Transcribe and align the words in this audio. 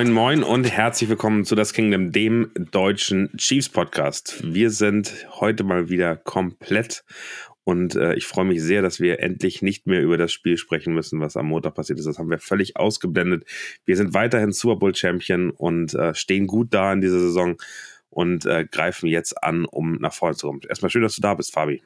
Moin, 0.00 0.12
moin 0.12 0.42
und 0.42 0.64
herzlich 0.64 1.10
willkommen 1.10 1.44
zu 1.44 1.54
Das 1.54 1.74
Kingdom, 1.74 2.10
dem 2.10 2.50
deutschen 2.70 3.36
Chiefs 3.36 3.68
Podcast. 3.68 4.42
Wir 4.42 4.70
sind 4.70 5.26
heute 5.28 5.62
mal 5.62 5.90
wieder 5.90 6.16
komplett 6.16 7.04
und 7.64 7.96
äh, 7.96 8.14
ich 8.14 8.26
freue 8.26 8.46
mich 8.46 8.62
sehr, 8.62 8.80
dass 8.80 8.98
wir 9.00 9.20
endlich 9.20 9.60
nicht 9.60 9.86
mehr 9.86 10.00
über 10.00 10.16
das 10.16 10.32
Spiel 10.32 10.56
sprechen 10.56 10.94
müssen, 10.94 11.20
was 11.20 11.36
am 11.36 11.48
Montag 11.48 11.74
passiert 11.74 11.98
ist. 11.98 12.06
Das 12.06 12.18
haben 12.18 12.30
wir 12.30 12.38
völlig 12.38 12.78
ausgeblendet. 12.78 13.44
Wir 13.84 13.98
sind 13.98 14.14
weiterhin 14.14 14.52
Super 14.52 14.76
Bowl 14.76 14.94
Champion 14.94 15.50
und 15.50 15.92
äh, 15.92 16.14
stehen 16.14 16.46
gut 16.46 16.72
da 16.72 16.94
in 16.94 17.02
dieser 17.02 17.20
Saison 17.20 17.58
und 18.08 18.46
äh, 18.46 18.64
greifen 18.64 19.06
jetzt 19.06 19.44
an, 19.44 19.66
um 19.66 19.96
nach 19.96 20.14
vorne 20.14 20.34
zu 20.34 20.46
kommen. 20.46 20.62
Erstmal 20.66 20.88
schön, 20.88 21.02
dass 21.02 21.16
du 21.16 21.20
da 21.20 21.34
bist, 21.34 21.52
Fabi. 21.52 21.82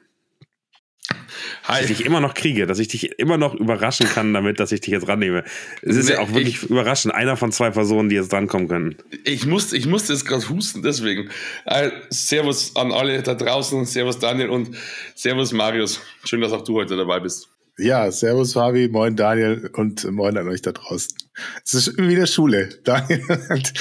Hi. 1.63 1.81
Dass 1.81 1.89
ich 1.89 1.97
dich 1.97 2.05
immer 2.05 2.19
noch 2.19 2.33
kriege, 2.33 2.65
dass 2.65 2.79
ich 2.79 2.87
dich 2.87 3.19
immer 3.19 3.37
noch 3.37 3.53
überraschen 3.53 4.07
kann 4.07 4.33
damit, 4.33 4.59
dass 4.59 4.71
ich 4.71 4.81
dich 4.81 4.91
jetzt 4.91 5.07
rannehme. 5.07 5.43
Es 5.81 5.95
ist 5.95 6.07
nee, 6.07 6.13
ja 6.13 6.19
auch 6.19 6.29
wirklich 6.29 6.63
ich, 6.63 6.69
überraschend. 6.69 7.13
Einer 7.13 7.37
von 7.37 7.51
zwei 7.51 7.71
Personen, 7.71 8.09
die 8.09 8.15
jetzt 8.15 8.31
drankommen 8.31 8.67
können. 8.67 8.95
Ich 9.23 9.45
musste, 9.45 9.77
ich 9.77 9.87
musste 9.87 10.13
jetzt 10.13 10.25
gerade 10.25 10.47
husten, 10.49 10.81
deswegen. 10.81 11.29
Äh, 11.65 11.91
servus 12.09 12.75
an 12.75 12.91
alle 12.91 13.21
da 13.23 13.35
draußen. 13.35 13.85
Servus 13.85 14.19
Daniel 14.19 14.49
und 14.49 14.75
Servus 15.15 15.51
Marius. 15.51 16.01
Schön, 16.23 16.41
dass 16.41 16.51
auch 16.51 16.63
du 16.63 16.75
heute 16.75 16.95
dabei 16.95 17.19
bist. 17.19 17.54
Ja, 17.77 18.09
servus 18.09 18.53
Fabi, 18.53 18.87
moin 18.87 19.17
Daniel 19.17 19.69
und 19.73 20.09
moin 20.09 20.37
an 20.37 20.47
euch 20.47 20.61
da 20.61 20.71
draußen. 20.71 21.17
Es 21.65 21.73
ist 21.73 21.97
wieder 21.97 22.25
Schule. 22.25 22.69
Daniel 22.85 23.21
hat 23.49 23.73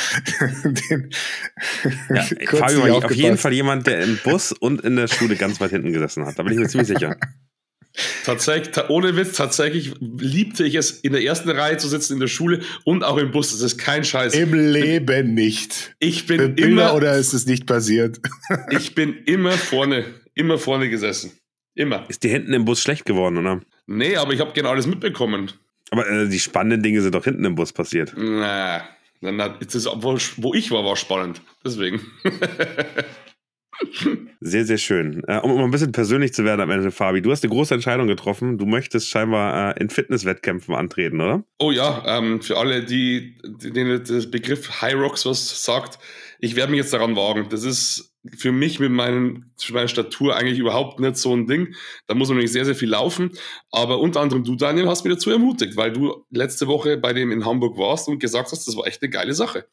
den 0.91 1.11
ja, 2.12 2.23
Fabi 2.49 2.77
war 2.79 3.05
auf 3.05 3.15
jeden 3.15 3.38
Fall 3.38 3.52
jemand, 3.52 3.87
der 3.87 4.02
im 4.02 4.18
Bus 4.24 4.51
und 4.51 4.80
in 4.80 4.96
der 4.96 5.07
Schule 5.07 5.37
ganz 5.37 5.60
weit 5.60 5.71
hinten 5.71 5.93
gesessen 5.93 6.27
hat. 6.27 6.37
Da 6.38 6.43
bin 6.43 6.55
ich 6.55 6.59
mir 6.59 6.68
ziemlich 6.68 6.88
sicher. 6.88 7.16
Tatsächlich, 8.24 8.77
ohne 8.88 9.15
Witz, 9.16 9.37
tatsächlich 9.37 9.95
liebte 10.01 10.65
ich 10.65 10.74
es, 10.74 10.90
in 10.90 11.13
der 11.13 11.23
ersten 11.23 11.51
Reihe 11.51 11.77
zu 11.77 11.87
sitzen 11.87 12.15
in 12.15 12.21
der 12.21 12.27
Schule 12.27 12.63
und 12.83 13.05
auch 13.05 13.18
im 13.18 13.30
Bus. 13.30 13.52
Das 13.52 13.61
ist 13.61 13.79
kein 13.79 14.02
Scheiß. 14.02 14.35
Im 14.35 14.55
Leben 14.55 15.35
nicht. 15.35 15.95
Ich 16.01 16.27
bin 16.27 16.57
Bilder 16.57 16.68
immer. 16.68 16.95
Oder 16.95 17.15
ist 17.16 17.33
es 17.33 17.46
nicht 17.46 17.66
passiert? 17.66 18.18
ich 18.71 18.96
bin 18.96 19.15
immer 19.27 19.52
vorne, 19.52 20.05
immer 20.35 20.59
vorne 20.59 20.90
gesessen. 20.90 21.30
Immer. 21.77 22.05
Ist 22.09 22.24
dir 22.24 22.30
hinten 22.33 22.52
im 22.52 22.65
Bus 22.65 22.80
schlecht 22.80 23.05
geworden, 23.05 23.37
oder? 23.37 23.61
Nee, 23.87 24.16
aber 24.16 24.32
ich 24.32 24.40
habe 24.40 24.52
genau 24.52 24.71
alles 24.71 24.87
mitbekommen. 24.87 25.52
Aber 25.90 26.09
äh, 26.09 26.29
die 26.29 26.40
spannenden 26.40 26.82
Dinge 26.82 27.01
sind 27.02 27.15
doch 27.15 27.24
hinten 27.24 27.45
im 27.45 27.54
Bus 27.54 27.73
passiert. 27.73 28.15
Na, 28.16 28.82
das 29.21 29.74
ist, 29.74 29.87
wo, 29.87 30.18
wo 30.37 30.54
ich 30.54 30.71
war, 30.71 30.85
war 30.85 30.96
spannend. 30.96 31.40
Deswegen. 31.65 32.01
Sehr, 34.40 34.65
sehr 34.65 34.79
schön. 34.79 35.23
Äh, 35.27 35.38
um, 35.38 35.52
um 35.52 35.65
ein 35.65 35.71
bisschen 35.71 35.93
persönlich 35.93 36.35
zu 36.35 36.45
werden 36.45 36.60
am 36.60 36.71
Ende, 36.71 36.90
Fabi, 36.90 37.23
du 37.23 37.30
hast 37.30 37.43
eine 37.43 37.52
große 37.52 37.74
Entscheidung 37.74 38.07
getroffen. 38.07 38.59
Du 38.59 38.66
möchtest 38.66 39.09
scheinbar 39.09 39.77
äh, 39.77 39.80
in 39.80 39.90
Fitnesswettkämpfen 39.90 40.74
antreten, 40.74 41.21
oder? 41.21 41.45
Oh 41.59 41.71
ja, 41.71 42.02
ähm, 42.07 42.43
für 42.43 42.59
alle, 42.59 42.85
die, 42.85 43.38
denen 43.43 44.05
der 44.05 44.27
Begriff 44.27 44.82
High 44.82 44.95
Rocks 44.95 45.27
was 45.27 45.65
sagt, 45.65 45.99
ich 46.38 46.57
werde 46.57 46.71
mich 46.71 46.80
jetzt 46.80 46.93
daran 46.93 47.16
wagen. 47.16 47.46
Das 47.51 47.65
ist 47.65 48.13
für 48.37 48.53
mich 48.53 48.80
mit 48.80 48.91
meinen, 48.91 49.55
meiner 49.71 49.89
Statur 49.89 50.37
eigentlich 50.37 50.59
überhaupt 50.59 51.01
nicht 51.01 51.17
so 51.17 51.35
ein 51.35 51.47
Ding. 51.47 51.75
Da 52.07 52.15
muss 52.15 52.29
man 52.29 52.39
nämlich 52.39 52.53
sehr, 52.53 52.65
sehr 52.65 52.75
viel 52.75 52.89
laufen. 52.89 53.30
Aber 53.71 54.01
unter 54.01 54.21
anderem 54.21 54.45
du, 54.45 54.57
Daniel, 54.57 54.89
hast 54.89 55.05
mich 55.05 55.15
dazu 55.15 55.30
ermutigt, 55.30 55.77
weil 55.77 55.93
du 55.93 56.25
letzte 56.30 56.67
Woche 56.67 56.97
bei 56.97 57.13
dem 57.13 57.30
in 57.30 57.45
Hamburg 57.45 57.77
warst 57.77 58.09
und 58.09 58.19
gesagt 58.19 58.52
hast, 58.52 58.67
das 58.67 58.77
war 58.77 58.87
echt 58.87 59.02
eine 59.02 59.11
geile 59.11 59.35
Sache. 59.35 59.67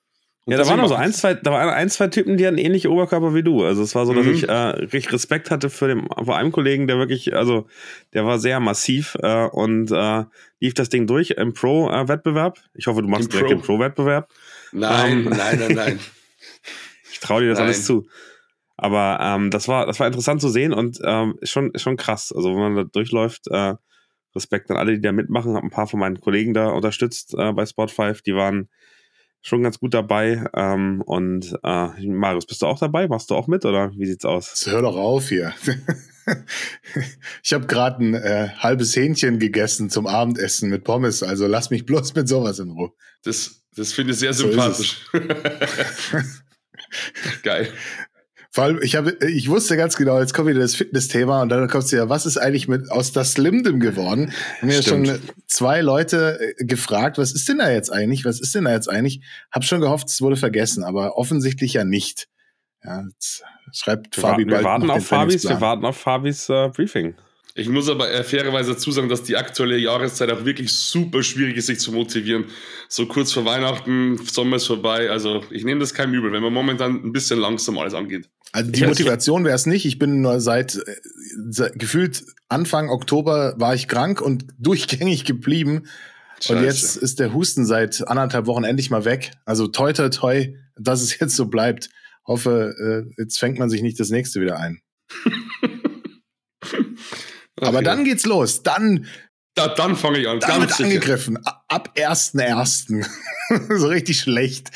Und 0.46 0.54
ja, 0.54 0.58
da 0.58 0.68
waren 0.68 0.80
also 0.80 0.96
ein, 0.96 1.14
zwei, 1.14 1.36
da 1.36 1.52
waren 1.52 1.70
ein, 1.70 1.88
zwei 1.92 2.08
Typen, 2.08 2.36
die 2.36 2.48
hatten 2.48 2.58
ähnliche 2.58 2.92
Oberkörper 2.92 3.36
wie 3.36 3.44
du. 3.44 3.64
Also 3.64 3.84
es 3.84 3.94
war 3.94 4.08
so, 4.08 4.14
dass 4.14 4.26
mhm. 4.26 4.34
ich 4.34 4.50
äh, 4.50 4.54
richtig 4.54 5.14
Respekt 5.14 5.52
hatte 5.52 5.70
für 5.70 5.88
den, 5.88 6.08
vor 6.08 6.36
einem 6.36 6.52
Kollegen, 6.52 6.88
der 6.88 6.98
wirklich, 6.98 7.36
also 7.36 7.68
der 8.14 8.26
war 8.26 8.40
sehr 8.40 8.60
massiv 8.60 9.16
äh, 9.22 9.46
und 9.46 9.92
äh, 9.92 10.24
lief 10.60 10.74
das 10.74 10.90
Ding 10.90 11.06
durch 11.06 11.32
im 11.32 11.54
Pro-Wettbewerb. 11.54 12.58
Ich 12.74 12.88
hoffe, 12.88 13.04
du 13.04 13.08
machst 13.08 13.26
Im 13.26 13.30
direkt 13.30 13.50
Pro. 13.50 13.56
den 13.56 13.62
Pro-Wettbewerb. 13.62 14.30
Nein, 14.72 15.12
ähm, 15.12 15.24
nein, 15.26 15.60
nein, 15.60 15.76
nein. 15.76 16.00
ich 17.12 17.20
traue 17.20 17.42
dir 17.42 17.50
das 17.50 17.60
nein. 17.60 17.68
alles 17.68 17.86
zu. 17.86 18.08
Aber 18.82 19.20
ähm, 19.22 19.52
das 19.52 19.68
war, 19.68 19.86
das 19.86 20.00
war 20.00 20.08
interessant 20.08 20.42
zu 20.42 20.50
sehen 20.50 20.74
und 20.74 21.00
ähm, 21.06 21.38
schon, 21.44 21.72
schon 21.76 21.98
krass. 21.98 22.34
Also 22.36 22.50
wenn 22.50 22.74
man 22.74 22.76
da 22.76 22.84
durchläuft, 22.84 23.48
äh, 23.50 23.76
Respekt 24.36 24.72
an 24.72 24.78
alle, 24.78 24.94
die 24.94 25.02
da 25.02 25.12
mitmachen. 25.12 25.56
Hab 25.56 25.64
ein 25.64 25.70
paar 25.70 25.88
von 25.88 26.00
meinen 26.00 26.20
Kollegen 26.20 26.54
da 26.54 26.70
unterstützt 26.70 27.34
äh, 27.34 27.52
bei 27.54 27.64
Spot5. 27.64 28.24
Die 28.24 28.36
waren 28.36 28.70
schon 29.42 29.64
ganz 29.64 29.80
gut 29.80 29.94
dabei. 29.94 30.46
Ähm, 30.56 31.02
und 31.06 31.58
äh, 31.64 32.08
Marius, 32.08 32.46
bist 32.46 32.62
du 32.62 32.68
auch 32.68 32.80
dabei? 32.80 33.08
Machst 33.08 33.30
du 33.30 33.36
auch 33.36 33.48
mit 33.48 33.66
oder 33.66 33.92
wie 33.96 34.06
sieht's 34.06 34.26
aus? 34.26 34.66
Hör 34.68 34.82
doch 34.82 34.96
auf 34.96 35.30
hier. 35.30 35.54
ich 37.44 37.54
habe 37.54 37.68
gerade 37.68 38.04
ein 38.04 38.14
äh, 38.14 38.50
halbes 38.58 38.96
Hähnchen 38.96 39.40
gegessen 39.40 39.90
zum 39.90 40.08
Abendessen 40.08 40.70
mit 40.70 40.84
Pommes. 40.84 41.24
Also 41.24 41.48
lass 41.48 41.70
mich 41.70 41.86
bloß 41.86 42.16
mit 42.16 42.28
sowas 42.28 42.60
in 42.60 42.72
Ruhe. 42.72 42.92
Das, 43.24 43.64
das 43.76 43.94
finde 43.94 44.14
ich 44.14 44.20
sehr 44.20 44.34
so 44.34 44.48
sympathisch. 44.48 45.06
Geil. 47.44 47.72
Vor 48.54 48.66
allem, 48.66 48.80
ich, 48.82 48.98
habe, 48.98 49.18
ich 49.26 49.48
wusste 49.48 49.78
ganz 49.78 49.96
genau, 49.96 50.20
jetzt 50.20 50.34
kommt 50.34 50.50
wieder 50.50 50.60
das 50.60 50.76
Fitness-Thema 50.76 51.42
und 51.42 51.48
dann 51.48 51.70
kommst 51.70 51.92
du 51.92 51.96
ja, 51.96 52.10
was 52.10 52.26
ist 52.26 52.36
eigentlich 52.36 52.68
mit 52.68 52.92
aus 52.92 53.14
das 53.14 53.32
Slimdem 53.32 53.80
geworden? 53.80 54.34
Haben 54.60 54.68
mir 54.68 54.84
schon 54.84 55.22
zwei 55.48 55.80
Leute 55.80 56.38
äh, 56.58 56.66
gefragt, 56.66 57.18
was 57.18 57.32
ist 57.32 57.48
denn 57.48 57.60
da 57.60 57.72
jetzt 57.72 57.94
eigentlich? 57.94 58.26
Was 58.26 58.42
ist 58.42 58.54
denn 58.54 58.66
da 58.66 58.74
jetzt 58.74 58.90
eigentlich? 58.90 59.22
Hab 59.52 59.64
schon 59.64 59.80
gehofft, 59.80 60.10
es 60.10 60.22
wurde 60.22 60.36
vergessen, 60.36 60.84
aber 60.84 61.18
offensichtlich 61.18 61.74
ja 61.74 61.86
nicht. 61.86 62.28
Ja, 62.84 63.04
jetzt 63.10 63.44
schreibt 63.72 64.18
wir 64.18 64.22
Fabi 64.22 64.44
warten, 64.44 64.50
wir 64.50 64.64
warten 64.66 64.90
auf 64.90 65.06
Fabis, 65.06 65.48
Wir 65.48 65.62
warten 65.62 65.86
auf 65.86 65.96
Fabis 65.96 66.50
äh, 66.50 66.68
Briefing. 66.76 67.16
Ich 67.54 67.68
muss 67.68 67.90
aber 67.90 68.08
fairerweise 68.24 68.74
dazu 68.74 68.92
sagen, 68.92 69.10
dass 69.10 69.24
die 69.24 69.36
aktuelle 69.36 69.78
Jahreszeit 69.78 70.32
auch 70.32 70.46
wirklich 70.46 70.74
super 70.74 71.22
schwierig 71.22 71.58
ist, 71.58 71.68
sich 71.68 71.80
zu 71.80 71.92
motivieren. 71.92 72.46
So 72.88 73.08
kurz 73.08 73.34
vor 73.34 73.44
Weihnachten, 73.44 74.18
Sommer 74.26 74.56
ist 74.56 74.68
vorbei. 74.68 75.10
Also 75.10 75.44
ich 75.52 75.66
nehme 75.66 75.82
das 75.82 75.94
kein 75.94 76.14
Übel, 76.14 76.32
wenn 76.32 76.44
man 76.44 76.54
momentan 76.54 77.04
ein 77.04 77.12
bisschen 77.12 77.40
langsam 77.40 77.78
alles 77.78 77.94
angeht. 77.94 78.30
Also 78.52 78.72
die 78.72 78.86
Motivation 78.86 79.46
wäre 79.46 79.56
es 79.56 79.66
nicht. 79.66 79.86
Ich 79.86 79.98
bin 79.98 80.22
nur 80.22 80.42
seit, 80.42 80.76
äh, 80.76 80.96
seit, 81.50 81.80
gefühlt 81.80 82.24
Anfang 82.50 82.90
Oktober 82.90 83.56
war 83.58 83.74
ich 83.76 83.88
krank 83.88 84.22
und 84.22 84.46
durchgängig 84.60 85.26
geblieben. 85.26 85.84
Scheiße. 86.42 86.58
Und 86.58 86.64
jetzt 86.64 86.98
ist 86.98 87.20
der 87.20 87.34
Husten 87.34 87.66
seit 87.66 88.08
anderthalb 88.08 88.48
Wochen 88.48 88.64
endlich 88.64 88.90
mal 88.90 89.06
weg. 89.06 89.32
Also 89.46 89.68
toi 89.68 89.94
toi 89.94 90.10
toi, 90.10 90.54
dass 90.78 91.02
es 91.02 91.18
jetzt 91.20 91.36
so 91.36 91.46
bleibt. 91.46 91.90
Hoffe, 92.26 93.06
äh, 93.18 93.22
jetzt 93.22 93.40
fängt 93.40 93.58
man 93.58 93.70
sich 93.70 93.82
nicht 93.82 94.00
das 94.00 94.10
nächste 94.10 94.42
wieder 94.42 94.60
ein. 94.60 94.82
Okay. 97.58 97.68
Aber 97.68 97.84
dann 97.84 98.06
geht's 98.06 98.26
los. 98.26 98.64
Dann 98.64 99.06
da, 99.56 99.68
dann 99.68 99.96
fange 99.96 100.20
ich 100.20 100.28
an. 100.28 100.40
Dann 100.40 100.62
wird 100.62 100.80
angegriffen. 100.80 101.38
Ab 101.68 101.94
1.1. 101.96 103.06
so 103.78 103.88
richtig 103.88 104.20
schlecht. 104.20 104.72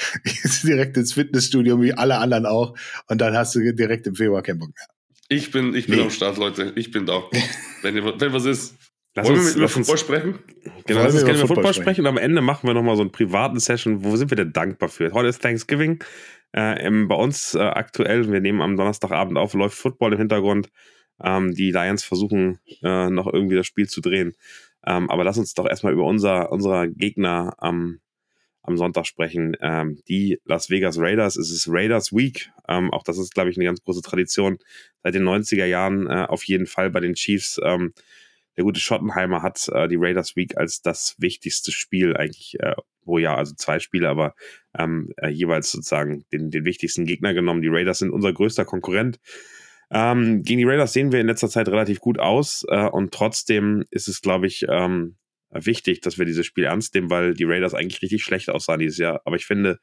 direkt 0.63 0.97
ins 0.97 1.13
Fitnessstudio, 1.13 1.81
wie 1.81 1.94
alle 1.94 2.18
anderen 2.18 2.46
auch. 2.46 2.75
Und 3.08 3.22
dann 3.22 3.35
hast 3.35 3.56
du 3.56 3.74
direkt 3.74 4.08
im 4.08 4.16
Februar 4.16 4.41
keinen 4.41 4.59
Bock 4.59 4.69
mehr. 4.69 4.88
Ich 5.30 5.52
bin, 5.52 5.74
ich 5.74 5.88
bin 5.88 5.97
nee. 5.97 6.03
am 6.03 6.09
Start, 6.12 6.38
Leute. 6.38 6.74
Ich 6.75 6.91
bin 6.91 7.06
da. 7.06 7.24
wenn, 7.81 7.96
wenn 7.96 8.34
was 8.34 8.46
ist. 8.46 8.75
Lass 9.16 9.28
Wollen 9.28 9.40
uns, 9.40 9.52
wir 9.52 9.56
über 9.56 9.69
Football 9.69 9.97
sprechen? 9.97 10.40
Genau, 10.85 11.03
lass 11.03 11.14
uns 11.14 11.24
gerne 11.24 11.40
über 11.40 11.47
Football 11.47 11.74
sprechen. 11.74 12.02
Und 12.02 12.08
am 12.08 12.18
Ende 12.18 12.41
machen 12.41 12.68
wir 12.68 12.74
nochmal 12.74 12.97
so 12.97 13.02
einen 13.02 13.14
privaten 13.14 13.59
Session. 13.62 14.03
Wo 14.03 14.18
sind 14.18 14.30
wir 14.30 14.35
denn 14.35 14.52
dankbar 14.52 14.90
für? 14.90 15.14
Heute 15.14 15.30
ist 15.30 15.41
Thanksgiving. 15.41 16.03
Äh, 16.53 16.85
im, 16.85 17.08
bei 17.08 17.16
uns 17.16 17.56
äh, 17.56 17.59
aktuell, 17.59 18.30
wir 18.30 18.41
nehmen 18.41 18.62
am 18.62 18.75
Donnerstagabend 18.75 19.38
auf, 19.38 19.53
läuft 19.53 19.78
Football 19.78 20.14
im 20.14 20.19
Hintergrund. 20.19 20.69
Ähm, 21.24 21.53
die 21.53 21.72
Lions 21.72 22.03
versuchen 22.03 22.59
äh, 22.84 23.09
noch 23.09 23.31
irgendwie 23.31 23.56
das 23.56 23.68
Spiel 23.68 23.88
zu 23.88 24.02
drehen. 24.02 24.36
Ähm, 24.86 25.09
aber 25.09 25.24
lass 25.24 25.38
uns 25.38 25.53
doch 25.53 25.68
erstmal 25.68 25.94
über 25.94 26.06
unser, 26.06 26.52
unser 26.52 26.88
Gegner 26.88 27.56
am, 27.58 28.00
am 28.62 28.78
Sonntag 28.78 29.06
sprechen. 29.08 29.56
Ähm, 29.62 30.00
die 30.08 30.40
Las 30.46 30.70
Vegas 30.70 31.00
Raiders. 31.00 31.35
Es 31.38 31.52
ist 31.52 31.67
Raiders 31.70 32.14
Week. 32.14 32.50
Ähm, 32.67 32.91
auch 32.91 33.03
das 33.03 33.17
ist, 33.17 33.34
glaube 33.34 33.50
ich, 33.50 33.58
eine 33.58 33.66
ganz 33.66 33.82
große 33.84 34.02
Tradition 34.02 34.59
seit 35.03 35.16
den 35.16 35.23
90er 35.23 35.66
Jahren 35.66 36.08
äh, 36.08 36.26
auf 36.28 36.44
jeden 36.44 36.67
Fall 36.67 36.90
bei 36.90 37.00
den 37.00 37.16
Chiefs. 37.16 37.59
Ähm, 37.64 37.94
der 38.58 38.64
gute 38.64 38.79
Schottenheimer 38.79 39.41
hat 39.41 39.68
äh, 39.70 39.88
die 39.88 39.97
Raiders 39.97 40.35
Week 40.35 40.58
als 40.58 40.82
das 40.82 41.16
wichtigste 41.18 41.72
Spiel 41.72 42.16
eigentlich 42.16 42.58
äh, 42.59 42.76
pro 43.03 43.18
Jahr, 43.18 43.38
also 43.38 43.53
zwei 43.56 43.79
Spiele, 43.79 44.09
aber 44.09 44.34
ähm, 44.78 45.11
äh, 45.18 45.29
jeweils 45.29 45.72
sozusagen 45.72 46.26
den, 46.32 46.52
den 46.52 46.64
wichtigsten 46.64 47.06
Gegner 47.06 47.34
genommen. 47.34 47.61
Die 47.61 47.68
Raiders 47.68 48.00
sind 48.00 48.11
unser 48.11 48.32
größter 48.32 48.66
Konkurrent. 48.66 49.20
Ähm, 49.91 50.43
gegen 50.43 50.59
die 50.59 50.66
Raiders 50.66 50.93
sehen 50.93 51.11
wir 51.11 51.20
in 51.22 51.28
letzter 51.28 51.49
Zeit 51.49 51.67
relativ 51.67 51.99
gut 51.99 52.20
aus 52.20 52.66
äh, 52.70 52.87
und 52.87 53.14
trotzdem 53.14 53.85
ist 53.91 54.08
es, 54.08 54.22
glaube 54.22 54.47
ich, 54.47 54.66
ähm, 54.70 55.17
wichtig, 55.52 56.02
dass 56.02 56.17
wir 56.17 56.26
dieses 56.26 56.46
Spiel 56.46 56.66
ernst 56.66 56.93
nehmen, 56.96 57.09
weil 57.09 57.34
die 57.34 57.46
Raiders 57.46 57.73
eigentlich 57.73 58.02
richtig 58.02 58.23
schlecht 58.23 58.49
aussahen 58.49 58.79
dieses 58.79 58.97
Jahr. 58.97 59.22
Aber 59.26 59.35
ich 59.35 59.46
finde, 59.46 59.79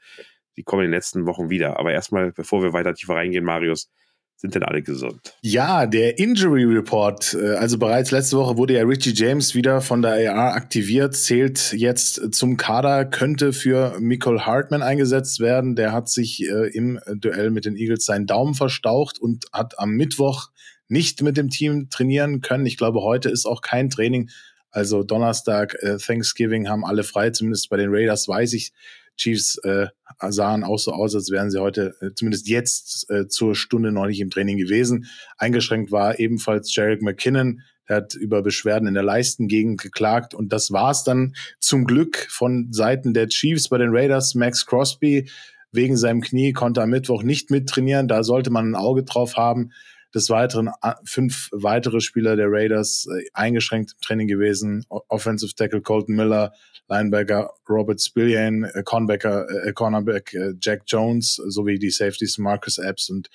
die 0.57 0.65
kommen 0.65 0.83
in 0.83 0.91
den 0.91 0.97
letzten 0.97 1.27
Wochen 1.27 1.51
wieder. 1.51 1.79
Aber 1.79 1.93
erstmal, 1.93 2.33
bevor 2.33 2.63
wir 2.63 2.73
weiter 2.73 2.95
tiefer 2.95 3.15
reingehen, 3.15 3.45
Marius, 3.45 3.91
sind 4.37 4.55
denn 4.55 4.65
alle 4.65 4.83
gesund? 4.83 5.35
Ja, 5.43 5.87
der 5.87 6.19
Injury 6.19 6.65
Report, 6.65 7.35
äh, 7.35 7.55
also 7.55 7.79
bereits 7.79 8.11
letzte 8.11 8.37
Woche 8.37 8.57
wurde 8.57 8.75
ja 8.75 8.83
Richie 8.83 9.15
James 9.15 9.55
wieder 9.55 9.81
von 9.81 10.03
der 10.03 10.35
AR 10.35 10.55
aktiviert, 10.55 11.15
zählt 11.15 11.73
jetzt 11.73 12.35
zum 12.35 12.57
Kader, 12.57 13.05
könnte 13.05 13.53
für 13.53 13.99
Michael 14.01 14.41
Hartman 14.41 14.83
eingesetzt 14.83 15.39
werden. 15.39 15.77
Der 15.77 15.93
hat 15.93 16.09
sich 16.09 16.45
äh, 16.45 16.69
im 16.77 16.99
Duell 17.15 17.51
mit 17.51 17.65
den 17.67 17.77
Eagles 17.77 18.05
seinen 18.05 18.27
Daumen 18.27 18.55
verstaucht 18.55 19.19
und 19.21 19.45
hat 19.53 19.79
am 19.79 19.91
Mittwoch 19.91 20.51
nicht 20.89 21.23
mit 21.23 21.37
dem 21.37 21.49
Team 21.49 21.89
trainieren 21.89 22.41
können. 22.41 22.67
Ich 22.67 22.77
glaube, 22.77 23.03
heute 23.03 23.31
ist 23.31 23.47
auch 23.47 23.63
kein 23.63 23.91
Training. 23.91 24.29
Also 24.71 25.05
Donnerstag, 25.05 25.77
äh, 25.83 25.99
Thanksgiving 25.99 26.69
haben 26.69 26.85
alle 26.85 27.05
frei, 27.05 27.31
zumindest 27.31 27.71
bei 27.71 27.77
den 27.77 27.91
Raiders 27.91 28.27
weiß 28.27 28.55
ich 28.55 28.73
Chiefs 29.17 29.59
äh, 29.59 29.89
sahen 30.29 30.65
auch 30.65 30.79
so 30.79 30.93
aus, 30.93 31.15
als 31.15 31.31
wären 31.31 31.51
sie 31.51 31.61
heute, 31.61 31.95
äh, 32.01 32.11
zumindest 32.15 32.49
jetzt 32.49 33.11
äh, 33.11 33.27
zur 33.29 33.55
Stunde 33.55 33.93
nicht 33.93 34.21
im 34.21 34.31
Training 34.31 34.59
gewesen. 34.59 35.07
Eingeschränkt 35.39 35.93
war 35.93 36.19
ebenfalls 36.19 36.75
Jarek 36.75 37.03
McKinnon, 37.03 37.61
der 37.89 37.97
hat 37.97 38.15
über 38.15 38.43
Beschwerden 38.43 38.89
in 38.89 38.95
der 38.95 39.03
Leistengegend 39.03 39.81
geklagt 39.81 40.35
und 40.35 40.53
das 40.53 40.71
war's 40.71 41.05
dann 41.05 41.35
zum 41.61 41.85
Glück 41.85 42.27
von 42.31 42.73
Seiten 42.73 43.13
der 43.13 43.29
Chiefs 43.29 43.69
bei 43.69 43.79
den 43.79 43.91
Raiders. 43.91 44.35
Max 44.35 44.67
Crosby 44.67 45.29
wegen 45.73 45.97
seinem 45.97 46.21
Knie 46.21 46.53
konnte 46.53 46.83
am 46.83 46.91
Mittwoch 46.91 47.23
nicht 47.23 47.51
mittrainieren. 47.51 48.07
Da 48.07 48.23
sollte 48.23 48.51
man 48.51 48.71
ein 48.71 48.77
Auge 48.77 49.03
drauf 49.03 49.37
haben. 49.37 49.73
Des 50.15 50.29
Weiteren 50.31 50.71
fünf 51.05 51.49
weitere 51.53 52.01
Spieler 52.01 52.37
der 52.37 52.49
Raiders 52.51 53.07
äh, 53.07 53.25
eingeschränkt 53.33 53.93
im 53.93 54.01
Training 54.01 54.29
gewesen. 54.29 54.85
Offensive 54.89 55.55
Tackle 55.55 55.81
Colton 55.81 56.15
Miller, 56.15 56.53
Linebacker 56.89 57.55
Robert 57.69 58.01
Spillane, 58.01 58.71
äh, 58.75 58.83
Cornerbacker, 58.83 59.67
äh, 59.67 59.73
Cornerback 59.73 60.35
äh, 60.35 60.53
Jack 60.61 60.83
Jones 60.87 61.37
sowie 61.37 61.79
die 61.79 61.91
Safeties 61.91 62.39
Marcus 62.39 62.79
Epps 62.79 63.09
und 63.11 63.29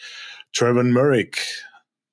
Trevor 0.53 0.83
Murrick. 0.83 1.39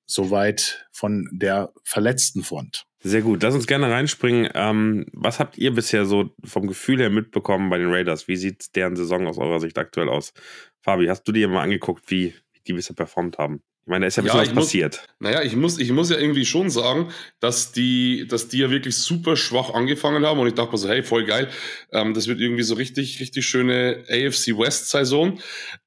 Soweit 0.06 0.86
von 0.92 1.28
der 1.32 1.72
verletzten 1.82 2.42
Front. 2.42 2.84
Sehr 3.06 3.20
gut. 3.20 3.42
Lass 3.42 3.54
uns 3.54 3.66
gerne 3.66 3.90
reinspringen. 3.90 4.50
Ähm, 4.54 5.04
was 5.12 5.38
habt 5.38 5.58
ihr 5.58 5.74
bisher 5.74 6.06
so 6.06 6.30
vom 6.42 6.66
Gefühl 6.66 7.00
her 7.00 7.10
mitbekommen 7.10 7.68
bei 7.68 7.76
den 7.76 7.90
Raiders? 7.90 8.28
Wie 8.28 8.36
sieht 8.36 8.74
deren 8.76 8.96
Saison 8.96 9.26
aus 9.26 9.36
eurer 9.36 9.60
Sicht 9.60 9.78
aktuell 9.78 10.08
aus? 10.08 10.32
Fabi, 10.80 11.06
hast 11.06 11.24
du 11.24 11.32
dir 11.32 11.48
mal 11.48 11.62
angeguckt, 11.62 12.10
wie 12.10 12.34
die 12.66 12.72
bisher 12.72 12.96
performt 12.96 13.36
haben? 13.36 13.62
Ich 13.84 13.88
meine, 13.90 14.04
da 14.04 14.06
ist 14.06 14.16
ja 14.16 14.22
ein 14.22 14.24
bisschen 14.24 14.38
ja, 14.38 14.46
was 14.46 14.54
muss, 14.54 14.64
passiert. 14.64 15.06
Naja, 15.18 15.42
ich 15.42 15.56
muss, 15.56 15.78
ich 15.78 15.92
muss 15.92 16.08
ja 16.08 16.16
irgendwie 16.16 16.46
schon 16.46 16.70
sagen, 16.70 17.12
dass 17.38 17.70
die, 17.70 18.26
dass 18.26 18.48
die 18.48 18.58
ja 18.58 18.70
wirklich 18.70 18.96
super 18.96 19.36
schwach 19.36 19.74
angefangen 19.74 20.24
haben 20.24 20.40
und 20.40 20.46
ich 20.46 20.54
dachte 20.54 20.72
mir 20.72 20.78
so, 20.78 20.88
hey, 20.88 21.02
voll 21.02 21.26
geil, 21.26 21.50
ähm, 21.92 22.14
das 22.14 22.26
wird 22.26 22.40
irgendwie 22.40 22.62
so 22.62 22.76
richtig, 22.76 23.20
richtig 23.20 23.46
schöne 23.46 24.04
AFC 24.08 24.56
West 24.58 24.88
Saison. 24.88 25.38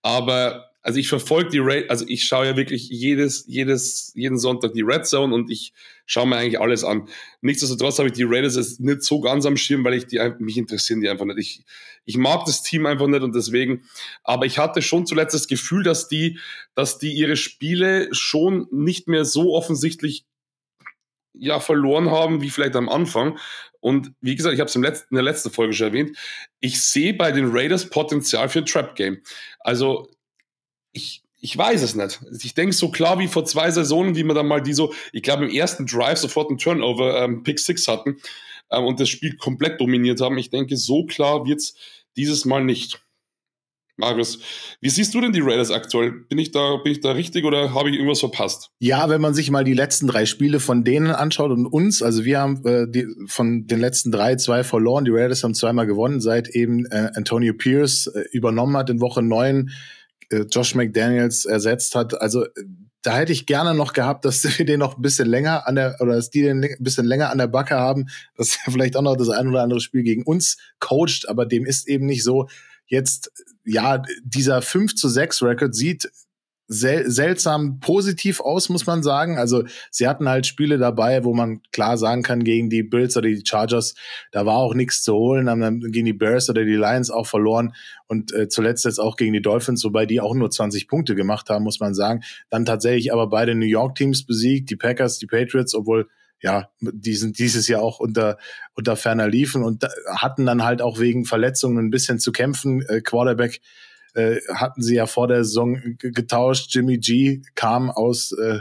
Aber 0.04 0.70
also 0.88 1.02
ich 1.02 1.10
verfolge 1.10 1.50
die 1.50 1.60
Red, 1.60 1.90
also 1.90 2.06
ich 2.08 2.24
schaue 2.24 2.46
ja 2.46 2.56
wirklich 2.56 2.88
jedes, 2.88 3.44
jedes, 3.46 4.14
jeden 4.16 4.40
Sonntag 4.40 4.72
die 4.72 4.84
Red 4.84 5.06
Zone 5.06 5.36
und 5.36 5.52
ich 5.52 5.74
schaue 6.06 6.28
mir 6.28 6.38
eigentlich 6.38 6.62
alles 6.62 6.86
an. 6.86 7.10
Nichtsdestotrotz 7.42 8.00
habe 8.00 8.08
ich 8.08 8.14
die 8.14 8.24
Raiders 8.24 8.56
jetzt 8.56 8.80
nicht 8.80 9.04
so 9.04 9.20
ganz 9.20 9.46
am 9.46 9.58
Schirm, 9.58 9.84
weil 9.84 9.96
ich 9.96 10.08
die 10.08 10.18
mich 10.40 10.58
interessieren 10.58 11.02
die 11.02 11.10
einfach 11.10 11.26
nicht. 11.26 11.40
Ich, 11.40 11.66
ich 12.06 12.16
mag 12.16 12.46
das 12.46 12.64
Team 12.64 12.86
einfach 12.86 13.08
nicht 13.08 13.22
und 13.22 13.36
deswegen, 13.36 13.84
aber 14.24 14.46
ich 14.46 14.60
hatte 14.60 14.82
schon 14.82 15.06
zuletzt 15.06 15.34
das 15.34 15.50
Gefühl, 15.50 15.84
dass 15.84 16.08
die, 16.08 16.40
dass 16.74 17.00
die 17.00 17.12
ihre 17.12 17.36
Spiele 17.36 18.08
schon 18.14 18.68
nicht 18.72 19.10
mehr 19.10 19.26
so 19.26 19.56
offensichtlich 19.56 20.24
ja 21.34 21.60
verloren 21.60 22.12
haben 22.12 22.42
wie 22.42 22.50
vielleicht 22.50 22.78
am 22.78 22.88
Anfang. 22.88 23.38
Und 23.82 24.14
wie 24.22 24.38
gesagt, 24.38 24.54
ich 24.54 24.62
habe 24.62 24.70
es 24.70 24.76
in 24.78 24.84
der 24.84 25.24
letzten 25.24 25.52
Folge 25.52 25.74
schon 25.74 25.88
erwähnt, 25.88 26.18
ich 26.62 26.82
sehe 26.82 27.14
bei 27.14 27.34
den 27.34 27.50
Raiders 27.52 27.90
Potenzial 27.90 28.48
für 28.48 28.60
ein 28.60 28.66
Trap-Game. 28.66 29.22
Also 29.60 30.08
ich, 30.98 31.24
ich 31.40 31.58
weiß 31.58 31.82
es 31.84 31.96
nicht. 31.96 32.20
Ich 32.42 32.56
denke 32.56 32.74
so 32.74 32.90
klar 32.90 33.20
wie 33.20 33.28
vor 33.28 33.46
zwei 33.46 33.72
Saisonen, 33.72 34.16
wie 34.16 34.24
wir 34.24 34.34
dann 34.34 34.48
mal 34.48 34.62
die 34.62 34.74
so, 34.74 34.94
ich 35.14 35.24
glaube 35.24 35.46
im 35.46 35.52
ersten 35.52 35.86
Drive 35.86 36.18
sofort 36.18 36.50
einen 36.50 36.58
Turnover, 36.58 37.24
ähm, 37.24 37.44
Pick 37.44 37.60
Six 37.60 37.88
hatten 37.88 38.18
ähm, 38.72 38.86
und 38.86 39.00
das 39.00 39.10
Spiel 39.10 39.38
komplett 39.38 39.80
dominiert 39.80 40.20
haben. 40.20 40.38
Ich 40.38 40.50
denke, 40.50 40.76
so 40.76 41.06
klar 41.06 41.46
wird 41.46 41.60
es 41.60 41.76
dieses 42.16 42.46
Mal 42.46 42.64
nicht. 42.64 43.00
Marius, 44.00 44.40
wie 44.80 44.90
siehst 44.90 45.16
du 45.16 45.22
denn 45.22 45.32
die 45.32 45.42
Raiders 45.42 45.72
aktuell? 45.72 46.12
Bin 46.12 46.38
ich 46.38 46.52
da, 46.52 46.78
bin 46.78 46.92
ich 46.92 47.02
da 47.02 47.14
richtig 47.14 47.46
oder 47.46 47.74
habe 47.74 47.90
ich 47.90 47.96
irgendwas 47.96 48.20
verpasst? 48.20 48.70
Ja, 48.78 49.10
wenn 49.10 49.22
man 49.22 49.34
sich 49.34 49.50
mal 49.50 49.64
die 49.64 49.74
letzten 49.74 50.06
drei 50.06 50.28
Spiele 50.28 50.60
von 50.60 50.84
denen 50.84 51.10
anschaut 51.10 51.50
und 51.50 51.66
uns, 51.66 52.04
also 52.04 52.24
wir 52.24 52.40
haben 52.40 52.64
äh, 52.64 52.86
die, 52.88 53.08
von 53.26 53.66
den 53.66 53.80
letzten 53.80 54.12
drei 54.12 54.36
zwei 54.36 54.64
verloren, 54.64 55.06
die 55.06 55.12
Raiders 55.12 55.44
haben 55.44 55.56
zweimal 55.56 55.88
gewonnen, 55.88 56.22
seit 56.22 56.48
eben 56.50 56.86
äh, 56.86 57.10
Antonio 57.16 57.56
Pierce 57.56 58.06
äh, 58.08 58.26
übernommen 58.32 58.78
hat 58.78 58.92
in 58.92 59.02
Woche 59.02 59.24
neun 59.24 59.72
Josh 60.52 60.76
McDaniels 60.76 61.46
ersetzt 61.46 61.96
hat. 61.96 62.20
Also 62.22 62.46
äh, 62.46 62.50
da 63.02 63.16
hätte 63.16 63.32
ich 63.32 63.46
gerne 63.46 63.74
noch 63.74 63.94
gehabt, 63.94 64.26
dass 64.26 64.44
wir 64.58 64.66
den 64.66 64.80
noch 64.80 64.98
ein 64.98 65.02
bisschen 65.02 65.28
länger 65.28 65.68
an 65.68 65.76
der, 65.76 65.98
oder 66.00 66.16
dass 66.16 66.30
die 66.30 66.42
den 66.42 66.64
ein 66.64 66.76
bisschen 66.80 67.06
länger 67.06 67.30
an 67.30 67.38
der 67.38 67.48
Backe 67.48 67.76
haben, 67.76 68.08
dass 68.36 68.58
er 68.66 68.72
vielleicht 68.72 68.98
auch 68.98 69.02
noch 69.02 69.16
das 69.16 69.30
ein 69.30 69.48
oder 69.48 69.64
andere 69.64 69.80
Spiel 69.80 70.04
gegen 70.04 70.24
uns 70.24 70.58
coacht, 70.80 71.28
aber 71.28 71.46
dem 71.46 71.66
ist 71.66 71.88
eben 71.88 72.06
nicht 72.06 72.24
so. 72.24 72.48
Jetzt, 72.90 73.32
ja, 73.66 74.02
dieser 74.24 74.62
5 74.62 74.96
zu 74.96 75.10
6 75.10 75.44
Record 75.44 75.76
sieht 75.76 76.10
sel 76.68 77.10
seltsam 77.10 77.80
positiv 77.80 78.42
aus, 78.42 78.70
muss 78.70 78.86
man 78.86 79.04
sagen. 79.04 79.38
Also 79.38 79.64
sie 79.90 80.08
hatten 80.08 80.28
halt 80.28 80.46
Spiele 80.46 80.78
dabei, 80.78 81.24
wo 81.24 81.34
man 81.34 81.62
klar 81.72 81.98
sagen 81.98 82.24
kann, 82.24 82.44
gegen 82.44 82.70
die 82.70 82.84
Bills 82.84 83.16
oder 83.16 83.28
die 83.28 83.44
Chargers, 83.46 83.96
da 84.32 84.46
war 84.46 84.58
auch 84.58 84.74
nichts 84.74 85.04
zu 85.04 85.14
holen, 85.14 85.50
haben 85.50 85.62
dann 85.62 85.80
gegen 85.80 86.06
die 86.06 86.14
Bears 86.14 86.50
oder 86.50 86.66
die 86.66 86.76
Lions 86.76 87.10
auch 87.10 87.28
verloren 87.28 87.74
und 88.08 88.34
äh, 88.34 88.50
zuletzt 88.50 88.86
jetzt 88.86 89.00
auch 89.00 89.16
gegen 89.16 89.34
die 89.34 89.42
Dolphins, 89.42 89.84
wobei 89.84 90.06
die 90.06 90.20
auch 90.20 90.36
nur 90.36 90.50
20 90.50 90.88
Punkte 90.88 91.16
gemacht 91.16 91.50
haben, 91.50 91.64
muss 91.64 91.80
man 91.80 91.94
sagen. 91.94 92.22
Dann 92.50 92.66
tatsächlich 92.66 93.14
aber 93.14 93.28
beide 93.28 93.56
New 93.56 93.66
York 93.66 93.96
Teams 93.96 94.26
besiegt, 94.26 94.70
die 94.70 94.76
Packers, 94.76 95.20
die 95.20 95.28
Patriots, 95.28 95.74
obwohl 95.74 96.08
ja, 96.40 96.70
die 96.80 97.16
sind 97.16 97.40
dieses 97.40 97.68
Jahr 97.68 97.82
auch 97.82 98.00
unter, 98.00 98.38
unter 98.76 98.96
ferner 98.96 99.28
liefen 99.28 99.64
und 99.64 99.86
hatten 100.08 100.46
dann 100.46 100.64
halt 100.64 100.84
auch 100.84 101.00
wegen 101.00 101.26
Verletzungen 101.26 101.80
ein 101.80 101.90
bisschen 101.90 102.20
zu 102.20 102.32
kämpfen. 102.32 102.84
Äh, 102.84 103.02
Quarterback 103.02 103.62
äh, 104.14 104.38
hatten 104.54 104.82
sie 104.82 104.96
ja 104.96 105.06
vor 105.06 105.28
der 105.28 105.44
Saison 105.44 105.80
getauscht. 105.98 106.74
Jimmy 106.74 106.98
G 106.98 107.42
kam 107.56 107.90
aus 107.90 108.32
äh, 108.32 108.60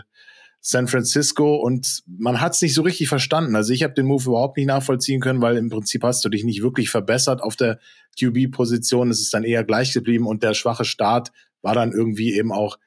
San 0.60 0.88
Francisco 0.88 1.54
und 1.54 2.02
man 2.06 2.40
hat 2.40 2.54
es 2.54 2.62
nicht 2.62 2.74
so 2.74 2.82
richtig 2.82 3.08
verstanden. 3.08 3.54
Also 3.54 3.72
ich 3.72 3.84
habe 3.84 3.94
den 3.94 4.06
Move 4.06 4.24
überhaupt 4.24 4.56
nicht 4.56 4.66
nachvollziehen 4.66 5.20
können, 5.20 5.40
weil 5.40 5.56
im 5.56 5.70
Prinzip 5.70 6.02
hast 6.02 6.24
du 6.24 6.28
dich 6.28 6.42
nicht 6.42 6.60
wirklich 6.60 6.90
verbessert 6.90 7.40
auf 7.40 7.54
der 7.54 7.78
QB-Position. 8.18 9.10
Es 9.10 9.20
ist 9.20 9.32
dann 9.32 9.44
eher 9.44 9.62
gleich 9.62 9.92
geblieben 9.92 10.26
und 10.26 10.42
der 10.42 10.54
schwache 10.54 10.84
Start 10.84 11.30
war 11.62 11.74
dann 11.74 11.92
irgendwie 11.92 12.34
eben 12.34 12.50
auch 12.50 12.78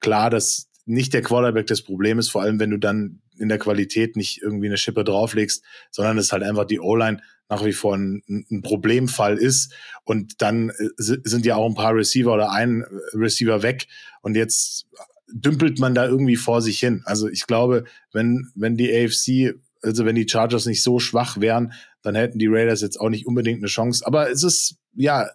klar, 0.00 0.30
dass 0.30 0.70
nicht 0.86 1.12
der 1.12 1.20
Quarterback 1.20 1.66
das 1.66 1.82
Problem 1.82 2.18
ist, 2.18 2.30
vor 2.30 2.40
allem 2.42 2.58
wenn 2.58 2.70
du 2.70 2.78
dann 2.78 3.20
in 3.38 3.48
der 3.48 3.58
Qualität 3.58 4.16
nicht 4.16 4.42
irgendwie 4.42 4.66
eine 4.66 4.76
Schippe 4.76 5.04
drauflegst, 5.04 5.64
sondern 5.90 6.18
es 6.18 6.32
halt 6.32 6.42
einfach 6.42 6.64
die 6.64 6.80
O-Line 6.80 7.20
nach 7.48 7.64
wie 7.64 7.72
vor 7.72 7.96
ein, 7.96 8.22
ein 8.28 8.62
Problemfall 8.62 9.36
ist. 9.36 9.72
Und 10.04 10.42
dann 10.42 10.70
äh, 10.70 10.88
sind 10.96 11.46
ja 11.46 11.56
auch 11.56 11.68
ein 11.68 11.74
paar 11.74 11.94
Receiver 11.94 12.32
oder 12.32 12.50
ein 12.50 12.84
Receiver 13.12 13.62
weg. 13.62 13.86
Und 14.22 14.36
jetzt 14.36 14.86
dümpelt 15.28 15.78
man 15.78 15.94
da 15.94 16.06
irgendwie 16.06 16.36
vor 16.36 16.62
sich 16.62 16.78
hin. 16.78 17.02
Also 17.04 17.28
ich 17.28 17.46
glaube, 17.46 17.84
wenn, 18.12 18.50
wenn 18.54 18.76
die 18.76 18.90
AFC, 18.92 19.58
also 19.82 20.04
wenn 20.04 20.14
die 20.14 20.28
Chargers 20.28 20.66
nicht 20.66 20.82
so 20.82 20.98
schwach 20.98 21.40
wären, 21.40 21.72
dann 22.02 22.14
hätten 22.14 22.38
die 22.38 22.48
Raiders 22.48 22.80
jetzt 22.80 23.00
auch 23.00 23.10
nicht 23.10 23.26
unbedingt 23.26 23.58
eine 23.58 23.66
Chance. 23.66 24.06
Aber 24.06 24.30
es 24.30 24.42
ist, 24.42 24.76
ja, 24.94 25.28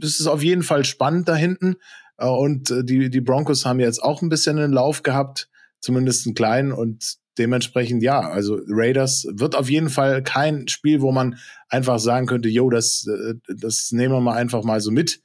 es 0.00 0.20
ist 0.20 0.26
auf 0.26 0.42
jeden 0.42 0.62
Fall 0.62 0.84
spannend 0.84 1.28
da 1.28 1.36
hinten. 1.36 1.76
Äh, 2.18 2.26
und 2.26 2.70
äh, 2.70 2.84
die, 2.84 3.10
die 3.10 3.20
Broncos 3.20 3.64
haben 3.64 3.80
jetzt 3.80 4.02
auch 4.02 4.22
ein 4.22 4.28
bisschen 4.28 4.58
einen 4.58 4.72
Lauf 4.72 5.02
gehabt, 5.02 5.48
zumindest 5.80 6.26
einen 6.26 6.34
kleinen. 6.34 6.72
Und 6.72 7.18
dementsprechend 7.38 8.02
ja, 8.02 8.20
also 8.20 8.58
Raiders 8.68 9.26
wird 9.30 9.54
auf 9.54 9.70
jeden 9.70 9.88
Fall 9.88 10.22
kein 10.22 10.68
Spiel, 10.68 11.00
wo 11.00 11.12
man 11.12 11.38
einfach 11.68 11.98
sagen 11.98 12.26
könnte, 12.26 12.48
yo, 12.48 12.70
das, 12.70 13.06
äh, 13.06 13.34
das 13.48 13.92
nehmen 13.92 14.14
wir 14.14 14.20
mal 14.20 14.36
einfach 14.36 14.64
mal 14.64 14.80
so 14.80 14.90
mit, 14.90 15.20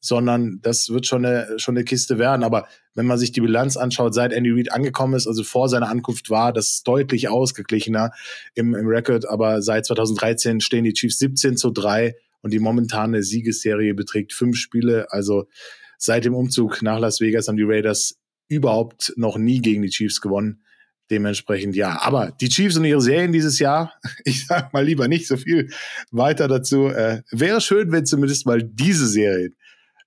sondern 0.00 0.60
das 0.62 0.88
wird 0.90 1.06
schon 1.06 1.24
eine, 1.24 1.58
schon 1.58 1.76
eine 1.76 1.84
Kiste 1.84 2.18
werden. 2.18 2.44
Aber 2.44 2.68
wenn 2.94 3.06
man 3.06 3.18
sich 3.18 3.32
die 3.32 3.40
Bilanz 3.40 3.76
anschaut, 3.76 4.14
seit 4.14 4.32
Andy 4.32 4.50
Reid 4.52 4.72
angekommen 4.72 5.14
ist, 5.14 5.26
also 5.26 5.42
vor 5.42 5.68
seiner 5.68 5.88
Ankunft 5.88 6.30
war 6.30 6.52
das 6.52 6.82
deutlich 6.82 7.28
ausgeglichener 7.28 8.12
im, 8.54 8.74
im 8.74 8.86
Record, 8.86 9.28
aber 9.28 9.62
seit 9.62 9.86
2013 9.86 10.60
stehen 10.60 10.84
die 10.84 10.92
Chiefs 10.92 11.18
17 11.18 11.56
zu 11.56 11.70
3 11.70 12.14
und 12.42 12.52
die 12.52 12.58
momentane 12.58 13.22
Siegesserie 13.22 13.94
beträgt 13.94 14.32
fünf 14.32 14.56
Spiele. 14.56 15.06
Also 15.10 15.48
seit 15.98 16.24
dem 16.24 16.34
Umzug 16.34 16.82
nach 16.82 17.00
Las 17.00 17.20
Vegas 17.20 17.48
haben 17.48 17.56
die 17.56 17.64
Raiders 17.64 18.18
überhaupt 18.48 19.12
noch 19.16 19.38
nie 19.38 19.60
gegen 19.60 19.82
die 19.82 19.90
Chiefs 19.90 20.20
gewonnen. 20.20 20.62
Dementsprechend 21.10 21.76
ja. 21.76 22.00
Aber 22.00 22.32
die 22.40 22.48
Chiefs 22.48 22.76
und 22.76 22.84
ihre 22.84 23.00
Serien 23.00 23.32
dieses 23.32 23.58
Jahr, 23.58 23.92
ich 24.24 24.46
sag 24.46 24.72
mal 24.72 24.84
lieber 24.84 25.08
nicht 25.08 25.26
so 25.26 25.36
viel 25.36 25.70
weiter 26.10 26.48
dazu. 26.48 26.88
Äh, 26.88 27.22
wäre 27.30 27.60
schön, 27.60 27.92
wenn 27.92 28.06
zumindest 28.06 28.46
mal 28.46 28.62
diese 28.62 29.06
Serien 29.06 29.54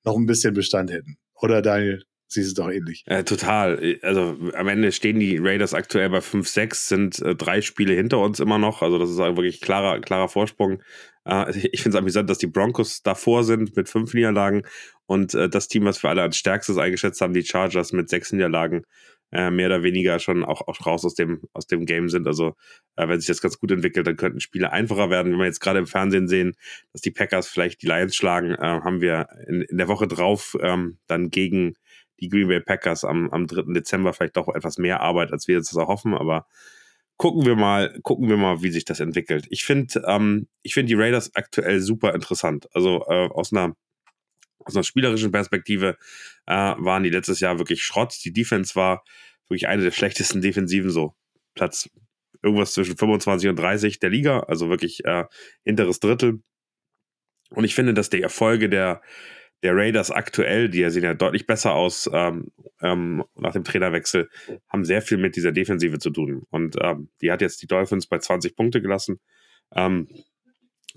noch 0.04 0.16
ein 0.16 0.26
bisschen 0.26 0.54
Bestand 0.54 0.92
hätten. 0.92 1.18
Oder 1.36 1.62
Daniel? 1.62 2.04
Siehst 2.32 2.56
du 2.56 2.62
doch 2.62 2.70
ähnlich. 2.70 3.04
Äh, 3.08 3.24
total. 3.24 3.98
Also 4.04 4.38
am 4.54 4.68
Ende 4.68 4.92
stehen 4.92 5.20
die 5.20 5.40
Raiders 5.40 5.74
aktuell 5.74 6.12
bei 6.12 6.20
5-6, 6.20 6.88
sind 6.88 7.20
äh, 7.24 7.36
drei 7.36 7.62
Spiele 7.62 7.96
hinter 7.96 8.20
uns 8.20 8.40
immer 8.40 8.60
noch. 8.60 8.84
Also 8.84 9.00
das 9.00 9.10
ist 9.10 9.18
wirklich 9.18 9.62
klarer, 9.62 10.00
klarer 10.00 10.30
Vorsprung. 10.30 10.84
Äh, 11.26 11.58
ich 11.72 11.82
finde 11.82 11.98
es 11.98 12.02
amüsant, 12.02 12.30
dass 12.30 12.38
die 12.38 12.48
Broncos 12.48 13.02
davor 13.02 13.44
sind 13.44 13.76
mit 13.76 13.90
fünf 13.90 14.14
Niederlagen 14.14 14.62
und 15.08 15.34
äh, 15.34 15.50
das 15.50 15.68
Team, 15.70 15.86
was 15.86 16.04
wir 16.04 16.12
alle 16.12 16.22
als 16.22 16.38
stärkstes 16.38 16.78
eingeschätzt 16.78 17.20
haben, 17.20 17.34
die 17.34 17.44
Chargers 17.44 17.94
mit 17.94 18.10
sechs 18.10 18.32
Niederlagen, 18.32 18.84
äh, 19.32 19.52
mehr 19.52 19.68
oder 19.68 19.84
weniger 19.84 20.20
schon 20.20 20.44
auch, 20.44 20.68
auch 20.68 20.86
raus 20.86 21.06
aus 21.06 21.16
dem, 21.16 21.42
aus 21.54 21.68
dem 21.68 21.86
Game 21.86 22.10
sind. 22.10 22.28
Also 22.28 22.56
äh, 22.96 23.08
wenn 23.08 23.20
sich 23.20 23.28
das 23.28 23.42
ganz 23.42 23.60
gut 23.60 23.72
entwickelt, 23.72 24.08
dann 24.08 24.16
könnten 24.16 24.40
Spiele 24.40 24.72
einfacher 24.72 25.10
werden. 25.10 25.32
Wenn 25.32 25.40
wir 25.40 25.46
jetzt 25.46 25.60
gerade 25.60 25.80
im 25.80 25.88
Fernsehen 25.88 26.28
sehen, 26.28 26.56
dass 26.94 27.02
die 27.02 27.12
Packers 27.12 27.48
vielleicht 27.48 27.82
die 27.82 27.88
Lions 27.88 28.16
schlagen, 28.16 28.52
äh, 28.52 28.58
haben 28.60 29.02
wir 29.02 29.28
in, 29.48 29.62
in 29.62 29.78
der 29.78 29.88
Woche 29.88 30.08
drauf 30.08 30.58
ähm, 30.62 30.98
dann 31.08 31.30
gegen 31.30 31.76
die 32.20 32.30
Green 32.30 32.48
Bay 32.48 32.60
Packers 32.60 33.06
am, 33.06 33.30
am 33.32 33.48
3. 33.48 33.74
Dezember 33.74 34.14
vielleicht 34.14 34.38
doch 34.38 34.54
etwas 34.54 34.78
mehr 34.78 35.02
Arbeit, 35.02 35.32
als 35.32 35.48
wir 35.48 35.56
jetzt 35.56 35.72
das 35.72 35.78
erhoffen, 35.78 36.14
aber 36.14 36.46
gucken 37.18 37.46
wir 37.46 37.56
mal, 37.56 38.00
gucken 38.02 38.30
wir 38.30 38.38
mal, 38.38 38.62
wie 38.62 38.72
sich 38.72 38.86
das 38.86 39.00
entwickelt. 39.00 39.46
Ich 39.50 39.64
finde, 39.64 40.02
ähm, 40.08 40.48
ich 40.64 40.74
finde 40.74 40.88
die 40.88 41.00
Raiders 41.00 41.36
aktuell 41.36 41.82
super 41.82 42.16
interessant. 42.16 42.68
Also 42.74 43.06
äh, 43.08 43.28
aus 43.28 43.52
einer 43.52 43.76
aus 44.60 44.76
einer 44.76 44.84
spielerischen 44.84 45.32
Perspektive 45.32 45.98
äh, 46.46 46.54
waren 46.54 47.04
die 47.04 47.10
letztes 47.10 47.40
Jahr 47.40 47.58
wirklich 47.58 47.84
Schrott. 47.84 48.16
Die 48.24 48.34
Defense 48.34 48.76
war 48.76 49.04
wirklich 49.48 49.68
eine 49.68 49.84
der 49.84 49.92
schlechtesten 49.92 50.42
Defensiven, 50.42 50.90
so 50.90 51.16
Platz 51.56 51.90
irgendwas 52.42 52.74
zwischen 52.74 52.98
25 52.98 53.50
und 53.50 53.58
30 53.58 54.00
der 54.00 54.10
Liga, 54.10 54.42
also 54.42 54.70
wirklich 54.70 55.04
äh, 55.06 55.26
hinteres 55.64 56.00
Drittel. 56.00 56.42
Und 57.50 57.64
ich 57.64 57.76
finde, 57.76 57.94
dass 57.94 58.10
die 58.10 58.22
Erfolge 58.22 58.70
der, 58.70 59.02
der 59.64 59.76
Raiders 59.76 60.12
aktuell, 60.12 60.70
die 60.70 60.88
sehen 60.90 61.04
ja 61.04 61.14
deutlich 61.14 61.48
besser 61.48 61.74
aus 61.74 62.10
ähm, 62.14 62.52
ähm, 62.82 63.24
nach 63.36 63.54
dem 63.54 63.64
Trainerwechsel, 63.64 64.30
haben 64.68 64.86
sehr 64.86 65.02
viel 65.02 65.18
mit 65.18 65.36
dieser 65.36 65.52
Defensive 65.52 66.00
zu 66.00 66.12
tun. 66.12 66.44
Und 66.50 66.78
ähm, 66.82 67.10
die 67.22 67.32
hat 67.32 67.42
jetzt 67.42 67.62
die 67.62 67.68
Dolphins 67.68 68.08
bei 68.08 68.20
20 68.20 68.56
Punkte 68.56 68.82
gelassen. 68.82 69.20
Ähm, 69.76 70.08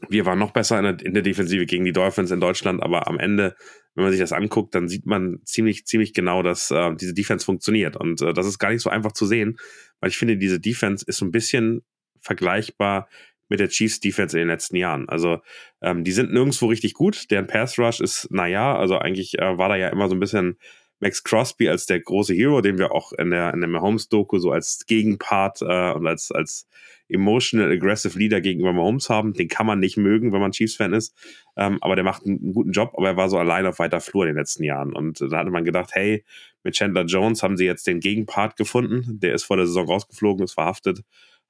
wir 0.08 0.26
waren 0.26 0.38
noch 0.38 0.50
besser 0.50 0.78
in 0.78 0.84
der, 0.84 1.06
in 1.06 1.14
der, 1.14 1.22
Defensive 1.22 1.66
gegen 1.66 1.84
die 1.84 1.92
Dolphins 1.92 2.30
in 2.30 2.40
Deutschland, 2.40 2.82
aber 2.82 3.08
am 3.08 3.18
Ende, 3.18 3.54
wenn 3.94 4.04
man 4.04 4.12
sich 4.12 4.20
das 4.20 4.32
anguckt, 4.32 4.74
dann 4.74 4.88
sieht 4.88 5.06
man 5.06 5.40
ziemlich, 5.44 5.86
ziemlich 5.86 6.12
genau, 6.12 6.42
dass 6.42 6.70
äh, 6.70 6.94
diese 6.94 7.14
Defense 7.14 7.44
funktioniert. 7.44 7.96
Und 7.96 8.20
äh, 8.22 8.32
das 8.32 8.46
ist 8.46 8.58
gar 8.58 8.70
nicht 8.70 8.82
so 8.82 8.90
einfach 8.90 9.12
zu 9.12 9.26
sehen, 9.26 9.58
weil 10.00 10.10
ich 10.10 10.16
finde, 10.16 10.36
diese 10.36 10.60
Defense 10.60 11.04
ist 11.06 11.18
so 11.18 11.24
ein 11.24 11.30
bisschen 11.30 11.82
vergleichbar 12.20 13.08
mit 13.48 13.60
der 13.60 13.68
Chiefs 13.68 14.00
Defense 14.00 14.36
in 14.36 14.40
den 14.40 14.48
letzten 14.48 14.76
Jahren. 14.76 15.08
Also 15.08 15.40
ähm, 15.82 16.04
die 16.04 16.12
sind 16.12 16.32
nirgendwo 16.32 16.66
richtig 16.66 16.94
gut. 16.94 17.30
Deren 17.30 17.46
Pass 17.46 17.78
Rush 17.78 18.00
ist, 18.00 18.28
naja, 18.30 18.76
also 18.76 18.98
eigentlich 18.98 19.38
äh, 19.38 19.58
war 19.58 19.68
da 19.68 19.76
ja 19.76 19.88
immer 19.88 20.08
so 20.08 20.14
ein 20.14 20.20
bisschen 20.20 20.56
Max 21.02 21.24
Crosby 21.24 21.68
als 21.68 21.86
der 21.86 21.98
große 21.98 22.32
Hero, 22.32 22.60
den 22.60 22.78
wir 22.78 22.92
auch 22.92 23.12
in 23.12 23.30
der, 23.30 23.52
in 23.52 23.60
der 23.60 23.68
Mahomes-Doku 23.68 24.38
so 24.38 24.52
als 24.52 24.86
Gegenpart 24.86 25.60
äh, 25.60 25.92
und 25.92 26.06
als, 26.06 26.30
als 26.30 26.68
emotional 27.08 27.72
aggressive 27.72 28.16
Leader 28.16 28.40
gegenüber 28.40 28.72
Mahomes 28.72 29.10
haben. 29.10 29.32
Den 29.32 29.48
kann 29.48 29.66
man 29.66 29.80
nicht 29.80 29.96
mögen, 29.96 30.32
wenn 30.32 30.40
man 30.40 30.52
Chiefs-Fan 30.52 30.92
ist. 30.92 31.12
Ähm, 31.56 31.78
aber 31.80 31.96
der 31.96 32.04
macht 32.04 32.24
einen, 32.24 32.52
guten 32.52 32.70
Job, 32.70 32.92
aber 32.96 33.08
er 33.08 33.16
war 33.16 33.28
so 33.28 33.36
allein 33.36 33.66
auf 33.66 33.80
weiter 33.80 34.00
Flur 34.00 34.22
in 34.22 34.28
den 34.28 34.36
letzten 34.36 34.62
Jahren. 34.62 34.92
Und 34.92 35.20
da 35.20 35.38
hatte 35.38 35.50
man 35.50 35.64
gedacht, 35.64 35.90
hey, 35.92 36.24
mit 36.62 36.74
Chandler 36.74 37.04
Jones 37.04 37.42
haben 37.42 37.56
sie 37.56 37.64
jetzt 37.64 37.88
den 37.88 37.98
Gegenpart 37.98 38.56
gefunden. 38.56 39.18
Der 39.18 39.34
ist 39.34 39.42
vor 39.42 39.56
der 39.56 39.66
Saison 39.66 39.86
rausgeflogen, 39.86 40.44
ist 40.44 40.54
verhaftet, 40.54 41.02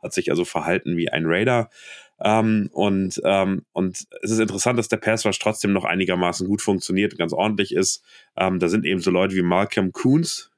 hat 0.02 0.12
sich 0.12 0.30
also 0.30 0.44
verhalten 0.44 0.96
wie 0.96 1.10
ein 1.10 1.24
Raider. 1.26 1.70
Ähm, 2.24 2.68
und, 2.72 3.20
ähm, 3.24 3.64
und 3.72 4.06
es 4.22 4.30
ist 4.30 4.38
interessant, 4.38 4.78
dass 4.78 4.88
der 4.88 4.98
Pass 4.98 5.26
Rush 5.26 5.38
trotzdem 5.38 5.72
noch 5.72 5.84
einigermaßen 5.84 6.46
gut 6.46 6.62
funktioniert, 6.62 7.18
ganz 7.18 7.32
ordentlich 7.32 7.74
ist. 7.74 8.04
Ähm, 8.36 8.58
da 8.58 8.68
sind 8.68 8.84
eben 8.84 9.00
so 9.00 9.10
Leute 9.10 9.34
wie 9.34 9.42
Malcolm 9.42 9.92
Coons, 9.92 10.50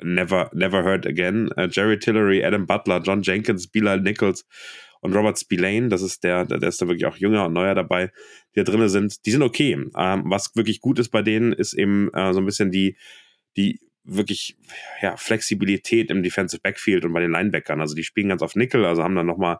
Never, 0.00 0.50
Never 0.54 0.84
Heard 0.84 1.06
Again, 1.06 1.50
uh, 1.56 1.66
Jerry 1.66 1.98
Tillery, 1.98 2.44
Adam 2.44 2.66
Butler, 2.66 3.00
John 3.00 3.22
Jenkins, 3.22 3.66
Bilal 3.66 4.00
Nichols 4.00 4.46
und 5.00 5.14
Robert 5.14 5.38
Spillane, 5.38 5.88
das 5.88 6.02
ist 6.02 6.24
der, 6.24 6.44
der 6.44 6.62
ist 6.62 6.80
da 6.80 6.86
wirklich 6.86 7.06
auch 7.06 7.16
jünger 7.16 7.46
und 7.46 7.52
neuer 7.52 7.74
dabei, 7.74 8.12
die 8.54 8.62
da 8.62 8.64
drin 8.64 8.88
sind, 8.88 9.26
die 9.26 9.30
sind 9.30 9.42
okay. 9.42 9.72
Ähm, 9.96 10.22
was 10.24 10.54
wirklich 10.56 10.80
gut 10.80 10.98
ist 10.98 11.10
bei 11.10 11.22
denen, 11.22 11.52
ist 11.52 11.74
eben 11.74 12.12
äh, 12.14 12.32
so 12.32 12.40
ein 12.40 12.46
bisschen 12.46 12.70
die, 12.70 12.96
die 13.56 13.80
wirklich 14.08 14.56
ja, 15.02 15.16
Flexibilität 15.16 16.10
im 16.10 16.22
Defensive 16.22 16.60
Backfield 16.62 17.04
und 17.04 17.12
bei 17.12 17.20
den 17.20 17.30
Linebackern. 17.30 17.80
Also 17.80 17.94
die 17.94 18.04
spielen 18.04 18.30
ganz 18.30 18.42
auf 18.42 18.56
Nickel, 18.56 18.84
also 18.84 19.04
haben 19.04 19.14
dann 19.14 19.26
nochmal 19.26 19.58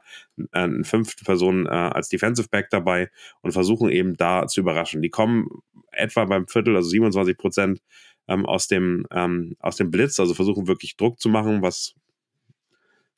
eine 0.52 0.84
fünfte 0.84 1.24
Person 1.24 1.66
äh, 1.66 1.70
als 1.70 2.08
Defensive 2.08 2.48
Back 2.48 2.70
dabei 2.70 3.10
und 3.42 3.52
versuchen 3.52 3.90
eben 3.90 4.16
da 4.16 4.46
zu 4.46 4.60
überraschen. 4.60 5.02
Die 5.02 5.10
kommen 5.10 5.48
etwa 5.92 6.24
beim 6.24 6.48
Viertel, 6.48 6.76
also 6.76 6.88
27 6.88 7.36
Prozent 7.36 7.82
ähm, 8.26 8.46
aus, 8.46 8.70
ähm, 8.70 9.56
aus 9.58 9.76
dem 9.76 9.90
Blitz, 9.90 10.18
also 10.18 10.34
versuchen 10.34 10.66
wirklich 10.66 10.96
Druck 10.96 11.20
zu 11.20 11.28
machen, 11.28 11.62
was 11.62 11.94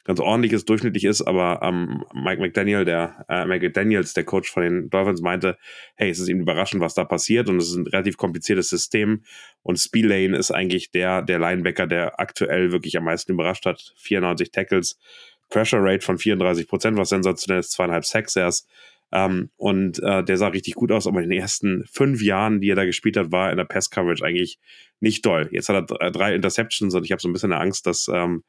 ganz 0.05 0.21
ordentliches, 0.21 0.65
durchschnittlich 0.65 1.05
ist, 1.05 1.23
aber 1.23 1.61
ähm, 1.63 2.05
Mike 2.15 2.41
McDaniel, 2.41 2.85
der 2.85 3.25
äh, 3.29 3.45
McDaniels, 3.45 4.15
der 4.15 4.25
Coach 4.25 4.51
von 4.51 4.63
den 4.63 4.91
Dolphins, 4.91 5.21
meinte, 5.21 5.59
hey, 5.95 6.11
es 6.11 6.19
ist 6.19 6.29
ihm 6.29 6.41
überraschend, 6.41 6.81
was 6.81 6.95
da 6.95 7.05
passiert 7.05 7.49
und 7.49 7.59
es 7.59 7.69
ist 7.69 7.77
ein 7.77 7.87
relativ 7.87 8.17
kompliziertes 8.17 8.69
System 8.69 9.23
und 9.63 9.79
Speedlane 9.79 10.37
ist 10.37 10.51
eigentlich 10.51 10.91
der, 10.91 11.23
der 11.23 11.39
Linebacker, 11.39 11.87
der 11.87 12.19
aktuell 12.19 12.73
wirklich 12.73 12.97
am 12.97 13.05
meisten 13.05 13.33
überrascht 13.33 13.67
hat. 13.67 13.95
94 13.99 14.51
Tackles, 14.51 14.99
Pressure 15.51 15.83
Rate 15.83 16.05
von 16.05 16.19
34 16.19 16.67
Prozent, 16.67 16.97
was 16.97 17.11
sensationell 17.11 17.61
ist, 17.61 17.73
zweieinhalb 17.73 18.05
Sacks 18.05 18.37
erst. 18.37 18.69
Ähm, 19.13 19.51
und 19.57 20.01
äh, 20.03 20.23
der 20.23 20.37
sah 20.37 20.49
richtig 20.49 20.75
gut 20.75 20.93
aus, 20.93 21.07
aber 21.07 21.23
in 21.23 21.31
den 21.31 21.41
ersten 21.41 21.85
fünf 21.91 22.23
Jahren, 22.23 22.61
die 22.61 22.71
er 22.71 22.77
da 22.77 22.85
gespielt 22.85 23.17
hat, 23.17 23.33
war 23.33 23.51
in 23.51 23.57
der 23.57 23.65
Pass-Coverage 23.65 24.25
eigentlich 24.25 24.59
nicht 25.01 25.27
doll. 25.27 25.49
Jetzt 25.51 25.69
hat 25.69 25.91
er 25.91 26.11
drei 26.13 26.35
Interceptions 26.35 26.95
und 26.95 27.05
ich 27.05 27.11
habe 27.11 27.21
so 27.21 27.29
ein 27.29 27.33
bisschen 27.33 27.53
eine 27.53 27.61
Angst, 27.61 27.87
dass 27.87 28.09
ähm, 28.13 28.45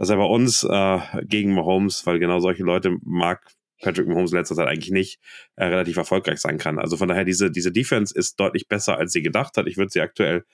dass 0.00 0.08
er 0.08 0.16
bei 0.16 0.24
uns 0.24 0.64
äh, 0.64 0.98
gegen 1.26 1.52
Mahomes, 1.52 2.06
weil 2.06 2.18
genau 2.18 2.40
solche 2.40 2.62
Leute 2.62 2.96
mag 3.02 3.46
Patrick 3.82 4.08
Mahomes 4.08 4.32
letzter 4.32 4.54
Zeit 4.54 4.66
eigentlich 4.66 4.92
nicht 4.92 5.20
äh, 5.56 5.66
relativ 5.66 5.98
erfolgreich 5.98 6.40
sein 6.40 6.56
kann. 6.56 6.78
Also 6.78 6.96
von 6.96 7.08
daher, 7.08 7.26
diese, 7.26 7.50
diese 7.50 7.70
Defense 7.70 8.18
ist 8.18 8.40
deutlich 8.40 8.66
besser, 8.66 8.96
als 8.96 9.12
sie 9.12 9.20
gedacht 9.20 9.58
hat. 9.58 9.66
Ich 9.66 9.76
würde 9.76 9.90
sie 9.92 10.00
aktuell 10.00 10.44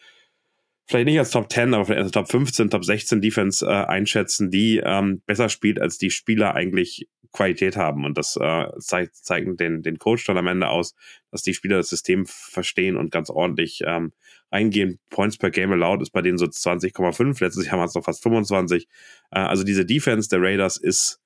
vielleicht 0.86 1.06
nicht 1.06 1.18
als 1.18 1.30
Top 1.30 1.52
10, 1.52 1.74
aber 1.74 1.84
vielleicht 1.84 2.02
als 2.02 2.12
Top 2.12 2.30
15, 2.30 2.70
Top 2.70 2.84
16 2.84 3.20
Defense 3.20 3.66
äh, 3.66 3.68
einschätzen, 3.68 4.50
die 4.50 4.80
ähm, 4.84 5.22
besser 5.26 5.48
spielt, 5.48 5.80
als 5.80 5.98
die 5.98 6.10
Spieler 6.10 6.54
eigentlich 6.54 7.08
Qualität 7.32 7.76
haben. 7.76 8.04
Und 8.04 8.16
das 8.16 8.36
äh, 8.36 8.66
zeigt, 8.78 9.16
zeigt 9.16 9.60
den, 9.60 9.82
den 9.82 9.98
Coach 9.98 10.24
dann 10.24 10.38
am 10.38 10.46
Ende 10.46 10.68
aus, 10.68 10.94
dass 11.30 11.42
die 11.42 11.54
Spieler 11.54 11.76
das 11.76 11.88
System 11.88 12.24
verstehen 12.26 12.96
und 12.96 13.10
ganz 13.10 13.30
ordentlich 13.30 13.82
ähm, 13.84 14.12
eingehen. 14.50 14.98
Points 15.10 15.36
per 15.36 15.50
Game 15.50 15.72
allowed 15.72 16.02
ist 16.02 16.10
bei 16.10 16.22
denen 16.22 16.38
so 16.38 16.46
20,5. 16.46 17.42
Letztes 17.42 17.66
Jahr 17.66 17.78
waren 17.78 17.88
es 17.88 17.94
noch 17.94 18.04
fast 18.04 18.22
25. 18.22 18.88
Äh, 19.30 19.40
also 19.40 19.64
diese 19.64 19.84
Defense 19.84 20.28
der 20.28 20.40
Raiders 20.40 20.76
ist 20.76 21.20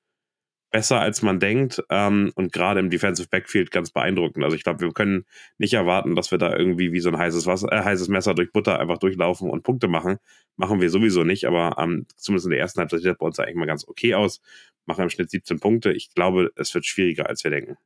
besser, 0.71 1.01
als 1.01 1.23
man 1.23 1.41
denkt 1.41 1.83
ähm, 1.91 2.33
und 2.35 2.53
gerade 2.53 2.81
im 2.81 2.91
Defensive 2.91 3.29
Backfield 3.29 3.71
ganz 3.71 3.91
beeindruckend. 3.91 4.45
Also 4.45 4.57
ich 4.57 4.65
glaube, 4.65 4.81
wir 4.81 4.93
können 4.93 5.25
nicht 5.59 5.75
erwarten, 5.75 6.15
dass 6.15 6.31
wir 6.31 6.39
da 6.39 6.57
irgendwie 6.57 6.93
wie 6.93 7.01
so 7.01 7.09
ein 7.09 7.19
heißes, 7.19 7.47
Wasser, 7.47 7.73
äh, 7.73 7.83
heißes 7.83 8.09
Messer 8.09 8.35
durch 8.35 8.53
Butter 8.53 8.79
einfach 8.79 8.99
durchlaufen 8.99 9.51
und 9.51 9.63
Punkte 9.63 9.89
machen. 9.89 10.19
Machen 10.57 10.81
wir 10.81 10.91
sowieso 10.91 11.25
nicht, 11.25 11.45
aber 11.45 11.77
ähm, 11.79 12.07
zumindest 12.17 12.47
in 12.47 12.51
der 12.51 12.61
ersten 12.61 12.81
Halbzeit 12.81 13.01
sieht 13.01 13.11
das 13.11 13.19
bei 13.19 13.27
uns 13.27 13.39
eigentlich 13.39 13.57
mal 13.57 13.67
ganz 13.67 13.87
okay 13.87 14.15
aus. 14.15 14.41
Machen 14.87 15.03
im 15.03 15.11
Schnitt 15.11 15.31
17 15.31 15.61
Punkte. 15.61 15.93
Ich 15.93 16.15
glaube, 16.15 16.51
es 16.57 16.75
wird 16.75 16.87
schwieriger, 16.87 17.29
als 17.29 17.45
wir 17.45 17.51
denken. 17.51 17.77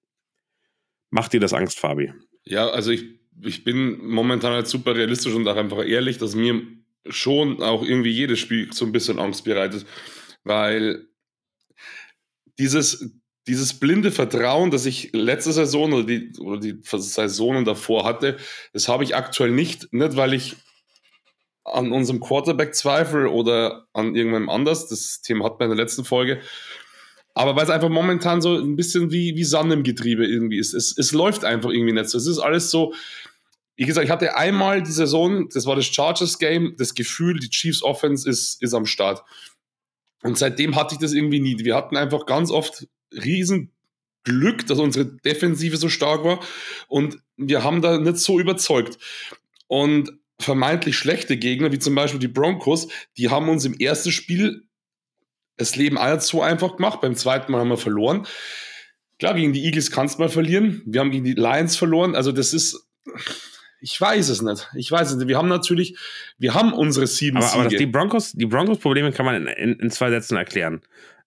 Macht 1.10 1.32
dir 1.32 1.40
das 1.40 1.52
Angst, 1.52 1.78
Fabi? 1.78 2.12
Ja, 2.44 2.68
also 2.68 2.90
ich 2.90 3.04
ich 3.42 3.64
bin 3.64 4.06
momentan 4.06 4.52
halt 4.52 4.68
super 4.68 4.94
realistisch 4.94 5.34
und 5.34 5.48
auch 5.48 5.56
einfach 5.56 5.84
ehrlich, 5.84 6.18
dass 6.18 6.34
mir 6.34 6.62
schon 7.06 7.62
auch 7.62 7.82
irgendwie 7.82 8.10
jedes 8.10 8.38
Spiel 8.38 8.72
so 8.72 8.84
ein 8.84 8.92
bisschen 8.92 9.18
Angst 9.18 9.44
bereitet, 9.44 9.86
weil 10.44 11.06
dieses, 12.58 13.10
dieses 13.46 13.74
blinde 13.74 14.10
Vertrauen, 14.10 14.70
das 14.70 14.86
ich 14.86 15.10
letzte 15.12 15.52
Saison 15.52 15.92
oder 15.92 16.04
die, 16.04 16.32
oder 16.38 16.60
die 16.60 16.78
Saisonen 16.82 17.64
davor 17.64 18.04
hatte, 18.04 18.36
das 18.72 18.88
habe 18.88 19.04
ich 19.04 19.14
aktuell 19.14 19.50
nicht. 19.50 19.92
Nicht, 19.92 20.16
weil 20.16 20.34
ich 20.34 20.56
an 21.64 21.92
unserem 21.92 22.20
Quarterback 22.20 22.74
zweifle 22.74 23.30
oder 23.30 23.86
an 23.92 24.14
irgendwann 24.14 24.48
anders. 24.48 24.88
Das 24.88 25.22
Thema 25.22 25.46
hat 25.46 25.58
man 25.58 25.70
in 25.70 25.76
der 25.76 25.84
letzten 25.84 26.04
Folge. 26.04 26.40
Aber 27.34 27.56
weil 27.56 27.64
es 27.64 27.70
einfach 27.70 27.88
momentan 27.88 28.40
so 28.40 28.56
ein 28.56 28.76
bisschen 28.76 29.10
wie, 29.10 29.34
wie 29.34 29.44
Sand 29.44 29.72
im 29.72 29.82
Getriebe 29.82 30.24
irgendwie 30.24 30.58
ist. 30.58 30.72
Es, 30.72 30.96
es 30.96 31.12
läuft 31.12 31.44
einfach 31.44 31.70
irgendwie 31.70 31.92
nicht 31.92 32.08
so. 32.08 32.16
Es 32.16 32.26
ist 32.26 32.38
alles 32.38 32.70
so, 32.70 32.94
wie 33.76 33.86
gesagt, 33.86 34.04
ich 34.04 34.10
hatte 34.10 34.36
einmal 34.36 34.82
die 34.82 34.92
Saison, 34.92 35.48
das 35.48 35.66
war 35.66 35.74
das 35.74 35.86
Chargers 35.86 36.38
Game, 36.38 36.76
das 36.78 36.94
Gefühl, 36.94 37.40
die 37.40 37.50
Chiefs 37.50 37.82
Offense 37.82 38.28
ist, 38.28 38.62
ist 38.62 38.72
am 38.72 38.86
Start. 38.86 39.24
Und 40.24 40.38
seitdem 40.38 40.74
hatte 40.74 40.94
ich 40.94 41.00
das 41.00 41.12
irgendwie 41.12 41.38
nie. 41.38 41.58
Wir 41.58 41.76
hatten 41.76 41.96
einfach 41.98 42.24
ganz 42.24 42.50
oft 42.50 42.88
riesen 43.12 43.70
Glück, 44.24 44.66
dass 44.66 44.78
unsere 44.78 45.04
Defensive 45.04 45.76
so 45.76 45.90
stark 45.90 46.24
war. 46.24 46.40
Und 46.88 47.18
wir 47.36 47.62
haben 47.62 47.82
da 47.82 47.98
nicht 47.98 48.16
so 48.16 48.40
überzeugt. 48.40 48.98
Und 49.66 50.12
vermeintlich 50.40 50.96
schlechte 50.96 51.36
Gegner, 51.36 51.72
wie 51.72 51.78
zum 51.78 51.94
Beispiel 51.94 52.20
die 52.20 52.28
Broncos, 52.28 52.88
die 53.18 53.28
haben 53.28 53.50
uns 53.50 53.66
im 53.66 53.74
ersten 53.74 54.12
Spiel 54.12 54.64
das 55.58 55.76
Leben 55.76 55.98
allzu 55.98 56.40
einfach 56.40 56.76
gemacht. 56.76 57.02
Beim 57.02 57.14
zweiten 57.14 57.52
Mal 57.52 57.60
haben 57.60 57.68
wir 57.68 57.76
verloren. 57.76 58.26
Klar, 59.18 59.34
gegen 59.34 59.52
die 59.52 59.64
Eagles 59.64 59.90
kannst 59.90 60.16
du 60.16 60.22
mal 60.22 60.30
verlieren. 60.30 60.82
Wir 60.86 61.00
haben 61.00 61.10
gegen 61.10 61.24
die 61.24 61.34
Lions 61.34 61.76
verloren. 61.76 62.16
Also 62.16 62.32
das 62.32 62.54
ist, 62.54 62.88
ich 63.84 64.00
weiß 64.00 64.30
es 64.30 64.40
nicht. 64.40 64.70
Ich 64.74 64.90
weiß 64.90 65.10
es 65.10 65.16
nicht. 65.18 65.28
Wir 65.28 65.36
haben 65.36 65.48
natürlich, 65.48 65.98
wir 66.38 66.54
haben 66.54 66.72
unsere 66.72 67.06
sieben 67.06 67.36
aber, 67.36 67.46
Siege. 67.46 67.60
Aber 67.60 67.68
die 67.68 67.86
Broncos, 67.86 68.32
die 68.32 68.46
Broncos-Probleme 68.46 69.12
kann 69.12 69.26
man 69.26 69.34
in, 69.34 69.46
in, 69.46 69.78
in, 69.78 69.90
zwei 69.90 70.08
Sätzen 70.08 70.38
erklären. 70.38 70.80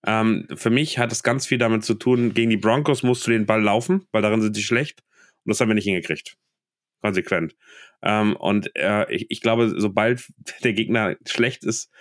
Ähm, 0.08 0.48
für 0.56 0.72
mich 0.72 0.98
hat 0.98 1.12
es 1.12 1.22
ganz 1.22 1.46
viel 1.46 1.60
damit 1.60 1.86
zu 1.86 1.94
tun, 1.94 2.34
gegen 2.34 2.50
die 2.50 2.58
Broncos 2.58 3.04
musst 3.04 3.28
du 3.28 3.32
den 3.32 3.46
Ball 3.46 3.62
laufen, 3.62 4.08
weil 4.12 4.24
darin 4.24 4.42
sind 4.42 4.56
sie 4.56 4.64
schlecht. 4.64 5.04
Und 5.46 5.52
das 5.52 5.62
haben 5.62 5.68
wir 5.68 5.76
nicht 5.76 5.84
hingekriegt. 5.84 6.36
Konsequent. 7.04 7.56
Ähm, 8.02 8.36
und 8.36 8.76
äh, 8.76 9.06
ich, 9.14 9.28
ich 9.30 9.42
glaube, 9.42 9.76
sobald 9.78 10.26
der 10.64 10.74
Gegner 10.74 11.16
schlecht 11.28 11.64
ist, 11.64 11.92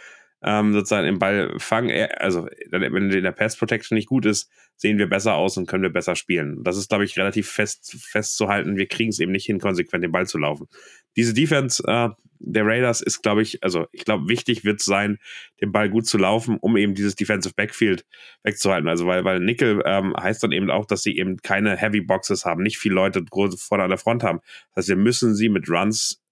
ähm, 0.42 0.72
sozusagen 0.72 1.06
im 1.06 1.18
Ball 1.18 1.54
fangen. 1.58 2.08
Also, 2.18 2.48
wenn 2.70 3.10
in 3.10 3.22
der 3.22 3.32
Pass 3.32 3.56
Protection 3.56 3.96
nicht 3.96 4.08
gut 4.08 4.26
ist, 4.26 4.50
sehen 4.76 4.98
wir 4.98 5.08
besser 5.08 5.34
aus 5.34 5.56
und 5.56 5.66
können 5.66 5.82
wir 5.82 5.92
besser 5.92 6.16
spielen. 6.16 6.62
Das 6.62 6.76
ist, 6.76 6.88
glaube 6.88 7.04
ich, 7.04 7.18
relativ 7.18 7.48
fest 7.48 7.96
festzuhalten. 7.98 8.76
Wir 8.76 8.86
kriegen 8.86 9.10
es 9.10 9.18
eben 9.18 9.32
nicht 9.32 9.46
hin, 9.46 9.58
konsequent 9.58 10.04
den 10.04 10.12
Ball 10.12 10.26
zu 10.26 10.38
laufen. 10.38 10.68
Diese 11.16 11.32
Defense 11.32 11.82
äh, 11.86 12.10
der 12.38 12.66
Raiders 12.66 13.00
ist, 13.00 13.22
glaube 13.22 13.40
ich, 13.40 13.62
also 13.64 13.86
ich 13.92 14.04
glaube, 14.04 14.28
wichtig 14.28 14.64
wird 14.64 14.80
es 14.80 14.86
sein, 14.86 15.18
den 15.62 15.72
Ball 15.72 15.88
gut 15.88 16.06
zu 16.06 16.18
laufen, 16.18 16.58
um 16.60 16.76
eben 16.76 16.94
dieses 16.94 17.14
Defensive 17.14 17.54
Backfield 17.54 18.04
wegzuhalten. 18.42 18.88
Also, 18.88 19.06
weil, 19.06 19.24
weil 19.24 19.40
Nickel 19.40 19.82
ähm, 19.86 20.14
heißt 20.14 20.42
dann 20.42 20.52
eben 20.52 20.70
auch, 20.70 20.84
dass 20.84 21.02
sie 21.02 21.16
eben 21.16 21.38
keine 21.38 21.76
Heavy 21.76 22.02
Boxes 22.02 22.44
haben, 22.44 22.62
nicht 22.62 22.78
viele 22.78 22.94
Leute 22.94 23.24
vorne 23.30 23.84
an 23.84 23.90
der 23.90 23.98
Front 23.98 24.22
haben. 24.22 24.40
Das 24.74 24.82
heißt, 24.82 24.88
wir 24.90 24.96
müssen 24.96 25.34
sie 25.34 25.48
mit 25.48 25.70
Runs 25.70 26.22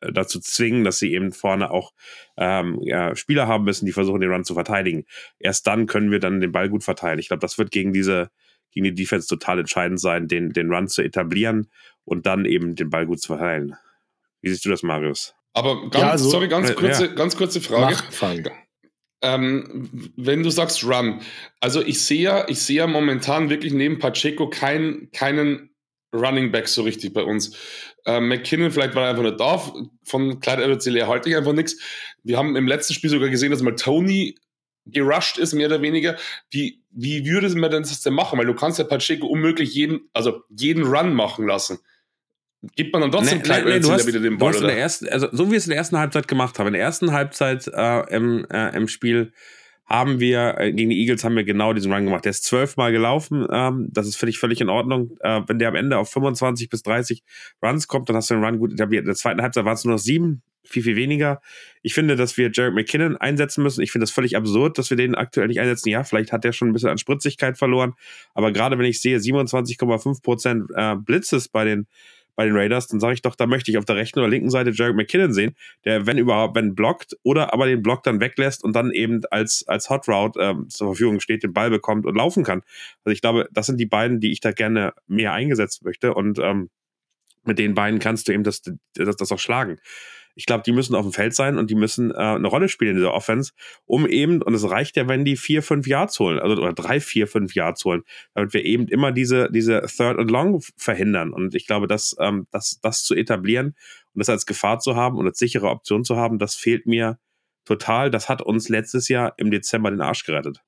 dazu 0.00 0.40
zwingen, 0.40 0.84
dass 0.84 0.98
sie 0.98 1.12
eben 1.12 1.32
vorne 1.32 1.70
auch 1.70 1.92
ähm, 2.36 2.78
ja, 2.82 3.14
Spieler 3.16 3.46
haben 3.46 3.64
müssen, 3.64 3.86
die 3.86 3.92
versuchen, 3.92 4.20
den 4.20 4.30
Run 4.30 4.44
zu 4.44 4.54
verteidigen. 4.54 5.04
Erst 5.38 5.66
dann 5.66 5.86
können 5.86 6.10
wir 6.10 6.18
dann 6.18 6.40
den 6.40 6.52
Ball 6.52 6.68
gut 6.68 6.84
verteilen. 6.84 7.18
Ich 7.18 7.28
glaube, 7.28 7.40
das 7.40 7.58
wird 7.58 7.70
gegen 7.70 7.92
diese, 7.92 8.30
gegen 8.70 8.84
die 8.84 8.94
Defense 8.94 9.28
total 9.28 9.60
entscheidend 9.60 10.00
sein, 10.00 10.28
den, 10.28 10.50
den 10.50 10.72
Run 10.72 10.88
zu 10.88 11.02
etablieren 11.02 11.68
und 12.04 12.26
dann 12.26 12.44
eben 12.44 12.74
den 12.74 12.90
Ball 12.90 13.06
gut 13.06 13.20
zu 13.20 13.28
verteilen. 13.28 13.76
Wie 14.40 14.50
siehst 14.50 14.64
du 14.64 14.70
das, 14.70 14.82
Marius? 14.82 15.34
Aber 15.54 15.82
ganz, 15.82 15.94
ja, 15.94 16.10
also, 16.10 16.30
sorry, 16.30 16.48
ganz 16.48 16.70
äh, 16.70 16.74
kurze, 16.74 17.06
ja. 17.06 17.12
ganz 17.12 17.36
kurze 17.36 17.60
Frage. 17.60 17.96
Ähm, 19.24 20.10
wenn 20.16 20.42
du 20.42 20.50
sagst 20.50 20.82
Run, 20.84 21.20
also 21.60 21.80
ich 21.80 22.04
sehe 22.04 22.22
ja, 22.22 22.48
ich 22.48 22.60
sehe 22.60 22.78
ja 22.78 22.86
momentan 22.88 23.50
wirklich 23.50 23.72
neben 23.72 24.00
Pacheco 24.00 24.48
kein, 24.50 25.10
keinen 25.12 25.71
Running 26.12 26.52
Back 26.52 26.68
so 26.68 26.82
richtig 26.82 27.12
bei 27.12 27.22
uns. 27.22 27.56
Ähm, 28.04 28.28
McKinnon 28.28 28.70
vielleicht 28.70 28.94
war 28.94 29.04
er 29.04 29.10
einfach 29.10 29.22
nicht 29.22 29.40
da. 29.40 29.62
Von 30.04 30.40
Clyde 30.40 30.64
edwards 30.64 30.86
halte 30.86 31.30
ich 31.30 31.36
einfach 31.36 31.52
nichts. 31.52 31.78
Wir 32.22 32.36
haben 32.36 32.56
im 32.56 32.66
letzten 32.66 32.94
Spiel 32.94 33.10
sogar 33.10 33.28
gesehen, 33.28 33.50
dass 33.50 33.62
mal 33.62 33.76
Tony 33.76 34.34
gerusht 34.86 35.38
ist, 35.38 35.54
mehr 35.54 35.68
oder 35.68 35.82
weniger. 35.82 36.16
Wie, 36.50 36.82
wie 36.90 37.24
würde 37.24 37.48
man 37.56 37.70
denn 37.70 37.82
das 37.82 38.00
denn 38.00 38.14
machen? 38.14 38.38
Weil 38.38 38.46
du 38.46 38.54
kannst 38.54 38.78
ja 38.78 38.84
Pacheco 38.84 39.26
unmöglich 39.26 39.74
jeden, 39.74 40.08
also 40.12 40.42
jeden 40.50 40.84
Run 40.84 41.14
machen 41.14 41.46
lassen. 41.46 41.78
Gibt 42.76 42.92
man 42.92 43.02
dann 43.02 43.10
trotzdem 43.10 43.38
nee, 43.38 43.44
Clyde 43.44 43.64
nee, 43.64 43.78
nee, 43.80 43.90
hast, 43.90 44.06
wieder 44.06 44.20
den 44.20 44.38
Ball, 44.38 44.54
oder? 44.54 44.72
Ersten, 44.72 45.08
also 45.08 45.28
so 45.32 45.46
wie 45.46 45.52
wir 45.52 45.58
es 45.58 45.66
in 45.66 45.70
der 45.70 45.78
ersten 45.78 45.98
Halbzeit 45.98 46.28
gemacht 46.28 46.58
haben. 46.58 46.68
In 46.68 46.74
der 46.74 46.82
ersten 46.82 47.12
Halbzeit 47.12 47.66
äh, 47.66 48.14
im, 48.14 48.46
äh, 48.50 48.76
im 48.76 48.86
Spiel 48.86 49.32
haben 49.92 50.20
wir, 50.20 50.56
äh, 50.58 50.72
gegen 50.72 50.88
die 50.88 51.00
Eagles 51.00 51.22
haben 51.22 51.36
wir 51.36 51.44
genau 51.44 51.74
diesen 51.74 51.92
Run 51.92 52.06
gemacht. 52.06 52.24
Der 52.24 52.30
ist 52.30 52.44
zwölfmal 52.44 52.92
gelaufen. 52.92 53.46
Ähm, 53.52 53.88
das 53.90 54.08
ist 54.08 54.20
dich 54.22 54.38
völlig 54.38 54.60
in 54.62 54.70
Ordnung. 54.70 55.18
Äh, 55.20 55.42
wenn 55.46 55.58
der 55.58 55.68
am 55.68 55.74
Ende 55.74 55.98
auf 55.98 56.10
25 56.10 56.70
bis 56.70 56.82
30 56.82 57.22
Runs 57.62 57.88
kommt, 57.88 58.08
dann 58.08 58.16
hast 58.16 58.30
du 58.30 58.34
den 58.34 58.42
Run 58.42 58.58
gut 58.58 58.72
etabliert. 58.72 59.02
In 59.02 59.08
der 59.08 59.16
zweiten 59.16 59.42
Halbzeit 59.42 59.66
waren 59.66 59.74
es 59.74 59.84
nur 59.84 59.92
noch 59.94 60.00
sieben, 60.00 60.42
viel, 60.64 60.82
viel 60.82 60.96
weniger. 60.96 61.42
Ich 61.82 61.92
finde, 61.92 62.16
dass 62.16 62.38
wir 62.38 62.50
Jared 62.50 62.72
McKinnon 62.72 63.18
einsetzen 63.18 63.62
müssen. 63.62 63.82
Ich 63.82 63.92
finde 63.92 64.04
das 64.04 64.12
völlig 64.12 64.34
absurd, 64.34 64.78
dass 64.78 64.88
wir 64.88 64.96
den 64.96 65.14
aktuell 65.14 65.48
nicht 65.48 65.60
einsetzen. 65.60 65.90
Ja, 65.90 66.04
vielleicht 66.04 66.32
hat 66.32 66.44
der 66.44 66.52
schon 66.52 66.68
ein 66.68 66.72
bisschen 66.72 66.88
an 66.88 66.96
Spritzigkeit 66.96 67.58
verloren. 67.58 67.92
Aber 68.32 68.50
gerade 68.50 68.78
wenn 68.78 68.86
ich 68.86 69.02
sehe, 69.02 69.18
27,5 69.18 70.22
Prozent 70.22 70.70
äh, 70.74 70.96
Blitzes 70.96 71.48
bei 71.48 71.64
den 71.64 71.86
bei 72.34 72.44
den 72.44 72.56
Raiders, 72.56 72.86
dann 72.88 73.00
sage 73.00 73.14
ich 73.14 73.22
doch, 73.22 73.34
da 73.34 73.46
möchte 73.46 73.70
ich 73.70 73.78
auf 73.78 73.84
der 73.84 73.96
rechten 73.96 74.18
oder 74.18 74.28
linken 74.28 74.50
Seite 74.50 74.70
Jared 74.70 74.96
McKinnon 74.96 75.32
sehen, 75.32 75.54
der, 75.84 76.06
wenn 76.06 76.18
überhaupt, 76.18 76.54
wenn 76.56 76.74
blockt 76.74 77.16
oder 77.22 77.52
aber 77.52 77.66
den 77.66 77.82
Block 77.82 78.02
dann 78.02 78.20
weglässt 78.20 78.64
und 78.64 78.74
dann 78.74 78.90
eben 78.90 79.20
als, 79.30 79.64
als 79.66 79.90
Hot 79.90 80.08
Route 80.08 80.40
ähm, 80.40 80.68
zur 80.68 80.88
Verfügung 80.88 81.20
steht, 81.20 81.42
den 81.42 81.52
Ball 81.52 81.70
bekommt 81.70 82.06
und 82.06 82.14
laufen 82.14 82.44
kann. 82.44 82.62
Also 83.04 83.12
ich 83.12 83.20
glaube, 83.20 83.48
das 83.52 83.66
sind 83.66 83.78
die 83.78 83.86
beiden, 83.86 84.20
die 84.20 84.32
ich 84.32 84.40
da 84.40 84.52
gerne 84.52 84.92
mehr 85.06 85.32
eingesetzt 85.32 85.84
möchte 85.84 86.14
und 86.14 86.38
ähm, 86.38 86.70
mit 87.44 87.58
den 87.58 87.74
beiden 87.74 87.98
kannst 87.98 88.28
du 88.28 88.32
eben 88.32 88.44
das, 88.44 88.62
das, 88.94 89.16
das 89.16 89.32
auch 89.32 89.38
schlagen 89.38 89.78
ich 90.34 90.46
glaube, 90.46 90.62
die 90.64 90.72
müssen 90.72 90.94
auf 90.94 91.04
dem 91.04 91.12
Feld 91.12 91.34
sein 91.34 91.58
und 91.58 91.70
die 91.70 91.74
müssen 91.74 92.10
äh, 92.10 92.14
eine 92.14 92.48
Rolle 92.48 92.68
spielen 92.68 92.92
in 92.92 92.96
dieser 92.96 93.14
Offense, 93.14 93.52
um 93.84 94.06
eben, 94.06 94.42
und 94.42 94.54
es 94.54 94.68
reicht 94.68 94.96
ja, 94.96 95.08
wenn 95.08 95.24
die 95.24 95.36
vier, 95.36 95.62
fünf 95.62 95.86
Yards 95.86 96.18
holen, 96.18 96.38
also 96.38 96.60
oder 96.60 96.72
drei, 96.72 97.00
vier, 97.00 97.26
fünf 97.26 97.54
Yards 97.54 97.84
holen, 97.84 98.02
damit 98.34 98.54
wir 98.54 98.64
eben 98.64 98.88
immer 98.88 99.12
diese, 99.12 99.50
diese 99.50 99.82
Third 99.82 100.18
and 100.18 100.30
Long 100.30 100.62
verhindern. 100.76 101.32
Und 101.32 101.54
ich 101.54 101.66
glaube, 101.66 101.86
dass, 101.86 102.16
ähm, 102.18 102.46
das, 102.50 102.78
das 102.82 103.04
zu 103.04 103.14
etablieren 103.14 103.74
und 104.14 104.20
das 104.20 104.28
als 104.28 104.46
Gefahr 104.46 104.78
zu 104.78 104.96
haben 104.96 105.18
und 105.18 105.26
als 105.26 105.38
sichere 105.38 105.68
Option 105.68 106.04
zu 106.04 106.16
haben, 106.16 106.38
das 106.38 106.54
fehlt 106.54 106.86
mir 106.86 107.18
total. 107.64 108.10
Das 108.10 108.28
hat 108.28 108.42
uns 108.42 108.68
letztes 108.68 109.08
Jahr 109.08 109.34
im 109.36 109.50
Dezember 109.50 109.90
den 109.90 110.00
Arsch 110.00 110.24
gerettet. 110.24 110.60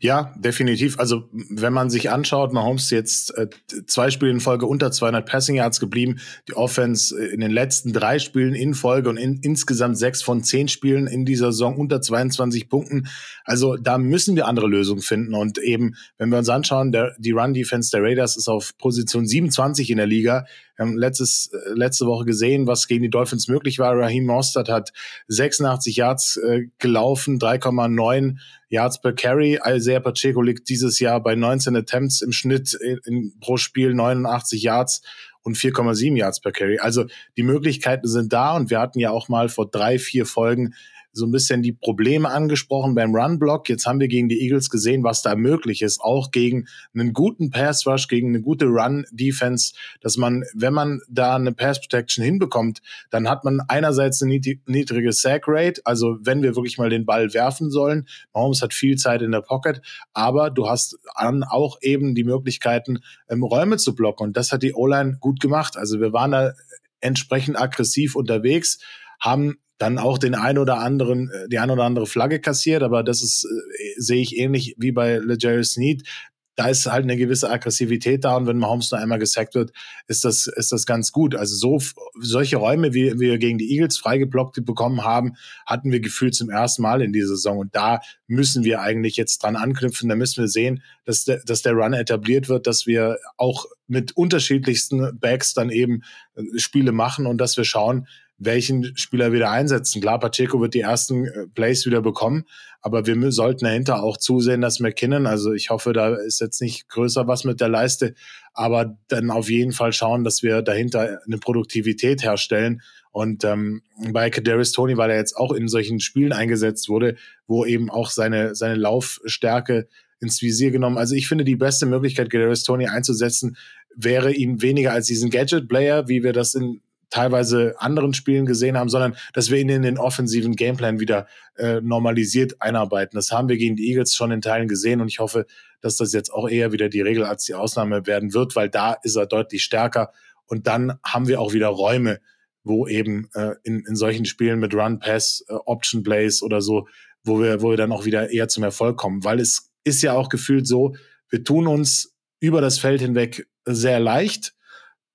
Ja, 0.00 0.34
definitiv. 0.36 0.98
Also 0.98 1.28
wenn 1.32 1.72
man 1.72 1.88
sich 1.90 2.10
anschaut, 2.10 2.52
Mahomes 2.52 2.90
jetzt 2.90 3.36
äh, 3.36 3.48
zwei 3.86 4.10
Spiele 4.10 4.30
in 4.30 4.40
Folge 4.40 4.66
unter 4.66 4.90
200 4.90 5.26
Passing 5.26 5.56
Yards 5.56 5.80
geblieben, 5.80 6.20
die 6.48 6.54
Offense 6.54 7.18
äh, 7.18 7.32
in 7.32 7.40
den 7.40 7.50
letzten 7.50 7.92
drei 7.92 8.18
Spielen 8.18 8.54
in 8.54 8.74
Folge 8.74 9.08
und 9.08 9.16
in, 9.16 9.40
insgesamt 9.42 9.96
sechs 9.96 10.22
von 10.22 10.42
zehn 10.42 10.68
Spielen 10.68 11.06
in 11.06 11.24
dieser 11.24 11.52
Saison 11.52 11.76
unter 11.76 12.00
22 12.00 12.68
Punkten. 12.68 13.08
Also 13.44 13.76
da 13.76 13.98
müssen 13.98 14.36
wir 14.36 14.46
andere 14.46 14.66
Lösungen 14.66 15.02
finden 15.02 15.34
und 15.34 15.58
eben, 15.58 15.94
wenn 16.18 16.30
wir 16.30 16.38
uns 16.38 16.48
anschauen, 16.48 16.92
der, 16.92 17.14
die 17.18 17.32
Run 17.32 17.54
Defense 17.54 17.90
der 17.90 18.02
Raiders 18.02 18.36
ist 18.36 18.48
auf 18.48 18.76
Position 18.78 19.26
27 19.26 19.90
in 19.90 19.96
der 19.96 20.06
Liga. 20.06 20.44
Wir 20.76 20.86
haben 20.86 20.96
letztes, 20.96 21.50
äh, 21.52 21.72
letzte 21.74 22.06
Woche 22.06 22.24
gesehen, 22.24 22.66
was 22.66 22.86
gegen 22.86 23.02
die 23.02 23.10
Dolphins 23.10 23.48
möglich 23.48 23.78
war. 23.78 23.96
Raheem 23.96 24.26
Mostert 24.26 24.68
hat 24.68 24.92
86 25.28 25.96
Yards 25.96 26.36
äh, 26.36 26.62
gelaufen, 26.78 27.38
3,9 27.38 28.36
Yards 28.68 29.00
per 29.00 29.12
Carry. 29.12 29.58
Isaiah 29.66 30.00
Pacheco 30.00 30.40
liegt 30.40 30.68
dieses 30.68 30.98
Jahr 30.98 31.22
bei 31.22 31.34
19 31.34 31.76
Attempts 31.76 32.22
im 32.22 32.32
Schnitt 32.32 32.74
in, 32.74 33.00
in, 33.04 33.32
pro 33.40 33.56
Spiel 33.56 33.94
89 33.94 34.62
Yards 34.62 35.02
und 35.42 35.56
4,7 35.56 36.16
Yards 36.16 36.40
per 36.40 36.52
Carry. 36.52 36.78
Also 36.78 37.06
die 37.36 37.42
Möglichkeiten 37.42 38.08
sind 38.08 38.32
da 38.32 38.56
und 38.56 38.70
wir 38.70 38.80
hatten 38.80 38.98
ja 38.98 39.10
auch 39.10 39.28
mal 39.28 39.48
vor 39.48 39.70
drei, 39.70 39.98
vier 39.98 40.26
Folgen 40.26 40.74
so 41.12 41.26
ein 41.26 41.30
bisschen 41.30 41.62
die 41.62 41.72
Probleme 41.72 42.30
angesprochen 42.30 42.94
beim 42.94 43.14
Run-Block. 43.14 43.68
Jetzt 43.68 43.86
haben 43.86 44.00
wir 44.00 44.08
gegen 44.08 44.28
die 44.28 44.40
Eagles 44.40 44.70
gesehen, 44.70 45.04
was 45.04 45.22
da 45.22 45.34
möglich 45.34 45.82
ist, 45.82 46.00
auch 46.00 46.30
gegen 46.30 46.66
einen 46.94 47.12
guten 47.12 47.50
Pass-Rush, 47.50 48.08
gegen 48.08 48.28
eine 48.28 48.40
gute 48.40 48.66
Run-Defense, 48.66 49.74
dass 50.00 50.16
man, 50.16 50.44
wenn 50.54 50.72
man 50.72 51.00
da 51.08 51.36
eine 51.36 51.52
Pass-Protection 51.52 52.24
hinbekommt, 52.24 52.80
dann 53.10 53.28
hat 53.28 53.44
man 53.44 53.60
einerseits 53.68 54.22
eine 54.22 54.40
niedrige 54.66 55.12
Sack-Rate, 55.12 55.82
also 55.84 56.16
wenn 56.22 56.42
wir 56.42 56.56
wirklich 56.56 56.78
mal 56.78 56.90
den 56.90 57.04
Ball 57.04 57.34
werfen 57.34 57.70
sollen. 57.70 58.06
Mahomes 58.32 58.62
hat 58.62 58.72
viel 58.72 58.96
Zeit 58.96 59.22
in 59.22 59.32
der 59.32 59.42
Pocket, 59.42 59.82
aber 60.14 60.50
du 60.50 60.68
hast 60.68 60.98
dann 61.18 61.44
auch 61.44 61.78
eben 61.82 62.14
die 62.14 62.24
Möglichkeiten, 62.24 63.00
ähm, 63.28 63.42
Räume 63.42 63.76
zu 63.76 63.94
blocken 63.94 64.28
und 64.28 64.36
das 64.36 64.52
hat 64.52 64.62
die 64.62 64.74
O-Line 64.74 65.18
gut 65.20 65.40
gemacht. 65.40 65.76
Also 65.76 66.00
wir 66.00 66.12
waren 66.12 66.30
da 66.30 66.52
entsprechend 67.00 67.60
aggressiv 67.60 68.16
unterwegs, 68.16 68.78
haben 69.20 69.58
dann 69.82 69.98
auch 69.98 70.16
den 70.16 70.36
ein 70.36 70.58
oder 70.58 70.78
anderen, 70.78 71.28
äh, 71.28 71.48
die 71.48 71.58
ein 71.58 71.70
oder 71.70 71.82
andere 71.82 72.06
Flagge 72.06 72.38
kassiert, 72.40 72.82
aber 72.84 73.02
das 73.02 73.20
ist, 73.22 73.44
äh, 73.44 74.00
sehe 74.00 74.22
ich 74.22 74.38
ähnlich 74.38 74.76
wie 74.78 74.92
bei 74.92 75.18
LeJarius 75.18 75.72
Sneed. 75.72 76.08
Da 76.54 76.68
ist 76.68 76.84
halt 76.86 77.04
eine 77.04 77.16
gewisse 77.16 77.50
Aggressivität 77.50 78.24
da 78.24 78.36
und 78.36 78.46
wenn 78.46 78.58
Mahomes 78.58 78.92
nur 78.92 79.00
einmal 79.00 79.18
gesackt 79.18 79.54
wird, 79.54 79.72
ist 80.06 80.24
das, 80.24 80.46
ist 80.46 80.70
das 80.70 80.84
ganz 80.84 81.10
gut. 81.10 81.34
Also 81.34 81.56
so, 81.56 81.80
solche 82.20 82.58
Räume, 82.58 82.92
wie 82.92 83.18
wir 83.18 83.38
gegen 83.38 83.56
die 83.56 83.72
Eagles 83.72 83.96
freigeblockt 83.96 84.64
bekommen 84.64 85.02
haben, 85.02 85.32
hatten 85.66 85.90
wir 85.90 86.00
gefühlt 86.00 86.34
zum 86.34 86.50
ersten 86.50 86.82
Mal 86.82 87.00
in 87.00 87.12
dieser 87.12 87.28
Saison 87.28 87.58
und 87.58 87.74
da 87.74 88.00
müssen 88.26 88.64
wir 88.64 88.82
eigentlich 88.82 89.16
jetzt 89.16 89.42
dran 89.42 89.56
anknüpfen. 89.56 90.10
Da 90.10 90.14
müssen 90.14 90.42
wir 90.42 90.48
sehen, 90.48 90.82
dass 91.06 91.24
der, 91.24 91.40
dass 91.44 91.62
der 91.62 91.72
Run 91.72 91.94
etabliert 91.94 92.48
wird, 92.50 92.66
dass 92.66 92.86
wir 92.86 93.18
auch 93.38 93.64
mit 93.88 94.16
unterschiedlichsten 94.16 95.18
Backs 95.18 95.54
dann 95.54 95.70
eben 95.70 96.02
äh, 96.34 96.42
Spiele 96.58 96.92
machen 96.92 97.26
und 97.26 97.38
dass 97.38 97.56
wir 97.56 97.64
schauen, 97.64 98.06
welchen 98.38 98.96
Spieler 98.96 99.32
wieder 99.32 99.50
einsetzen. 99.50 100.00
Klar, 100.00 100.18
Pacheco 100.18 100.60
wird 100.60 100.74
die 100.74 100.80
ersten 100.80 101.26
äh, 101.26 101.46
Plays 101.54 101.86
wieder 101.86 102.02
bekommen, 102.02 102.44
aber 102.80 103.06
wir 103.06 103.32
sollten 103.32 103.64
dahinter 103.64 104.02
auch 104.02 104.16
zusehen, 104.16 104.60
dass 104.60 104.80
McKinnon, 104.80 105.26
also 105.26 105.52
ich 105.52 105.70
hoffe, 105.70 105.92
da 105.92 106.14
ist 106.14 106.40
jetzt 106.40 106.60
nicht 106.60 106.88
größer 106.88 107.28
was 107.28 107.44
mit 107.44 107.60
der 107.60 107.68
Leiste, 107.68 108.14
aber 108.54 108.98
dann 109.08 109.30
auf 109.30 109.48
jeden 109.48 109.72
Fall 109.72 109.92
schauen, 109.92 110.24
dass 110.24 110.42
wir 110.42 110.62
dahinter 110.62 111.20
eine 111.24 111.38
Produktivität 111.38 112.22
herstellen. 112.22 112.82
Und 113.12 113.44
ähm, 113.44 113.82
bei 114.10 114.30
Kadarius 114.30 114.72
Tony, 114.72 114.96
weil 114.96 115.10
er 115.10 115.18
jetzt 115.18 115.36
auch 115.36 115.52
in 115.52 115.68
solchen 115.68 116.00
Spielen 116.00 116.32
eingesetzt 116.32 116.88
wurde, 116.88 117.16
wo 117.46 117.64
eben 117.64 117.90
auch 117.90 118.10
seine, 118.10 118.54
seine 118.54 118.74
Laufstärke 118.74 119.86
ins 120.18 120.40
Visier 120.40 120.70
genommen. 120.70 120.98
Also 120.98 121.14
ich 121.14 121.28
finde, 121.28 121.44
die 121.44 121.56
beste 121.56 121.84
Möglichkeit, 121.84 122.30
Kadarius 122.30 122.62
Tony 122.62 122.86
einzusetzen, 122.86 123.56
wäre 123.94 124.32
ihn 124.32 124.62
weniger 124.62 124.92
als 124.92 125.06
diesen 125.06 125.30
Gadget-Player, 125.30 126.08
wie 126.08 126.22
wir 126.22 126.32
das 126.32 126.54
in 126.54 126.80
teilweise 127.12 127.74
anderen 127.78 128.14
Spielen 128.14 128.46
gesehen 128.46 128.78
haben, 128.78 128.88
sondern 128.88 129.14
dass 129.34 129.50
wir 129.50 129.58
ihn 129.58 129.68
in 129.68 129.82
den 129.82 129.98
offensiven 129.98 130.56
Gameplan 130.56 130.98
wieder 130.98 131.26
äh, 131.56 131.80
normalisiert 131.82 132.60
einarbeiten. 132.60 133.16
Das 133.16 133.30
haben 133.30 133.48
wir 133.48 133.58
gegen 133.58 133.76
die 133.76 133.90
Eagles 133.90 134.14
schon 134.14 134.30
in 134.30 134.40
Teilen 134.40 134.66
gesehen 134.66 135.02
und 135.02 135.08
ich 135.08 135.18
hoffe, 135.18 135.46
dass 135.82 135.98
das 135.98 136.14
jetzt 136.14 136.32
auch 136.32 136.48
eher 136.48 136.72
wieder 136.72 136.88
die 136.88 137.02
Regel 137.02 137.24
als 137.24 137.44
die 137.44 137.54
Ausnahme 137.54 138.06
werden 138.06 138.32
wird, 138.32 138.56
weil 138.56 138.70
da 138.70 138.94
ist 139.02 139.16
er 139.16 139.26
deutlich 139.26 139.62
stärker 139.62 140.12
und 140.46 140.66
dann 140.66 140.98
haben 141.04 141.28
wir 141.28 141.40
auch 141.40 141.52
wieder 141.52 141.68
Räume, 141.68 142.20
wo 142.64 142.86
eben 142.86 143.28
äh, 143.34 143.56
in, 143.62 143.84
in 143.86 143.94
solchen 143.94 144.24
Spielen 144.24 144.58
mit 144.58 144.74
Run, 144.74 144.98
Pass, 144.98 145.44
äh, 145.48 145.52
Option 145.52 146.02
Plays 146.02 146.42
oder 146.42 146.62
so, 146.62 146.88
wo 147.24 147.40
wir, 147.42 147.60
wo 147.60 147.70
wir 147.70 147.76
dann 147.76 147.92
auch 147.92 148.06
wieder 148.06 148.30
eher 148.30 148.48
zum 148.48 148.64
Erfolg 148.64 148.96
kommen, 148.96 149.22
weil 149.22 149.38
es 149.38 149.70
ist 149.84 150.02
ja 150.02 150.14
auch 150.14 150.30
gefühlt 150.30 150.66
so, 150.66 150.94
wir 151.28 151.44
tun 151.44 151.66
uns 151.66 152.14
über 152.40 152.62
das 152.62 152.78
Feld 152.78 153.02
hinweg 153.02 153.46
sehr 153.66 154.00
leicht, 154.00 154.54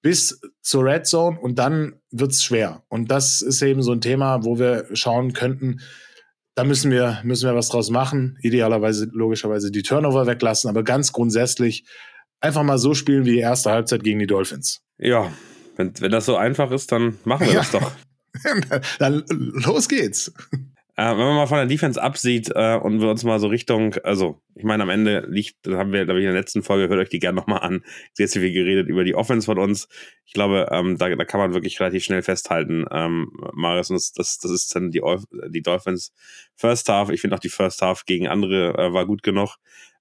bis 0.02 0.40
zur 0.62 0.86
Red 0.86 1.06
Zone 1.08 1.40
und 1.40 1.60
dann 1.60 2.00
wird's 2.12 2.44
schwer. 2.44 2.84
Und 2.88 3.12
das 3.12 3.42
ist 3.42 3.62
eben 3.62 3.82
so 3.82 3.92
ein 3.92 4.02
Thema, 4.02 4.44
wo 4.44 4.60
wir 4.60 4.86
schauen 4.94 5.34
könnten, 5.34 5.82
da 6.56 6.64
müssen 6.64 6.90
wir, 6.90 7.20
müssen 7.24 7.48
wir 7.48 7.56
was 7.56 7.70
draus 7.70 7.92
machen. 7.92 8.38
Idealerweise, 8.42 9.08
logischerweise 9.12 9.70
die 9.70 9.84
Turnover 9.84 10.26
weglassen, 10.26 10.70
aber 10.70 10.84
ganz 10.84 11.14
grundsätzlich 11.14 11.86
einfach 12.40 12.64
mal 12.64 12.80
so 12.80 12.96
spielen 12.96 13.26
wie 13.26 13.34
die 13.34 13.40
erste 13.40 13.70
Halbzeit 13.72 14.04
gegen 14.04 14.18
die 14.18 14.28
Dolphins. 14.28 14.82
Ja, 14.98 15.32
wenn, 15.76 15.94
wenn 16.00 16.12
das 16.12 16.26
so 16.26 16.36
einfach 16.36 16.72
ist, 16.72 16.92
dann 16.92 17.20
machen 17.26 17.46
wir 17.46 17.54
ja. 17.54 17.60
das 17.60 17.72
doch. 17.72 17.92
dann 18.98 19.24
los 19.28 19.88
geht's. 19.88 20.32
Äh, 21.00 21.12
wenn 21.12 21.28
man 21.28 21.36
mal 21.36 21.46
von 21.46 21.60
der 21.60 21.68
Defense 21.68 22.02
absieht 22.02 22.50
äh, 22.56 22.76
und 22.76 23.02
wir 23.02 23.10
uns 23.10 23.24
mal 23.24 23.40
so 23.40 23.48
Richtung, 23.48 23.94
also 24.04 24.42
ich 24.56 24.64
meine, 24.64 24.82
am 24.82 24.90
Ende 24.90 25.28
liegt, 25.30 25.58
das 25.68 25.76
haben 25.76 25.94
wir, 25.94 26.06
glaube 26.06 26.20
ich, 26.20 26.26
in 26.26 26.32
der 26.32 26.40
letzten 26.40 26.64
Folge, 26.64 26.90
hört 26.90 27.00
euch 27.00 27.10
die 27.10 27.20
gerne 27.20 27.36
nochmal 27.36 27.60
an, 27.60 27.84
sehr, 28.14 28.28
viel 28.28 28.52
geredet 28.52 28.88
über 28.88 29.04
die 29.04 29.14
Offense 29.14 29.46
von 29.46 29.60
uns. 29.60 29.88
Ich 30.26 30.34
glaube, 30.34 30.70
ähm, 30.72 30.98
da, 30.98 31.16
da 31.16 31.24
kann 31.24 31.40
man 31.40 31.54
wirklich 31.54 31.80
relativ 31.80 32.04
schnell 32.04 32.24
festhalten, 32.24 32.86
ähm, 32.92 33.32
Marius, 33.54 33.90
das, 33.90 34.12
das, 34.12 34.40
das 34.40 34.50
ist 34.50 34.76
dann 34.76 34.90
die, 34.90 35.04
die 35.50 35.62
Dolphins 35.62 36.14
First 36.56 36.90
Half. 36.90 37.12
Ich 37.12 37.22
finde 37.22 37.36
auch 37.36 37.42
die 37.42 37.50
First 37.50 37.80
Half 37.84 38.06
gegen 38.06 38.28
andere 38.28 38.74
äh, 38.76 38.92
war 38.92 39.06
gut 39.06 39.22
genug. 39.22 39.58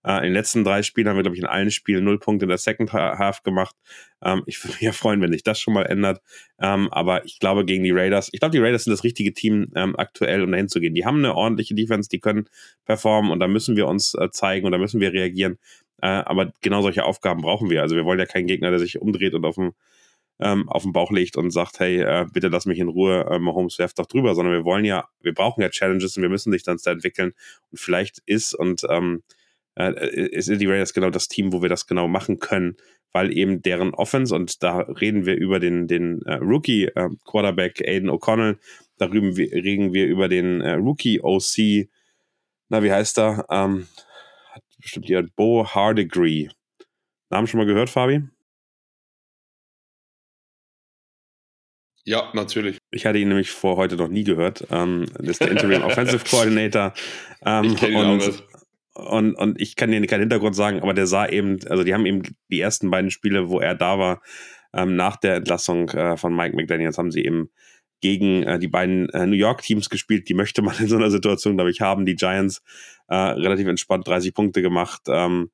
Äh, 0.07 0.19
in 0.19 0.23
den 0.25 0.33
letzten 0.35 0.63
drei 0.63 0.83
Spielen 0.83 1.09
haben 1.09 1.17
wir, 1.17 1.23
glaube 1.23 1.37
ich, 1.37 1.43
in 1.43 1.49
allen 1.49 1.71
Spielen 1.71 2.05
null 2.05 2.19
Punkte 2.19 2.45
in 2.45 2.49
der 2.49 2.59
Second 2.59 2.93
Half 2.93 3.43
gemacht. 3.43 3.75
Ähm, 4.23 4.43
ich 4.47 4.63
würde 4.63 4.75
mich 4.75 4.83
ja 4.83 4.93
freuen, 4.93 5.21
wenn 5.21 5.33
sich 5.33 5.43
das 5.43 5.61
schon 5.61 5.75
mal 5.75 5.83
ändert. 5.83 6.21
Ähm, 6.61 6.89
aber 6.93 7.25
ich 7.25 7.41
glaube, 7.41 7.65
gegen 7.65 7.83
die 7.83 7.91
Raiders, 7.91 8.29
ich 8.33 8.41
glaube, 8.41 8.53
die 8.53 8.63
Raiders 8.63 8.85
sind 8.85 8.93
das 8.93 9.03
richtige 9.03 9.35
Team 9.35 9.73
ähm, 9.75 9.97
aktuell, 9.97 10.43
um 10.43 10.53
dahin 10.53 10.69
zu 10.69 10.81
gehen. 10.81 10.95
Die 10.95 11.05
haben 11.05 11.19
eine 11.19 11.35
ordentliche 11.35 11.75
Defense, 11.75 12.09
die 12.09 12.21
können 12.21 12.49
performen 12.85 13.33
und 13.33 13.41
da 13.41 13.49
müssen 13.49 13.77
wir 13.77 13.89
uns 13.89 14.15
äh, 14.15 14.31
zeigen 14.31 14.65
und 14.65 14.73
da 14.73 14.79
müssen 14.79 15.01
wir 15.01 15.13
reagieren. 15.13 15.59
Äh, 16.01 16.07
aber 16.09 16.53
genau 16.61 16.83
solche 16.83 17.05
Aufgaben 17.05 17.43
brauchen 17.43 17.69
wir. 17.69 17.83
Also 17.83 17.97
wir 17.97 18.05
wollen 18.05 18.21
ja 18.21 18.27
keinen 18.27 18.47
Gegner, 18.47 18.71
der 18.71 18.79
sich 18.79 19.01
umdreht 19.01 19.35
und 19.35 19.45
auf 19.45 19.57
dem 19.57 19.73
ähm, 20.39 20.69
auf 20.69 20.83
den 20.83 20.93
Bauch 20.93 21.11
legt 21.11 21.39
und 21.39 21.51
sagt, 21.51 21.81
hey, 21.81 22.01
äh, 22.03 22.27
bitte 22.31 22.49
lass 22.49 22.67
mich 22.67 22.79
in 22.79 22.89
Ruhe, 22.89 23.27
äh, 23.31 23.39
Mahomes 23.39 23.79
werft 23.79 23.99
doch 23.99 24.05
drüber, 24.05 24.35
sondern 24.35 24.53
wir 24.53 24.65
wollen 24.65 24.85
ja, 24.85 25.09
wir 25.23 25.33
brauchen 25.33 25.63
ja 25.63 25.71
Challenges 25.71 26.17
und 26.17 26.23
wir 26.23 26.29
müssen 26.29 26.53
sich 26.53 26.63
dann 26.63 26.79
da 26.85 26.91
entwickeln. 26.91 27.33
Und 27.71 27.81
vielleicht 27.81 28.19
ist 28.27 28.55
und 28.55 28.83
ähm, 28.91 29.23
äh, 29.77 30.41
sind 30.41 30.61
die 30.61 30.67
Raiders 30.67 30.95
genau 30.95 31.11
das 31.11 31.29
Team, 31.29 31.53
wo 31.53 31.63
wir 31.63 31.69
das 31.69 31.87
genau 31.87 32.09
machen 32.09 32.39
können, 32.39 32.77
weil 33.13 33.37
eben 33.37 33.63
deren 33.63 33.95
Offense, 33.95 34.35
und 34.35 34.63
da 34.63 34.79
reden 34.81 35.27
wir 35.27 35.37
über 35.37 35.61
den, 35.61 35.87
den 35.87 36.23
äh, 36.23 36.35
Rookie-Quarterback 36.35 37.81
äh, 37.81 37.97
Aiden 37.97 38.11
O'Connell, 38.11 38.59
darüber 38.99 39.37
reden 39.37 39.93
wir 39.93 40.07
über 40.07 40.29
den 40.29 40.61
äh, 40.61 40.73
Rookie-OC, 40.73 41.89
na, 42.69 42.83
wie 42.83 42.91
heißt 42.91 43.19
er? 43.19 43.47
Ähm, 43.49 43.87
hat 44.53 44.63
bestimmt 44.81 45.07
hier 45.07 45.29
Bo 45.37 45.67
Hardegree. 45.67 46.49
Namen 47.31 47.47
schon 47.47 47.59
mal 47.59 47.67
gehört, 47.67 47.91
Fabi? 47.91 48.23
Ja, 52.05 52.31
natürlich. 52.35 52.79
Ich 52.93 53.05
hatte 53.05 53.19
ihn 53.19 53.29
nämlich 53.29 53.51
vor 53.51 53.77
heute 53.77 53.97
noch 53.97 54.09
nie 54.09 54.23
gehört. 54.23 54.67
Ähm, 54.71 55.07
das 55.19 55.31
ist 55.31 55.41
der 55.41 55.51
Interim 55.51 55.83
Offensive 55.85 56.25
Coordinator. 56.25 56.95
Ähm, 57.45 57.65
ich 57.65 57.77
kenne 57.77 57.93
ihn 57.93 57.99
und, 57.99 58.23
auch 58.23 58.27
nicht. 58.27 58.45
Und, 58.97 59.35
und 59.35 59.61
ich 59.61 59.77
kann 59.77 59.91
dir 59.91 60.05
keinen 60.07 60.21
Hintergrund 60.21 60.57
sagen, 60.57 60.81
aber 60.81 60.95
der 60.95 61.07
sah 61.07 61.29
eben, 61.29 61.59
also 61.69 61.85
die 61.85 61.93
haben 61.93 62.07
eben 62.07 62.23
die 62.51 62.61
ersten 62.61 62.91
beiden 62.91 63.11
Spiele, 63.11 63.51
wo 63.51 63.61
er 63.61 63.75
da 63.75 63.99
war, 63.99 64.23
ähm, 64.73 64.97
nach 64.97 65.17
der 65.17 65.37
Entlassung 65.37 65.91
äh, 65.91 66.17
von 66.17 66.35
Mike 66.35 66.57
McDaniels, 66.57 66.99
haben 66.99 67.11
sie 67.11 67.25
eben 67.25 67.51
gegen 68.01 68.43
äh, 68.43 68.59
die 68.59 68.69
beiden 68.69 69.09
äh, 69.11 69.27
New 69.27 69.37
York 69.37 69.63
Teams 69.63 69.91
gespielt. 69.91 70.29
Die 70.29 70.35
möchte 70.35 70.63
man 70.63 70.77
in 70.79 70.89
so 70.89 70.97
einer 70.97 71.11
Situation, 71.11 71.57
glaube 71.57 71.71
ich, 71.71 71.81
haben. 71.81 72.07
Die 72.07 72.15
Giants 72.15 72.63
äh, 73.09 73.15
relativ 73.15 73.67
entspannt 73.67 74.07
30 74.07 74.35
Punkte 74.35 74.63
gemacht. 74.63 75.03
Ähm, 75.09 75.51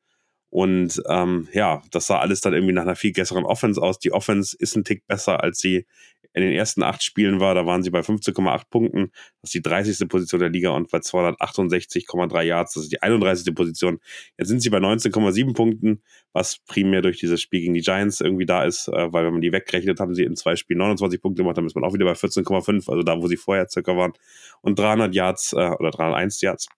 und 0.53 1.03
ähm, 1.09 1.49
ja, 1.55 1.81
das 1.93 2.09
sah 2.09 2.19
alles 2.19 2.43
dann 2.43 2.53
irgendwie 2.53 2.75
nach 2.75 2.83
einer 2.83 2.95
viel 2.95 3.15
besseren 3.15 3.47
Offense 3.47 3.81
aus. 3.81 3.99
Die 3.99 4.13
Offense 4.13 4.55
ist 4.59 4.77
ein 4.77 4.85
Tick 4.85 5.07
besser, 5.07 5.43
als 5.43 5.61
sie 5.61 5.87
in 6.35 6.43
den 6.43 6.53
ersten 6.53 6.83
acht 6.83 7.03
Spielen 7.03 7.41
war. 7.41 7.55
Da 7.55 7.65
waren 7.65 7.83
sie 7.83 7.89
bei 7.89 8.01
15,8 8.01 8.65
Punkten. 8.69 9.13
Das 9.41 9.49
ist 9.49 9.55
die 9.55 9.63
30. 9.63 10.07
Position 10.11 10.41
der 10.41 10.51
Liga 10.51 10.69
und 10.69 10.91
bei 10.91 10.99
268,3 10.99 12.43
Yards. 12.43 12.75
Das 12.75 12.83
ist 12.83 12.93
die 12.93 13.01
31. 13.01 13.55
Position. 13.55 13.99
Jetzt 14.37 14.49
sind 14.49 14.61
sie 14.61 14.69
bei 14.69 14.77
19,7 14.77 15.55
Punkten, 15.55 16.03
was 16.35 16.59
primär 16.67 17.01
durch 17.01 17.19
dieses 17.19 17.41
Spiel 17.41 17.61
gegen 17.61 17.73
die 17.73 17.81
Giants 17.81 18.21
irgendwie 18.21 18.45
da 18.45 18.65
ist, 18.65 18.89
äh, 18.89 19.11
weil 19.11 19.25
wenn 19.25 19.33
man 19.33 19.41
die 19.41 19.53
wegrechnet, 19.53 20.01
haben 20.01 20.15
sie 20.15 20.25
in 20.25 20.37
zwei 20.37 20.57
Spielen 20.57 20.81
29 20.81 21.23
Punkte 21.23 21.45
gemacht. 21.45 21.57
Dann 21.57 21.65
ist 21.65 21.77
man 21.77 21.85
auch 21.85 21.95
wieder 21.95 22.05
bei 22.05 22.13
14,5, 22.13 22.91
also 22.91 23.03
da, 23.03 23.19
wo 23.23 23.27
sie 23.27 23.39
vorher 23.39 23.71
circa 23.71 23.97
waren. 23.97 24.13
Und 24.61 24.79
300 24.79 25.15
Yards 25.15 25.55
äh, 25.55 25.71
oder 25.79 25.91
301 25.91 26.43
Yards. 26.43 26.69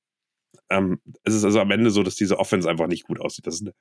Ähm, 0.74 1.00
es 1.22 1.34
ist 1.34 1.44
also 1.44 1.60
am 1.60 1.70
Ende 1.70 1.90
so, 1.90 2.02
dass 2.02 2.16
diese 2.16 2.38
Offense 2.38 2.68
einfach 2.68 2.86
nicht 2.86 3.04
gut 3.04 3.20
aussieht. 3.20 3.46
Das 3.46 3.54
ist 3.54 3.62
eine 3.62 3.74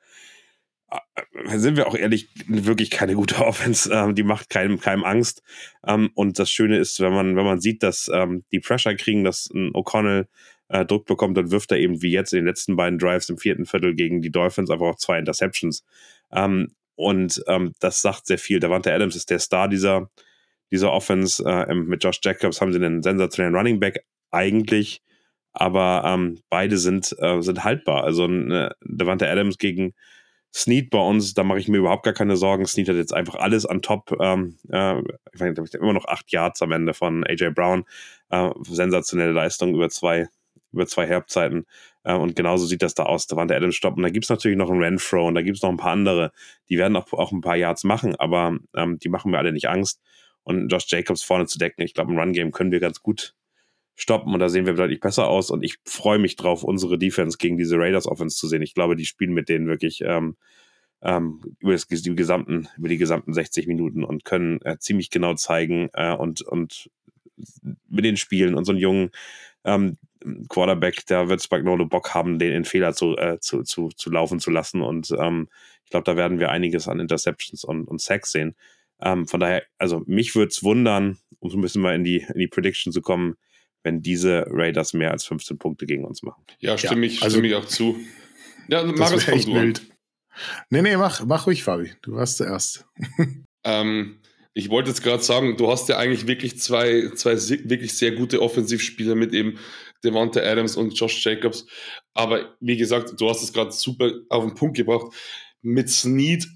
äh, 1.45 1.58
sind 1.58 1.77
wir 1.77 1.88
auch 1.88 1.95
ehrlich, 1.95 2.29
wirklich 2.47 2.91
keine 2.91 3.15
gute 3.15 3.36
Offense. 3.45 3.91
Ähm, 3.91 4.15
die 4.15 4.23
macht 4.23 4.49
keinem, 4.49 4.79
keinem 4.79 5.03
Angst. 5.03 5.41
Ähm, 5.86 6.12
und 6.15 6.39
das 6.39 6.49
Schöne 6.49 6.77
ist, 6.77 6.99
wenn 6.99 7.13
man, 7.13 7.36
wenn 7.36 7.45
man 7.45 7.60
sieht, 7.60 7.84
dass 7.84 8.10
ähm, 8.13 8.43
die 8.51 8.60
Pressure 8.60 8.95
kriegen, 8.95 9.23
dass 9.23 9.49
ein 9.53 9.71
O'Connell 9.73 10.27
äh, 10.69 10.86
Druck 10.86 11.06
bekommt, 11.06 11.38
dann 11.38 11.51
wirft 11.51 11.71
er 11.71 11.79
eben 11.79 12.01
wie 12.01 12.12
jetzt 12.12 12.34
in 12.34 12.39
den 12.39 12.45
letzten 12.45 12.75
beiden 12.75 12.99
Drives 12.99 13.29
im 13.29 13.38
vierten 13.38 13.65
Viertel 13.65 13.95
gegen 13.95 14.21
die 14.21 14.32
Dolphins 14.32 14.69
einfach 14.69 14.88
auch 14.88 14.97
zwei 14.97 15.19
Interceptions. 15.19 15.84
Ähm, 16.32 16.73
und 16.95 17.43
ähm, 17.47 17.73
das 17.79 18.01
sagt 18.01 18.27
sehr 18.27 18.38
viel. 18.38 18.60
Davante 18.60 18.93
Adams 18.93 19.15
ist 19.15 19.29
der 19.29 19.39
Star 19.39 19.67
dieser, 19.67 20.10
dieser 20.71 20.91
Offense. 20.91 21.43
Äh, 21.43 21.73
mit 21.73 22.03
Josh 22.03 22.19
Jacobs 22.23 22.62
haben 22.62 22.71
sie 22.71 22.79
einen 22.79 23.03
sensationellen 23.03 23.56
Running 23.56 23.79
Back 23.79 24.06
eigentlich. 24.32 25.01
Aber 25.53 26.03
ähm, 26.05 26.41
beide 26.49 26.77
sind, 26.77 27.15
äh, 27.19 27.41
sind 27.41 27.63
haltbar. 27.63 28.03
Also 28.03 28.27
äh, 28.27 28.71
Davante 28.81 29.29
Adams 29.29 29.57
gegen 29.57 29.93
Snead 30.55 30.91
bei 30.91 30.99
uns, 30.99 31.33
da 31.33 31.43
mache 31.43 31.59
ich 31.59 31.67
mir 31.67 31.77
überhaupt 31.77 32.03
gar 32.03 32.13
keine 32.13 32.37
Sorgen. 32.37 32.65
Snead 32.65 32.89
hat 32.89 32.95
jetzt 32.95 33.13
einfach 33.13 33.35
alles 33.35 33.65
an 33.65 33.81
Top. 33.81 34.15
Ähm, 34.19 34.57
äh, 34.69 34.99
ich 35.33 35.39
meine, 35.39 35.55
ich 35.63 35.73
immer 35.73 35.93
noch 35.93 36.05
acht 36.05 36.31
Yards 36.31 36.61
am 36.61 36.71
Ende 36.71 36.93
von 36.93 37.25
AJ 37.25 37.51
Brown. 37.51 37.85
Äh, 38.29 38.49
sensationelle 38.63 39.31
Leistung 39.31 39.73
über 39.73 39.89
zwei, 39.89 40.27
über 40.71 40.85
zwei 40.85 41.07
Herbzeiten. 41.07 41.65
Äh, 42.03 42.13
und 42.13 42.35
genauso 42.35 42.67
sieht 42.67 42.83
das 42.83 42.93
da 42.93 43.03
aus. 43.03 43.25
Da 43.25 43.35
Adams 43.35 43.75
Stopp. 43.75 43.97
Und 43.97 44.03
da 44.03 44.09
gibt 44.09 44.25
es 44.25 44.29
natürlich 44.29 44.57
noch 44.57 44.69
einen 44.69 44.81
Renfro 44.81 45.27
und 45.27 45.35
da 45.35 45.41
gibt 45.41 45.57
es 45.57 45.63
noch 45.63 45.71
ein 45.71 45.77
paar 45.77 45.91
andere. 45.91 46.31
Die 46.69 46.77
werden 46.77 46.95
auch, 46.95 47.11
auch 47.13 47.31
ein 47.31 47.41
paar 47.41 47.55
Yards 47.55 47.83
machen, 47.83 48.15
aber 48.17 48.57
ähm, 48.75 48.99
die 48.99 49.09
machen 49.09 49.31
mir 49.31 49.39
alle 49.39 49.53
nicht 49.53 49.69
Angst. 49.69 50.01
Und 50.43 50.67
Josh 50.67 50.85
Jacobs 50.87 51.23
vorne 51.23 51.47
zu 51.47 51.57
decken, 51.57 51.81
ich 51.81 51.93
glaube, 51.93 52.11
im 52.11 52.19
Run-Game 52.19 52.51
können 52.51 52.71
wir 52.71 52.79
ganz 52.79 53.01
gut 53.01 53.33
stoppen 53.95 54.34
und 54.34 54.39
da 54.39 54.49
sehen 54.49 54.65
wir 54.65 54.73
deutlich 54.73 54.99
besser 54.99 55.27
aus 55.27 55.51
und 55.51 55.63
ich 55.63 55.77
freue 55.86 56.19
mich 56.19 56.36
drauf, 56.36 56.63
unsere 56.63 56.97
Defense 56.97 57.38
gegen 57.38 57.58
diese 57.58 57.77
Raiders 57.77 58.08
Offense 58.08 58.38
zu 58.38 58.47
sehen. 58.47 58.62
Ich 58.62 58.73
glaube, 58.73 58.95
die 58.95 59.06
spielen 59.06 59.34
mit 59.34 59.49
denen 59.49 59.67
wirklich 59.67 60.01
ähm, 60.01 60.36
ähm, 61.01 61.41
über, 61.60 61.73
das, 61.73 61.88
die 61.88 62.15
gesamten, 62.15 62.67
über 62.77 62.88
die 62.88 62.97
gesamten 62.97 63.34
60 63.34 63.67
Minuten 63.67 64.03
und 64.03 64.25
können 64.25 64.62
äh, 64.62 64.77
ziemlich 64.79 65.10
genau 65.10 65.36
zeigen 65.36 65.89
äh, 65.93 66.13
und, 66.13 66.41
und 66.41 66.89
mit 67.89 68.06
den 68.06 68.17
Spielen 68.17 68.56
und 68.56 68.65
so 68.65 68.71
einen 68.71 68.82
jungen 68.82 69.12
ähm, 69.63 69.97
Quarterback, 70.49 71.06
da 71.08 71.27
wird 71.27 71.43
Spagnolo 71.43 71.86
Bock 71.86 72.13
haben, 72.13 72.39
den 72.39 72.53
in 72.53 72.65
Fehler 72.65 72.93
zu, 72.93 73.17
äh, 73.17 73.39
zu, 73.39 73.63
zu, 73.63 73.89
zu 73.89 74.10
laufen 74.10 74.39
zu 74.39 74.49
lassen 74.49 74.82
und 74.82 75.13
ähm, 75.19 75.49
ich 75.84 75.91
glaube, 75.91 76.06
da 76.06 76.15
werden 76.15 76.39
wir 76.39 76.49
einiges 76.49 76.88
an 76.88 76.99
Interceptions 76.99 77.63
und, 77.63 77.86
und 77.86 78.01
Sacks 78.01 78.32
sehen. 78.32 78.56
Ähm, 79.01 79.27
von 79.27 79.39
daher, 79.39 79.63
also 79.77 80.01
mich 80.06 80.34
würde 80.34 80.49
es 80.49 80.63
wundern, 80.63 81.17
um 81.39 81.49
so 81.49 81.58
ein 81.58 81.62
bisschen 81.62 81.82
mal 81.82 81.93
in 81.93 82.03
die, 82.03 82.25
in 82.34 82.39
die 82.39 82.47
Prediction 82.47 82.93
zu 82.93 83.01
kommen, 83.01 83.36
wenn 83.83 84.01
diese 84.01 84.45
Raiders 84.49 84.93
mehr 84.93 85.11
als 85.11 85.25
15 85.25 85.57
Punkte 85.57 85.85
gegen 85.85 86.05
uns 86.05 86.23
machen. 86.23 86.43
Ja, 86.59 86.77
stimme, 86.77 87.05
ja, 87.05 87.13
ich, 87.13 87.23
also, 87.23 87.35
stimme 87.35 87.47
ich 87.47 87.55
auch 87.55 87.65
zu. 87.65 87.97
Ja, 88.69 88.83
mach 88.83 89.11
es 89.11 89.27
echt 89.27 89.47
wild. 89.47 89.81
Nee, 90.69 90.81
nee, 90.81 90.97
mach, 90.97 91.23
mach 91.25 91.45
ruhig, 91.47 91.63
Fabi. 91.63 91.91
Du 92.01 92.13
warst 92.13 92.37
zuerst. 92.37 92.85
ähm, 93.63 94.19
ich 94.53 94.69
wollte 94.69 94.89
jetzt 94.89 95.03
gerade 95.03 95.23
sagen, 95.23 95.57
du 95.57 95.69
hast 95.69 95.89
ja 95.89 95.97
eigentlich 95.97 96.27
wirklich 96.27 96.59
zwei, 96.59 97.09
zwei 97.15 97.33
wirklich 97.33 97.93
sehr 97.93 98.11
gute 98.11 98.41
Offensivspieler 98.41 99.15
mit 99.15 99.33
eben 99.33 99.59
Devonta 100.03 100.41
Adams 100.41 100.75
und 100.75 100.97
Josh 100.97 101.23
Jacobs. 101.25 101.65
Aber 102.13 102.55
wie 102.59 102.77
gesagt, 102.77 103.19
du 103.19 103.29
hast 103.29 103.43
es 103.43 103.53
gerade 103.53 103.71
super 103.71 104.11
auf 104.29 104.45
den 104.45 104.55
Punkt 104.55 104.77
gebracht. 104.77 105.13
Mit 105.61 105.89
Snead 105.89 106.47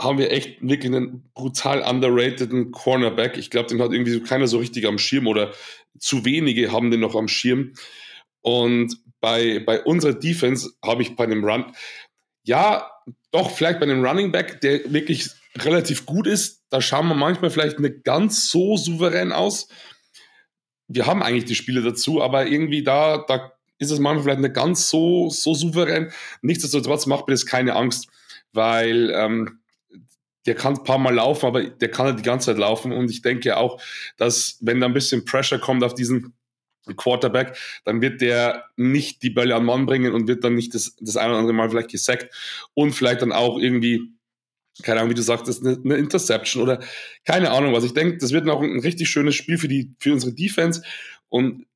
haben 0.00 0.18
wir 0.18 0.30
echt 0.30 0.60
wirklich 0.60 0.94
einen 0.94 1.30
brutal 1.32 1.80
underrateden 1.80 2.70
Cornerback. 2.70 3.38
Ich 3.38 3.50
glaube, 3.50 3.68
den 3.68 3.80
hat 3.80 3.92
irgendwie 3.92 4.12
so 4.12 4.20
keiner 4.20 4.46
so 4.46 4.58
richtig 4.58 4.86
am 4.86 4.98
Schirm 4.98 5.26
oder 5.26 5.52
zu 5.98 6.24
wenige 6.24 6.72
haben 6.72 6.90
den 6.90 7.00
noch 7.00 7.14
am 7.14 7.28
Schirm. 7.28 7.72
Und 8.40 8.96
bei, 9.20 9.60
bei 9.60 9.82
unserer 9.82 10.14
Defense 10.14 10.70
habe 10.84 11.02
ich 11.02 11.16
bei 11.16 11.24
einem 11.24 11.44
Run, 11.44 11.72
ja, 12.44 12.90
doch 13.32 13.50
vielleicht 13.50 13.80
bei 13.80 13.86
einem 13.86 14.04
Running 14.04 14.32
Back, 14.32 14.60
der 14.60 14.92
wirklich 14.92 15.30
relativ 15.56 16.06
gut 16.06 16.26
ist, 16.26 16.64
da 16.70 16.80
schauen 16.80 17.08
wir 17.08 17.14
manchmal 17.14 17.50
vielleicht 17.50 17.80
nicht 17.80 18.04
ganz 18.04 18.48
so 18.48 18.76
souverän 18.76 19.32
aus. 19.32 19.68
Wir 20.88 21.06
haben 21.06 21.22
eigentlich 21.22 21.46
die 21.46 21.54
Spiele 21.54 21.82
dazu, 21.82 22.22
aber 22.22 22.46
irgendwie 22.46 22.82
da, 22.82 23.24
da 23.26 23.52
ist 23.78 23.90
es 23.90 23.98
manchmal 23.98 24.24
vielleicht 24.24 24.40
nicht 24.40 24.54
ganz 24.54 24.88
so, 24.88 25.28
so 25.30 25.54
souverän. 25.54 26.12
Nichtsdestotrotz 26.42 27.06
macht 27.06 27.26
mir 27.26 27.34
das 27.34 27.46
keine 27.46 27.74
Angst, 27.74 28.08
weil 28.52 29.10
ähm, 29.14 29.60
der 30.46 30.54
kann 30.54 30.76
ein 30.76 30.84
paar 30.84 30.98
Mal 30.98 31.14
laufen, 31.14 31.46
aber 31.46 31.64
der 31.64 31.90
kann 31.90 32.06
halt 32.06 32.18
die 32.18 32.24
ganze 32.24 32.46
Zeit 32.46 32.58
laufen. 32.58 32.92
Und 32.92 33.10
ich 33.10 33.22
denke 33.22 33.56
auch, 33.56 33.80
dass 34.16 34.58
wenn 34.60 34.80
da 34.80 34.86
ein 34.86 34.94
bisschen 34.94 35.24
Pressure 35.24 35.58
kommt 35.58 35.84
auf 35.84 35.94
diesen 35.94 36.34
Quarterback, 36.96 37.58
dann 37.84 38.00
wird 38.00 38.20
der 38.20 38.64
nicht 38.76 39.22
die 39.22 39.30
Bälle 39.30 39.56
an 39.56 39.64
Mann 39.64 39.86
bringen 39.86 40.12
und 40.12 40.28
wird 40.28 40.44
dann 40.44 40.54
nicht 40.54 40.74
das, 40.74 40.96
das 41.00 41.16
eine 41.16 41.30
oder 41.30 41.40
andere 41.40 41.54
Mal 41.54 41.68
vielleicht 41.68 41.90
gesackt 41.90 42.32
und 42.74 42.92
vielleicht 42.92 43.22
dann 43.22 43.32
auch 43.32 43.58
irgendwie, 43.58 44.12
keine 44.82 45.00
Ahnung, 45.00 45.10
wie 45.10 45.16
du 45.16 45.22
sagtest, 45.22 45.66
eine, 45.66 45.78
eine 45.84 45.96
Interception 45.96 46.62
oder 46.62 46.80
keine 47.24 47.50
Ahnung 47.50 47.72
was. 47.72 47.82
Ich 47.82 47.94
denke, 47.94 48.18
das 48.18 48.30
wird 48.30 48.46
noch 48.46 48.62
ein 48.62 48.78
richtig 48.78 49.08
schönes 49.08 49.34
Spiel 49.34 49.58
für, 49.58 49.68
die, 49.68 49.94
für 49.98 50.12
unsere 50.12 50.32
Defense 50.32 50.82
und 51.28 51.66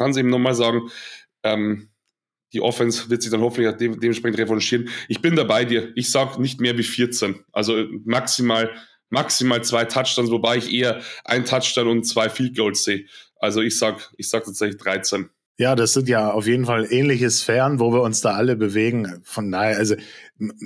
kann 0.00 0.12
es 0.12 0.16
eben 0.16 0.30
nochmal 0.30 0.54
sagen, 0.54 0.88
ähm, 1.42 1.89
die 2.52 2.60
Offense 2.60 3.10
wird 3.10 3.22
sich 3.22 3.30
dann 3.30 3.40
hoffentlich 3.40 3.76
de 3.76 3.88
dementsprechend 3.96 4.38
revanchieren. 4.38 4.88
Ich 5.08 5.22
bin 5.22 5.36
dabei 5.36 5.64
dir. 5.64 5.92
Ich 5.94 6.10
sage 6.10 6.40
nicht 6.40 6.60
mehr 6.60 6.76
wie 6.78 6.82
14. 6.82 7.44
Also 7.52 7.84
maximal, 8.04 8.70
maximal 9.08 9.62
zwei 9.62 9.84
Touchdowns, 9.84 10.30
wobei 10.30 10.56
ich 10.56 10.72
eher 10.72 11.00
ein 11.24 11.44
Touchdown 11.44 11.88
und 11.88 12.04
zwei 12.04 12.28
Field 12.28 12.56
Goals 12.56 12.84
sehe. 12.84 13.06
Also 13.38 13.60
ich 13.60 13.78
sag, 13.78 14.12
ich 14.16 14.28
sag 14.28 14.44
tatsächlich 14.44 14.80
13. 14.80 15.30
Ja, 15.60 15.74
das 15.76 15.92
sind 15.92 16.08
ja 16.08 16.30
auf 16.30 16.46
jeden 16.46 16.64
Fall 16.64 16.86
ähnliche 16.90 17.28
Sphären, 17.28 17.80
wo 17.80 17.92
wir 17.92 18.00
uns 18.00 18.22
da 18.22 18.30
alle 18.30 18.56
bewegen. 18.56 19.20
Von 19.24 19.50
daher, 19.50 19.76
also 19.76 19.94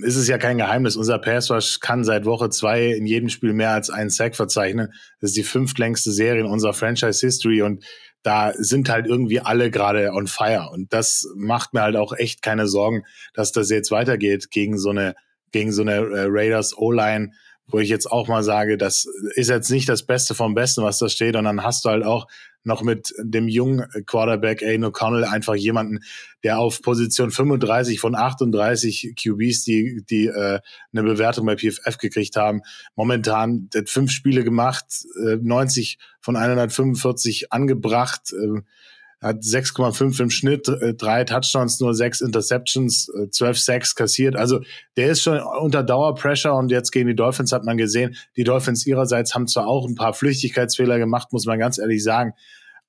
ist 0.05 0.15
es 0.15 0.29
ja 0.29 0.39
kein 0.39 0.57
Geheimnis. 0.57 0.95
Unser 0.95 1.19
Pass 1.19 1.51
Rush 1.51 1.81
kann 1.81 2.05
seit 2.05 2.27
Woche 2.27 2.49
zwei 2.49 2.93
in 2.93 3.05
jedem 3.05 3.29
Spiel 3.29 3.55
mehr 3.55 3.71
als 3.71 3.91
einen 3.91 4.11
Sack 4.11 4.37
verzeichnen. 4.37 4.93
Das 5.21 5.31
ist 5.31 5.37
die 5.37 5.43
fünftlängste 5.43 6.13
Serie 6.13 6.43
in 6.43 6.47
unserer 6.47 6.75
Franchise 6.75 7.27
History 7.27 7.63
und 7.63 7.85
da 8.25 8.55
sind 8.57 8.89
halt 8.89 9.07
irgendwie 9.07 9.41
alle 9.41 9.71
gerade 9.71 10.13
on 10.13 10.27
fire. 10.27 10.71
Und 10.73 10.93
das 10.93 11.29
macht 11.37 11.75
mir 11.75 11.83
halt 11.83 11.95
auch 11.95 12.13
echt 12.15 12.43
keine 12.43 12.67
Sorgen, 12.67 13.05
dass 13.35 13.53
das 13.53 13.71
jetzt 13.71 13.91
weitergeht 13.91 14.51
gegen 14.51 14.79
so 14.79 14.91
eine, 14.91 15.15
gegen 15.53 15.73
so 15.73 15.83
eine 15.83 15.97
äh, 15.97 16.27
Raiders 16.29 16.77
O-Line, 16.77 17.33
wo 17.67 17.79
ich 17.79 17.89
jetzt 17.89 18.11
auch 18.11 18.29
mal 18.29 18.43
sage, 18.43 18.77
das 18.77 19.07
ist 19.35 19.49
jetzt 19.49 19.71
nicht 19.71 19.89
das 19.89 20.03
Beste 20.03 20.35
vom 20.35 20.55
Besten, 20.55 20.83
was 20.83 20.99
da 20.99 21.09
steht. 21.09 21.37
Und 21.37 21.45
dann 21.45 21.63
hast 21.63 21.85
du 21.85 21.89
halt 21.89 22.05
auch 22.05 22.27
noch 22.63 22.83
mit 22.83 23.15
dem 23.19 23.47
jungen 23.49 23.87
Quarterback 24.07 24.63
Aiden 24.63 24.85
O'Connell 24.85 25.25
einfach 25.25 25.55
jemanden, 25.55 26.01
der 26.43 26.59
auf 26.59 26.83
Position 26.83 27.31
35 27.31 28.01
von 28.01 28.15
38 28.15 29.15
QBs, 29.17 29.65
die, 29.65 30.03
die 30.09 30.27
äh, 30.27 30.61
eine 30.93 31.03
Bewertung 31.03 31.47
bei 31.47 31.57
PFF 31.57 31.99
gekriegt 31.99 32.37
haben, 32.37 32.63
momentan 32.97 33.69
fünf 33.87 34.11
Spiele 34.11 34.45
gemacht, 34.45 34.87
äh, 35.27 35.37
90 35.37 35.99
von 36.21 36.37
145 36.37 37.53
angebracht, 37.53 38.33
äh, 38.33 38.61
hat 39.25 39.43
6,5 39.43 40.21
im 40.21 40.31
Schnitt, 40.31 40.69
äh, 40.69 40.95
drei 40.95 41.25
Touchdowns, 41.25 41.81
nur 41.81 41.95
sechs 41.95 42.21
Interceptions, 42.21 43.09
äh, 43.09 43.31
12 43.31 43.59
Sacks 43.59 43.95
kassiert. 43.95 44.37
Also 44.37 44.61
der 44.97 45.09
ist 45.09 45.23
schon 45.23 45.41
unter 45.41 45.83
Dauerpressure 45.83 46.55
und 46.55 46.71
jetzt 46.71 46.93
gegen 46.93 47.09
die 47.09 47.17
Dolphins 47.17 47.51
hat 47.51 47.65
man 47.65 47.79
gesehen, 47.79 48.17
die 48.37 48.45
Dolphins 48.45 48.87
ihrerseits 48.87 49.35
haben 49.35 49.49
zwar 49.49 49.67
auch 49.67 49.89
ein 49.89 49.95
paar 49.95 50.13
Flüchtigkeitsfehler 50.13 50.99
gemacht, 50.99 51.33
muss 51.33 51.47
man 51.47 51.59
ganz 51.59 51.79
ehrlich 51.79 52.03
sagen, 52.05 52.35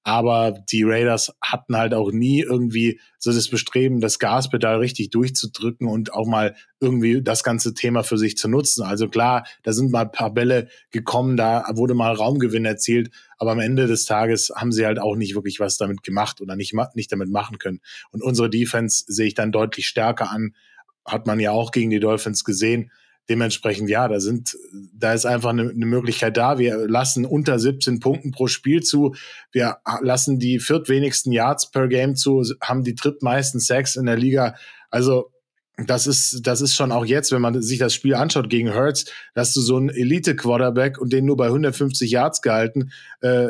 aber 0.05 0.51
die 0.51 0.83
Raiders 0.83 1.35
hatten 1.41 1.75
halt 1.75 1.95
auch 1.95 2.11
nie 2.11 2.39
irgendwie 2.39 3.01
so 3.17 3.33
das 3.33 3.49
Bestreben, 3.49 4.01
das 4.01 4.19
Gaspedal 4.19 4.77
richtig 4.77 5.09
durchzudrücken 5.09 5.87
und 5.87 6.13
auch 6.13 6.27
mal 6.27 6.55
irgendwie 6.79 7.23
das 7.23 7.43
ganze 7.43 7.73
Thema 7.73 8.03
für 8.03 8.19
sich 8.19 8.37
zu 8.37 8.47
nutzen. 8.47 8.83
Also 8.83 9.09
klar, 9.09 9.47
da 9.63 9.73
sind 9.73 9.91
mal 9.91 10.03
ein 10.03 10.11
paar 10.11 10.31
Bälle 10.31 10.67
gekommen, 10.91 11.37
da 11.37 11.65
wurde 11.73 11.95
mal 11.95 12.13
Raumgewinn 12.13 12.65
erzielt, 12.65 13.09
aber 13.39 13.53
am 13.53 13.59
Ende 13.59 13.87
des 13.87 14.05
Tages 14.05 14.53
haben 14.55 14.71
sie 14.71 14.85
halt 14.85 14.99
auch 14.99 15.15
nicht 15.15 15.33
wirklich 15.33 15.59
was 15.59 15.77
damit 15.77 16.03
gemacht 16.03 16.39
oder 16.39 16.55
nicht, 16.55 16.75
nicht 16.93 17.11
damit 17.11 17.31
machen 17.31 17.57
können. 17.57 17.81
Und 18.11 18.21
unsere 18.21 18.51
Defense 18.51 19.05
sehe 19.07 19.25
ich 19.25 19.33
dann 19.33 19.51
deutlich 19.51 19.87
stärker 19.87 20.29
an, 20.29 20.53
hat 21.03 21.25
man 21.25 21.39
ja 21.39 21.49
auch 21.49 21.71
gegen 21.71 21.89
die 21.89 21.99
Dolphins 21.99 22.43
gesehen 22.43 22.91
dementsprechend, 23.29 23.89
ja, 23.89 24.07
da 24.07 24.19
sind, 24.19 24.57
da 24.93 25.13
ist 25.13 25.25
einfach 25.25 25.49
eine, 25.49 25.69
eine, 25.69 25.85
Möglichkeit 25.85 26.37
da. 26.37 26.57
Wir 26.57 26.87
lassen 26.87 27.25
unter 27.25 27.59
17 27.59 27.99
Punkten 27.99 28.31
pro 28.31 28.47
Spiel 28.47 28.83
zu. 28.83 29.15
Wir 29.51 29.77
lassen 30.01 30.39
die 30.39 30.59
viertwenigsten 30.59 31.31
Yards 31.31 31.71
per 31.71 31.87
Game 31.87 32.15
zu, 32.15 32.43
haben 32.61 32.83
die 32.83 32.95
drittmeisten 32.95 33.59
Sacks 33.59 33.95
in 33.95 34.05
der 34.05 34.17
Liga. 34.17 34.55
Also, 34.89 35.31
das 35.77 36.07
ist, 36.07 36.47
das 36.47 36.61
ist 36.61 36.73
schon 36.73 36.93
auch 36.93 37.03
jetzt, 37.03 37.33
wenn 37.33 37.41
man 37.41 37.61
sich 37.61 37.79
das 37.79 37.93
Spiel 37.93 38.15
anschaut 38.15 38.49
gegen 38.49 38.73
Hurts, 38.73 39.11
dass 39.33 39.53
du 39.53 39.59
so 39.59 39.75
einen 39.75 39.89
Elite-Quarterback 39.89 40.97
und 40.97 41.11
den 41.11 41.25
nur 41.25 41.35
bei 41.35 41.47
150 41.47 42.09
Yards 42.09 42.41
gehalten, 42.41 42.91
äh, 43.19 43.49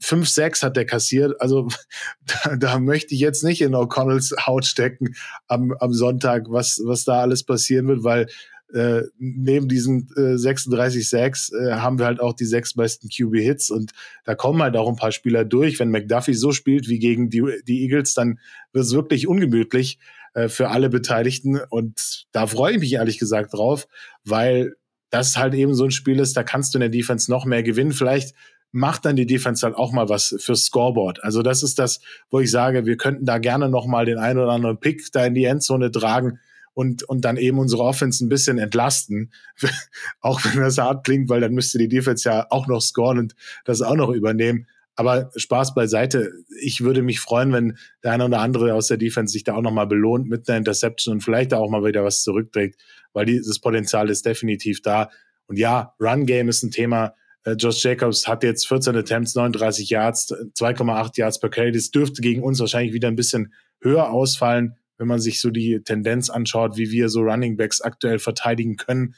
5, 0.00 0.28
6 0.28 0.62
hat 0.62 0.76
der 0.76 0.86
kassiert. 0.86 1.40
Also 1.40 1.66
da, 2.44 2.56
da 2.56 2.78
möchte 2.78 3.14
ich 3.14 3.20
jetzt 3.20 3.42
nicht 3.42 3.62
in 3.62 3.74
O'Connells 3.74 4.46
Haut 4.46 4.64
stecken 4.64 5.16
am, 5.48 5.72
am 5.80 5.92
Sonntag, 5.92 6.44
was, 6.48 6.80
was 6.84 7.04
da 7.04 7.20
alles 7.20 7.42
passieren 7.42 7.88
wird, 7.88 8.04
weil 8.04 8.28
äh, 8.72 9.02
neben 9.18 9.68
diesen 9.68 10.08
äh, 10.16 10.36
36 10.36 11.08
Sacks 11.08 11.52
äh, 11.52 11.74
haben 11.74 11.98
wir 11.98 12.06
halt 12.06 12.20
auch 12.20 12.32
die 12.32 12.44
sechs 12.44 12.74
besten 12.74 13.08
QB-Hits 13.08 13.70
und 13.70 13.92
da 14.24 14.34
kommen 14.34 14.62
halt 14.62 14.76
auch 14.76 14.88
ein 14.88 14.96
paar 14.96 15.12
Spieler 15.12 15.44
durch. 15.44 15.78
Wenn 15.78 15.90
McDuffie 15.90 16.34
so 16.34 16.52
spielt 16.52 16.88
wie 16.88 16.98
gegen 16.98 17.30
die, 17.30 17.44
die 17.66 17.82
Eagles, 17.82 18.14
dann 18.14 18.40
wird 18.72 18.84
es 18.84 18.92
wirklich 18.92 19.28
ungemütlich 19.28 19.98
äh, 20.34 20.48
für 20.48 20.68
alle 20.70 20.90
Beteiligten 20.90 21.60
und 21.68 22.26
da 22.32 22.46
freue 22.46 22.74
ich 22.74 22.80
mich 22.80 22.92
ehrlich 22.94 23.18
gesagt 23.18 23.54
drauf, 23.54 23.86
weil 24.24 24.74
das 25.10 25.36
halt 25.36 25.54
eben 25.54 25.74
so 25.74 25.84
ein 25.84 25.92
Spiel 25.92 26.18
ist, 26.18 26.36
da 26.36 26.42
kannst 26.42 26.74
du 26.74 26.78
in 26.78 26.80
der 26.80 26.88
Defense 26.88 27.30
noch 27.30 27.44
mehr 27.44 27.62
gewinnen. 27.62 27.92
Vielleicht 27.92 28.34
macht 28.72 29.04
dann 29.04 29.14
die 29.14 29.26
Defense 29.26 29.64
halt 29.64 29.76
auch 29.76 29.92
mal 29.92 30.08
was 30.08 30.34
fürs 30.38 30.64
Scoreboard. 30.64 31.22
Also 31.22 31.42
das 31.42 31.62
ist 31.62 31.78
das, 31.78 32.00
wo 32.30 32.40
ich 32.40 32.50
sage, 32.50 32.84
wir 32.84 32.96
könnten 32.96 33.24
da 33.24 33.38
gerne 33.38 33.68
noch 33.68 33.86
mal 33.86 34.04
den 34.04 34.18
einen 34.18 34.40
oder 34.40 34.50
anderen 34.50 34.80
Pick 34.80 35.10
da 35.12 35.24
in 35.24 35.34
die 35.34 35.44
Endzone 35.44 35.92
tragen 35.92 36.40
und, 36.76 37.04
und 37.04 37.24
dann 37.24 37.38
eben 37.38 37.58
unsere 37.58 37.82
Offense 37.82 38.22
ein 38.22 38.28
bisschen 38.28 38.58
entlasten. 38.58 39.32
auch 40.20 40.44
wenn 40.44 40.60
das 40.60 40.76
hart 40.76 41.06
klingt, 41.06 41.30
weil 41.30 41.40
dann 41.40 41.54
müsste 41.54 41.78
die 41.78 41.88
Defense 41.88 42.28
ja 42.28 42.46
auch 42.50 42.66
noch 42.66 42.82
scoren 42.82 43.18
und 43.18 43.34
das 43.64 43.80
auch 43.80 43.96
noch 43.96 44.10
übernehmen. 44.10 44.66
Aber 44.94 45.30
Spaß 45.36 45.74
beiseite. 45.74 46.32
Ich 46.60 46.82
würde 46.82 47.00
mich 47.00 47.18
freuen, 47.20 47.50
wenn 47.54 47.78
der 48.04 48.12
eine 48.12 48.26
oder 48.26 48.40
andere 48.40 48.74
aus 48.74 48.88
der 48.88 48.98
Defense 48.98 49.32
sich 49.32 49.42
da 49.42 49.54
auch 49.54 49.62
nochmal 49.62 49.86
belohnt 49.86 50.28
mit 50.28 50.46
einer 50.48 50.58
Interception 50.58 51.14
und 51.14 51.20
vielleicht 51.22 51.54
auch 51.54 51.70
mal 51.70 51.82
wieder 51.82 52.04
was 52.04 52.22
zurückträgt, 52.22 52.78
weil 53.14 53.24
dieses 53.24 53.58
Potenzial 53.58 54.10
ist 54.10 54.26
definitiv 54.26 54.82
da. 54.82 55.08
Und 55.46 55.58
ja, 55.58 55.94
Run 55.98 56.26
Game 56.26 56.50
ist 56.50 56.62
ein 56.62 56.72
Thema. 56.72 57.14
Äh, 57.44 57.52
Josh 57.52 57.82
Jacobs 57.82 58.28
hat 58.28 58.42
jetzt 58.42 58.68
14 58.68 58.94
Attempts, 58.96 59.34
39 59.34 59.88
Yards, 59.88 60.30
2,8 60.30 61.16
Yards 61.16 61.40
per 61.40 61.48
Carry. 61.48 61.72
Das 61.72 61.90
dürfte 61.90 62.20
gegen 62.20 62.42
uns 62.42 62.60
wahrscheinlich 62.60 62.92
wieder 62.92 63.08
ein 63.08 63.16
bisschen 63.16 63.54
höher 63.80 64.10
ausfallen 64.10 64.76
wenn 64.98 65.08
man 65.08 65.20
sich 65.20 65.40
so 65.40 65.50
die 65.50 65.80
Tendenz 65.82 66.30
anschaut, 66.30 66.76
wie 66.76 66.90
wir 66.90 67.08
so 67.08 67.20
Running 67.20 67.56
Backs 67.56 67.80
aktuell 67.80 68.18
verteidigen 68.18 68.76
können. 68.76 69.14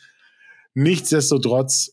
Nichtsdestotrotz 0.74 1.92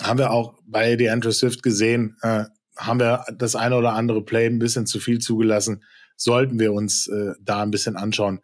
haben 0.00 0.18
wir 0.18 0.30
auch 0.30 0.54
bei 0.64 0.96
DeAndre 0.96 1.32
Swift 1.32 1.62
gesehen, 1.62 2.16
äh, 2.22 2.44
haben 2.76 3.00
wir 3.00 3.24
das 3.36 3.54
eine 3.54 3.76
oder 3.76 3.92
andere 3.92 4.24
Play 4.24 4.46
ein 4.46 4.58
bisschen 4.58 4.86
zu 4.86 4.98
viel 4.98 5.18
zugelassen. 5.18 5.84
Sollten 6.16 6.58
wir 6.58 6.72
uns 6.72 7.06
äh, 7.08 7.32
da 7.40 7.62
ein 7.62 7.70
bisschen 7.70 7.96
anschauen, 7.96 8.40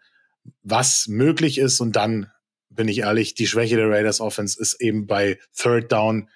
was 0.62 1.06
möglich 1.08 1.58
ist. 1.58 1.80
Und 1.80 1.96
dann 1.96 2.30
bin 2.70 2.88
ich 2.88 2.98
ehrlich, 3.00 3.34
die 3.34 3.46
Schwäche 3.46 3.76
der 3.76 3.88
Raiders 3.88 4.20
Offense 4.20 4.60
ist 4.60 4.80
eben 4.80 5.06
bei 5.06 5.38
Third 5.56 5.90
Down 5.90 6.28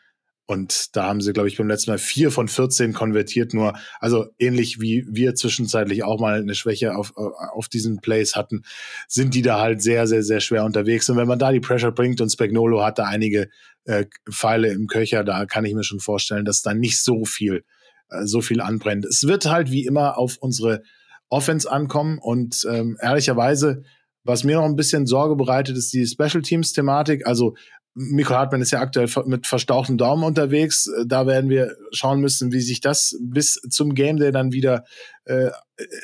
und 0.46 0.96
da 0.96 1.05
haben 1.05 1.20
sie, 1.20 1.33
glaube 1.33 1.48
ich, 1.48 1.57
beim 1.57 1.68
letzten 1.68 1.92
Mal 1.92 1.98
vier 1.98 2.31
von 2.31 2.48
14 2.48 2.92
konvertiert 2.92 3.55
nur. 3.55 3.74
Also 4.00 4.26
ähnlich 4.38 4.81
wie 4.81 5.07
wir 5.09 5.35
zwischenzeitlich 5.35 6.02
auch 6.02 6.20
mal 6.20 6.40
eine 6.40 6.55
Schwäche 6.55 6.96
auf, 6.96 7.16
auf 7.16 7.68
diesen 7.68 8.00
Plays 8.00 8.35
hatten, 8.35 8.62
sind 9.07 9.35
die 9.35 9.42
da 9.42 9.61
halt 9.61 9.83
sehr, 9.83 10.07
sehr, 10.07 10.22
sehr 10.22 10.40
schwer 10.40 10.64
unterwegs. 10.64 11.09
Und 11.09 11.16
wenn 11.16 11.28
man 11.28 11.38
da 11.38 11.52
die 11.52 11.61
Pressure 11.61 11.92
bringt 11.92 12.20
und 12.20 12.31
Spagnolo 12.31 12.83
hat 12.83 12.98
da 12.98 13.05
einige 13.05 13.48
äh, 13.85 14.07
Pfeile 14.31 14.72
im 14.72 14.88
Köcher, 14.88 15.22
da 15.22 15.46
kann 15.46 15.64
ich 15.64 15.74
mir 15.74 15.85
schon 15.85 16.00
vorstellen, 16.00 16.44
dass 16.44 16.61
da 16.61 16.74
nicht 16.74 17.02
so 17.02 17.24
viel, 17.24 17.64
äh, 18.11 18.26
so 18.26 18.40
viel 18.40 18.61
anbrennt. 18.61 19.05
Es 19.05 19.26
wird 19.26 19.46
halt 19.46 19.70
wie 19.70 19.87
immer 19.87 20.18
auf 20.18 20.38
unsere 20.38 20.83
Offense 21.28 21.70
ankommen 21.70 22.18
und 22.18 22.66
ähm, 22.68 22.98
ehrlicherweise 23.00 23.85
was 24.24 24.44
mir 24.44 24.57
noch 24.57 24.64
ein 24.64 24.76
bisschen 24.76 25.07
Sorge 25.07 25.35
bereitet, 25.35 25.76
ist 25.76 25.92
die 25.92 26.07
Special 26.07 26.42
Teams 26.42 26.72
Thematik. 26.72 27.26
Also 27.26 27.57
Mikko 27.94 28.35
Hartmann 28.35 28.62
ist 28.62 28.70
ja 28.70 28.81
aktuell 28.81 29.09
mit 29.26 29.46
verstauchtem 29.46 29.98
Daumen 29.98 30.24
unterwegs. 30.24 30.87
Äh, 30.87 31.05
da 31.07 31.26
werden 31.26 31.50
wir 31.50 31.76
schauen 31.92 32.20
müssen, 32.20 32.52
wie 32.52 32.61
sich 32.61 32.81
das 32.81 33.16
bis 33.20 33.61
zum 33.70 33.94
Game 33.94 34.18
Day 34.18 34.33
dann 34.33 34.52
wieder 34.52 34.85
äh, 35.24 35.50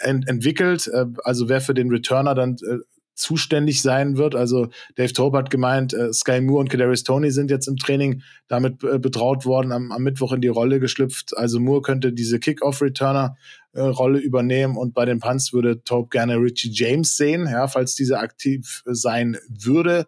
ent 0.01 0.29
entwickelt. 0.29 0.89
Äh, 0.89 1.07
also 1.25 1.49
wer 1.49 1.61
für 1.61 1.75
den 1.75 1.91
Returner 1.91 2.35
dann 2.35 2.57
äh, 2.57 2.79
zuständig 3.19 3.83
sein 3.83 4.17
wird. 4.17 4.35
Also 4.35 4.69
Dave 4.95 5.13
Tope 5.13 5.37
hat 5.37 5.51
gemeint, 5.51 5.93
äh, 5.93 6.13
Sky 6.13 6.41
Moore 6.41 6.61
und 6.61 6.71
Kadarius 6.71 7.03
Tony 7.03 7.31
sind 7.31 7.51
jetzt 7.51 7.67
im 7.67 7.77
Training 7.77 8.23
damit 8.47 8.83
äh, 8.85 8.99
betraut 8.99 9.45
worden, 9.45 9.73
am, 9.73 9.91
am, 9.91 10.03
Mittwoch 10.03 10.33
in 10.33 10.41
die 10.41 10.49
Rolle 10.49 10.79
geschlüpft. 10.79 11.37
Also 11.37 11.59
Moore 11.59 11.83
könnte 11.83 12.13
diese 12.13 12.39
Kickoff-Returner-Rolle 12.39 14.21
übernehmen 14.21 14.77
und 14.77 14.95
bei 14.95 15.05
den 15.05 15.19
Punts 15.19 15.53
würde 15.53 15.83
Tope 15.83 16.11
gerne 16.11 16.37
Richie 16.37 16.71
James 16.73 17.17
sehen, 17.17 17.49
ja, 17.51 17.67
falls 17.67 17.97
dieser 17.97 18.21
aktiv 18.21 18.83
sein 18.87 19.37
würde. 19.49 20.07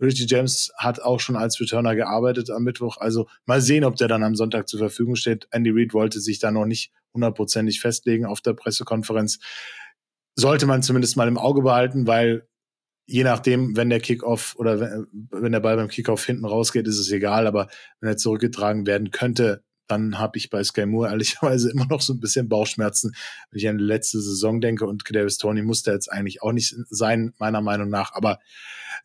Richie 0.00 0.26
James 0.28 0.72
hat 0.76 1.00
auch 1.00 1.20
schon 1.20 1.36
als 1.36 1.60
Returner 1.60 1.94
gearbeitet 1.96 2.50
am 2.50 2.64
Mittwoch. 2.64 2.98
Also 2.98 3.28
mal 3.46 3.60
sehen, 3.60 3.84
ob 3.84 3.96
der 3.96 4.08
dann 4.08 4.22
am 4.22 4.36
Sonntag 4.36 4.68
zur 4.68 4.78
Verfügung 4.78 5.16
steht. 5.16 5.48
Andy 5.50 5.70
Reid 5.70 5.94
wollte 5.94 6.20
sich 6.20 6.38
da 6.38 6.50
noch 6.50 6.66
nicht 6.66 6.92
hundertprozentig 7.14 7.80
festlegen 7.80 8.26
auf 8.26 8.40
der 8.40 8.52
Pressekonferenz. 8.52 9.38
Sollte 10.34 10.66
man 10.66 10.82
zumindest 10.82 11.16
mal 11.16 11.28
im 11.28 11.38
Auge 11.38 11.62
behalten, 11.62 12.06
weil 12.06 12.46
je 13.06 13.24
nachdem, 13.24 13.76
wenn 13.76 13.88
der 13.88 14.00
Kickoff 14.00 14.54
oder 14.58 14.80
wenn, 15.30 15.52
der 15.52 15.60
Ball 15.60 15.76
beim 15.76 15.88
Kickoff 15.88 16.24
hinten 16.26 16.44
rausgeht, 16.44 16.86
ist 16.86 16.98
es 16.98 17.10
egal. 17.10 17.46
Aber 17.46 17.68
wenn 18.00 18.10
er 18.10 18.16
zurückgetragen 18.16 18.86
werden 18.86 19.10
könnte, 19.10 19.62
dann 19.86 20.18
habe 20.18 20.38
ich 20.38 20.50
bei 20.50 20.62
Sky 20.62 20.86
Moore 20.86 21.10
ehrlicherweise 21.10 21.70
immer 21.72 21.86
noch 21.86 22.00
so 22.00 22.14
ein 22.14 22.20
bisschen 22.20 22.48
Bauchschmerzen, 22.48 23.14
wenn 23.50 23.58
ich 23.58 23.68
an 23.68 23.78
die 23.78 23.84
letzte 23.84 24.20
Saison 24.20 24.60
denke. 24.60 24.86
Und 24.86 25.04
Davis 25.10 25.38
Tony 25.38 25.62
musste 25.62 25.92
jetzt 25.92 26.10
eigentlich 26.10 26.42
auch 26.42 26.52
nicht 26.52 26.74
sein, 26.90 27.32
meiner 27.38 27.60
Meinung 27.60 27.88
nach. 27.88 28.12
Aber 28.14 28.38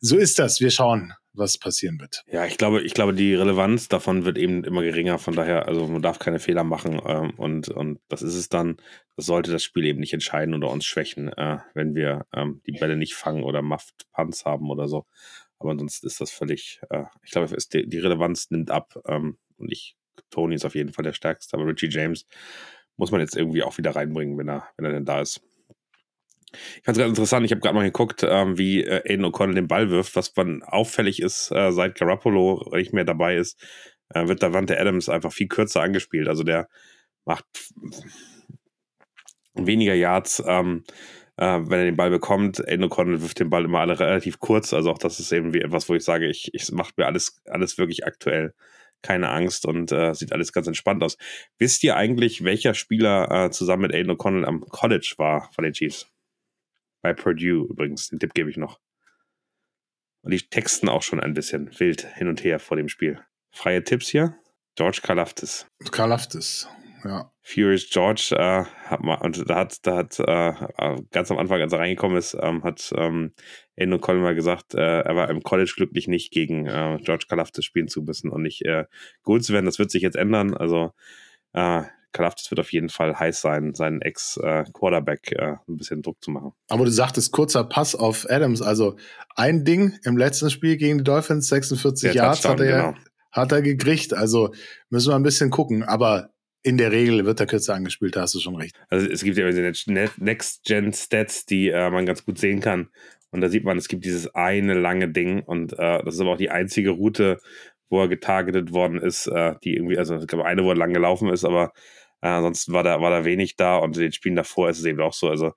so 0.00 0.16
ist 0.16 0.38
das. 0.38 0.60
Wir 0.60 0.70
schauen, 0.70 1.12
was 1.34 1.58
passieren 1.58 1.98
wird. 2.00 2.24
Ja, 2.30 2.44
ich 2.44 2.58
glaube, 2.58 2.82
ich 2.82 2.94
glaube, 2.94 3.14
die 3.14 3.34
Relevanz 3.34 3.88
davon 3.88 4.24
wird 4.24 4.38
eben 4.38 4.64
immer 4.64 4.82
geringer. 4.82 5.18
Von 5.18 5.34
daher, 5.34 5.66
also 5.66 5.86
man 5.86 6.02
darf 6.02 6.18
keine 6.18 6.38
Fehler 6.38 6.64
machen. 6.64 7.00
Ähm, 7.06 7.30
und, 7.36 7.68
und 7.68 8.00
das 8.08 8.22
ist 8.22 8.34
es 8.34 8.48
dann. 8.48 8.76
Das 9.16 9.26
sollte 9.26 9.52
das 9.52 9.62
Spiel 9.62 9.84
eben 9.84 10.00
nicht 10.00 10.12
entscheiden 10.12 10.54
oder 10.54 10.70
uns 10.70 10.84
schwächen, 10.84 11.28
äh, 11.28 11.58
wenn 11.74 11.94
wir 11.94 12.26
ähm, 12.34 12.62
die 12.66 12.72
Bälle 12.72 12.96
nicht 12.96 13.14
fangen 13.14 13.44
oder 13.44 13.62
Muffed 13.62 14.06
Punts 14.12 14.44
haben 14.44 14.70
oder 14.70 14.88
so. 14.88 15.06
Aber 15.58 15.70
ansonsten 15.70 16.06
ist 16.06 16.20
das 16.20 16.30
völlig, 16.30 16.80
äh, 16.90 17.04
ich 17.22 17.30
glaube, 17.30 17.56
die, 17.72 17.88
die, 17.88 17.98
Relevanz 17.98 18.50
nimmt 18.50 18.70
ab. 18.70 18.98
Ähm, 19.06 19.38
und 19.58 19.70
ich, 19.70 19.96
Tony 20.32 20.56
ist 20.56 20.64
auf 20.64 20.74
jeden 20.74 20.92
Fall 20.92 21.04
der 21.04 21.12
stärkste, 21.12 21.56
aber 21.56 21.66
Richie 21.66 21.88
James 21.88 22.26
muss 22.96 23.10
man 23.10 23.20
jetzt 23.20 23.36
irgendwie 23.36 23.62
auch 23.62 23.78
wieder 23.78 23.94
reinbringen, 23.94 24.36
wenn 24.38 24.48
er, 24.48 24.68
wenn 24.76 24.86
er 24.86 24.92
denn 24.92 25.04
da 25.04 25.20
ist. 25.20 25.40
Ich 26.52 26.84
fand 26.84 26.96
es 26.96 26.98
ganz 26.98 27.10
interessant, 27.10 27.46
ich 27.46 27.52
habe 27.52 27.60
gerade 27.60 27.74
mal 27.74 27.84
geguckt, 27.84 28.24
ähm, 28.28 28.58
wie 28.58 28.82
äh, 28.84 29.02
Aiden 29.10 29.24
O'Connell 29.24 29.54
den 29.54 29.68
Ball 29.68 29.90
wirft. 29.90 30.16
Was 30.16 30.34
dann 30.34 30.62
auffällig 30.62 31.22
ist, 31.22 31.50
äh, 31.50 31.72
seit 31.72 31.94
Garoppolo 31.94 32.70
nicht 32.74 32.92
mehr 32.92 33.04
dabei 33.04 33.36
ist, 33.36 33.58
äh, 34.10 34.28
wird 34.28 34.42
Davante 34.42 34.78
Adams 34.78 35.08
einfach 35.08 35.32
viel 35.32 35.48
kürzer 35.48 35.80
angespielt. 35.80 36.28
Also 36.28 36.44
der 36.44 36.68
macht 37.24 37.46
weniger 39.54 39.94
Yards, 39.94 40.42
ähm, 40.46 40.84
äh, 41.36 41.60
wenn 41.62 41.78
er 41.78 41.84
den 41.84 41.96
Ball 41.96 42.10
bekommt. 42.10 42.60
Aiden 42.68 42.84
O'Connell 42.84 43.22
wirft 43.22 43.40
den 43.40 43.50
Ball 43.50 43.64
immer 43.64 43.80
alle 43.80 43.98
relativ 43.98 44.38
kurz. 44.38 44.74
Also 44.74 44.90
auch 44.90 44.98
das 44.98 45.20
ist 45.20 45.32
eben 45.32 45.54
wie 45.54 45.62
etwas, 45.62 45.88
wo 45.88 45.94
ich 45.94 46.04
sage, 46.04 46.28
ich, 46.28 46.52
ich 46.52 46.70
mache 46.72 46.92
mir 46.96 47.06
alles, 47.06 47.40
alles 47.46 47.78
wirklich 47.78 48.06
aktuell. 48.06 48.54
Keine 49.02 49.30
Angst 49.30 49.66
und 49.66 49.92
äh, 49.92 50.14
sieht 50.14 50.32
alles 50.32 50.52
ganz 50.52 50.66
entspannt 50.66 51.02
aus. 51.02 51.18
Wisst 51.58 51.82
ihr 51.84 51.96
eigentlich, 51.96 52.44
welcher 52.44 52.74
Spieler 52.74 53.46
äh, 53.46 53.50
zusammen 53.50 53.82
mit 53.82 53.94
Aiden 53.94 54.12
O'Connell 54.12 54.44
am 54.44 54.60
College 54.60 55.14
war 55.18 55.50
von 55.52 55.64
den 55.64 55.72
Chiefs? 55.72 56.08
Bei 57.02 57.12
Purdue 57.12 57.66
übrigens, 57.68 58.08
den 58.08 58.20
Tipp 58.20 58.32
gebe 58.32 58.48
ich 58.48 58.56
noch. 58.56 58.78
Und 60.22 60.30
die 60.30 60.40
texten 60.40 60.88
auch 60.88 61.02
schon 61.02 61.20
ein 61.20 61.34
bisschen 61.34 61.68
wild 61.80 62.06
hin 62.14 62.28
und 62.28 62.44
her 62.44 62.60
vor 62.60 62.76
dem 62.76 62.88
Spiel. 62.88 63.20
Freie 63.50 63.82
Tipps 63.82 64.08
hier. 64.08 64.36
George 64.76 65.00
Kalaftis. 65.02 65.66
Kalaftis, 65.90 66.68
ja. 67.04 67.30
Furious 67.42 67.88
George 67.90 68.34
äh, 68.38 68.64
hat 68.64 69.02
mal, 69.02 69.16
und 69.16 69.48
da 69.50 69.56
hat, 69.56 69.86
da 69.86 69.96
hat 69.96 70.18
äh, 70.20 71.02
ganz 71.10 71.30
am 71.30 71.38
Anfang, 71.38 71.60
als 71.60 71.72
er 71.72 71.80
reingekommen 71.80 72.16
ist, 72.16 72.36
ähm, 72.40 72.62
hat 72.62 72.92
ähm, 72.96 73.32
Endo 73.74 73.98
Colin 73.98 74.22
mal 74.22 74.34
gesagt, 74.34 74.74
äh, 74.74 75.00
er 75.00 75.16
war 75.16 75.28
im 75.28 75.42
College 75.42 75.72
glücklich 75.74 76.06
nicht 76.06 76.30
gegen 76.30 76.66
äh, 76.66 76.98
George 77.02 77.26
Kalaftis 77.28 77.64
spielen 77.64 77.88
zu 77.88 78.02
müssen 78.02 78.30
und 78.30 78.42
nicht 78.42 78.64
äh, 78.64 78.84
geholt 79.24 79.44
zu 79.44 79.52
werden. 79.52 79.66
Das 79.66 79.78
wird 79.78 79.90
sich 79.90 80.02
jetzt 80.02 80.16
ändern. 80.16 80.54
Also 80.54 80.92
äh, 81.52 81.82
Kalaftis 82.12 82.50
wird 82.50 82.60
auf 82.60 82.72
jeden 82.72 82.90
Fall 82.90 83.18
heiß 83.18 83.40
sein, 83.40 83.74
seinen 83.74 84.02
Ex-Quarterback 84.02 85.32
äh, 85.32 85.56
ein 85.66 85.76
bisschen 85.76 86.02
Druck 86.02 86.22
zu 86.22 86.30
machen. 86.30 86.52
Aber 86.68 86.84
du 86.84 86.90
sagtest 86.90 87.32
kurzer 87.32 87.64
Pass 87.64 87.94
auf 87.94 88.26
Adams. 88.28 88.62
Also 88.62 88.96
ein 89.34 89.64
Ding 89.64 89.98
im 90.04 90.16
letzten 90.16 90.50
Spiel 90.50 90.76
gegen 90.76 90.98
die 90.98 91.04
Dolphins, 91.04 91.48
46 91.48 92.12
Der 92.12 92.14
Yards 92.14 92.44
hat 92.44 92.60
er, 92.60 92.92
genau. 92.92 92.98
hat 93.32 93.52
er 93.52 93.62
gekriegt. 93.62 94.14
Also 94.14 94.52
müssen 94.90 95.10
wir 95.10 95.16
ein 95.16 95.22
bisschen 95.22 95.50
gucken. 95.50 95.82
Aber 95.82 96.30
in 96.62 96.78
der 96.78 96.92
Regel 96.92 97.24
wird 97.24 97.40
er 97.40 97.46
kürzer 97.46 97.74
angespielt, 97.74 98.16
da 98.16 98.22
hast 98.22 98.34
du 98.34 98.40
schon 98.40 98.56
recht. 98.56 98.76
Also 98.88 99.08
es 99.08 99.24
gibt 99.24 99.36
ja 99.36 99.50
Next-Gen-Stats, 99.50 101.46
die 101.46 101.68
äh, 101.70 101.90
man 101.90 102.06
ganz 102.06 102.24
gut 102.24 102.38
sehen 102.38 102.60
kann. 102.60 102.88
Und 103.30 103.40
da 103.40 103.48
sieht 103.48 103.64
man, 103.64 103.78
es 103.78 103.88
gibt 103.88 104.04
dieses 104.04 104.34
eine 104.34 104.74
lange 104.74 105.08
Ding 105.08 105.42
und 105.42 105.72
äh, 105.72 106.04
das 106.04 106.14
ist 106.14 106.20
aber 106.20 106.32
auch 106.32 106.38
die 106.38 106.50
einzige 106.50 106.90
Route, 106.90 107.40
wo 107.88 108.00
er 108.00 108.08
getargetet 108.08 108.72
worden 108.72 108.98
ist, 108.98 109.26
äh, 109.26 109.54
die 109.64 109.74
irgendwie, 109.74 109.98
also 109.98 110.16
ich 110.16 110.26
glaube 110.26 110.44
eine, 110.44 110.64
wo 110.64 110.70
er 110.70 110.76
lang 110.76 110.92
gelaufen 110.92 111.28
ist, 111.30 111.44
aber 111.44 111.72
äh, 112.20 112.28
ansonsten 112.28 112.72
war 112.72 112.82
da, 112.82 113.00
war 113.00 113.10
da 113.10 113.24
wenig 113.24 113.56
da 113.56 113.78
und 113.78 113.96
in 113.96 114.02
den 114.02 114.12
Spielen 114.12 114.36
davor 114.36 114.68
ist 114.68 114.78
es 114.78 114.84
eben 114.84 115.00
auch 115.00 115.14
so. 115.14 115.28
Also 115.28 115.52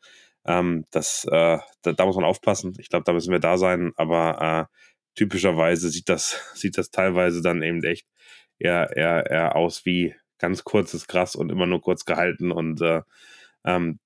ähm, 0.46 0.86
das, 0.92 1.26
äh, 1.26 1.60
da, 1.82 1.94
da, 1.94 2.06
muss 2.06 2.16
man 2.16 2.26
aufpassen. 2.26 2.74
Ich 2.80 2.90
glaube, 2.90 3.04
da 3.04 3.14
müssen 3.14 3.32
wir 3.32 3.40
da 3.40 3.58
sein, 3.58 3.92
aber 3.98 4.70
äh, 4.72 4.76
typischerweise 5.16 5.90
sieht 5.90 6.10
das, 6.10 6.40
sieht 6.56 6.78
das 6.78 6.92
teilweise 6.92 7.42
dann 7.42 7.62
eben 7.62 7.84
echt 7.84 8.08
eher, 8.58 8.96
eher, 8.96 9.30
eher 9.30 9.56
aus 9.56 9.86
wie 9.86 10.16
ganz 10.40 10.64
kurzes 10.64 11.08
Gras 11.08 11.36
und 11.36 11.52
immer 11.52 11.66
nur 11.66 11.82
kurz 11.82 12.06
gehalten 12.06 12.52
und 12.52 12.82
äh, 12.82 13.02
ähm, 13.64 14.00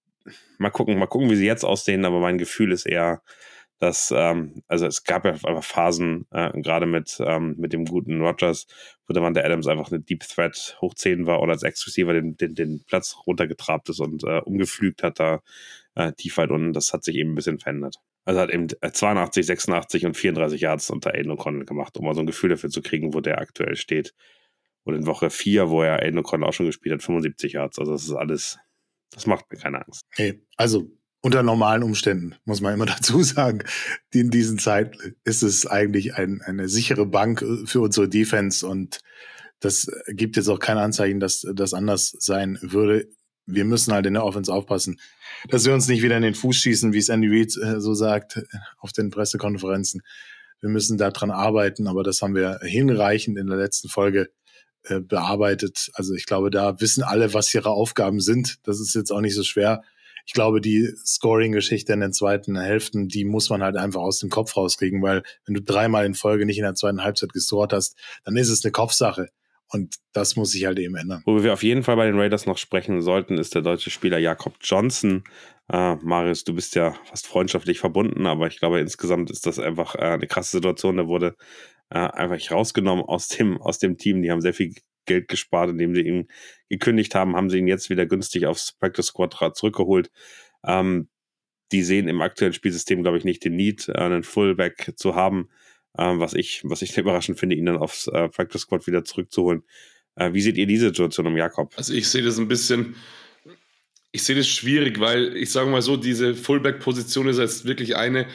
mal 0.57 0.69
gucken, 0.69 0.97
mal 0.97 1.07
gucken, 1.07 1.29
wie 1.29 1.35
sie 1.35 1.45
jetzt 1.45 1.63
aussehen, 1.63 2.05
aber 2.05 2.19
mein 2.19 2.37
Gefühl 2.37 2.71
ist 2.71 2.85
eher, 2.85 3.21
dass, 3.79 4.13
ähm, 4.15 4.61
also 4.67 4.85
es 4.85 5.03
gab 5.05 5.25
ja 5.25 5.31
einfach 5.31 5.63
Phasen, 5.63 6.27
äh, 6.31 6.51
gerade 6.61 6.85
mit, 6.85 7.17
ähm, 7.25 7.55
mit 7.57 7.71
dem 7.71 7.85
guten 7.85 8.21
Rogers, 8.21 8.67
wo 9.07 9.13
der 9.13 9.31
der 9.31 9.45
Adams 9.45 9.67
einfach 9.67 9.89
eine 9.89 10.01
Deep 10.01 10.21
Threat 10.21 10.77
hoch 10.81 10.93
10 10.93 11.25
war 11.25 11.41
oder 11.41 11.53
als 11.53 11.63
Ex-Receiver 11.63 12.13
den, 12.13 12.35
den, 12.35 12.55
den 12.55 12.83
Platz 12.85 13.15
runtergetrabt 13.25 13.89
ist 13.89 14.01
und 14.01 14.23
äh, 14.25 14.41
umgeflügt 14.41 15.01
hat 15.01 15.19
da 15.19 15.41
äh, 15.95 16.11
tief 16.13 16.37
weit 16.37 16.51
unten. 16.51 16.73
Das 16.73 16.91
hat 16.93 17.03
sich 17.05 17.15
eben 17.15 17.31
ein 17.31 17.35
bisschen 17.35 17.59
verändert. 17.59 17.97
Also 18.25 18.41
hat 18.41 18.49
eben 18.51 18.67
82, 18.67 19.45
86 19.45 20.05
und 20.05 20.17
34 20.17 20.61
Yards 20.61 20.89
unter 20.89 21.13
Aiden 21.15 21.31
O'Connell 21.31 21.65
gemacht, 21.65 21.97
um 21.97 22.05
mal 22.05 22.13
so 22.13 22.19
ein 22.19 22.27
Gefühl 22.27 22.49
dafür 22.49 22.69
zu 22.69 22.81
kriegen, 22.81 23.13
wo 23.13 23.21
der 23.21 23.39
aktuell 23.39 23.75
steht. 23.77 24.13
Und 24.89 24.95
in 24.95 25.05
Woche 25.05 25.29
4, 25.29 25.69
wo 25.69 25.81
er 25.81 26.01
Aiden 26.01 26.19
O'Connell 26.19 26.45
auch 26.45 26.53
schon 26.53 26.65
gespielt 26.65 26.93
hat, 26.93 27.03
75 27.03 27.53
Yards. 27.53 27.79
Also 27.79 27.93
das 27.93 28.03
ist 28.03 28.13
alles, 28.13 28.57
das 29.11 29.25
macht 29.25 29.51
mir 29.51 29.57
keine 29.57 29.85
Angst. 29.85 30.03
Hey, 30.11 30.41
also 30.57 30.89
unter 31.21 31.43
normalen 31.43 31.83
Umständen, 31.83 32.35
muss 32.45 32.61
man 32.61 32.73
immer 32.73 32.85
dazu 32.87 33.21
sagen. 33.23 33.63
In 34.13 34.29
diesen 34.29 34.59
Zeiten 34.59 35.15
ist 35.23 35.43
es 35.43 35.65
eigentlich 35.65 36.15
ein, 36.15 36.41
eine 36.41 36.69
sichere 36.69 37.05
Bank 37.05 37.41
äh, 37.41 37.65
für 37.65 37.81
unsere 37.81 38.09
Defense 38.09 38.65
und 38.65 38.99
das 39.61 39.91
gibt 40.07 40.37
jetzt 40.37 40.47
auch 40.47 40.59
kein 40.59 40.77
Anzeichen, 40.77 41.19
dass 41.19 41.45
das 41.53 41.73
anders 41.73 42.15
sein 42.19 42.57
würde. 42.61 43.09
Wir 43.45 43.65
müssen 43.65 43.91
halt 43.91 44.05
in 44.05 44.13
der 44.13 44.23
Offense 44.23 44.53
aufpassen, 44.53 45.01
dass 45.49 45.65
wir 45.65 45.73
uns 45.73 45.89
nicht 45.89 46.01
wieder 46.01 46.15
in 46.15 46.23
den 46.23 46.33
Fuß 46.35 46.55
schießen, 46.55 46.93
wie 46.93 46.97
es 46.99 47.09
Andy 47.09 47.27
Reid 47.27 47.57
äh, 47.57 47.81
so 47.81 47.93
sagt 47.93 48.37
äh, 48.37 48.43
auf 48.77 48.93
den 48.93 49.09
Pressekonferenzen. 49.09 50.01
Wir 50.61 50.69
müssen 50.69 50.97
daran 50.97 51.31
arbeiten, 51.31 51.87
aber 51.87 52.03
das 52.03 52.21
haben 52.21 52.35
wir 52.35 52.59
hinreichend 52.63 53.37
in 53.37 53.47
der 53.47 53.57
letzten 53.57 53.89
Folge 53.89 54.29
bearbeitet. 55.01 55.89
Also 55.93 56.13
ich 56.13 56.25
glaube, 56.25 56.49
da 56.49 56.79
wissen 56.79 57.03
alle, 57.03 57.33
was 57.33 57.53
ihre 57.53 57.71
Aufgaben 57.71 58.19
sind. 58.19 58.57
Das 58.63 58.79
ist 58.79 58.95
jetzt 58.95 59.11
auch 59.11 59.21
nicht 59.21 59.35
so 59.35 59.43
schwer 59.43 59.81
ich 60.29 60.33
glaube, 60.33 60.61
die 60.61 60.87
Scoring-Geschichte 61.03 61.91
in 61.91 62.01
den 62.01 62.13
zweiten 62.13 62.55
Hälften, 62.55 63.07
die 63.07 63.25
muss 63.25 63.49
man 63.49 63.63
halt 63.63 63.77
einfach 63.77 64.01
aus 64.01 64.19
dem 64.19 64.29
Kopf 64.29 64.55
rauskriegen, 64.55 65.01
weil 65.01 65.23
wenn 65.47 65.55
du 65.55 65.61
dreimal 65.61 66.05
in 66.05 66.13
Folge 66.13 66.45
nicht 66.45 66.59
in 66.59 66.65
der 66.65 66.75
zweiten 66.75 67.03
Halbzeit 67.03 67.33
gescored 67.33 67.73
hast, 67.73 67.97
dann 68.25 68.37
ist 68.37 68.49
es 68.49 68.63
eine 68.63 68.71
Kopfsache. 68.71 69.29
Und 69.71 69.95
das 70.13 70.35
muss 70.35 70.51
sich 70.51 70.65
halt 70.65 70.77
eben 70.77 70.95
ändern. 70.95 71.23
Wo 71.25 71.41
wir 71.41 71.51
auf 71.51 71.63
jeden 71.63 71.81
Fall 71.81 71.95
bei 71.95 72.05
den 72.05 72.19
Raiders 72.19 72.45
noch 72.45 72.59
sprechen 72.59 73.01
sollten, 73.01 73.39
ist 73.39 73.55
der 73.55 73.63
deutsche 73.63 73.89
Spieler 73.89 74.19
Jakob 74.19 74.53
Johnson. 74.61 75.23
Äh, 75.67 75.95
Marius, 75.95 76.43
du 76.43 76.53
bist 76.53 76.75
ja 76.75 76.95
fast 77.05 77.25
freundschaftlich 77.25 77.79
verbunden, 77.79 78.27
aber 78.27 78.45
ich 78.45 78.59
glaube, 78.59 78.79
insgesamt 78.79 79.31
ist 79.31 79.47
das 79.47 79.57
einfach 79.57 79.95
äh, 79.95 79.99
eine 79.99 80.27
krasse 80.27 80.57
Situation. 80.57 80.97
Da 80.97 81.07
wurde 81.07 81.35
äh, 81.89 81.99
einfach 81.99 82.51
rausgenommen 82.51 83.03
aus 83.05 83.27
dem, 83.27 83.61
aus 83.61 83.79
dem 83.79 83.97
Team. 83.97 84.21
Die 84.21 84.31
haben 84.31 84.41
sehr 84.41 84.53
viel 84.53 84.73
Geld 85.05 85.27
gespart, 85.27 85.69
indem 85.71 85.95
sie 85.95 86.01
ihn 86.01 86.27
gekündigt 86.69 87.15
haben, 87.15 87.35
haben 87.35 87.49
sie 87.49 87.57
ihn 87.57 87.67
jetzt 87.67 87.89
wieder 87.89 88.05
günstig 88.05 88.45
aufs 88.45 88.73
Practice 88.73 89.07
Squad 89.07 89.35
zurückgeholt. 89.55 90.11
Ähm, 90.63 91.09
die 91.71 91.83
sehen 91.83 92.07
im 92.07 92.21
aktuellen 92.21 92.53
Spielsystem, 92.53 93.01
glaube 93.01 93.17
ich, 93.17 93.23
nicht 93.23 93.43
den 93.43 93.55
Need, 93.55 93.89
äh, 93.89 93.93
einen 93.93 94.23
Fullback 94.23 94.93
zu 94.95 95.15
haben, 95.15 95.49
äh, 95.97 96.03
was 96.03 96.33
ich, 96.33 96.61
was 96.63 96.81
ich 96.81 96.97
überraschend 96.97 97.39
finde, 97.39 97.55
ihn 97.55 97.65
dann 97.65 97.77
aufs 97.77 98.07
äh, 98.07 98.29
Practice 98.29 98.61
Squad 98.61 98.87
wieder 98.87 99.03
zurückzuholen. 99.03 99.63
Äh, 100.15 100.33
wie 100.33 100.41
seht 100.41 100.57
ihr 100.57 100.67
diese 100.67 100.87
Situation 100.87 101.27
um 101.27 101.37
Jakob? 101.37 101.73
Also 101.75 101.93
ich 101.93 102.07
sehe 102.07 102.23
das 102.23 102.37
ein 102.37 102.47
bisschen, 102.47 102.95
ich 104.11 104.23
sehe 104.23 104.35
das 104.35 104.47
schwierig, 104.47 104.99
weil 104.99 105.35
ich 105.35 105.51
sage 105.51 105.69
mal 105.69 105.81
so, 105.81 105.97
diese 105.97 106.35
Fullback-Position 106.35 107.27
ist 107.27 107.37
jetzt 107.37 107.65
wirklich 107.65 107.95
eine, 107.95 108.27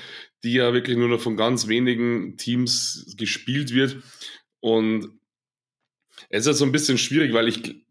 die 0.44 0.54
ja 0.54 0.72
wirklich 0.72 0.96
nur 0.96 1.08
noch 1.08 1.20
von 1.20 1.36
ganz 1.36 1.66
wenigen 1.68 2.36
Teams 2.36 3.14
gespielt 3.18 3.72
wird. 3.72 3.96
Und 4.60 5.08
es 6.28 6.42
ist 6.42 6.46
halt 6.46 6.56
so 6.56 6.64
ein 6.64 6.72
bisschen 6.72 6.98
schwierig, 6.98 7.32
weil 7.32 7.48
ich, 7.48 7.82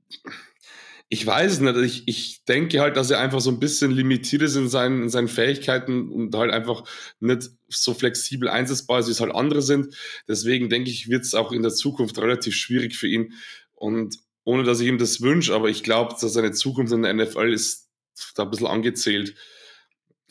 ich 1.10 1.26
weiß 1.26 1.60
nicht. 1.60 1.78
Ich, 1.78 2.08
ich 2.08 2.46
denke 2.46 2.80
halt, 2.80 2.96
dass 2.96 3.12
er 3.12 3.20
einfach 3.20 3.42
so 3.42 3.50
ein 3.50 3.60
bisschen 3.60 3.92
limitiert 3.92 4.42
ist 4.44 4.56
in 4.56 4.70
seinen, 4.70 5.04
in 5.04 5.10
seinen 5.10 5.28
Fähigkeiten 5.28 6.10
und 6.10 6.34
halt 6.36 6.52
einfach 6.52 6.84
nicht 7.20 7.50
so 7.70 7.94
flexibel 7.94 8.48
einsetzbar 8.48 9.00
ist, 9.00 9.08
wie 9.08 9.12
es 9.12 9.20
halt 9.20 9.36
andere 9.36 9.62
sind. 9.62 9.96
Deswegen 10.28 10.70
denke 10.70 10.90
ich, 10.90 11.10
wird 11.10 11.24
es 11.24 11.34
auch 11.34 11.52
in 11.52 11.64
der 11.64 11.74
Zukunft 11.74 12.18
relativ 12.20 12.56
schwierig 12.56 12.96
für 12.96 13.08
ihn. 13.08 13.34
Und 13.74 14.18
ohne 14.44 14.64
dass 14.64 14.80
ich 14.80 14.88
ihm 14.88 14.98
das 14.98 15.22
wünsche, 15.22 15.54
aber 15.54 15.70
ich 15.70 15.84
glaube, 15.84 16.16
dass 16.20 16.34
seine 16.34 16.52
Zukunft 16.52 16.94
in 16.94 17.04
der 17.04 17.14
NFL 17.14 17.52
ist 17.52 17.90
da 18.36 18.44
ein 18.44 18.52
bisschen 18.52 18.68
angezählt. 18.68 19.36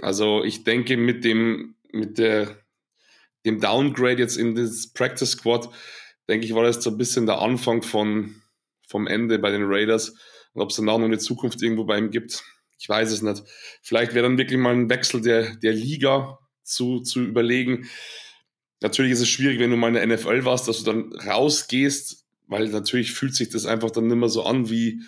Also 0.01 0.43
ich 0.45 0.65
denke, 0.65 0.97
mit 0.97 1.25
dem, 1.25 1.77
mit 1.93 2.19
der, 2.19 2.59
dem 3.45 3.61
Downgrade 3.61 4.19
jetzt 4.19 4.37
in 4.37 4.55
das 4.55 4.93
Practice 4.93 5.33
Squad 5.33 5.69
denke 6.29 6.47
ich, 6.47 6.55
war 6.55 6.63
das 6.63 6.83
so 6.83 6.91
ein 6.91 6.99
bisschen 6.99 7.27
der 7.27 7.41
Anfang 7.41 7.83
von, 7.83 8.43
vom 8.87 9.07
Ende 9.07 9.39
bei 9.39 9.51
den 9.51 9.65
Raiders. 9.65 10.11
Und 10.53 10.63
ob 10.63 10.71
es 10.71 10.77
danach 10.77 10.99
noch 10.99 11.07
eine 11.07 11.19
Zukunft 11.19 11.63
irgendwo 11.63 11.85
bei 11.85 11.99
ihm 11.99 12.11
gibt, 12.11 12.43
ich 12.79 12.89
weiß 12.89 13.13
es 13.13 13.23
nicht. 13.23 13.43
Vielleicht 13.81 14.15
wäre 14.15 14.25
dann 14.25 14.39
wirklich 14.39 14.59
mal 14.59 14.75
ein 14.75 14.91
Wechsel 14.91 15.21
der, 15.21 15.55
der 15.57 15.73
Liga 15.73 16.39
zu, 16.65 17.01
zu 17.01 17.23
überlegen. 17.23 17.89
Natürlich 18.81 19.13
ist 19.13 19.21
es 19.21 19.29
schwierig, 19.29 19.61
wenn 19.61 19.71
du 19.71 19.77
mal 19.77 19.95
in 19.95 19.95
der 19.95 20.07
NFL 20.07 20.45
warst, 20.45 20.67
dass 20.67 20.83
du 20.83 20.85
dann 20.85 21.13
rausgehst, 21.13 22.25
weil 22.49 22.69
natürlich 22.69 23.13
fühlt 23.13 23.35
sich 23.35 23.51
das 23.51 23.67
einfach 23.67 23.91
dann 23.91 24.09
nicht 24.09 24.17
mehr 24.17 24.29
so 24.29 24.45
an 24.45 24.69
wie 24.69 25.01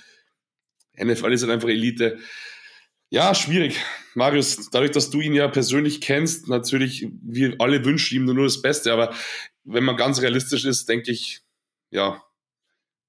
NFL 0.96 1.32
ist 1.32 1.42
halt 1.42 1.52
einfach 1.52 1.68
Elite. 1.68 2.18
Ja, 3.14 3.32
schwierig. 3.32 3.80
Marius, 4.16 4.70
dadurch, 4.72 4.90
dass 4.90 5.08
du 5.08 5.20
ihn 5.20 5.34
ja 5.34 5.46
persönlich 5.46 6.00
kennst, 6.00 6.48
natürlich, 6.48 7.06
wir 7.22 7.54
alle 7.60 7.84
wünschen 7.84 8.16
ihm 8.16 8.24
nur 8.24 8.42
das 8.42 8.60
Beste, 8.60 8.92
aber 8.92 9.14
wenn 9.62 9.84
man 9.84 9.96
ganz 9.96 10.20
realistisch 10.20 10.64
ist, 10.64 10.88
denke 10.88 11.12
ich, 11.12 11.42
ja, 11.92 12.20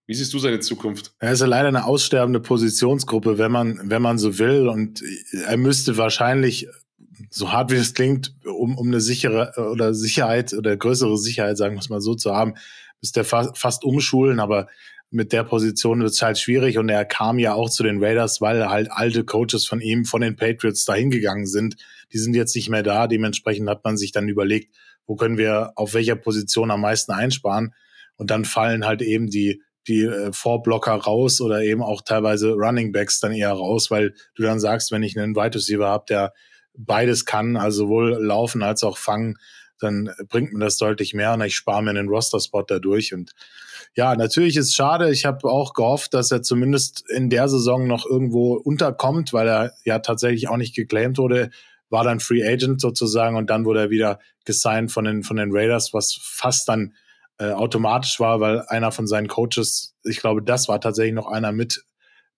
wie 0.05 0.13
siehst 0.13 0.31
du 0.31 0.37
seine 0.37 0.59
Zukunft? 0.59 1.15
Er 1.17 1.31
ist 1.31 1.39
ja 1.39 1.47
leider 1.47 1.69
eine 1.69 1.85
aussterbende 1.85 2.39
Positionsgruppe, 2.39 3.39
wenn 3.39 3.51
man, 3.51 3.89
wenn 3.89 4.03
man 4.03 4.19
so 4.19 4.37
will. 4.37 4.67
Und 4.67 5.01
er 5.47 5.57
müsste 5.57 5.97
wahrscheinlich, 5.97 6.67
so 7.31 7.51
hart 7.51 7.71
wie 7.71 7.77
es 7.77 7.95
klingt, 7.95 8.35
um, 8.45 8.77
um 8.77 8.87
eine 8.89 9.01
sichere 9.01 9.53
oder 9.71 9.95
Sicherheit 9.95 10.53
oder 10.53 10.77
größere 10.77 11.17
Sicherheit, 11.17 11.57
sagen 11.57 11.73
wir 11.73 11.79
es 11.79 11.89
mal 11.89 12.01
so, 12.01 12.13
zu 12.13 12.35
haben, 12.35 12.53
müsste 13.01 13.21
er 13.21 13.25
fa 13.25 13.51
fast 13.55 13.83
umschulen. 13.83 14.39
Aber 14.39 14.67
mit 15.11 15.31
der 15.31 15.43
Position 15.43 16.01
wird 16.01 16.11
es 16.11 16.21
halt 16.21 16.37
schwierig. 16.37 16.77
Und 16.77 16.89
er 16.89 17.05
kam 17.05 17.39
ja 17.39 17.53
auch 17.53 17.69
zu 17.69 17.83
den 17.83 18.03
Raiders, 18.03 18.41
weil 18.41 18.69
halt 18.69 18.91
alte 18.91 19.23
Coaches 19.23 19.65
von 19.65 19.81
ihm, 19.81 20.05
von 20.05 20.21
den 20.21 20.35
Patriots 20.35 20.85
dahin 20.85 21.09
gegangen 21.09 21.47
sind. 21.47 21.77
Die 22.11 22.17
sind 22.17 22.35
jetzt 22.35 22.55
nicht 22.55 22.69
mehr 22.69 22.83
da. 22.83 23.07
Dementsprechend 23.07 23.69
hat 23.69 23.83
man 23.83 23.97
sich 23.97 24.11
dann 24.11 24.27
überlegt, 24.27 24.75
wo 25.07 25.15
können 25.15 25.37
wir 25.37 25.73
auf 25.75 25.93
welcher 25.93 26.15
Position 26.15 26.71
am 26.71 26.81
meisten 26.81 27.11
einsparen. 27.11 27.73
Und 28.17 28.31
dann 28.31 28.45
fallen 28.45 28.85
halt 28.85 29.01
eben 29.01 29.29
die 29.29 29.61
die 29.87 30.03
äh, 30.03 30.33
Vorblocker 30.33 30.93
raus 30.93 31.41
oder 31.41 31.61
eben 31.61 31.83
auch 31.83 32.01
teilweise 32.01 32.53
Running 32.53 32.91
Backs 32.91 33.19
dann 33.19 33.33
eher 33.33 33.51
raus, 33.51 33.91
weil 33.91 34.15
du 34.35 34.43
dann 34.43 34.59
sagst, 34.59 34.91
wenn 34.91 35.03
ich 35.03 35.17
einen 35.17 35.35
Wide 35.35 35.55
Receiver 35.55 35.87
habe, 35.87 36.05
der 36.09 36.33
beides 36.77 37.25
kann, 37.25 37.55
also 37.55 37.83
sowohl 37.83 38.17
laufen 38.19 38.63
als 38.63 38.83
auch 38.83 38.97
fangen, 38.97 39.37
dann 39.79 40.11
bringt 40.29 40.53
mir 40.53 40.63
das 40.63 40.77
deutlich 40.77 41.13
mehr 41.13 41.33
und 41.33 41.41
ich 41.41 41.55
spare 41.55 41.83
mir 41.83 41.91
einen 41.91 42.09
Roster-Spot 42.09 42.63
dadurch. 42.63 43.13
Und 43.13 43.31
ja, 43.95 44.15
natürlich 44.15 44.57
ist 44.57 44.67
es 44.67 44.73
schade. 44.73 45.11
Ich 45.11 45.25
habe 45.25 45.49
auch 45.49 45.73
gehofft, 45.73 46.13
dass 46.13 46.31
er 46.31 46.41
zumindest 46.41 47.03
in 47.09 47.29
der 47.29 47.47
Saison 47.49 47.87
noch 47.87 48.05
irgendwo 48.05 48.53
unterkommt, 48.53 49.33
weil 49.33 49.47
er 49.47 49.73
ja 49.83 49.99
tatsächlich 49.99 50.47
auch 50.47 50.57
nicht 50.57 50.75
geclaimed 50.75 51.17
wurde, 51.17 51.49
war 51.89 52.03
dann 52.03 52.19
Free 52.19 52.45
Agent 52.45 52.81
sozusagen 52.81 53.37
und 53.37 53.49
dann 53.49 53.65
wurde 53.65 53.81
er 53.81 53.89
wieder 53.89 54.19
gesigned 54.43 54.91
von 54.91 55.05
den, 55.05 55.23
von 55.23 55.37
den 55.37 55.49
Raiders, 55.51 55.93
was 55.93 56.17
fast 56.21 56.67
dann 56.67 56.93
äh, 57.37 57.51
automatisch 57.51 58.19
war, 58.19 58.39
weil 58.39 58.61
einer 58.67 58.91
von 58.91 59.07
seinen 59.07 59.27
Coaches, 59.27 59.95
ich 60.03 60.19
glaube, 60.19 60.41
das 60.41 60.67
war 60.67 60.79
tatsächlich 60.79 61.13
noch 61.13 61.27
einer 61.27 61.51
mit 61.51 61.85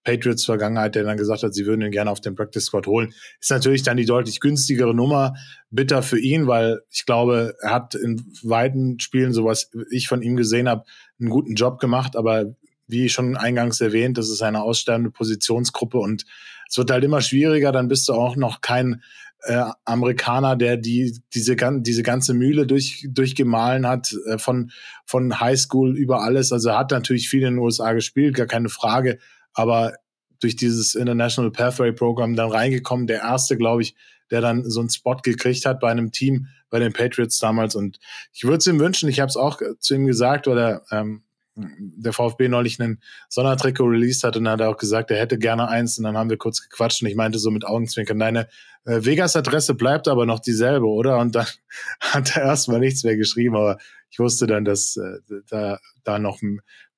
Patriots 0.08 0.46
Vergangenheit, 0.46 0.96
der 0.96 1.04
dann 1.04 1.18
gesagt 1.18 1.44
hat, 1.44 1.54
sie 1.54 1.66
würden 1.66 1.82
ihn 1.82 1.92
gerne 1.92 2.10
auf 2.10 2.22
den 2.22 2.34
Practice 2.34 2.64
Squad 2.64 2.88
holen. 2.88 3.14
Ist 3.42 3.52
natürlich 3.52 3.84
dann 3.84 3.98
die 3.98 4.06
deutlich 4.06 4.40
günstigere 4.40 4.96
Nummer. 4.96 5.34
Bitter 5.70 6.02
für 6.02 6.18
ihn, 6.18 6.48
weil 6.48 6.80
ich 6.90 7.06
glaube, 7.06 7.56
er 7.62 7.72
hat 7.72 7.94
in 7.94 8.26
weiten 8.42 9.02
Spielen, 9.02 9.34
so 9.34 9.44
was 9.44 9.70
ich 9.92 10.08
von 10.08 10.22
ihm 10.22 10.38
gesehen 10.38 10.70
habe, 10.70 10.86
einen 11.20 11.30
guten 11.30 11.56
Job 11.56 11.82
gemacht. 11.82 12.16
Aber 12.16 12.56
wie 12.88 13.10
schon 13.10 13.36
eingangs 13.36 13.82
erwähnt, 13.82 14.18
das 14.18 14.30
ist 14.30 14.42
eine 14.42 14.62
aussterbende 14.62 15.12
Positionsgruppe 15.12 15.98
und 15.98 16.24
es 16.70 16.78
wird 16.78 16.90
halt 16.90 17.04
immer 17.04 17.20
schwieriger. 17.20 17.74
Dann 17.74 17.90
bist 17.90 18.08
du 18.08 18.14
auch 18.14 18.38
noch 18.38 18.62
kein 18.62 19.02
äh, 19.44 19.62
Amerikaner, 19.84 20.56
der 20.56 20.78
die, 20.78 21.20
diese, 21.34 21.58
diese 21.82 22.04
ganze 22.04 22.34
Mühle 22.34 22.66
durch, 22.66 23.06
durchgemahlen 23.10 23.86
hat, 23.86 24.16
äh, 24.28 24.38
von, 24.38 24.72
von 25.06 25.38
Highschool 25.42 25.98
über 25.98 26.22
alles. 26.22 26.54
Also 26.54 26.70
er 26.70 26.78
hat 26.78 26.92
natürlich 26.92 27.28
viel 27.28 27.44
in 27.44 27.56
den 27.56 27.60
USA 27.60 27.92
gespielt, 27.92 28.38
gar 28.38 28.48
keine 28.48 28.70
Frage, 28.70 29.20
aber 29.58 29.94
durch 30.40 30.56
dieses 30.56 30.94
International 30.94 31.52
Pathway 31.52 31.92
Program 31.92 32.36
dann 32.36 32.52
reingekommen, 32.52 33.08
der 33.08 33.22
erste, 33.22 33.58
glaube 33.58 33.82
ich, 33.82 33.96
der 34.30 34.40
dann 34.40 34.70
so 34.70 34.82
einen 34.82 34.90
Spot 34.90 35.16
gekriegt 35.16 35.66
hat 35.66 35.80
bei 35.80 35.90
einem 35.90 36.12
Team, 36.12 36.48
bei 36.70 36.78
den 36.78 36.94
Patriots 36.94 37.40
damals. 37.40 37.76
Und 37.76 37.98
ich 38.34 38.44
würde 38.44 38.58
es 38.58 38.68
ihm 38.68 38.80
wünschen, 38.80 39.10
ich 39.10 39.20
habe 39.20 39.30
es 39.30 39.36
auch 39.36 39.60
zu 39.80 39.96
ihm 39.96 40.06
gesagt, 40.06 40.48
oder 40.48 40.84
ähm, 40.92 41.24
der 41.56 42.14
VfB 42.14 42.50
neulich 42.50 42.80
einen 42.80 43.02
Sondertrikot 43.30 43.86
released 43.86 44.24
hat 44.24 44.38
und 44.38 44.44
dann 44.44 44.54
hat 44.54 44.62
er 44.62 44.70
auch 44.70 44.78
gesagt, 44.78 45.10
er 45.10 45.18
hätte 45.18 45.40
gerne 45.40 45.68
eins 45.70 45.98
und 45.98 46.04
dann 46.04 46.16
haben 46.16 46.30
wir 46.30 46.38
kurz 46.38 46.62
gequatscht 46.62 47.02
und 47.02 47.08
ich 47.08 47.16
meinte 47.16 47.40
so 47.40 47.50
mit 47.50 47.66
Augenzwinkern, 47.66 48.20
deine 48.20 48.48
äh, 48.86 49.04
Vegas-Adresse 49.04 49.74
bleibt 49.74 50.08
aber 50.08 50.28
noch 50.28 50.40
dieselbe, 50.40 50.86
oder? 50.86 51.18
Und 51.18 51.34
dann 51.34 51.48
hat 52.00 52.36
er 52.36 52.44
erstmal 52.44 52.80
nichts 52.80 53.04
mehr 53.04 53.18
geschrieben, 53.18 53.56
aber 53.56 53.80
ich 54.12 54.20
wusste 54.20 54.46
dann, 54.46 54.66
dass 54.66 54.98
äh, 54.98 55.18
da, 55.50 55.80
da 56.04 56.20
noch 56.20 56.42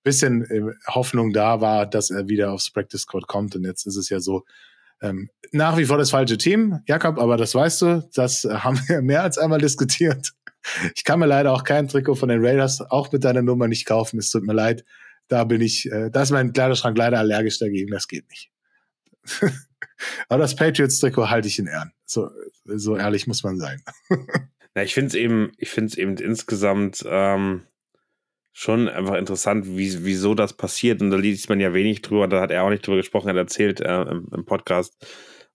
bisschen 0.04 0.44
äh, 0.50 0.74
Hoffnung 0.88 1.34
da 1.34 1.62
war, 1.62 1.86
dass 1.86 2.10
er 2.10 2.28
wieder 2.28 2.52
aufs 2.52 2.72
Practice 2.72 3.02
Squad 3.02 3.28
kommt 3.28 3.56
und 3.56 3.66
jetzt 3.66 3.86
ist 3.86 3.96
es 3.96 4.10
ja 4.10 4.20
so, 4.20 4.46
ähm, 5.02 5.30
nach 5.52 5.78
wie 5.78 5.86
vor 5.86 5.98
das 5.98 6.12
falsche 6.12 6.38
Team, 6.38 6.80
Jakob, 6.86 7.20
aber 7.20 7.38
das 7.38 7.56
weißt 7.56 7.82
du, 7.82 8.10
das 8.14 8.44
haben 8.44 8.80
wir 8.88 9.02
mehr 9.02 9.24
als 9.24 9.38
einmal 9.38 9.60
diskutiert. 9.60 10.34
Ich 10.96 11.04
kann 11.04 11.20
mir 11.20 11.26
leider 11.26 11.54
auch 11.54 11.64
kein 11.64 11.88
Trikot 11.88 12.16
von 12.16 12.30
den 12.30 12.46
Raiders, 12.46 12.82
auch 12.82 13.12
mit 13.12 13.24
deiner 13.24 13.42
Nummer 13.42 13.68
nicht 13.68 13.86
kaufen. 13.86 14.20
Es 14.20 14.30
tut 14.30 14.44
mir 14.44 14.54
leid. 14.54 14.84
Da 15.30 15.44
bin 15.46 15.62
ich, 15.62 15.90
äh, 15.92 16.10
da 16.10 16.24
ist 16.24 16.32
mein 16.32 16.54
Kleiderschrank 16.54 16.98
leider 16.98 17.20
allergisch 17.20 17.60
dagegen. 17.60 17.92
Das 17.92 18.08
geht 18.08 18.28
nicht. 18.30 18.52
Aber 20.28 20.40
das 20.40 20.56
Patriots-Trikot 20.56 21.30
halte 21.30 21.48
ich 21.48 21.60
in 21.60 21.68
Ehren. 21.68 21.92
So, 22.06 22.30
so 22.66 22.98
ehrlich 22.98 23.28
muss 23.28 23.44
man 23.44 23.58
sein. 23.58 23.82
ja, 24.76 24.84
ich 24.84 24.94
finde 24.94 25.10
es 25.10 25.16
eben, 25.16 25.52
ich 25.58 25.70
finde 25.70 25.92
es 25.92 25.98
eben 25.98 26.18
insgesamt 26.18 27.04
ähm, 27.08 27.64
schon 28.52 28.88
einfach 28.90 29.16
interessant, 29.16 29.66
wie, 29.68 30.04
wieso 30.04 30.36
das 30.36 30.54
passiert. 30.54 31.02
Und 31.02 31.12
da 31.12 31.18
liest 31.18 31.50
man 31.50 31.60
ja 31.60 31.74
wenig 31.74 32.02
drüber. 32.02 32.28
Da 32.28 32.42
hat 32.42 32.52
er 32.52 32.64
auch 32.64 32.70
nicht 32.70 32.86
drüber 32.86 32.98
gesprochen. 32.98 33.28
Er 33.28 33.34
hat 33.34 33.38
erzählt 33.38 33.80
äh, 33.82 34.02
im, 34.04 34.28
im 34.34 34.46
Podcast, 34.46 34.96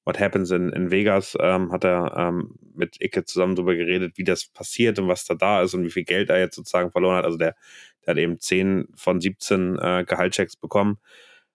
What 0.04 0.20
Happens 0.20 0.50
in, 0.50 0.70
in 0.70 0.90
Vegas, 0.90 1.36
ähm, 1.40 1.72
hat 1.72 1.84
er 1.84 2.14
ähm, 2.16 2.54
mit 2.74 3.00
Icke 3.00 3.24
zusammen 3.24 3.56
darüber 3.56 3.74
geredet, 3.74 4.18
wie 4.18 4.24
das 4.24 4.46
passiert 4.46 4.98
und 4.98 5.08
was 5.08 5.24
da 5.24 5.34
da 5.34 5.62
ist 5.62 5.74
und 5.74 5.84
wie 5.84 5.90
viel 5.90 6.04
Geld 6.04 6.28
er 6.28 6.38
jetzt 6.38 6.56
sozusagen 6.56 6.90
verloren 6.90 7.16
hat. 7.16 7.24
Also 7.24 7.38
der, 7.38 7.56
der 8.04 8.12
hat 8.12 8.18
eben 8.18 8.38
10 8.38 8.88
von 8.94 9.20
17 9.20 9.78
äh, 9.78 10.04
Gehaltschecks 10.06 10.56
bekommen 10.56 10.98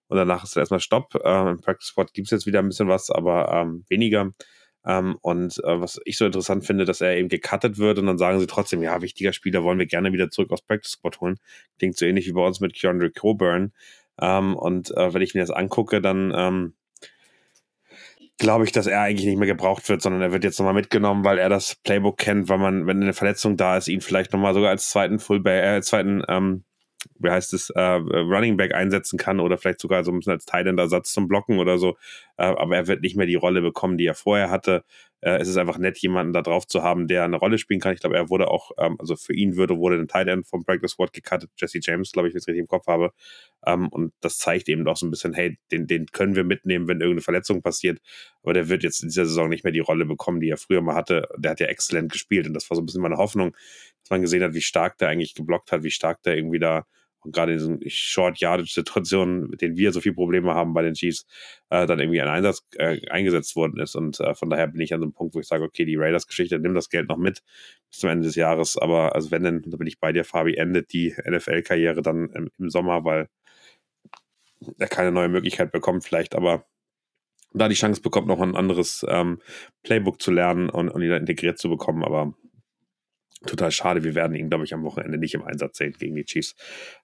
und 0.08 0.16
danach 0.16 0.42
ist 0.42 0.56
erstmal 0.56 0.80
Stopp. 0.80 1.14
Äh, 1.14 1.50
Im 1.50 1.60
Practice 1.60 1.88
Squad 1.88 2.12
gibt 2.12 2.26
es 2.26 2.32
jetzt 2.32 2.46
wieder 2.46 2.58
ein 2.58 2.68
bisschen 2.68 2.88
was, 2.88 3.10
aber 3.10 3.52
ähm, 3.52 3.84
weniger. 3.88 4.32
Ähm, 4.86 5.16
und 5.20 5.62
äh, 5.64 5.80
was 5.80 6.00
ich 6.04 6.16
so 6.16 6.24
interessant 6.24 6.64
finde, 6.64 6.84
dass 6.84 7.00
er 7.00 7.16
eben 7.16 7.28
gecuttet 7.28 7.78
wird 7.78 7.98
und 7.98 8.06
dann 8.06 8.18
sagen 8.18 8.40
sie 8.40 8.46
trotzdem, 8.46 8.82
ja, 8.82 9.02
wichtiger 9.02 9.32
Spieler 9.32 9.62
wollen 9.62 9.78
wir 9.78 9.86
gerne 9.86 10.12
wieder 10.12 10.30
zurück 10.30 10.50
aus 10.50 10.62
Practice 10.62 10.92
Squad 10.92 11.20
holen. 11.20 11.38
Klingt 11.78 11.96
so 11.96 12.06
ähnlich 12.06 12.26
wie 12.26 12.32
bei 12.32 12.46
uns 12.46 12.60
mit 12.60 12.74
Keandre 12.74 13.10
Coburn. 13.10 13.72
Ähm, 14.20 14.56
und 14.56 14.90
äh, 14.96 15.12
wenn 15.12 15.22
ich 15.22 15.34
mir 15.34 15.40
das 15.40 15.50
angucke, 15.50 16.00
dann 16.00 16.32
ähm, 16.34 16.74
glaube 18.38 18.64
ich, 18.64 18.72
dass 18.72 18.86
er 18.86 19.02
eigentlich 19.02 19.26
nicht 19.26 19.38
mehr 19.38 19.46
gebraucht 19.46 19.88
wird, 19.88 20.00
sondern 20.00 20.22
er 20.22 20.32
wird 20.32 20.44
jetzt 20.44 20.58
nochmal 20.58 20.74
mitgenommen, 20.74 21.24
weil 21.24 21.38
er 21.38 21.50
das 21.50 21.76
Playbook 21.76 22.16
kennt, 22.16 22.48
weil 22.48 22.58
man, 22.58 22.86
wenn 22.86 23.02
eine 23.02 23.12
Verletzung 23.12 23.56
da 23.58 23.76
ist, 23.76 23.86
ihn 23.88 24.00
vielleicht 24.00 24.32
nochmal 24.32 24.54
sogar 24.54 24.70
als 24.70 24.88
zweiten 24.88 25.18
Fullback, 25.18 25.62
äh, 25.62 25.82
zweiten, 25.82 26.22
ähm, 26.26 26.64
wie 27.18 27.30
heißt 27.30 27.54
es, 27.54 27.70
äh, 27.70 27.80
Running 27.80 28.56
Back 28.56 28.74
einsetzen 28.74 29.18
kann 29.18 29.40
oder 29.40 29.58
vielleicht 29.58 29.80
sogar 29.80 30.04
so 30.04 30.12
ein 30.12 30.18
bisschen 30.18 30.32
als 30.32 30.46
Tight-End-Ersatz 30.46 31.12
zum 31.12 31.28
Blocken 31.28 31.58
oder 31.58 31.78
so. 31.78 31.96
Äh, 32.36 32.44
aber 32.44 32.76
er 32.76 32.86
wird 32.86 33.02
nicht 33.02 33.16
mehr 33.16 33.26
die 33.26 33.34
Rolle 33.34 33.62
bekommen, 33.62 33.98
die 33.98 34.06
er 34.06 34.14
vorher 34.14 34.50
hatte 34.50 34.84
äh, 35.22 35.38
es 35.38 35.48
ist 35.48 35.56
einfach 35.56 35.78
nett, 35.78 35.98
jemanden 35.98 36.32
da 36.32 36.42
drauf 36.42 36.66
zu 36.66 36.82
haben, 36.82 37.06
der 37.06 37.24
eine 37.24 37.36
Rolle 37.36 37.58
spielen 37.58 37.80
kann. 37.80 37.92
Ich 37.92 38.00
glaube, 38.00 38.16
er 38.16 38.30
wurde 38.30 38.48
auch, 38.48 38.70
ähm, 38.78 38.96
also 38.98 39.16
für 39.16 39.34
ihn 39.34 39.56
würde, 39.56 39.76
wurde 39.76 39.96
ein 39.96 40.08
Tight 40.08 40.28
End 40.28 40.46
vom 40.46 40.64
Practice 40.64 40.92
Squad 40.92 41.12
gecuttet, 41.12 41.50
Jesse 41.58 41.80
James, 41.82 42.12
glaube 42.12 42.28
ich, 42.28 42.34
wenn 42.34 42.38
ich 42.38 42.44
es 42.44 42.48
richtig 42.48 42.62
im 42.62 42.68
Kopf 42.68 42.86
habe. 42.86 43.12
Ähm, 43.66 43.88
und 43.88 44.12
das 44.20 44.38
zeigt 44.38 44.68
eben 44.68 44.84
doch 44.84 44.96
so 44.96 45.06
ein 45.06 45.10
bisschen, 45.10 45.34
hey, 45.34 45.58
den, 45.70 45.86
den 45.86 46.06
können 46.06 46.36
wir 46.36 46.44
mitnehmen, 46.44 46.88
wenn 46.88 47.00
irgendeine 47.00 47.22
Verletzung 47.22 47.62
passiert. 47.62 48.00
Aber 48.42 48.54
der 48.54 48.68
wird 48.68 48.82
jetzt 48.82 49.02
in 49.02 49.08
dieser 49.08 49.26
Saison 49.26 49.48
nicht 49.48 49.64
mehr 49.64 49.72
die 49.72 49.80
Rolle 49.80 50.06
bekommen, 50.06 50.40
die 50.40 50.48
er 50.48 50.56
früher 50.56 50.80
mal 50.80 50.94
hatte. 50.94 51.28
Der 51.36 51.52
hat 51.52 51.60
ja 51.60 51.66
exzellent 51.66 52.12
gespielt 52.12 52.46
und 52.46 52.54
das 52.54 52.68
war 52.70 52.76
so 52.76 52.82
ein 52.82 52.86
bisschen 52.86 53.02
meine 53.02 53.16
Hoffnung, 53.16 53.54
dass 54.02 54.10
man 54.10 54.22
gesehen 54.22 54.42
hat, 54.42 54.54
wie 54.54 54.62
stark 54.62 54.98
der 54.98 55.08
eigentlich 55.08 55.34
geblockt 55.34 55.72
hat, 55.72 55.82
wie 55.82 55.90
stark 55.90 56.22
der 56.22 56.36
irgendwie 56.36 56.58
da 56.58 56.86
und 57.22 57.32
gerade 57.34 57.52
in 57.52 57.58
diesen 57.58 57.80
Short-Yardage-Situationen, 57.86 59.48
mit 59.48 59.60
denen 59.60 59.76
wir 59.76 59.92
so 59.92 60.00
viele 60.00 60.14
Probleme 60.14 60.54
haben 60.54 60.72
bei 60.72 60.82
den 60.82 60.94
Chiefs, 60.94 61.26
äh, 61.68 61.86
dann 61.86 62.00
irgendwie 62.00 62.20
ein 62.20 62.28
Einsatz 62.28 62.66
äh, 62.76 63.06
eingesetzt 63.10 63.56
worden 63.56 63.78
ist. 63.78 63.94
Und 63.94 64.20
äh, 64.20 64.34
von 64.34 64.48
daher 64.48 64.68
bin 64.68 64.80
ich 64.80 64.94
an 64.94 65.00
so 65.00 65.04
einem 65.04 65.12
Punkt, 65.12 65.34
wo 65.34 65.40
ich 65.40 65.46
sage, 65.46 65.64
okay, 65.64 65.84
die 65.84 65.96
Raiders-Geschichte, 65.96 66.58
nimm 66.58 66.74
das 66.74 66.88
Geld 66.88 67.08
noch 67.08 67.18
mit 67.18 67.42
bis 67.90 67.98
zum 67.98 68.10
Ende 68.10 68.26
des 68.26 68.36
Jahres. 68.36 68.78
Aber 68.78 69.14
also 69.14 69.30
wenn 69.30 69.42
denn, 69.42 69.62
da 69.66 69.76
bin 69.76 69.86
ich 69.86 70.00
bei 70.00 70.12
dir, 70.12 70.24
Fabi, 70.24 70.54
endet 70.54 70.92
die 70.92 71.14
NFL-Karriere 71.28 72.00
dann 72.02 72.30
im, 72.30 72.50
im, 72.58 72.70
Sommer, 72.70 73.04
weil 73.04 73.28
er 74.78 74.88
keine 74.88 75.12
neue 75.12 75.28
Möglichkeit 75.28 75.72
bekommt, 75.72 76.04
vielleicht, 76.04 76.34
aber 76.34 76.66
da 77.52 77.68
die 77.68 77.74
Chance 77.74 78.00
bekommt, 78.00 78.28
noch 78.28 78.40
ein 78.40 78.56
anderes 78.56 79.04
ähm, 79.08 79.40
Playbook 79.82 80.22
zu 80.22 80.30
lernen 80.30 80.70
und, 80.70 80.88
und 80.88 81.02
ihn 81.02 81.10
integriert 81.10 81.58
zu 81.58 81.68
bekommen. 81.68 82.04
Aber 82.04 82.34
total 83.46 83.70
schade. 83.70 84.04
Wir 84.04 84.14
werden 84.14 84.34
ihn, 84.34 84.48
glaube 84.48 84.64
ich, 84.64 84.74
am 84.74 84.82
Wochenende 84.82 85.18
nicht 85.18 85.34
im 85.34 85.42
Einsatz 85.42 85.78
sehen 85.78 85.94
gegen 85.98 86.14
die 86.14 86.24
Chiefs. 86.24 86.54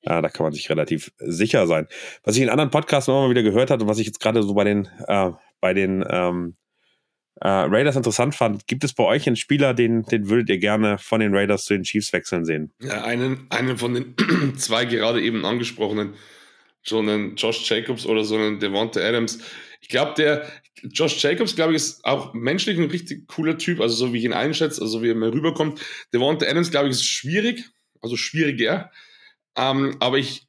Äh, 0.03 0.20
da 0.22 0.28
kann 0.28 0.45
man 0.45 0.53
sich 0.53 0.68
relativ 0.70 1.11
sicher 1.18 1.66
sein. 1.66 1.87
Was 2.24 2.37
ich 2.37 2.43
in 2.43 2.49
anderen 2.49 2.70
Podcasts 2.70 3.09
immer 3.09 3.22
mal 3.22 3.30
wieder 3.30 3.43
gehört 3.43 3.70
habe 3.70 3.82
und 3.82 3.89
was 3.89 3.99
ich 3.99 4.07
jetzt 4.07 4.20
gerade 4.20 4.43
so 4.43 4.55
bei 4.55 4.64
den, 4.64 4.89
äh, 5.07 5.30
bei 5.61 5.74
den 5.74 6.05
ähm, 6.09 6.57
äh, 7.41 7.49
Raiders 7.49 7.97
interessant 7.97 8.34
fand, 8.34 8.66
gibt 8.66 8.84
es 8.84 8.95
bei 8.95 9.05
euch 9.05 9.26
einen 9.26 9.37
Spieler, 9.37 9.74
den, 9.74 10.03
den 10.05 10.28
würdet 10.28 10.49
ihr 10.49 10.59
gerne 10.59 10.99
von 10.99 11.20
den 11.20 11.34
Raiders 11.34 11.64
zu 11.64 11.74
den 11.74 11.82
Chiefs 11.82 12.12
wechseln 12.12 12.45
sehen? 12.45 12.72
Ja, 12.80 13.05
einen, 13.05 13.47
einen 13.51 13.76
von 13.76 13.95
den 13.95 14.14
zwei 14.57 14.84
gerade 14.84 15.20
eben 15.22 15.45
angesprochenen, 15.45 16.14
so 16.87 16.99
einen 16.99 17.37
Josh 17.37 17.68
Jacobs 17.68 18.07
oder 18.07 18.24
so 18.24 18.37
einen 18.37 18.59
Devonta 18.59 19.01
Adams. 19.01 19.39
Ich 19.80 19.89
glaube, 19.89 20.14
der 20.16 20.51
Josh 20.82 21.22
Jacobs, 21.22 21.57
glaube 21.57 21.72
ich, 21.72 21.76
ist 21.76 22.05
auch 22.05 22.34
menschlich 22.34 22.78
ein 22.78 22.91
richtig 22.91 23.26
cooler 23.28 23.59
Typ, 23.59 23.80
also 23.80 23.95
so 23.95 24.12
wie 24.12 24.18
ich 24.18 24.24
ihn 24.24 24.32
einschätze, 24.32 24.80
also 24.80 25.03
wie 25.03 25.11
er 25.11 25.14
mir 25.14 25.32
rüberkommt. 25.32 25.80
Devonta 26.12 26.47
Adams, 26.47 26.70
glaube 26.70 26.89
ich, 26.89 26.93
ist 26.93 27.05
schwierig, 27.05 27.64
also 28.01 28.16
schwieriger. 28.16 28.91
Ähm, 29.57 29.97
aber 30.01 30.18
ich 30.18 30.47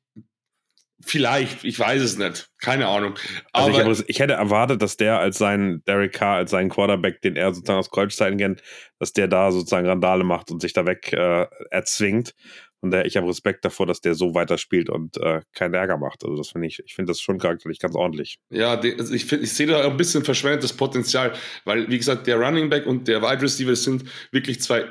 Vielleicht, 1.07 1.63
ich 1.63 1.79
weiß 1.79 2.01
es 2.01 2.17
nicht. 2.17 2.49
Keine 2.59 2.87
Ahnung. 2.87 3.13
Also 3.53 3.79
Aber 3.79 3.91
ich, 3.91 4.09
ich, 4.09 4.19
hätte 4.19 4.33
erwartet, 4.33 4.81
dass 4.81 4.97
der 4.97 5.19
als 5.19 5.37
sein 5.37 5.83
Derek 5.87 6.11
Carr, 6.11 6.37
als 6.37 6.51
seinen 6.51 6.69
Quarterback, 6.69 7.21
den 7.21 7.35
er 7.35 7.53
sozusagen 7.53 7.79
aus 7.79 7.91
College-Zeiten 7.91 8.37
kennt, 8.37 8.63
dass 8.97 9.13
der 9.13 9.27
da 9.27 9.51
sozusagen 9.51 9.87
Randale 9.87 10.23
macht 10.23 10.49
und 10.49 10.59
sich 10.59 10.73
da 10.73 10.87
weg 10.87 11.13
äh, 11.13 11.45
erzwingt. 11.69 12.33
Und 12.81 12.91
der, 12.91 13.05
ich 13.05 13.17
habe 13.17 13.27
Respekt 13.27 13.65
davor, 13.65 13.87
dass 13.87 14.01
der 14.01 14.13
so 14.13 14.35
weiterspielt 14.35 14.89
und 14.89 15.17
äh, 15.17 15.41
keinen 15.53 15.73
Ärger 15.73 15.97
macht. 15.97 16.23
Also 16.23 16.35
das 16.37 16.49
finde 16.49 16.67
ich, 16.67 16.79
ich 16.85 16.93
finde 16.93 17.11
das 17.11 17.19
schon 17.19 17.39
charakterlich 17.39 17.79
ganz 17.79 17.95
ordentlich. 17.95 18.37
Ja, 18.49 18.79
also 18.79 19.13
ich, 19.13 19.31
ich 19.31 19.53
sehe 19.53 19.67
da 19.67 19.85
ein 19.85 19.97
bisschen 19.97 20.23
verschwendetes 20.23 20.73
Potenzial, 20.73 21.33
weil, 21.65 21.89
wie 21.89 21.97
gesagt, 21.97 22.27
der 22.27 22.37
Running 22.37 22.69
Back 22.69 22.85
und 22.85 23.07
der 23.07 23.21
Wide 23.21 23.41
Receiver 23.41 23.75
sind 23.75 24.03
wirklich 24.31 24.61
zwei, 24.61 24.85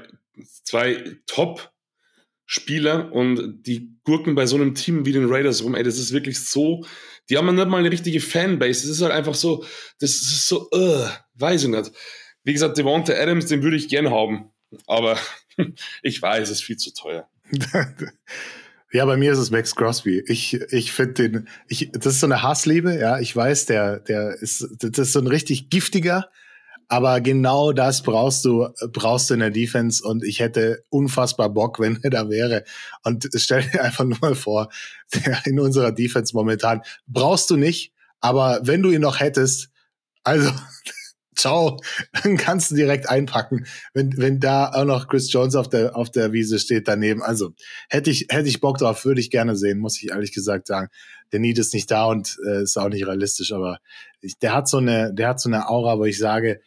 zwei 0.65 1.17
Top- 1.27 1.71
Spieler 2.49 3.13
und 3.13 3.67
die 3.67 3.99
gurken 4.05 4.37
bei 4.37 4.47
so 4.47 4.55
einem 4.55 4.77
Team 4.77 5.05
wie 5.05 5.11
den 5.13 5.29
Raiders 5.29 5.65
rum. 5.65 5.75
Ey, 5.75 5.83
das 5.83 5.99
ist 5.99 6.13
wirklich 6.13 6.39
so. 6.39 6.85
Die 7.29 7.37
haben 7.37 7.53
nicht 7.53 7.69
mal 7.69 7.79
eine 7.79 7.91
richtige 7.91 8.21
Fanbase. 8.21 8.87
Das 8.87 8.97
ist 8.97 9.03
halt 9.03 9.13
einfach 9.13 9.35
so, 9.35 9.65
das 9.99 10.11
ist 10.11 10.47
so, 10.47 10.69
uh, 10.73 11.09
weiß 11.35 11.65
ich 11.65 11.71
nicht. 11.71 11.91
Wie 12.45 12.53
gesagt, 12.53 12.79
Devonta 12.79 13.15
Adams, 13.15 13.47
den 13.47 13.65
würde 13.65 13.77
ich 13.77 13.89
gern 13.89 14.11
haben. 14.11 14.53
Aber 14.87 15.19
ich 16.03 16.23
weiß, 16.23 16.49
es 16.49 16.59
ist 16.59 16.65
viel 16.65 16.77
zu 16.77 16.95
teuer. 16.95 17.29
ja, 18.93 19.05
bei 19.05 19.17
mir 19.17 19.33
ist 19.33 19.39
es 19.39 19.51
Max 19.51 19.75
Crosby. 19.75 20.23
Ich, 20.27 20.55
ich 20.55 20.93
finde 20.93 21.15
den, 21.15 21.49
ich, 21.69 21.91
das 21.93 22.15
ist 22.15 22.21
so 22.21 22.27
eine 22.27 22.43
Hassliebe, 22.43 22.99
ja. 22.99 23.19
Ich 23.19 23.35
weiß, 23.35 23.67
der, 23.67 24.01
der 24.01 24.35
ist, 24.35 24.67
das 24.79 24.99
ist 24.99 25.13
so 25.13 25.21
ein 25.21 25.27
richtig 25.27 25.71
giftiger, 25.71 26.31
aber 26.89 27.21
genau 27.21 27.73
das 27.73 28.03
brauchst 28.03 28.45
du, 28.45 28.69
brauchst 28.93 29.31
du 29.31 29.35
in 29.35 29.41
der 29.41 29.51
Defense 29.51 30.07
und 30.07 30.25
ich 30.25 30.41
hätte 30.41 30.85
unfassbar 30.89 31.51
Bock, 31.51 31.81
wenn 31.81 31.99
er 32.03 32.11
da 32.11 32.31
wäre. 32.31 32.65
Und 33.03 33.29
stell 33.35 33.63
dir 33.63 33.83
einfach 33.83 34.05
nur 34.05 34.19
mal 34.21 34.35
vor, 34.35 34.69
in 35.45 35.59
unserer 35.59 35.93
Defense 35.93 36.35
momentan 36.35 36.83
brauchst 37.07 37.51
du 37.51 37.57
nicht, 37.57 37.93
aber 38.21 38.61
wenn 38.63 38.83
du 38.83 38.91
ihn 38.91 39.03
noch 39.03 39.21
hättest, 39.21 39.71
also 40.23 40.51
ciao, 41.37 41.81
dann 42.23 42.37
kannst 42.37 42.71
du 42.71 42.75
direkt 42.75 43.09
einpacken, 43.09 43.67
wenn, 43.95 44.17
wenn 44.17 44.41
da 44.41 44.71
auch 44.73 44.85
noch 44.85 45.09
Chris 45.09 45.33
Jones 45.33 45.55
auf 45.55 45.69
der, 45.69 45.97
auf 45.97 46.11
der 46.11 46.33
Wiese 46.33 46.59
steht 46.59 46.89
daneben. 46.89 47.23
Also 47.23 47.53
hätte 47.89 48.11
ich, 48.11 48.27
hätte 48.31 48.49
ich 48.49 48.61
Bock 48.61 48.79
drauf, 48.79 49.05
würde 49.05 49.21
ich 49.21 49.31
gerne 49.31 49.57
sehen, 49.57 49.79
muss 49.79 50.03
ich 50.03 50.11
ehrlich 50.11 50.33
gesagt 50.33 50.67
sagen. 50.67 50.89
Der 51.33 51.41
Need 51.41 51.59
ist 51.59 51.75
nicht 51.75 51.91
da 51.91 52.07
und 52.07 52.39
äh, 52.47 52.63
ist 52.63 52.79
auch 52.79 52.89
nicht 52.89 53.07
realistisch, 53.07 53.53
aber 53.53 53.79
ich, 54.21 54.39
der 54.39 54.55
hat 54.55 54.69
so 54.69 54.79
eine, 54.79 55.13
der 55.13 55.29
hat 55.29 55.41
so 55.41 55.49
eine 55.49 55.69
Aura, 55.69 55.99
wo 55.99 56.05
ich 56.05 56.19
sage, 56.19 56.61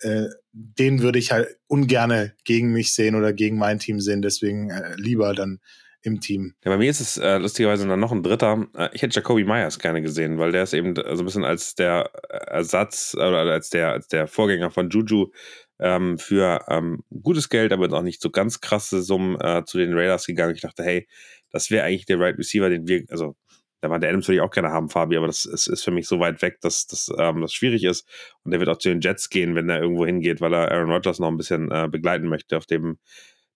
äh, 0.00 0.26
den 0.52 1.02
würde 1.02 1.18
ich 1.18 1.32
halt 1.32 1.48
ungerne 1.66 2.34
gegen 2.44 2.72
mich 2.72 2.94
sehen 2.94 3.16
oder 3.16 3.32
gegen 3.32 3.58
mein 3.58 3.78
Team 3.78 4.00
sehen, 4.00 4.22
deswegen 4.22 4.70
äh, 4.70 4.94
lieber 4.96 5.34
dann 5.34 5.60
im 6.04 6.20
Team. 6.20 6.54
Ja, 6.64 6.70
bei 6.70 6.76
mir 6.76 6.90
ist 6.90 7.00
es 7.00 7.16
äh, 7.16 7.38
lustigerweise 7.38 7.88
dann 7.88 7.98
noch 7.98 8.12
ein 8.12 8.22
dritter. 8.22 8.66
Äh, 8.76 8.90
ich 8.92 9.02
hätte 9.02 9.14
Jacoby 9.16 9.44
Myers 9.44 9.78
gerne 9.78 10.02
gesehen, 10.02 10.38
weil 10.38 10.52
der 10.52 10.62
ist 10.64 10.74
eben 10.74 10.94
so 10.94 11.02
ein 11.02 11.24
bisschen 11.24 11.44
als 11.44 11.74
der 11.74 12.10
Ersatz 12.28 13.14
oder 13.14 13.38
als 13.38 13.70
der, 13.70 13.92
als 13.92 14.08
der 14.08 14.26
Vorgänger 14.26 14.70
von 14.70 14.90
Juju 14.90 15.30
ähm, 15.78 16.18
für 16.18 16.64
ähm, 16.68 17.02
gutes 17.22 17.48
Geld, 17.48 17.72
aber 17.72 17.90
auch 17.90 18.02
nicht 18.02 18.20
so 18.20 18.30
ganz 18.30 18.60
krasse 18.60 19.02
Summen 19.02 19.40
äh, 19.40 19.64
zu 19.64 19.78
den 19.78 19.94
Raiders 19.94 20.26
gegangen. 20.26 20.54
Ich 20.54 20.60
dachte, 20.60 20.84
hey, 20.84 21.08
das 21.50 21.70
wäre 21.70 21.86
eigentlich 21.86 22.06
der 22.06 22.20
Right 22.20 22.38
Receiver, 22.38 22.68
den 22.68 22.86
wir, 22.86 23.04
also 23.08 23.34
da 23.80 23.90
war 23.90 23.98
der 23.98 24.10
Adams 24.10 24.28
würde 24.28 24.36
ich 24.36 24.40
auch 24.42 24.50
gerne 24.50 24.70
haben, 24.70 24.88
Fabi, 24.88 25.16
aber 25.16 25.26
das 25.26 25.44
ist, 25.44 25.66
ist 25.66 25.84
für 25.84 25.90
mich 25.90 26.06
so 26.06 26.18
weit 26.18 26.40
weg, 26.42 26.58
dass, 26.60 26.86
dass 26.86 27.10
ähm, 27.18 27.40
das 27.40 27.52
schwierig 27.52 27.84
ist. 27.84 28.06
Und 28.42 28.50
der 28.50 28.60
wird 28.60 28.68
auch 28.68 28.78
zu 28.78 28.88
den 28.88 29.00
Jets 29.00 29.28
gehen, 29.28 29.54
wenn 29.54 29.68
er 29.68 29.80
irgendwo 29.80 30.06
hingeht, 30.06 30.40
weil 30.40 30.54
er 30.54 30.70
Aaron 30.70 30.90
Rodgers 30.90 31.18
noch 31.18 31.28
ein 31.28 31.36
bisschen 31.36 31.70
äh, 31.70 31.88
begleiten 31.90 32.28
möchte 32.28 32.56
auf 32.56 32.66
dem 32.66 32.98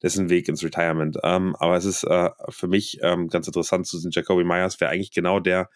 dessen 0.03 0.31
Weg 0.31 0.49
ins 0.49 0.63
Retirement. 0.63 1.19
Ähm, 1.23 1.57
aber 1.59 1.77
es 1.77 1.85
ist 1.85 2.05
äh, 2.05 2.31
für 2.49 2.69
mich 2.69 2.99
ähm, 3.03 3.29
ganz 3.29 3.47
interessant 3.47 3.87
zu 3.87 3.99
sehen, 3.99 4.11
Jacoby 4.13 4.45
Myers 4.45 4.81
wäre 4.81 4.91
eigentlich 4.91 5.13
genau 5.13 5.41
der 5.41 5.69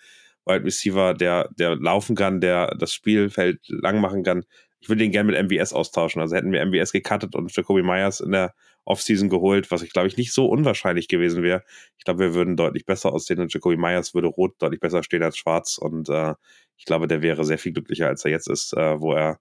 Wide 0.47 0.65
Receiver, 0.65 1.15
der, 1.15 1.49
der 1.57 1.77
laufen 1.77 2.17
kann, 2.17 2.41
der 2.41 2.75
das 2.77 2.93
Spielfeld 2.93 3.61
lang 3.69 4.01
machen 4.01 4.23
kann. 4.23 4.45
Ich 4.81 4.89
würde 4.89 5.03
den 5.03 5.13
gerne 5.13 5.31
mit 5.31 5.51
MVS 5.51 5.73
austauschen. 5.73 6.21
Also 6.21 6.35
hätten 6.35 6.51
wir 6.51 6.65
MVS 6.65 6.93
gecuttet 6.93 7.37
und 7.37 7.55
Jacoby 7.55 7.83
Myers 7.83 8.21
in 8.21 8.33
der 8.33 8.55
Offseason 8.85 9.29
geholt, 9.29 9.71
was 9.71 9.83
ich 9.83 9.93
glaube 9.93 10.09
ich 10.09 10.17
nicht 10.17 10.33
so 10.33 10.47
unwahrscheinlich 10.47 11.07
gewesen 11.07 11.45
wäre. 11.45 11.63
Ich 11.99 12.05
glaube, 12.05 12.19
wir 12.21 12.35
würden 12.35 12.57
deutlich 12.57 12.85
besser 12.85 13.13
aussehen 13.13 13.39
und 13.39 13.55
Jacoby 13.55 13.77
Myers 13.77 14.13
würde 14.13 14.27
rot 14.27 14.57
deutlich 14.59 14.81
besser 14.81 15.05
stehen 15.05 15.23
als 15.23 15.37
schwarz 15.37 15.79
und 15.79 16.09
äh, 16.09 16.35
ich 16.77 16.85
glaube, 16.85 17.07
der 17.07 17.23
wäre 17.23 17.45
sehr 17.45 17.59
viel 17.59 17.73
glücklicher, 17.73 18.09
als 18.09 18.25
er 18.25 18.33
jetzt 18.33 18.49
ist, 18.49 18.73
äh, 18.77 19.01
wo 19.01 19.13
er 19.13 19.39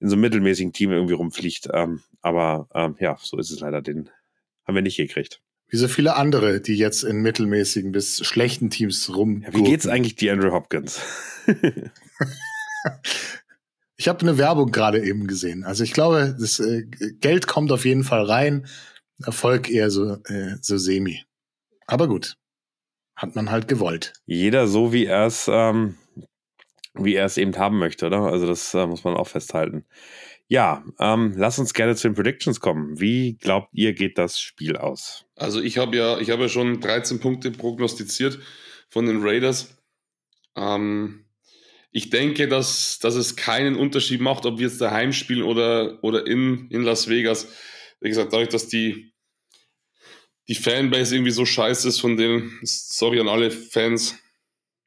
in 0.00 0.08
so 0.08 0.14
einem 0.14 0.22
mittelmäßigen 0.22 0.72
Team 0.72 0.90
irgendwie 0.92 1.14
rumfliegt. 1.14 1.68
Ähm, 1.72 2.00
aber 2.22 2.68
ähm, 2.74 2.96
ja, 2.98 3.16
so 3.20 3.36
ist 3.36 3.50
es 3.50 3.60
leider. 3.60 3.82
Den 3.82 4.08
haben 4.68 4.74
wir 4.74 4.82
nicht 4.82 4.98
gekriegt. 4.98 5.40
Wie 5.70 5.76
so 5.76 5.88
viele 5.88 6.16
andere, 6.16 6.60
die 6.60 6.76
jetzt 6.76 7.02
in 7.02 7.20
mittelmäßigen 7.20 7.92
bis 7.92 8.24
schlechten 8.24 8.70
Teams 8.70 9.14
rum. 9.14 9.42
Ja, 9.42 9.54
wie 9.54 9.62
geht's 9.62 9.86
eigentlich 9.86 10.16
die 10.16 10.30
Andrew 10.30 10.52
Hopkins? 10.52 11.00
Ich 14.00 14.06
habe 14.06 14.20
eine 14.20 14.38
Werbung 14.38 14.70
gerade 14.70 15.04
eben 15.04 15.26
gesehen. 15.26 15.64
Also 15.64 15.82
ich 15.82 15.92
glaube, 15.92 16.36
das 16.38 16.60
äh, 16.60 16.84
Geld 17.20 17.48
kommt 17.48 17.72
auf 17.72 17.84
jeden 17.84 18.04
Fall 18.04 18.22
rein. 18.22 18.68
Erfolg 19.24 19.68
eher 19.68 19.90
so, 19.90 20.18
äh, 20.26 20.54
so 20.60 20.78
semi. 20.78 21.24
Aber 21.88 22.06
gut. 22.06 22.36
Hat 23.16 23.34
man 23.34 23.50
halt 23.50 23.66
gewollt. 23.66 24.12
Jeder 24.24 24.68
so, 24.68 24.92
wie 24.92 25.06
er 25.06 25.26
es, 25.26 25.50
ähm, 25.52 25.96
wie 26.94 27.16
er 27.16 27.26
es 27.26 27.36
eben 27.38 27.56
haben 27.58 27.80
möchte, 27.80 28.06
oder? 28.06 28.20
Also 28.20 28.46
das 28.46 28.72
äh, 28.72 28.86
muss 28.86 29.02
man 29.02 29.14
auch 29.14 29.26
festhalten. 29.26 29.84
Ja, 30.50 30.82
ähm, 30.98 31.34
lass 31.36 31.58
uns 31.58 31.74
gerne 31.74 31.94
zu 31.94 32.08
den 32.08 32.14
Predictions 32.14 32.60
kommen. 32.60 32.98
Wie 32.98 33.36
glaubt 33.36 33.68
ihr, 33.72 33.92
geht 33.92 34.16
das 34.16 34.40
Spiel 34.40 34.78
aus? 34.78 35.26
Also 35.36 35.60
ich 35.60 35.76
habe 35.76 35.96
ja, 35.96 36.18
ich 36.18 36.30
habe 36.30 36.44
ja 36.44 36.48
schon 36.48 36.80
13 36.80 37.20
Punkte 37.20 37.50
prognostiziert 37.50 38.38
von 38.88 39.04
den 39.04 39.22
Raiders. 39.22 39.76
Ähm, 40.56 41.26
ich 41.90 42.08
denke, 42.08 42.48
dass, 42.48 42.98
dass 42.98 43.14
es 43.14 43.36
keinen 43.36 43.76
Unterschied 43.76 44.22
macht, 44.22 44.46
ob 44.46 44.58
wir 44.58 44.68
jetzt 44.68 44.80
daheim 44.80 45.12
spielen 45.12 45.42
oder, 45.42 46.02
oder 46.02 46.26
in, 46.26 46.68
in 46.70 46.82
Las 46.82 47.08
Vegas. 47.08 47.48
Wie 48.00 48.08
gesagt, 48.08 48.32
dadurch, 48.32 48.48
dass 48.48 48.68
die, 48.68 49.12
die 50.48 50.54
Fanbase 50.54 51.14
irgendwie 51.14 51.30
so 51.30 51.44
scheiße 51.44 51.88
ist 51.88 52.00
von 52.00 52.16
denen, 52.16 52.58
sorry 52.62 53.20
an 53.20 53.28
alle 53.28 53.50
Fans. 53.50 54.16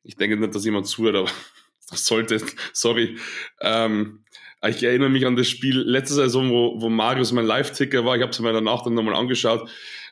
Ich 0.02 0.16
denke 0.16 0.38
nicht, 0.38 0.56
dass 0.56 0.66
jemand 0.66 0.88
zuhört, 0.88 1.16
aber 1.16 1.32
das 1.90 2.06
sollte, 2.06 2.42
sorry. 2.74 3.18
Ähm, 3.62 4.26
ich 4.70 4.84
erinnere 4.84 5.10
mich 5.10 5.26
an 5.26 5.36
das 5.36 5.48
Spiel 5.48 5.80
letzte 5.80 6.16
Saison, 6.16 6.52
wo, 6.52 6.80
wo 6.82 6.90
Marius 6.90 7.32
mein 7.32 7.46
Live-Ticker 7.46 8.06
war. 8.06 8.16
Ich 8.16 8.22
habe 8.22 8.32
es 8.32 8.40
mir 8.40 8.54
danach 8.54 8.84
dann 8.84 8.94
nochmal 8.94 9.16
angeschaut. 9.16 9.70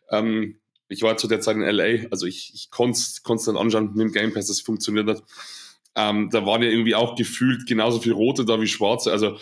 Ähm, 0.10 0.60
ich 0.88 1.04
war 1.04 1.18
zu 1.18 1.28
der 1.28 1.40
Zeit 1.40 1.56
in 1.56 1.62
LA, 1.62 2.08
also 2.10 2.26
ich, 2.26 2.52
ich 2.56 2.72
konnte 2.72 3.00
es 3.00 3.46
dann 3.46 3.58
anschauen 3.58 3.92
mit 3.94 4.08
dem 4.08 4.12
Game 4.12 4.34
Pass, 4.34 4.48
das 4.48 4.62
funktioniert 4.62 5.08
hat. 5.08 5.24
Ähm, 5.96 6.30
da 6.32 6.46
waren 6.46 6.64
ja 6.64 6.70
irgendwie 6.70 6.96
auch 6.96 7.16
gefühlt 7.16 7.68
genauso 7.68 8.00
viel 8.00 8.14
Rote 8.14 8.44
da 8.44 8.60
wie 8.60 8.68
Schwarze. 8.68 9.12
Also 9.12 9.38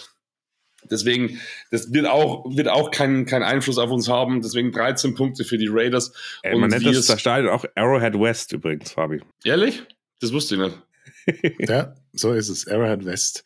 deswegen, 0.89 1.39
das 1.71 1.93
wird 1.93 2.05
auch, 2.05 2.45
wird 2.55 2.67
auch 2.67 2.91
keinen 2.91 3.25
kein 3.25 3.43
Einfluss 3.43 3.77
auf 3.77 3.91
uns 3.91 4.09
haben. 4.09 4.41
Deswegen 4.41 4.71
13 4.71 5.15
Punkte 5.15 5.45
für 5.45 5.57
die 5.57 5.67
Raiders. 5.69 6.11
Ey, 6.43 6.57
man 6.57 6.69
nennt 6.69 6.85
das, 6.85 7.05
das 7.05 7.19
Stadion 7.19 7.51
auch 7.51 7.65
Arrowhead 7.75 8.19
West 8.19 8.51
übrigens, 8.51 8.91
Fabi. 8.91 9.21
Ehrlich? 9.45 9.83
Das 10.19 10.33
wusste 10.33 10.55
ich 10.55 10.61
nicht. 10.61 11.59
ja, 11.69 11.95
so 12.13 12.33
ist 12.33 12.49
es. 12.49 12.67
Arrowhead 12.67 13.05
West. 13.05 13.43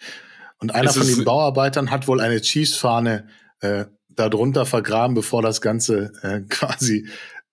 Und 0.62 0.74
einer 0.76 0.93
von 0.93 1.07
den 1.07 1.24
Bauarbeitern 1.24 1.89
hat 1.89 2.07
wohl 2.07 2.22
eine 2.22 2.39
Chiefs-Fahne 2.39 3.28
äh, 3.62 3.86
darunter 4.09 4.66
vergraben, 4.66 5.16
bevor 5.16 5.41
das 5.41 5.59
Ganze 5.59 6.14
äh, 6.22 6.41
quasi 6.49 7.07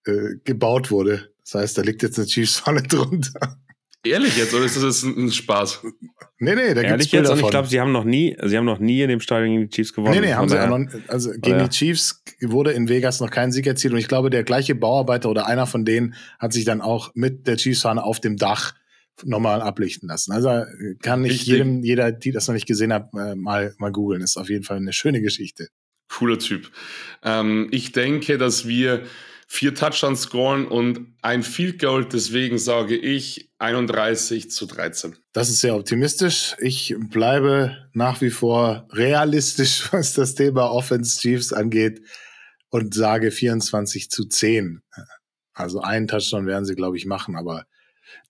äh, 0.04 0.36
gebaut 0.44 0.90
wurde. 0.90 1.30
Das 1.42 1.54
heißt, 1.54 1.78
da 1.78 1.82
liegt 1.82 2.02
jetzt 2.02 2.18
eine 2.18 2.26
Chiefs-Fahne 2.26 2.82
drunter. 2.88 3.58
Ehrlich 4.04 4.36
jetzt, 4.36 4.54
oder 4.54 4.64
ist 4.64 4.76
das 4.76 4.84
jetzt 4.84 5.02
ein 5.04 5.32
Spaß? 5.32 5.82
Nee, 6.38 6.54
nee, 6.54 6.72
da 6.72 6.82
Ehrlich 6.82 7.10
jetzt, 7.10 7.30
und 7.30 7.40
ich 7.40 7.50
glaube, 7.50 7.66
sie 7.66 7.80
haben 7.80 7.90
noch 7.90 8.04
nie, 8.04 8.36
sie 8.44 8.56
haben 8.56 8.64
noch 8.64 8.78
nie 8.78 9.02
in 9.02 9.08
dem 9.08 9.20
Stadion 9.20 9.54
gegen 9.54 9.68
die 9.68 9.74
Chiefs 9.74 9.92
gewonnen. 9.92 10.14
Nee, 10.14 10.20
nee, 10.20 10.34
haben 10.34 10.48
sie 10.48 10.62
auch 10.62 10.68
noch, 10.68 10.86
also 11.08 11.32
gegen 11.32 11.58
die 11.58 11.68
Chiefs 11.68 12.22
wurde 12.40 12.72
in 12.72 12.88
Vegas 12.88 13.20
noch 13.20 13.30
kein 13.30 13.50
Sieg 13.50 13.66
erzielt 13.66 13.92
und 13.92 13.98
ich 13.98 14.06
glaube, 14.06 14.30
der 14.30 14.44
gleiche 14.44 14.76
Bauarbeiter 14.76 15.30
oder 15.30 15.46
einer 15.46 15.66
von 15.66 15.84
denen 15.84 16.14
hat 16.38 16.52
sich 16.52 16.64
dann 16.64 16.80
auch 16.80 17.10
mit 17.14 17.48
der 17.48 17.56
Chiefs-Fahne 17.56 18.04
auf 18.04 18.20
dem 18.20 18.36
Dach 18.36 18.74
nochmal 19.24 19.60
ablichten 19.62 20.08
lassen. 20.08 20.32
Also 20.32 20.64
kann 21.02 21.24
ich 21.24 21.46
jedem, 21.46 21.82
jeder, 21.82 22.12
die 22.12 22.32
das 22.32 22.46
noch 22.48 22.54
nicht 22.54 22.66
gesehen 22.66 22.92
hat, 22.92 23.08
äh, 23.14 23.34
mal, 23.34 23.74
mal 23.78 23.92
googeln. 23.92 24.22
Ist 24.22 24.36
auf 24.36 24.48
jeden 24.48 24.64
Fall 24.64 24.76
eine 24.76 24.92
schöne 24.92 25.20
Geschichte. 25.20 25.68
Cooler 26.08 26.38
Typ. 26.38 26.70
Ähm, 27.22 27.68
ich 27.70 27.92
denke, 27.92 28.38
dass 28.38 28.66
wir 28.66 29.04
vier 29.46 29.74
Touchdowns 29.74 30.22
scoren 30.22 30.66
und 30.66 31.14
ein 31.22 31.42
Field 31.42 31.80
Goal. 31.80 32.06
Deswegen 32.06 32.58
sage 32.58 32.96
ich 32.96 33.50
31 33.58 34.50
zu 34.50 34.66
13. 34.66 35.16
Das 35.32 35.48
ist 35.48 35.60
sehr 35.60 35.74
optimistisch. 35.74 36.54
Ich 36.60 36.94
bleibe 37.10 37.88
nach 37.94 38.20
wie 38.20 38.30
vor 38.30 38.86
realistisch, 38.92 39.88
was 39.92 40.12
das 40.12 40.34
Thema 40.34 40.70
Offense 40.70 41.18
Chiefs 41.20 41.52
angeht 41.52 42.02
und 42.70 42.94
sage 42.94 43.30
24 43.30 44.10
zu 44.10 44.26
10. 44.26 44.82
Also 45.54 45.80
einen 45.80 46.06
Touchdown 46.06 46.46
werden 46.46 46.64
sie, 46.64 46.74
glaube 46.74 46.96
ich, 46.96 47.06
machen, 47.06 47.34
aber 47.34 47.64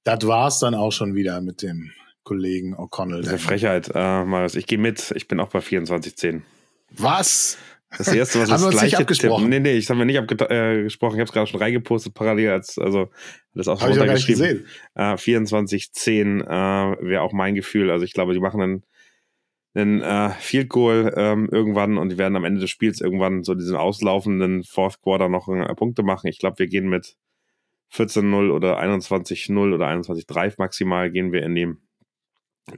das 0.05 0.27
war 0.27 0.49
es 0.49 0.59
dann 0.59 0.75
auch 0.75 0.93
schon 0.93 1.15
wieder 1.15 1.41
mit 1.41 1.63
dem 1.63 1.91
Kollegen 2.25 2.75
O'Connell. 2.77 3.23
Diese 3.23 3.39
Frechheit, 3.39 3.91
äh, 3.95 4.25
Marius. 4.25 4.55
Ich 4.55 4.67
gehe 4.67 4.79
mit. 4.79 5.13
Ich 5.17 5.29
bin 5.29 5.41
auch 5.41 5.49
bei 5.49 5.61
24 5.61 6.17
10. 6.17 6.43
Was? 6.91 7.57
Das 7.97 8.09
erste, 8.13 8.41
was 8.41 8.51
haben 8.51 8.61
wir 8.61 8.67
uns 8.69 8.83
nicht 8.83 8.99
abgesprochen? 8.99 9.45
Tippen. 9.45 9.51
Nee, 9.51 9.61
nee, 9.61 9.79
ich 9.79 9.89
habe 9.89 9.99
mir 9.99 10.07
nicht 10.07 10.19
abgesprochen. 10.19 10.53
Äh, 10.53 10.87
ich 10.87 11.01
habe 11.01 11.23
es 11.23 11.33
gerade 11.33 11.47
schon 11.47 11.61
reingepostet, 11.61 12.13
parallel 12.15 12.51
als, 12.51 12.79
also 12.79 13.09
das 13.55 13.69
auch 13.69 13.83
runtergeschrieben. 13.83 14.43
gesehen. 14.43 14.67
Äh, 14.95 15.15
24-10 15.15 16.43
äh, 16.43 17.09
wäre 17.09 17.23
auch 17.23 17.33
mein 17.33 17.55
Gefühl. 17.55 17.91
Also 17.91 18.05
ich 18.05 18.13
glaube, 18.13 18.35
die 18.35 18.41
machen 18.41 18.61
einen, 18.61 18.83
einen 19.75 20.03
äh, 20.03 20.31
Field 20.39 20.69
Goal 20.69 21.15
ähm, 21.17 21.49
irgendwann 21.51 21.97
und 21.97 22.11
die 22.11 22.19
werden 22.19 22.37
am 22.37 22.45
Ende 22.45 22.61
des 22.61 22.71
Spiels 22.71 23.01
irgendwann 23.01 23.43
so 23.43 23.55
diesen 23.55 23.77
auslaufenden 23.77 24.65
Fourth 24.65 25.01
Quarter 25.01 25.31
noch 25.31 25.49
äh, 25.49 25.75
Punkte 25.75 26.03
machen. 26.03 26.27
Ich 26.27 26.39
glaube, 26.39 26.59
wir 26.59 26.67
gehen 26.67 26.89
mit 26.89 27.17
14-0 27.93 28.51
oder 28.51 28.79
21-0 28.81 29.75
oder 29.75 29.89
21-3 29.89 30.55
maximal 30.59 31.11
gehen 31.11 31.33
wir 31.33 31.43
in 31.43 31.55
die, 31.55 31.75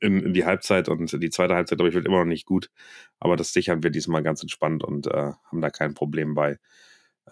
in, 0.01 0.21
in 0.21 0.35
die 0.35 0.45
Halbzeit 0.45 0.89
und 0.89 1.13
die 1.21 1.31
zweite 1.31 1.55
Halbzeit, 1.55 1.79
glaube 1.79 1.89
ich, 1.89 1.95
wird 1.95 2.07
immer 2.07 2.19
noch 2.19 2.27
nicht 2.27 2.47
gut. 2.47 2.71
Aber 3.19 3.37
das 3.37 3.53
sichern 3.53 3.83
wir 3.83 3.91
diesmal 3.91 4.23
ganz 4.23 4.43
entspannt 4.43 4.85
und 4.85 5.07
äh, 5.07 5.33
haben 5.45 5.61
da 5.61 5.71
kein 5.71 5.95
Problem 5.95 6.35
bei. 6.35 6.59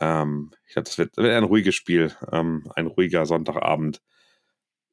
Ähm, 0.01 0.51
ich 0.67 0.75
glaube, 0.75 0.85
das 0.85 0.99
wird, 0.99 1.17
wird 1.17 1.33
ein 1.33 1.45
ruhiges 1.45 1.75
Spiel, 1.75 2.13
ähm, 2.33 2.71
ein 2.75 2.87
ruhiger 2.87 3.27
Sonntagabend. 3.27 4.03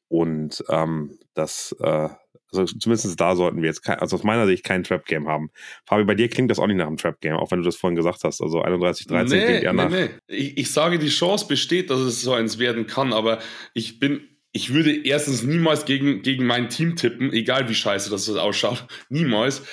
Und 0.08 0.64
ähm, 0.70 1.18
das, 1.34 1.76
äh, 1.80 2.10
also 2.58 2.78
zumindest 2.78 3.20
da 3.20 3.36
sollten 3.36 3.62
wir 3.62 3.68
jetzt, 3.68 3.82
kein, 3.82 4.00
also 4.00 4.16
aus 4.16 4.24
meiner 4.24 4.46
Sicht 4.46 4.64
kein 4.64 4.84
Trap-Game 4.84 5.28
haben. 5.28 5.50
Fabi, 5.86 6.04
bei 6.04 6.16
dir 6.16 6.30
klingt 6.30 6.52
das 6.52 6.60
auch 6.60 6.68
nicht 6.68 6.78
nach 6.78 6.88
einem 6.88 6.98
Trap-Game, 6.98 7.36
auch 7.36 7.52
wenn 7.52 7.60
du 7.60 7.66
das 7.66 7.76
vorhin 7.76 7.96
gesagt 7.96 8.24
hast. 8.24 8.42
Also 8.42 8.64
31-13 8.64 9.24
nee, 9.30 9.46
klingt 9.46 9.64
eher 9.64 9.74
nach. 9.74 9.90
Nee, 9.90 10.10
nee. 10.28 10.36
Ich, 10.36 10.58
ich 10.58 10.72
sage, 10.72 11.00
die 11.00 11.10
Chance 11.10 11.48
besteht, 11.48 11.90
dass 11.90 12.00
es 12.00 12.22
so 12.22 12.34
eins 12.34 12.60
werden 12.60 12.88
kann, 12.88 13.14
aber 13.14 13.40
ich 13.74 14.00
bin, 14.00 14.22
ich 14.52 14.74
würde 14.74 15.06
erstens 15.06 15.44
niemals 15.44 15.86
gegen, 15.86 16.22
gegen 16.22 16.46
mein 16.46 16.70
Team 16.70 16.96
tippen, 16.96 17.34
egal 17.34 17.68
wie 17.70 17.76
scheiße 17.76 18.10
das 18.10 18.30
ausschaut. 18.30 18.88
Niemals. 19.10 19.64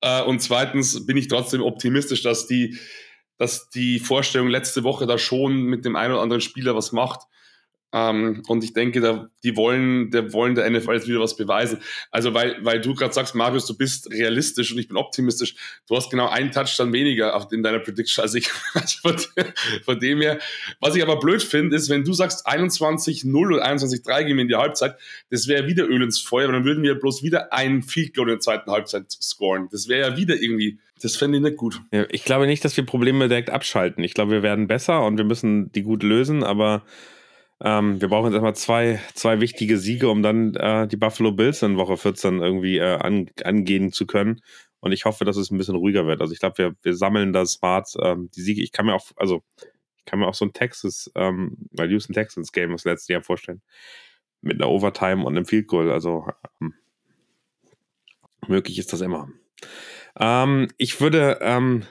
Äh, 0.00 0.22
und 0.22 0.40
zweitens 0.40 1.06
bin 1.06 1.16
ich 1.16 1.28
trotzdem 1.28 1.62
optimistisch, 1.62 2.22
dass 2.22 2.46
die, 2.46 2.78
dass 3.38 3.70
die 3.70 3.98
Vorstellung 3.98 4.48
letzte 4.48 4.84
Woche 4.84 5.06
da 5.06 5.18
schon 5.18 5.62
mit 5.62 5.84
dem 5.84 5.96
einen 5.96 6.14
oder 6.14 6.22
anderen 6.22 6.40
Spieler 6.42 6.74
was 6.74 6.92
macht. 6.92 7.22
Ähm, 7.94 8.42
und 8.48 8.64
ich 8.64 8.72
denke, 8.72 9.00
da, 9.00 9.30
die 9.44 9.56
wollen, 9.56 10.10
der 10.10 10.32
wollen 10.32 10.56
der 10.56 10.68
NFL 10.68 10.94
jetzt 10.94 11.06
wieder 11.06 11.20
was 11.20 11.36
beweisen. 11.36 11.78
Also, 12.10 12.34
weil, 12.34 12.56
weil 12.64 12.80
du 12.80 12.92
gerade 12.92 13.14
sagst, 13.14 13.36
Marius, 13.36 13.66
du 13.66 13.76
bist 13.76 14.10
realistisch 14.10 14.72
und 14.72 14.78
ich 14.78 14.88
bin 14.88 14.96
optimistisch. 14.96 15.54
Du 15.86 15.94
hast 15.94 16.10
genau 16.10 16.28
einen 16.28 16.50
Touchdown 16.50 16.92
weniger 16.92 17.36
auf, 17.36 17.52
in 17.52 17.62
deiner 17.62 17.78
Prediction 17.78 18.22
als 18.22 18.34
ich. 18.34 18.50
Also 18.74 18.98
von, 19.02 19.16
von 19.84 20.00
dem 20.00 20.20
her. 20.20 20.40
Was 20.80 20.96
ich 20.96 21.02
aber 21.02 21.20
blöd 21.20 21.42
finde, 21.42 21.76
ist, 21.76 21.88
wenn 21.88 22.02
du 22.02 22.12
sagst 22.12 22.48
21-0 22.48 23.32
oder 23.32 23.64
21-3 23.64 24.24
gehen 24.24 24.36
wir 24.36 24.42
in 24.42 24.48
die 24.48 24.56
Halbzeit, 24.56 24.96
das 25.30 25.46
wäre 25.46 25.68
wieder 25.68 25.84
Öl 25.84 26.02
ins 26.02 26.18
Feuer, 26.18 26.44
aber 26.44 26.54
dann 26.54 26.64
würden 26.64 26.82
wir 26.82 26.96
bloß 26.96 27.22
wieder 27.22 27.52
einen 27.52 27.84
Field 27.84 28.16
Goal 28.16 28.28
in 28.28 28.34
der 28.34 28.40
zweiten 28.40 28.70
Halbzeit 28.72 29.12
scoren. 29.12 29.68
Das 29.70 29.86
wäre 29.86 30.10
ja 30.10 30.16
wieder 30.16 30.34
irgendwie, 30.34 30.80
das 31.00 31.14
fände 31.14 31.38
ich 31.38 31.44
nicht 31.44 31.56
gut. 31.56 31.80
Ja, 31.92 32.04
ich 32.10 32.24
glaube 32.24 32.46
nicht, 32.46 32.64
dass 32.64 32.76
wir 32.76 32.84
Probleme 32.84 33.28
direkt 33.28 33.50
abschalten. 33.50 34.02
Ich 34.02 34.14
glaube, 34.14 34.32
wir 34.32 34.42
werden 34.42 34.66
besser 34.66 35.06
und 35.06 35.16
wir 35.16 35.24
müssen 35.24 35.70
die 35.70 35.82
gut 35.82 36.02
lösen, 36.02 36.42
aber 36.42 36.82
ähm, 37.62 38.00
wir 38.00 38.08
brauchen 38.08 38.26
jetzt 38.26 38.34
erstmal 38.34 38.56
zwei, 38.56 39.00
zwei 39.14 39.40
wichtige 39.40 39.78
Siege, 39.78 40.08
um 40.08 40.22
dann 40.22 40.54
äh, 40.54 40.88
die 40.88 40.96
Buffalo 40.96 41.32
Bills 41.32 41.62
in 41.62 41.76
Woche 41.76 41.96
14 41.96 42.40
irgendwie 42.40 42.78
äh, 42.78 42.96
an, 42.96 43.30
angehen 43.44 43.92
zu 43.92 44.06
können. 44.06 44.40
Und 44.80 44.92
ich 44.92 45.04
hoffe, 45.04 45.24
dass 45.24 45.36
es 45.36 45.50
ein 45.50 45.56
bisschen 45.56 45.76
ruhiger 45.76 46.06
wird. 46.06 46.20
Also 46.20 46.32
ich 46.32 46.40
glaube, 46.40 46.58
wir, 46.58 46.74
wir 46.82 46.94
sammeln 46.94 47.32
da 47.32 47.46
smart 47.46 47.94
ähm, 48.02 48.30
die 48.34 48.42
Siege. 48.42 48.62
Ich 48.62 48.72
kann 48.72 48.86
mir 48.86 48.94
auch, 48.94 49.06
also 49.16 49.42
ich 49.96 50.04
kann 50.04 50.18
mir 50.18 50.26
auch 50.26 50.34
so 50.34 50.44
ein 50.44 50.52
Texas, 50.52 51.10
ähm, 51.14 51.56
Houston 51.78 52.12
Texans 52.12 52.52
Game 52.52 52.72
das 52.72 52.84
letzte 52.84 53.14
Jahr 53.14 53.22
vorstellen. 53.22 53.62
Mit 54.42 54.60
einer 54.60 54.70
Overtime 54.70 55.24
und 55.24 55.36
einem 55.36 55.46
Field 55.46 55.68
Goal. 55.68 55.90
Also 55.90 56.26
ähm, 56.60 56.74
möglich 58.46 58.78
ist 58.78 58.92
das 58.92 59.00
immer. 59.00 59.30
Ähm, 60.18 60.68
ich 60.76 61.00
würde 61.00 61.38
ähm, 61.40 61.84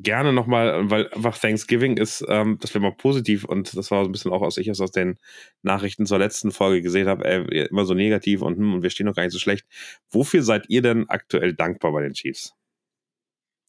gerne 0.00 0.32
nochmal, 0.32 0.90
weil 0.90 1.08
einfach 1.12 1.36
Thanksgiving 1.38 1.96
ist, 1.96 2.24
ähm, 2.28 2.58
das 2.60 2.74
wäre 2.74 2.82
mal 2.82 2.94
positiv 2.94 3.44
und 3.44 3.76
das 3.76 3.90
war 3.90 4.04
so 4.04 4.08
ein 4.08 4.12
bisschen 4.12 4.32
auch 4.32 4.42
aus 4.42 4.56
ich 4.56 4.70
aus 4.70 4.90
den 4.90 5.18
Nachrichten 5.62 6.06
zur 6.06 6.18
letzten 6.18 6.50
Folge 6.52 6.82
gesehen 6.82 7.08
habe, 7.08 7.24
immer 7.24 7.84
so 7.84 7.94
negativ 7.94 8.42
und, 8.42 8.56
hm, 8.56 8.74
und 8.74 8.82
wir 8.82 8.90
stehen 8.90 9.06
noch 9.06 9.14
gar 9.14 9.24
nicht 9.24 9.32
so 9.32 9.38
schlecht. 9.38 9.66
Wofür 10.10 10.42
seid 10.42 10.64
ihr 10.68 10.82
denn 10.82 11.08
aktuell 11.08 11.54
dankbar 11.54 11.92
bei 11.92 12.02
den 12.02 12.14
Chiefs? 12.14 12.54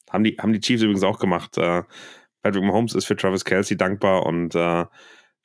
Haben 0.10 0.24
die, 0.24 0.38
haben 0.38 0.54
die 0.54 0.60
Chiefs 0.60 0.84
übrigens 0.84 1.04
auch 1.04 1.20
gemacht. 1.20 1.58
Äh, 1.58 1.84
Patrick 2.42 2.64
Mahomes 2.64 2.94
ist 2.96 3.06
für 3.06 3.16
Travis 3.16 3.46
Kelsey 3.46 3.78
dankbar 3.78 4.26
und 4.26 4.56
äh, 4.56 4.86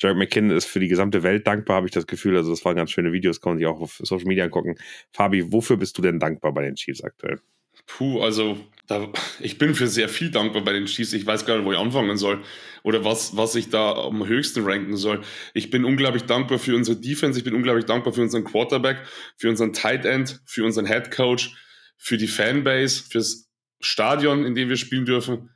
Jared 0.00 0.16
McKinnon 0.16 0.56
ist 0.56 0.66
für 0.66 0.80
die 0.80 0.88
gesamte 0.88 1.22
Welt 1.22 1.46
dankbar, 1.46 1.76
habe 1.76 1.86
ich 1.86 1.92
das 1.92 2.06
Gefühl. 2.06 2.36
Also 2.36 2.50
das 2.50 2.64
waren 2.64 2.76
ganz 2.76 2.90
schöne 2.90 3.12
Videos, 3.12 3.40
kann 3.40 3.52
man 3.52 3.58
sich 3.58 3.66
auch 3.66 3.80
auf 3.80 4.00
Social 4.02 4.26
Media 4.26 4.44
angucken. 4.44 4.76
Fabi, 5.12 5.52
wofür 5.52 5.76
bist 5.76 5.98
du 5.98 6.02
denn 6.02 6.18
dankbar 6.20 6.52
bei 6.52 6.62
den 6.62 6.76
Chiefs 6.76 7.02
aktuell? 7.02 7.40
Puh, 7.88 8.20
also 8.20 8.64
da, 8.86 9.12
ich 9.40 9.58
bin 9.58 9.74
für 9.74 9.88
sehr 9.88 10.08
viel 10.08 10.30
dankbar 10.30 10.62
bei 10.62 10.72
den 10.72 10.86
Chiefs. 10.86 11.12
Ich 11.12 11.26
weiß 11.26 11.44
gar 11.44 11.56
nicht, 11.56 11.66
wo 11.66 11.72
ich 11.72 11.78
anfangen 11.78 12.16
soll 12.16 12.42
oder 12.82 13.04
was, 13.04 13.36
was 13.36 13.54
ich 13.54 13.70
da 13.70 13.92
am 13.92 14.26
höchsten 14.26 14.64
ranken 14.64 14.96
soll. 14.96 15.22
Ich 15.52 15.70
bin 15.70 15.84
unglaublich 15.84 16.22
dankbar 16.22 16.58
für 16.58 16.76
unsere 16.76 16.98
Defense. 16.98 17.38
Ich 17.38 17.44
bin 17.44 17.54
unglaublich 17.54 17.86
dankbar 17.86 18.12
für 18.12 18.22
unseren 18.22 18.44
Quarterback, 18.44 19.04
für 19.36 19.48
unseren 19.48 19.72
Tight 19.72 20.04
End, 20.04 20.40
für 20.46 20.64
unseren 20.64 20.86
Head 20.86 21.10
Coach, 21.10 21.50
für 21.96 22.16
die 22.16 22.28
Fanbase, 22.28 23.02
fürs 23.02 23.50
Stadion, 23.80 24.44
in 24.44 24.54
dem 24.54 24.68
wir 24.68 24.76
spielen 24.76 25.04
dürfen. 25.04 25.50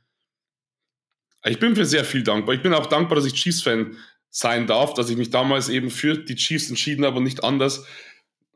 Ich 1.45 1.59
bin 1.59 1.75
für 1.75 1.85
sehr 1.85 2.05
viel 2.05 2.23
dankbar. 2.23 2.55
Ich 2.55 2.61
bin 2.61 2.73
auch 2.73 2.85
dankbar, 2.85 3.15
dass 3.15 3.25
ich 3.25 3.33
Chiefs-Fan 3.33 3.97
sein 4.29 4.65
darf, 4.65 4.93
dass 4.93 5.09
ich 5.09 5.17
mich 5.17 5.29
damals 5.29 5.69
eben 5.69 5.89
für 5.89 6.17
die 6.17 6.35
Chiefs 6.35 6.69
entschieden 6.69 7.05
habe 7.05 7.17
und 7.17 7.23
nicht 7.23 7.43
anders. 7.43 7.85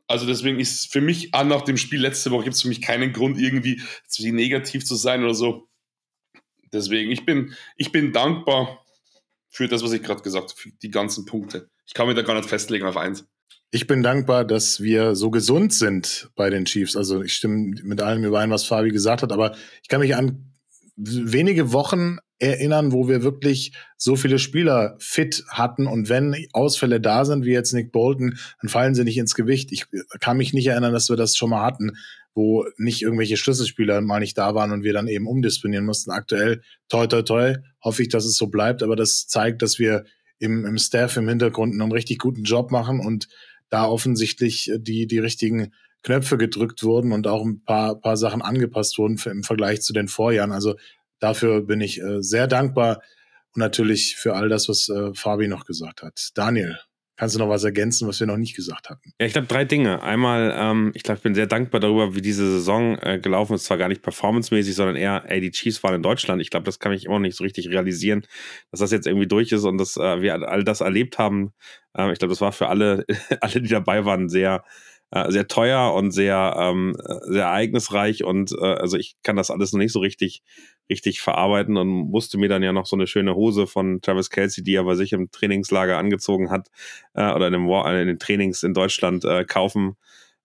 Also 0.08 0.26
deswegen 0.26 0.58
ist 0.58 0.90
für 0.90 1.02
mich 1.02 1.34
an 1.34 1.48
nach 1.48 1.62
dem 1.62 1.76
Spiel 1.76 2.00
letzte 2.00 2.30
Woche 2.30 2.44
gibt 2.44 2.56
es 2.56 2.62
für 2.62 2.68
mich 2.68 2.80
keinen 2.80 3.12
Grund 3.12 3.38
irgendwie 3.38 3.82
negativ 4.18 4.84
zu 4.84 4.96
sein 4.96 5.22
oder 5.22 5.34
so. 5.34 5.68
Deswegen 6.72 7.10
ich 7.10 7.24
bin 7.26 7.54
ich 7.76 7.92
bin 7.92 8.12
dankbar 8.12 8.84
für 9.50 9.68
das, 9.68 9.82
was 9.82 9.92
ich 9.92 10.02
gerade 10.02 10.22
gesagt 10.22 10.50
habe, 10.50 10.60
für 10.60 10.70
die 10.70 10.90
ganzen 10.90 11.26
Punkte. 11.26 11.70
Ich 11.86 11.94
kann 11.94 12.06
mir 12.06 12.14
da 12.14 12.22
gar 12.22 12.34
nicht 12.34 12.48
festlegen 12.48 12.86
auf 12.86 12.96
eins. 12.96 13.26
Ich 13.70 13.86
bin 13.86 14.02
dankbar, 14.02 14.46
dass 14.46 14.82
wir 14.82 15.14
so 15.14 15.30
gesund 15.30 15.74
sind 15.74 16.30
bei 16.34 16.48
den 16.48 16.64
Chiefs. 16.64 16.96
Also 16.96 17.22
ich 17.22 17.34
stimme 17.34 17.74
mit 17.82 18.00
allem 18.00 18.24
überein, 18.24 18.50
was 18.50 18.64
Fabi 18.64 18.90
gesagt 18.90 19.22
hat, 19.22 19.30
aber 19.30 19.56
ich 19.82 19.88
kann 19.88 20.00
mich 20.00 20.16
an 20.16 20.54
wenige 20.96 21.72
Wochen 21.72 22.18
erinnern, 22.38 22.92
wo 22.92 23.08
wir 23.08 23.22
wirklich 23.22 23.72
so 23.96 24.16
viele 24.16 24.38
Spieler 24.38 24.96
fit 24.98 25.44
hatten 25.48 25.86
und 25.86 26.08
wenn 26.08 26.36
Ausfälle 26.52 27.00
da 27.00 27.24
sind, 27.24 27.44
wie 27.44 27.52
jetzt 27.52 27.72
Nick 27.72 27.92
Bolton, 27.92 28.38
dann 28.60 28.68
fallen 28.68 28.94
sie 28.94 29.04
nicht 29.04 29.18
ins 29.18 29.34
Gewicht. 29.34 29.72
Ich 29.72 29.86
kann 30.20 30.36
mich 30.36 30.52
nicht 30.52 30.66
erinnern, 30.66 30.92
dass 30.92 31.08
wir 31.08 31.16
das 31.16 31.36
schon 31.36 31.50
mal 31.50 31.64
hatten, 31.64 31.96
wo 32.34 32.64
nicht 32.76 33.02
irgendwelche 33.02 33.36
Schlüsselspieler 33.36 34.00
mal 34.00 34.20
nicht 34.20 34.38
da 34.38 34.54
waren 34.54 34.70
und 34.70 34.84
wir 34.84 34.92
dann 34.92 35.08
eben 35.08 35.26
umdisponieren 35.26 35.84
mussten. 35.84 36.12
Aktuell, 36.12 36.62
toi, 36.88 37.06
toi, 37.06 37.22
toi, 37.22 37.56
hoffe 37.82 38.02
ich, 38.02 38.08
dass 38.08 38.24
es 38.24 38.36
so 38.36 38.46
bleibt, 38.46 38.82
aber 38.82 38.94
das 38.94 39.26
zeigt, 39.26 39.60
dass 39.62 39.80
wir 39.80 40.04
im, 40.38 40.64
im 40.64 40.78
Staff 40.78 41.16
im 41.16 41.28
Hintergrund 41.28 41.72
einen 41.72 41.90
richtig 41.90 42.18
guten 42.18 42.44
Job 42.44 42.70
machen 42.70 43.00
und 43.00 43.28
da 43.70 43.86
offensichtlich 43.86 44.70
die, 44.78 45.06
die 45.06 45.18
richtigen 45.18 45.72
Knöpfe 46.02 46.38
gedrückt 46.38 46.84
wurden 46.84 47.12
und 47.12 47.26
auch 47.26 47.44
ein 47.44 47.64
paar, 47.64 48.00
paar 48.00 48.16
Sachen 48.16 48.40
angepasst 48.40 48.98
wurden 48.98 49.20
im 49.26 49.42
Vergleich 49.42 49.82
zu 49.82 49.92
den 49.92 50.08
Vorjahren. 50.08 50.52
Also 50.52 50.76
Dafür 51.20 51.62
bin 51.62 51.80
ich 51.80 52.00
äh, 52.00 52.22
sehr 52.22 52.46
dankbar 52.46 53.02
und 53.54 53.60
natürlich 53.60 54.16
für 54.16 54.34
all 54.34 54.48
das, 54.48 54.68
was 54.68 54.88
äh, 54.88 55.12
Fabi 55.14 55.48
noch 55.48 55.64
gesagt 55.64 56.02
hat. 56.02 56.30
Daniel, 56.34 56.78
kannst 57.18 57.34
du 57.34 57.40
noch 57.40 57.48
was 57.48 57.64
ergänzen, 57.64 58.06
was 58.06 58.20
wir 58.20 58.26
noch 58.26 58.36
nicht 58.36 58.54
gesagt 58.54 58.88
hatten? 58.88 59.12
Ja, 59.20 59.26
ich 59.26 59.32
glaube 59.32 59.48
drei 59.48 59.64
Dinge. 59.64 60.02
Einmal, 60.02 60.54
ähm, 60.56 60.92
ich 60.94 61.02
glaube, 61.02 61.18
ich 61.18 61.22
bin 61.22 61.34
sehr 61.34 61.46
dankbar 61.48 61.80
darüber, 61.80 62.14
wie 62.14 62.22
diese 62.22 62.48
Saison 62.50 62.96
äh, 62.98 63.18
gelaufen 63.18 63.54
ist. 63.54 63.64
Zwar 63.64 63.76
gar 63.76 63.88
nicht 63.88 64.02
performancemäßig, 64.02 64.74
sondern 64.74 64.96
eher, 64.96 65.24
ey, 65.26 65.40
die 65.40 65.50
Chiefs 65.50 65.82
waren 65.82 65.96
in 65.96 66.02
Deutschland. 66.02 66.40
Ich 66.40 66.50
glaube, 66.50 66.64
das 66.64 66.78
kann 66.78 66.92
ich 66.92 67.04
immer 67.04 67.14
noch 67.14 67.20
nicht 67.20 67.36
so 67.36 67.44
richtig 67.44 67.68
realisieren, 67.68 68.24
dass 68.70 68.80
das 68.80 68.92
jetzt 68.92 69.06
irgendwie 69.06 69.26
durch 69.26 69.50
ist 69.50 69.64
und 69.64 69.78
dass 69.78 69.96
äh, 69.96 70.22
wir 70.22 70.34
all 70.48 70.62
das 70.62 70.80
erlebt 70.80 71.18
haben. 71.18 71.52
Äh, 71.94 72.12
ich 72.12 72.18
glaube, 72.20 72.32
das 72.32 72.40
war 72.40 72.52
für 72.52 72.68
alle, 72.68 73.04
alle, 73.40 73.60
die 73.60 73.68
dabei 73.68 74.04
waren, 74.04 74.28
sehr 74.28 74.64
äh, 75.10 75.30
sehr 75.30 75.48
teuer 75.48 75.94
und 75.94 76.10
sehr, 76.10 76.54
ähm, 76.58 76.96
sehr 77.22 77.44
ereignisreich 77.44 78.24
und 78.24 78.52
äh, 78.52 78.64
also 78.64 78.96
ich 78.96 79.16
kann 79.22 79.36
das 79.36 79.50
alles 79.50 79.72
noch 79.72 79.78
nicht 79.78 79.92
so 79.92 80.00
richtig, 80.00 80.42
richtig 80.90 81.20
verarbeiten 81.20 81.76
und 81.76 81.88
musste 81.88 82.38
mir 82.38 82.48
dann 82.48 82.62
ja 82.62 82.72
noch 82.72 82.86
so 82.86 82.96
eine 82.96 83.06
schöne 83.06 83.34
Hose 83.34 83.66
von 83.66 84.00
Travis 84.00 84.30
Kelsey, 84.30 84.64
die 84.64 84.74
er 84.74 84.84
bei 84.84 84.94
sich 84.94 85.12
im 85.12 85.30
Trainingslager 85.30 85.98
angezogen 85.98 86.50
hat 86.50 86.68
äh, 87.14 87.32
oder 87.32 87.48
in, 87.48 87.52
dem, 87.54 87.68
in 87.68 88.06
den 88.06 88.18
Trainings 88.18 88.62
in 88.62 88.74
Deutschland 88.74 89.24
äh, 89.24 89.44
kaufen 89.44 89.96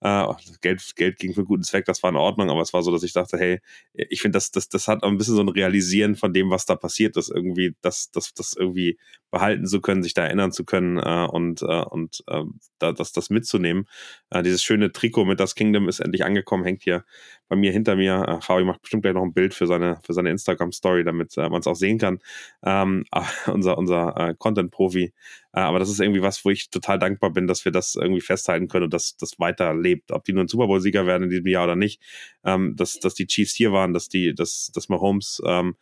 äh, 0.03 0.33
Geld, 0.61 0.95
Geld 0.97 1.17
ging 1.17 1.33
für 1.33 1.45
guten 1.45 1.63
Zweck, 1.63 1.85
das 1.85 2.03
war 2.03 2.09
in 2.09 2.17
Ordnung, 2.17 2.49
aber 2.49 2.61
es 2.61 2.73
war 2.73 2.83
so, 2.83 2.91
dass 2.91 3.03
ich 3.03 3.13
dachte, 3.13 3.37
hey, 3.37 3.61
ich 3.93 4.21
finde, 4.21 4.35
das, 4.35 4.51
das, 4.51 4.67
das 4.67 4.89
hat 4.89 5.01
ein 5.01 5.17
bisschen 5.17 5.35
so 5.35 5.41
ein 5.41 5.47
Realisieren 5.49 6.15
von 6.15 6.33
dem, 6.33 6.49
was 6.49 6.65
da 6.65 6.75
passiert 6.75 7.15
ist, 7.15 7.29
irgendwie, 7.29 7.75
das, 7.81 8.11
das, 8.11 8.33
das 8.33 8.53
irgendwie 8.53 8.99
behalten 9.31 9.65
zu 9.65 9.79
können, 9.79 10.03
sich 10.03 10.13
da 10.13 10.25
erinnern 10.25 10.51
zu 10.51 10.65
können 10.65 10.97
äh, 10.97 11.27
und, 11.31 11.61
äh, 11.61 11.83
und 11.85 12.21
äh, 12.27 12.43
da, 12.79 12.91
das, 12.91 13.13
das 13.13 13.29
mitzunehmen. 13.29 13.87
Äh, 14.29 14.43
dieses 14.43 14.61
schöne 14.61 14.91
Trikot 14.91 15.23
mit 15.23 15.39
Das 15.39 15.55
Kingdom 15.55 15.87
ist 15.87 16.01
endlich 16.01 16.25
angekommen, 16.25 16.65
hängt 16.65 16.83
hier 16.83 17.05
bei 17.53 17.59
mir 17.59 17.71
hinter 17.71 17.95
mir. 17.95 18.25
Äh, 18.27 18.41
Fabi 18.41 18.63
macht 18.63 18.81
bestimmt 18.81 19.03
gleich 19.03 19.13
noch 19.13 19.21
ein 19.21 19.33
Bild 19.33 19.53
für 19.53 19.67
seine, 19.67 19.99
für 20.03 20.13
seine 20.13 20.31
Instagram-Story, 20.31 21.03
damit 21.03 21.37
äh, 21.37 21.49
man 21.49 21.59
es 21.59 21.67
auch 21.67 21.75
sehen 21.75 21.99
kann. 21.99 22.19
Ähm, 22.63 23.05
unser 23.47 23.77
unser 23.77 24.17
äh, 24.17 24.33
Content-Profi. 24.37 25.13
Äh, 25.53 25.59
aber 25.59 25.79
das 25.79 25.89
ist 25.89 25.99
irgendwie 25.99 26.23
was, 26.23 26.43
wo 26.43 26.49
ich 26.49 26.71
total 26.71 26.97
dankbar 26.97 27.31
bin, 27.31 27.45
dass 27.45 27.63
wir 27.63 27.71
das 27.71 27.95
irgendwie 27.95 28.21
festhalten 28.21 28.67
können 28.67 28.85
und 28.85 28.93
dass 28.93 29.17
das 29.17 29.39
weiterlebt. 29.39 30.11
Ob 30.11 30.23
die 30.23 30.33
nur 30.33 30.43
ein 30.43 30.47
Super 30.47 30.67
Bowl-Sieger 30.67 31.05
werden 31.05 31.23
in 31.23 31.29
diesem 31.29 31.47
Jahr 31.47 31.65
oder 31.65 31.75
nicht, 31.75 32.01
ähm, 32.43 32.75
dass, 32.75 32.99
dass 32.99 33.13
die 33.13 33.27
Chiefs 33.27 33.53
hier 33.53 33.71
waren, 33.71 33.93
dass 33.93 34.09
die, 34.09 34.33
dass, 34.33 34.71
dass 34.73 34.89
Mahomes 34.89 35.41
ähm, 35.45 35.75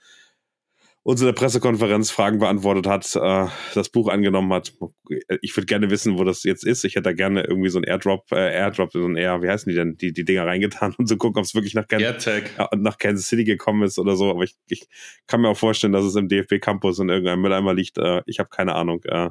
uns 1.03 1.19
in 1.19 1.25
der 1.25 1.33
Pressekonferenz 1.33 2.11
Fragen 2.11 2.37
beantwortet 2.37 2.85
hat, 2.85 3.15
äh, 3.15 3.47
das 3.73 3.89
Buch 3.89 4.07
angenommen 4.07 4.53
hat. 4.53 4.73
Ich 5.41 5.55
würde 5.57 5.65
gerne 5.65 5.89
wissen, 5.89 6.17
wo 6.19 6.23
das 6.23 6.43
jetzt 6.43 6.63
ist. 6.63 6.83
Ich 6.83 6.93
hätte 6.93 7.03
da 7.03 7.13
gerne 7.13 7.43
irgendwie 7.43 7.69
so 7.69 7.79
ein 7.79 7.83
Airdrop, 7.83 8.31
äh, 8.31 8.53
Airdrop, 8.53 8.91
so 8.91 9.05
ein 9.05 9.15
Air, 9.15 9.41
wie 9.41 9.49
heißen 9.49 9.69
die 9.69 9.75
denn, 9.75 9.97
die, 9.97 10.13
die 10.13 10.25
Dinger 10.25 10.45
reingetan 10.45 10.93
und 10.97 11.07
zu 11.07 11.15
so 11.15 11.17
gucken, 11.17 11.39
ob 11.39 11.45
es 11.45 11.55
wirklich 11.55 11.73
nach, 11.73 11.87
Can 11.87 12.01
nach 12.77 12.97
Kansas 12.99 13.27
City 13.27 13.43
gekommen 13.43 13.83
ist 13.83 13.97
oder 13.97 14.15
so. 14.15 14.29
Aber 14.29 14.43
ich, 14.43 14.55
ich 14.67 14.87
kann 15.25 15.41
mir 15.41 15.49
auch 15.49 15.57
vorstellen, 15.57 15.93
dass 15.93 16.05
es 16.05 16.15
im 16.15 16.27
DFB 16.27 16.59
Campus 16.61 16.99
in 16.99 17.09
irgendeinem 17.09 17.41
Mülleimer 17.41 17.73
liegt. 17.73 17.97
Äh, 17.97 18.21
ich 18.27 18.39
habe 18.39 18.49
keine 18.49 18.75
Ahnung. 18.75 19.01
Äh, 19.05 19.29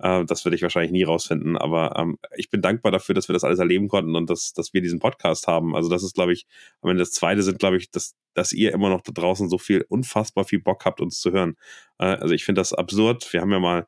äh, 0.00 0.24
das 0.24 0.44
werde 0.44 0.56
ich 0.56 0.62
wahrscheinlich 0.62 0.92
nie 0.92 1.02
rausfinden. 1.04 1.56
Aber 1.56 1.96
ähm, 1.96 2.18
ich 2.36 2.50
bin 2.50 2.62
dankbar 2.62 2.92
dafür, 2.92 3.14
dass 3.14 3.28
wir 3.28 3.32
das 3.32 3.44
alles 3.44 3.58
erleben 3.58 3.88
konnten 3.88 4.16
und 4.16 4.30
dass, 4.30 4.52
dass 4.52 4.72
wir 4.72 4.80
diesen 4.80 4.98
Podcast 4.98 5.46
haben. 5.46 5.74
Also 5.76 5.88
das 5.88 6.02
ist, 6.02 6.14
glaube 6.14 6.32
ich, 6.32 6.46
am 6.80 6.90
Ende 6.90 7.02
das 7.02 7.12
Zweite 7.12 7.42
sind, 7.42 7.58
glaube 7.58 7.76
ich, 7.76 7.90
dass, 7.90 8.16
dass 8.34 8.52
ihr 8.52 8.72
immer 8.72 8.88
noch 8.88 9.02
da 9.02 9.12
draußen 9.12 9.48
so 9.48 9.58
viel, 9.58 9.84
unfassbar 9.88 10.44
viel 10.44 10.60
Bock 10.60 10.84
habt, 10.84 11.00
uns 11.00 11.20
zu 11.20 11.32
hören. 11.32 11.56
Äh, 11.98 12.06
also 12.06 12.34
ich 12.34 12.44
finde 12.44 12.60
das 12.60 12.72
absurd. 12.72 13.32
Wir 13.32 13.40
haben 13.40 13.52
ja 13.52 13.60
mal 13.60 13.86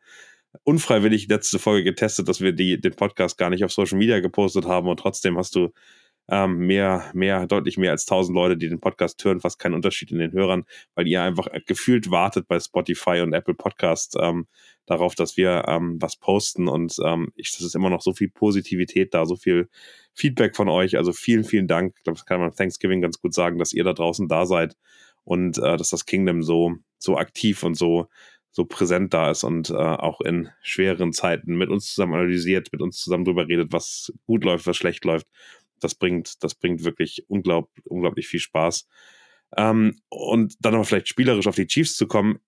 unfreiwillig 0.65 1.29
letzte 1.29 1.59
Folge 1.59 1.85
getestet, 1.85 2.29
dass 2.29 2.41
wir 2.41 2.53
die, 2.53 2.81
den 2.81 2.95
Podcast 2.95 3.39
gar 3.39 3.51
nicht 3.51 3.65
auf 3.65 3.73
Social 3.73 3.99
Media 3.99 4.21
gepostet 4.21 4.67
haben 4.67 4.89
und 4.89 4.99
trotzdem 5.01 5.39
hast 5.39 5.55
du 5.55 5.71
ähm, 6.29 6.59
mehr, 6.59 7.11
mehr, 7.15 7.47
deutlich 7.47 7.77
mehr 7.79 7.91
als 7.91 8.07
1000 8.07 8.35
Leute, 8.35 8.57
die 8.57 8.69
den 8.69 8.81
Podcast 8.81 9.23
hören, 9.25 9.41
fast 9.41 9.59
kein 9.59 9.75
Unterschied 9.75 10.13
in 10.13 10.19
den 10.19 10.33
Hörern, 10.33 10.65
weil 10.95 11.07
ihr 11.07 11.23
einfach 11.23 11.49
gefühlt 11.67 12.11
wartet 12.11 12.47
bei 12.49 12.59
Spotify 12.61 13.21
und 13.21 13.33
Apple 13.33 13.55
Podcast 13.55 14.17
ähm, 14.21 14.47
darauf, 14.87 15.15
dass 15.15 15.37
wir 15.37 15.65
ähm, 15.69 16.01
was 16.01 16.17
posten 16.17 16.69
und 16.69 16.97
ähm, 17.05 17.33
ich, 17.37 17.53
das 17.53 17.63
ist 17.63 17.75
immer 17.75 17.91
noch 17.91 18.03
so 18.03 18.13
viel 18.13 18.29
Positivität 18.29 19.15
da, 19.15 19.27
so 19.27 19.37
viel 19.37 19.69
Feedback 20.15 20.57
von 20.57 20.69
euch. 20.69 20.97
Also 20.97 21.13
vielen, 21.13 21.45
vielen 21.45 21.69
Dank. 21.69 21.95
Ich 21.97 22.05
glaube, 22.05 22.19
das 22.19 22.27
kann 22.27 22.41
man 22.41 22.55
Thanksgiving 22.55 23.01
ganz 23.01 23.21
gut 23.21 23.35
sagen, 23.35 23.59
dass 23.59 23.73
ihr 23.73 23.85
da 23.85 23.93
draußen 23.93 24.29
da 24.29 24.47
seid 24.47 24.77
und 25.25 25.59
äh, 25.59 25.77
dass 25.77 25.91
das 25.91 26.07
Kingdom 26.07 26.43
so, 26.43 26.77
so 26.99 27.17
aktiv 27.17 27.63
und 27.63 27.75
so, 27.75 28.09
so 28.51 28.65
präsent 28.65 29.15
da 29.15 29.31
ist 29.31 29.45
und 29.45 29.71
äh, 29.71 29.75
auch 29.75 30.21
in 30.21 30.51
schweren 30.63 31.13
Zeiten 31.13 31.57
mit 31.57 31.71
uns 31.71 31.95
zusammen 31.95 32.15
analysiert, 32.15 32.69
mit 32.73 32.83
uns 32.83 32.99
zusammen 32.99 33.25
drüber 33.25 33.49
redet, 33.49 33.73
was 33.73 34.13
gut 34.27 34.45
läuft, 34.45 34.67
was 34.67 34.77
schlecht 34.77 35.05
läuft 35.05 35.27
das 35.83 35.95
bringt, 35.95 36.43
das 36.43 36.55
bringt 36.55 36.85
wirklich 36.85 37.25
unglaub, 37.29 37.71
unglaublich 37.85 38.29
viel 38.29 38.41
Spaß. 38.41 38.89
Ähm, 39.57 40.01
und 40.09 40.55
dann 40.61 40.75
noch 40.75 40.87
vielleicht 40.87 41.09
spielerisch 41.09 41.47
auf 41.47 41.57
die 41.57 41.67
Chiefs 41.67 41.97
zu 41.97 42.07
kommen. 42.07 42.39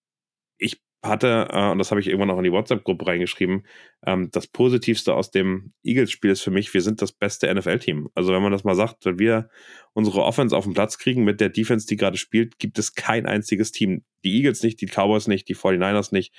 Ich 0.58 0.80
hatte, 1.04 1.48
äh, 1.50 1.70
und 1.70 1.78
das 1.78 1.90
habe 1.90 2.00
ich 2.00 2.08
irgendwann 2.08 2.30
auch 2.30 2.38
in 2.38 2.44
die 2.44 2.52
WhatsApp-Gruppe 2.52 3.06
reingeschrieben, 3.06 3.66
ähm, 4.06 4.30
das 4.32 4.46
Positivste 4.46 5.14
aus 5.14 5.30
dem 5.30 5.72
Eagles-Spiel 5.82 6.30
ist 6.30 6.42
für 6.42 6.50
mich, 6.50 6.72
wir 6.72 6.80
sind 6.80 7.02
das 7.02 7.12
beste 7.12 7.52
NFL-Team. 7.54 8.08
Also 8.14 8.32
wenn 8.32 8.42
man 8.42 8.52
das 8.52 8.64
mal 8.64 8.74
sagt, 8.74 9.04
wenn 9.04 9.18
wir 9.18 9.50
unsere 9.92 10.22
Offense 10.22 10.56
auf 10.56 10.64
den 10.64 10.74
Platz 10.74 10.98
kriegen 10.98 11.24
mit 11.24 11.40
der 11.40 11.50
Defense, 11.50 11.86
die 11.86 11.96
gerade 11.96 12.16
spielt, 12.16 12.58
gibt 12.58 12.78
es 12.78 12.94
kein 12.94 13.26
einziges 13.26 13.70
Team. 13.70 14.04
Die 14.24 14.36
Eagles 14.36 14.62
nicht, 14.62 14.80
die 14.80 14.86
Cowboys 14.86 15.26
nicht, 15.26 15.48
die 15.48 15.56
49ers 15.56 16.12
nicht, 16.12 16.34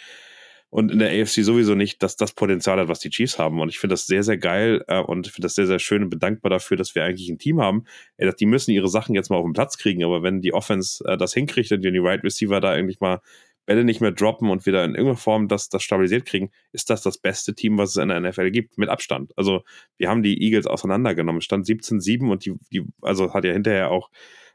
und 0.70 0.92
in 0.92 1.00
der 1.00 1.10
AFC 1.10 1.44
sowieso 1.44 1.76
nicht, 1.76 2.04
dass 2.04 2.18
das 2.18 2.34
Potenzial 2.34 2.80
hat, 2.80 2.88
was 2.88 3.00
die 3.00 3.10
Chiefs 3.10 3.40
haben. 3.40 3.62
Und 3.62 3.70
ich 3.70 3.80
finde 3.80 3.94
das 3.94 4.08
sehr, 4.08 4.24
sehr 4.24 4.38
geil 4.38 4.84
äh, 4.88 5.00
und 5.00 5.28
finde 5.28 5.46
das 5.46 5.56
sehr, 5.56 5.68
sehr 5.68 5.80
schön 5.80 6.04
und 6.04 6.10
bedankbar 6.10 6.50
dafür, 6.50 6.76
dass 6.76 6.96
wir 6.96 7.04
eigentlich 7.04 7.30
ein 7.30 7.38
Team 7.38 7.62
haben. 7.62 7.86
Äh, 8.18 8.34
die 8.38 8.46
müssen 8.46 8.72
ihre 8.72 8.90
Sachen 8.90 9.16
jetzt 9.16 9.30
mal 9.30 9.38
auf 9.38 9.46
den 9.46 9.54
Platz 9.54 9.78
kriegen, 9.78 10.04
aber 10.04 10.22
wenn 10.22 10.42
die 10.42 10.54
Offense 10.54 11.04
äh, 11.08 11.18
das 11.18 11.34
hinkriegt 11.34 11.72
und 11.72 11.82
die 11.82 11.98
Right 11.98 12.24
Receiver 12.24 12.60
da 12.60 12.72
eigentlich 12.72 13.00
mal 13.00 13.22
Bälle 13.66 13.84
nicht 13.84 14.02
mehr 14.02 14.12
droppen 14.12 14.50
und 14.50 14.66
wieder 14.66 14.84
in 14.84 14.92
irgendeiner 14.92 15.18
Form 15.18 15.48
das, 15.48 15.70
das 15.70 15.84
stabilisiert 15.84 16.26
kriegen, 16.26 16.52
ist 16.72 16.90
das 16.90 17.02
das 17.02 17.18
beste 17.18 17.56
Team, 17.56 17.78
was 17.78 17.92
es 17.92 17.96
in 17.98 18.10
der 18.10 18.20
NFL 18.20 18.52
gibt, 18.52 18.78
mit 18.78 18.90
Abstand. 18.90 19.32
Also 19.38 19.64
wir 19.98 20.10
haben 20.10 20.24
die 20.24 20.42
Eagles 20.42 20.68
auseinandergenommen. 20.68 21.42
Stand 21.42 21.66
17-7 21.66 22.30
und 22.30 22.46
die, 22.46 22.54
die, 22.72 22.84
also 23.02 23.34
hat 23.34 23.44
ja 23.44 23.54
hinterher 23.54 23.92
auch 23.92 24.10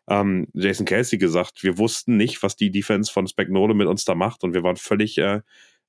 ähm, 0.08 0.48
Jason 0.54 0.86
Kelsey 0.86 1.18
gesagt, 1.18 1.62
wir 1.62 1.78
wussten 1.78 2.16
nicht, 2.16 2.42
was 2.42 2.56
die 2.56 2.70
Defense 2.70 3.12
von 3.12 3.26
Spagnolo 3.26 3.74
mit 3.74 3.86
uns 3.86 4.04
da 4.04 4.14
macht 4.14 4.44
und 4.44 4.54
wir 4.54 4.62
waren 4.62 4.76
völlig 4.76 5.18
äh, 5.18 5.40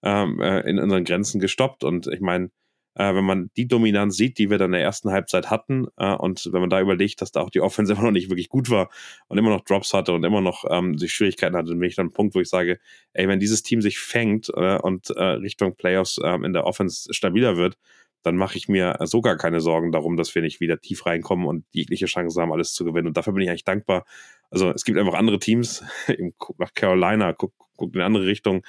ähm, 0.04 0.40
äh, 0.42 0.62
in 0.62 0.80
unseren 0.80 1.04
Grenzen 1.04 1.40
gestoppt. 1.40 1.84
Und 1.84 2.08
ich 2.08 2.22
meine, 2.22 2.50
äh, 2.96 3.16
wenn 3.16 3.24
man 3.24 3.50
die 3.56 3.68
Dominanz 3.68 4.18
sieht, 4.18 4.38
die 4.38 4.50
wir 4.50 4.58
dann 4.58 4.70
in 4.70 4.74
der 4.74 4.82
ersten 4.82 5.12
Halbzeit 5.12 5.50
hatten, 5.50 5.88
äh, 5.98 6.14
und 6.14 6.50
wenn 6.52 6.62
man 6.62 6.70
da 6.70 6.82
überlegt, 6.82 7.22
dass 7.22 7.32
da 7.32 7.42
auch 7.42 7.50
die 7.50 7.62
Offense 7.62 7.94
immer 7.94 8.02
noch 8.04 8.12
nicht 8.12 8.30
wirklich 8.30 8.50
gut 8.50 8.70
war 8.70 8.90
und 9.28 9.38
immer 9.38 9.50
noch 9.50 9.62
Drops 9.62 9.94
hatte 9.94 10.14
und 10.14 10.24
immer 10.24 10.42
noch 10.42 10.66
ähm, 10.70 10.98
sich 10.98 11.14
Schwierigkeiten 11.14 11.56
hatte, 11.56 11.70
dann 11.70 11.80
bin 11.80 11.90
ich 11.90 11.96
dann 11.96 12.08
ein 12.08 12.14
Punkt, 12.14 12.36
wo 12.36 12.40
ich 12.40 12.50
sage, 12.50 12.80
ey, 13.14 13.28
wenn 13.28 13.40
dieses 13.40 13.64
Team 13.64 13.82
sich 13.82 14.00
fängt 14.00 14.50
äh, 14.56 14.78
und 14.78 15.10
äh, 15.12 15.24
Richtung 15.24 15.76
Playoffs 15.76 16.18
äh, 16.18 16.36
in 16.44 16.54
der 16.54 16.66
Offense 16.66 17.14
stabiler 17.14 17.56
wird, 17.58 17.78
dann 18.24 18.36
mache 18.36 18.58
ich 18.58 18.68
mir 18.68 18.98
sogar 19.02 19.38
keine 19.38 19.62
Sorgen 19.62 19.92
darum, 19.92 20.18
dass 20.18 20.34
wir 20.36 20.42
nicht 20.42 20.60
wieder 20.60 20.80
tief 20.80 21.06
reinkommen 21.06 21.48
und 21.48 21.66
jegliche 21.72 22.06
Chance 22.06 22.40
haben, 22.42 22.52
alles 22.52 22.74
zu 22.74 22.86
gewinnen. 22.86 23.08
Und 23.08 23.18
dafür 23.18 23.34
bin 23.34 23.44
ich 23.44 23.50
eigentlich 23.50 23.64
dankbar. 23.64 24.06
Also 24.50 24.72
es 24.72 24.84
gibt 24.84 24.98
einfach 24.98 25.16
andere 25.16 25.40
Teams, 25.40 25.84
nach 26.58 26.74
Carolina, 26.74 27.34
guck, 27.34 27.54
guck 27.78 27.96
in 27.96 28.02
andere 28.02 28.26
Richtung 28.26 28.64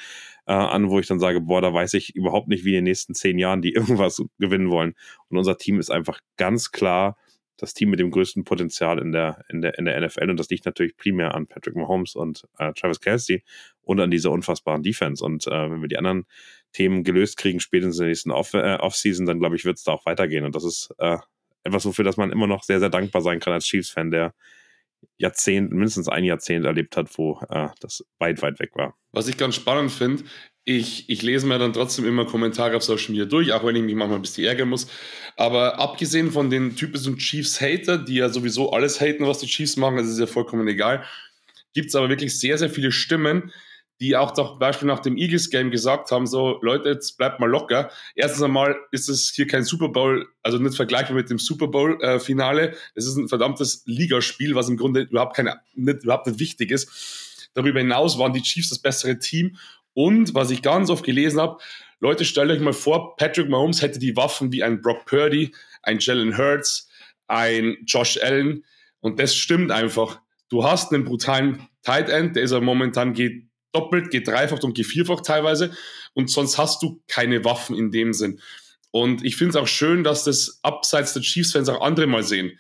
äh, 0.46 0.53
an, 0.53 0.88
wo 0.88 0.98
ich 0.98 1.07
dann 1.07 1.20
sage, 1.20 1.40
boah, 1.40 1.61
da 1.61 1.72
weiß 1.72 1.94
ich 1.94 2.14
überhaupt 2.14 2.48
nicht, 2.48 2.64
wie 2.64 2.70
in 2.70 2.76
den 2.76 2.84
nächsten 2.84 3.14
zehn 3.14 3.38
Jahren 3.38 3.62
die 3.62 3.72
irgendwas 3.74 4.22
gewinnen 4.38 4.70
wollen. 4.70 4.94
Und 5.28 5.38
unser 5.38 5.59
Team 5.59 5.78
ist 5.78 5.90
einfach 5.90 6.20
ganz 6.36 6.70
klar 6.70 7.16
das 7.59 7.74
Team 7.74 7.90
mit 7.90 8.00
dem 8.00 8.11
größten 8.11 8.44
Potenzial 8.44 8.98
in 8.98 9.12
der, 9.12 9.44
in 9.48 9.61
der, 9.61 9.78
in 9.78 9.84
der 9.84 10.00
NFL. 10.00 10.30
Und 10.30 10.36
das 10.36 10.48
liegt 10.48 10.66
natürlich 10.66 10.96
primär 10.96 11.34
an 11.34 11.46
Patrick 11.46 11.76
Mahomes 11.76 12.16
und 12.16 12.44
äh, 12.59 12.72
Travis 12.72 13.00
Kelsey 13.00 13.44
und 13.82 14.00
an 14.00 14.11
dieser 14.11 14.32
unfassbaren 14.32 14.82
Defense. 14.82 15.24
Und 15.24 15.46
äh, 15.46 15.70
wenn 15.70 15.80
wir 15.80 15.88
die 15.88 15.98
anderen 15.98 16.24
Themen 16.73 17.05
gelöst 17.05 17.37
kriegen, 17.37 17.61
spätestens 17.61 17.99
in 17.99 18.03
der 18.03 18.09
nächsten 18.09 18.31
Off 18.31 18.55
äh, 18.55 18.77
Offseason, 18.77 19.27
dann 19.27 19.39
glaube 19.39 19.57
ich, 19.57 19.64
wird 19.64 19.79
es 19.79 19.85
da 19.85 19.93
auch 19.93 20.07
weitergehen. 20.07 20.45
Und 20.45 20.55
das 20.55 20.64
ist 20.64 20.95
äh, 20.99 21.18
etwas, 21.64 21.85
wofür 21.85 22.05
das 22.05 22.16
man 22.16 22.33
immer 22.33 22.47
noch 22.47 22.62
sehr, 22.62 22.81
sehr 22.81 22.91
dankbar 22.91 23.23
sein 23.23 23.41
kann 23.41 23.53
als 23.53 23.66
Chiefs-Fan, 23.66 24.11
der 24.11 24.35
Jahrzehnt, 25.18 25.73
mindestens 25.73 26.09
ein 26.09 26.25
Jahrzehnt 26.25 26.64
erlebt 26.64 26.97
hat, 26.97 27.09
wo 27.18 27.41
äh, 27.49 27.68
das 27.81 28.05
weit, 28.18 28.43
weit 28.43 28.61
weg 28.61 28.70
war. 28.75 28.97
Was 29.12 29.29
ich 29.29 29.37
ganz 29.37 29.55
spannend 29.55 29.91
finde, 29.91 30.25
ich, 30.64 31.09
ich 31.09 31.23
lese 31.23 31.47
mir 31.47 31.59
dann 31.59 31.73
trotzdem 31.73 32.07
immer 32.07 32.25
Kommentare 32.25 32.77
auf 32.77 32.85
Social 32.85 33.11
Media 33.11 33.25
durch, 33.25 33.53
auch 33.53 33.64
wenn 33.64 33.75
ich 33.75 33.83
mich 33.83 33.97
manchmal 33.97 34.18
ein 34.18 34.23
bisschen 34.23 34.45
ärgern 34.45 34.68
muss. 34.68 34.87
Aber 35.37 35.81
abgesehen 35.81 36.31
von 36.31 36.51
den 36.51 36.77
typischen 36.77 37.18
Chiefs-Hater, 37.18 37.99
die 37.99 38.16
ja 38.16 38.29
sowieso 38.29 38.70
alles 38.70 39.01
haten, 39.01 39.27
was 39.27 39.39
die 39.39 39.47
Chiefs 39.47 39.77
machen, 39.77 39.97
das 39.97 40.07
ist 40.07 40.20
ja 40.20 40.27
vollkommen 40.27 40.68
egal, 40.68 41.05
gibt 41.75 41.89
es 41.89 41.97
aber 41.97 42.09
wirklich 42.09 42.39
sehr, 42.39 42.59
sehr 42.59 42.70
viele 42.70 42.93
Stimmen, 42.93 43.53
die 44.03 44.16
auch 44.16 44.32
zum 44.32 44.59
Beispiel 44.59 44.88
nach 44.88 44.98
dem 44.98 45.16
Eagles-Game 45.16 45.70
gesagt 45.70 46.11
haben, 46.11 46.26
so 46.26 46.59
Leute, 46.61 46.88
jetzt 46.88 47.16
bleibt 47.18 47.38
mal 47.38 47.48
locker. 47.48 47.88
Erstens 48.16 48.42
einmal 48.42 48.74
ist 48.90 49.09
es 49.09 49.30
hier 49.32 49.46
kein 49.46 49.62
Super 49.62 49.90
Bowl, 49.90 50.26
also 50.42 50.59
nicht 50.59 50.74
vergleichbar 50.74 51.16
mit 51.16 51.30
dem 51.30 51.38
Super 51.38 51.68
Bowl-Finale. 51.68 52.72
Äh, 52.72 52.76
es 52.96 53.07
ist 53.07 53.16
ein 53.16 53.28
verdammtes 53.28 53.84
Ligaspiel, 53.86 54.57
was 54.57 54.68
im 54.68 54.76
Grunde 54.76 55.03
überhaupt, 55.03 55.36
keine, 55.36 55.61
nicht, 55.74 56.03
überhaupt 56.03 56.26
nicht 56.26 56.40
wichtig 56.40 56.72
ist. 56.72 57.50
Darüber 57.55 57.78
hinaus 57.78 58.18
waren 58.18 58.32
die 58.32 58.42
Chiefs 58.42 58.70
das 58.70 58.80
bessere 58.80 59.20
Team. 59.20 59.57
Und 59.94 60.34
was 60.34 60.50
ich 60.50 60.62
ganz 60.62 60.90
oft 60.90 61.05
gelesen 61.05 61.40
habe, 61.40 61.59
Leute, 62.00 62.24
stellt 62.24 62.50
euch 62.50 62.61
mal 62.61 62.72
vor, 62.72 63.14
Patrick 63.14 63.48
Mahomes 63.48 63.82
hätte 63.82 64.00
die 64.00 64.16
Waffen 64.16 64.50
wie 64.50 64.64
ein 64.64 64.80
Brock 64.80 65.07
Purdy, 65.07 65.55
ein 65.84 66.00
Jalen 66.00 66.36
Hurts, 66.36 66.88
ein 67.28 67.76
Josh 67.86 68.18
Allen. 68.20 68.64
Und 68.98 69.20
das 69.20 69.36
stimmt 69.36 69.70
einfach. 69.70 70.20
Du 70.48 70.64
hast 70.64 70.92
einen 70.92 71.05
brutalen 71.05 71.68
Tight 71.84 72.09
End, 72.09 72.34
der 72.34 72.42
ist 72.42 72.50
ja 72.50 72.59
momentan 72.59 73.12
geht 73.12 73.51
doppelt, 73.73 74.11
gedreifacht 74.11 74.64
und 74.64 74.77
gevierfacht 74.77 75.25
teilweise. 75.25 75.75
Und 76.14 76.31
sonst 76.31 76.59
hast 76.59 76.83
du 76.83 77.03
keine 77.09 77.45
Waffen 77.45 77.77
in 77.77 77.91
dem 77.91 78.12
Sinn. 78.12 78.41
Und 78.91 79.25
ich 79.25 79.37
finde 79.37 79.51
es 79.51 79.57
auch 79.57 79.66
schön, 79.66 80.05
dass 80.05 80.25
das 80.25 80.61
abseits 80.62 81.14
der 81.14 81.23
Chiefs-Fans 81.23 81.68
auch 81.70 81.81
andere 81.81 82.07
mal 82.07 82.23
sehen. 82.23 82.59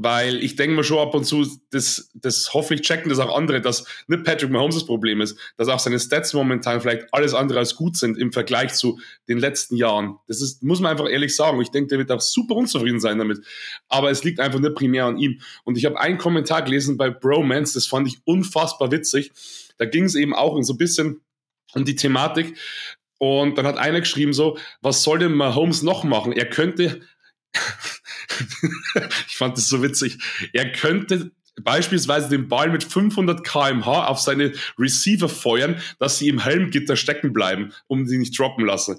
Weil 0.00 0.36
ich 0.44 0.54
denke 0.54 0.76
mir 0.76 0.84
schon 0.84 0.98
ab 0.98 1.12
und 1.12 1.24
zu, 1.24 1.44
das, 1.72 2.12
das 2.14 2.54
hoffentlich 2.54 2.86
checken 2.86 3.08
das 3.08 3.18
auch 3.18 3.36
andere, 3.36 3.60
dass 3.60 3.84
nicht 4.06 4.22
Patrick 4.22 4.48
Mahomes 4.48 4.76
das 4.76 4.86
Problem 4.86 5.20
ist, 5.20 5.36
dass 5.56 5.66
auch 5.66 5.80
seine 5.80 5.98
Stats 5.98 6.32
momentan 6.34 6.80
vielleicht 6.80 7.12
alles 7.12 7.34
andere 7.34 7.58
als 7.58 7.74
gut 7.74 7.96
sind 7.96 8.16
im 8.16 8.30
Vergleich 8.30 8.74
zu 8.74 9.00
den 9.26 9.38
letzten 9.38 9.74
Jahren. 9.74 10.16
Das 10.28 10.40
ist, 10.40 10.62
muss 10.62 10.78
man 10.78 10.92
einfach 10.92 11.10
ehrlich 11.10 11.34
sagen. 11.34 11.60
Ich 11.60 11.72
denke, 11.72 11.88
der 11.88 11.98
wird 11.98 12.12
auch 12.12 12.20
super 12.20 12.54
unzufrieden 12.54 13.00
sein 13.00 13.18
damit. 13.18 13.40
Aber 13.88 14.08
es 14.08 14.22
liegt 14.22 14.38
einfach 14.38 14.60
nicht 14.60 14.76
primär 14.76 15.06
an 15.06 15.18
ihm. 15.18 15.40
Und 15.64 15.76
ich 15.76 15.84
habe 15.84 15.98
einen 15.98 16.16
Kommentar 16.16 16.62
gelesen 16.62 16.96
bei 16.96 17.10
Bromance, 17.10 17.74
das 17.74 17.88
fand 17.88 18.06
ich 18.06 18.18
unfassbar 18.24 18.92
witzig. 18.92 19.32
Da 19.78 19.84
ging 19.84 20.04
es 20.04 20.14
eben 20.14 20.32
auch 20.32 20.56
so 20.62 20.74
ein 20.74 20.78
bisschen 20.78 21.22
um 21.74 21.84
die 21.84 21.96
Thematik. 21.96 22.56
Und 23.18 23.58
dann 23.58 23.66
hat 23.66 23.78
einer 23.78 23.98
geschrieben 23.98 24.32
so, 24.32 24.58
was 24.80 25.02
soll 25.02 25.18
denn 25.18 25.34
Mahomes 25.34 25.82
noch 25.82 26.04
machen? 26.04 26.32
Er 26.32 26.48
könnte 26.48 27.00
ich 29.28 29.36
fand 29.36 29.56
das 29.56 29.68
so 29.68 29.82
witzig. 29.82 30.18
Er 30.52 30.72
könnte 30.72 31.32
beispielsweise 31.62 32.28
den 32.28 32.48
Ball 32.48 32.70
mit 32.70 32.84
500 32.84 33.44
kmh 33.44 34.06
auf 34.06 34.20
seine 34.20 34.52
Receiver 34.78 35.28
feuern, 35.28 35.76
dass 35.98 36.18
sie 36.18 36.28
im 36.28 36.38
Helmgitter 36.38 36.96
stecken 36.96 37.32
bleiben, 37.32 37.72
um 37.86 38.06
sie 38.06 38.18
nicht 38.18 38.38
droppen 38.38 38.64
lassen. 38.64 38.98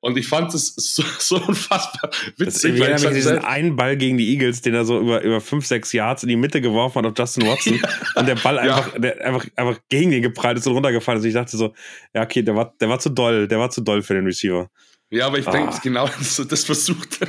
Und 0.00 0.16
ich 0.16 0.28
fand 0.28 0.54
das 0.54 0.74
so, 0.76 1.02
so 1.18 1.36
unfassbar 1.36 2.10
witzig. 2.36 2.78
Das 2.78 3.02
weil 3.02 3.12
ich 3.12 3.16
diesen 3.16 3.38
einen 3.38 3.76
Ball 3.76 3.96
gegen 3.96 4.18
die 4.18 4.32
Eagles, 4.32 4.60
den 4.60 4.74
er 4.74 4.84
so 4.84 5.00
über, 5.00 5.22
über 5.22 5.40
fünf, 5.40 5.66
sechs 5.66 5.92
Yards 5.92 6.22
in 6.22 6.28
die 6.28 6.36
Mitte 6.36 6.60
geworfen 6.60 6.98
hat 6.98 7.06
auf 7.06 7.18
Justin 7.18 7.46
Watson 7.46 7.74
ja. 7.74 7.88
und 8.14 8.26
der 8.26 8.36
Ball 8.36 8.58
einfach, 8.58 8.92
ja. 8.92 8.98
der 8.98 9.24
einfach, 9.24 9.46
einfach 9.56 9.80
gegen 9.88 10.10
den 10.10 10.22
geprallt 10.22 10.58
ist 10.58 10.66
und 10.66 10.74
runtergefallen 10.74 11.20
ist. 11.20 11.26
Ich 11.26 11.34
dachte 11.34 11.56
so, 11.56 11.74
ja, 12.14 12.22
okay, 12.22 12.42
der 12.42 12.54
war, 12.54 12.74
der 12.80 12.88
war 12.88 12.98
zu 12.98 13.10
doll, 13.10 13.48
der 13.48 13.58
war 13.58 13.70
zu 13.70 13.80
doll 13.80 14.02
für 14.02 14.14
den 14.14 14.26
Receiver. 14.26 14.70
Ja, 15.10 15.26
aber 15.26 15.38
ich 15.38 15.46
denke 15.46 15.72
ah. 15.72 15.80
genau, 15.82 16.10
das, 16.48 16.64
versucht. 16.64 17.20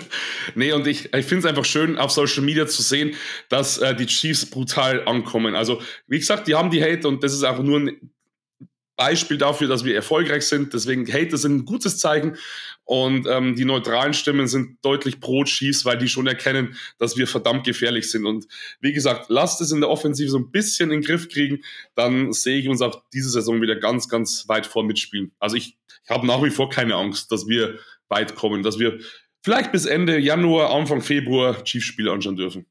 nee, 0.55 0.71
und 0.71 0.88
ich, 0.88 1.13
ich 1.13 1.25
finde 1.25 1.39
es 1.39 1.45
einfach 1.45 1.65
schön, 1.65 1.97
auf 1.97 2.11
Social 2.11 2.43
Media 2.43 2.65
zu 2.65 2.82
sehen, 2.82 3.15
dass 3.49 3.78
äh, 3.78 3.95
die 3.95 4.07
Chiefs 4.07 4.49
brutal 4.49 5.07
ankommen. 5.07 5.55
Also, 5.55 5.82
wie 6.07 6.17
gesagt, 6.17 6.47
die 6.47 6.55
haben 6.55 6.71
die 6.71 6.82
Hate 6.82 7.07
und 7.07 7.23
das 7.23 7.34
ist 7.34 7.43
auch 7.43 7.61
nur 7.61 7.80
ein 7.80 8.11
Beispiel 8.97 9.37
dafür, 9.37 9.67
dass 9.67 9.85
wir 9.85 9.95
erfolgreich 9.95 10.45
sind. 10.45 10.73
Deswegen 10.73 11.07
Hater 11.07 11.37
sind 11.37 11.55
ein 11.55 11.65
gutes 11.65 11.99
Zeichen. 11.99 12.35
Und 12.83 13.27
ähm, 13.27 13.55
die 13.55 13.63
neutralen 13.63 14.13
Stimmen 14.13 14.47
sind 14.47 14.77
deutlich 14.81 15.19
pro 15.19 15.43
Chiefs, 15.43 15.85
weil 15.85 15.97
die 15.97 16.07
schon 16.07 16.25
erkennen, 16.25 16.75
dass 16.97 17.15
wir 17.15 17.27
verdammt 17.27 17.65
gefährlich 17.65 18.09
sind. 18.11 18.25
Und 18.25 18.47
wie 18.81 18.93
gesagt, 18.93 19.27
lasst 19.29 19.61
es 19.61 19.71
in 19.71 19.81
der 19.81 19.89
Offensive 19.89 20.29
so 20.29 20.39
ein 20.39 20.51
bisschen 20.51 20.91
in 20.91 21.01
den 21.01 21.05
Griff 21.07 21.29
kriegen. 21.29 21.59
Dann 21.95 22.33
sehe 22.33 22.57
ich 22.57 22.67
uns 22.67 22.81
auch 22.81 23.03
diese 23.13 23.29
Saison 23.29 23.61
wieder 23.61 23.75
ganz, 23.75 24.09
ganz 24.09 24.47
weit 24.47 24.65
vor 24.65 24.83
mitspielen. 24.83 25.31
Also 25.39 25.55
ich, 25.55 25.77
ich 26.03 26.09
habe 26.09 26.25
nach 26.25 26.43
wie 26.43 26.49
vor 26.49 26.69
keine 26.69 26.95
Angst, 26.95 27.31
dass 27.31 27.47
wir 27.47 27.79
weit 28.09 28.35
kommen, 28.35 28.63
dass 28.63 28.79
wir 28.79 28.99
vielleicht 29.43 29.71
bis 29.71 29.85
Ende 29.85 30.17
Januar, 30.17 30.73
Anfang 30.73 31.01
Februar 31.01 31.63
Chiefs-Spiele 31.63 32.11
anschauen 32.11 32.35
dürfen. 32.35 32.65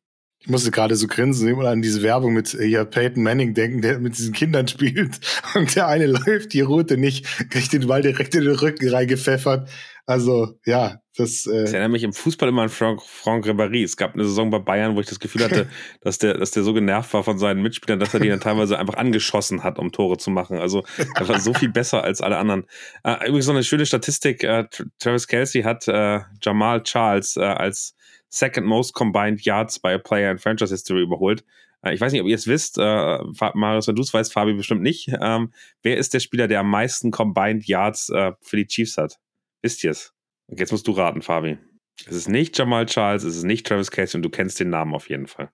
Ich 0.47 0.53
musste 0.53 0.71
gerade 0.71 0.95
so 0.95 1.09
grinsen 1.09 1.49
immer 1.49 1.69
an 1.71 1.83
diese 1.83 2.03
Werbung 2.03 2.33
mit 2.33 2.55
äh, 2.55 2.67
ja, 2.67 2.85
Peyton 2.85 3.25
Manning 3.25 3.53
denken, 3.53 3.83
der 3.83 3.99
mit 3.99 4.17
diesen 4.17 4.33
Kindern 4.33 4.69
spielt 4.69 5.19
und 5.57 5.75
der 5.75 5.89
eine 5.89 6.07
läuft 6.07 6.53
die 6.53 6.61
Route 6.61 6.97
nicht, 6.97 7.27
kriegt 7.51 7.73
den 7.73 7.89
Ball 7.89 8.01
direkt 8.01 8.33
in 8.37 8.45
den 8.45 8.55
Rücken 8.55 8.89
reingepfeffert. 8.89 9.69
Also 10.07 10.57
ja, 10.65 11.01
das. 11.17 11.47
Äh 11.47 11.63
das 11.63 11.73
erinnert 11.73 11.91
mich 11.91 12.05
im 12.05 12.13
Fußball 12.13 12.49
immer 12.49 12.63
an 12.63 12.69
Franck, 12.69 13.03
Franck 13.03 13.45
Ribéry. 13.45 13.83
Es 13.83 13.97
gab 13.97 14.15
eine 14.15 14.25
Saison 14.25 14.51
bei 14.51 14.61
Bayern, 14.61 14.95
wo 14.95 15.01
ich 15.01 15.09
das 15.09 15.19
Gefühl 15.19 15.43
hatte, 15.43 15.69
dass 16.01 16.19
der, 16.19 16.39
dass 16.39 16.53
der 16.53 16.63
so 16.63 16.73
genervt 16.73 17.13
war 17.13 17.25
von 17.25 17.39
seinen 17.39 17.61
Mitspielern, 17.61 17.99
dass 17.99 18.15
er 18.15 18.21
die 18.21 18.29
dann 18.29 18.39
teilweise 18.39 18.79
einfach 18.79 18.95
angeschossen 18.95 19.65
hat, 19.65 19.81
um 19.81 19.91
Tore 19.91 20.17
zu 20.17 20.31
machen. 20.31 20.59
Also 20.59 20.85
er 21.17 21.27
war 21.27 21.41
so 21.41 21.55
viel 21.55 21.71
besser 21.71 22.05
als 22.05 22.21
alle 22.21 22.39
anderen. 22.39 22.67
Äh, 23.03 23.27
übrigens 23.27 23.49
noch 23.49 23.55
eine 23.55 23.65
schöne 23.65 23.85
Statistik: 23.85 24.45
äh, 24.45 24.67
Travis 25.01 25.27
Kelsey 25.27 25.63
hat 25.63 25.89
äh, 25.89 26.21
Jamal 26.41 26.85
Charles 26.85 27.37
äh, 27.37 27.41
als 27.41 27.97
second 28.37 28.67
most 28.67 28.95
combined 28.95 29.45
yards 29.45 29.79
by 29.79 29.93
a 29.93 29.99
player 29.99 30.31
in 30.31 30.39
franchise 30.39 30.71
history 30.71 31.03
überholt. 31.03 31.45
Äh, 31.83 31.95
ich 31.95 32.01
weiß 32.01 32.13
nicht, 32.13 32.21
ob 32.21 32.29
ihr 32.29 32.35
es 32.35 32.47
wisst, 32.47 32.79
äh, 32.79 33.19
Marius, 33.55 33.89
wenn 33.89 33.97
du 33.97 34.03
es 34.03 34.13
weißt, 34.13 34.33
Fabi 34.33 34.53
bestimmt 34.55 34.83
nicht. 34.83 35.11
Ähm, 35.21 35.53
wer 35.83 35.97
ist 35.97 36.15
der 36.15 36.21
Spieler, 36.21 36.49
der 36.49 36.61
am 36.61 36.71
meisten 36.71 37.11
combined 37.11 37.67
Yards 37.67 38.11
äh, 38.11 38.33
für 38.41 38.57
die 38.57 38.67
Chiefs 38.67 38.99
hat? 38.99 39.19
Wisst 39.63 39.83
ihr 39.85 39.93
es? 39.93 40.13
Jetzt 40.49 40.71
musst 40.71 40.87
du 40.87 40.93
raten, 40.93 41.23
Fabi. 41.23 41.59
Es 42.07 42.15
ist 42.15 42.29
nicht 42.29 42.59
Jamal 42.59 42.85
Charles, 42.87 43.25
es 43.25 43.37
ist 43.37 43.45
nicht 43.45 43.67
Travis 43.67 43.91
Casey 43.91 44.19
und 44.19 44.23
du 44.23 44.29
kennst 44.29 44.61
den 44.61 44.69
Namen 44.71 44.95
auf 44.95 45.09
jeden 45.09 45.27
Fall. 45.27 45.51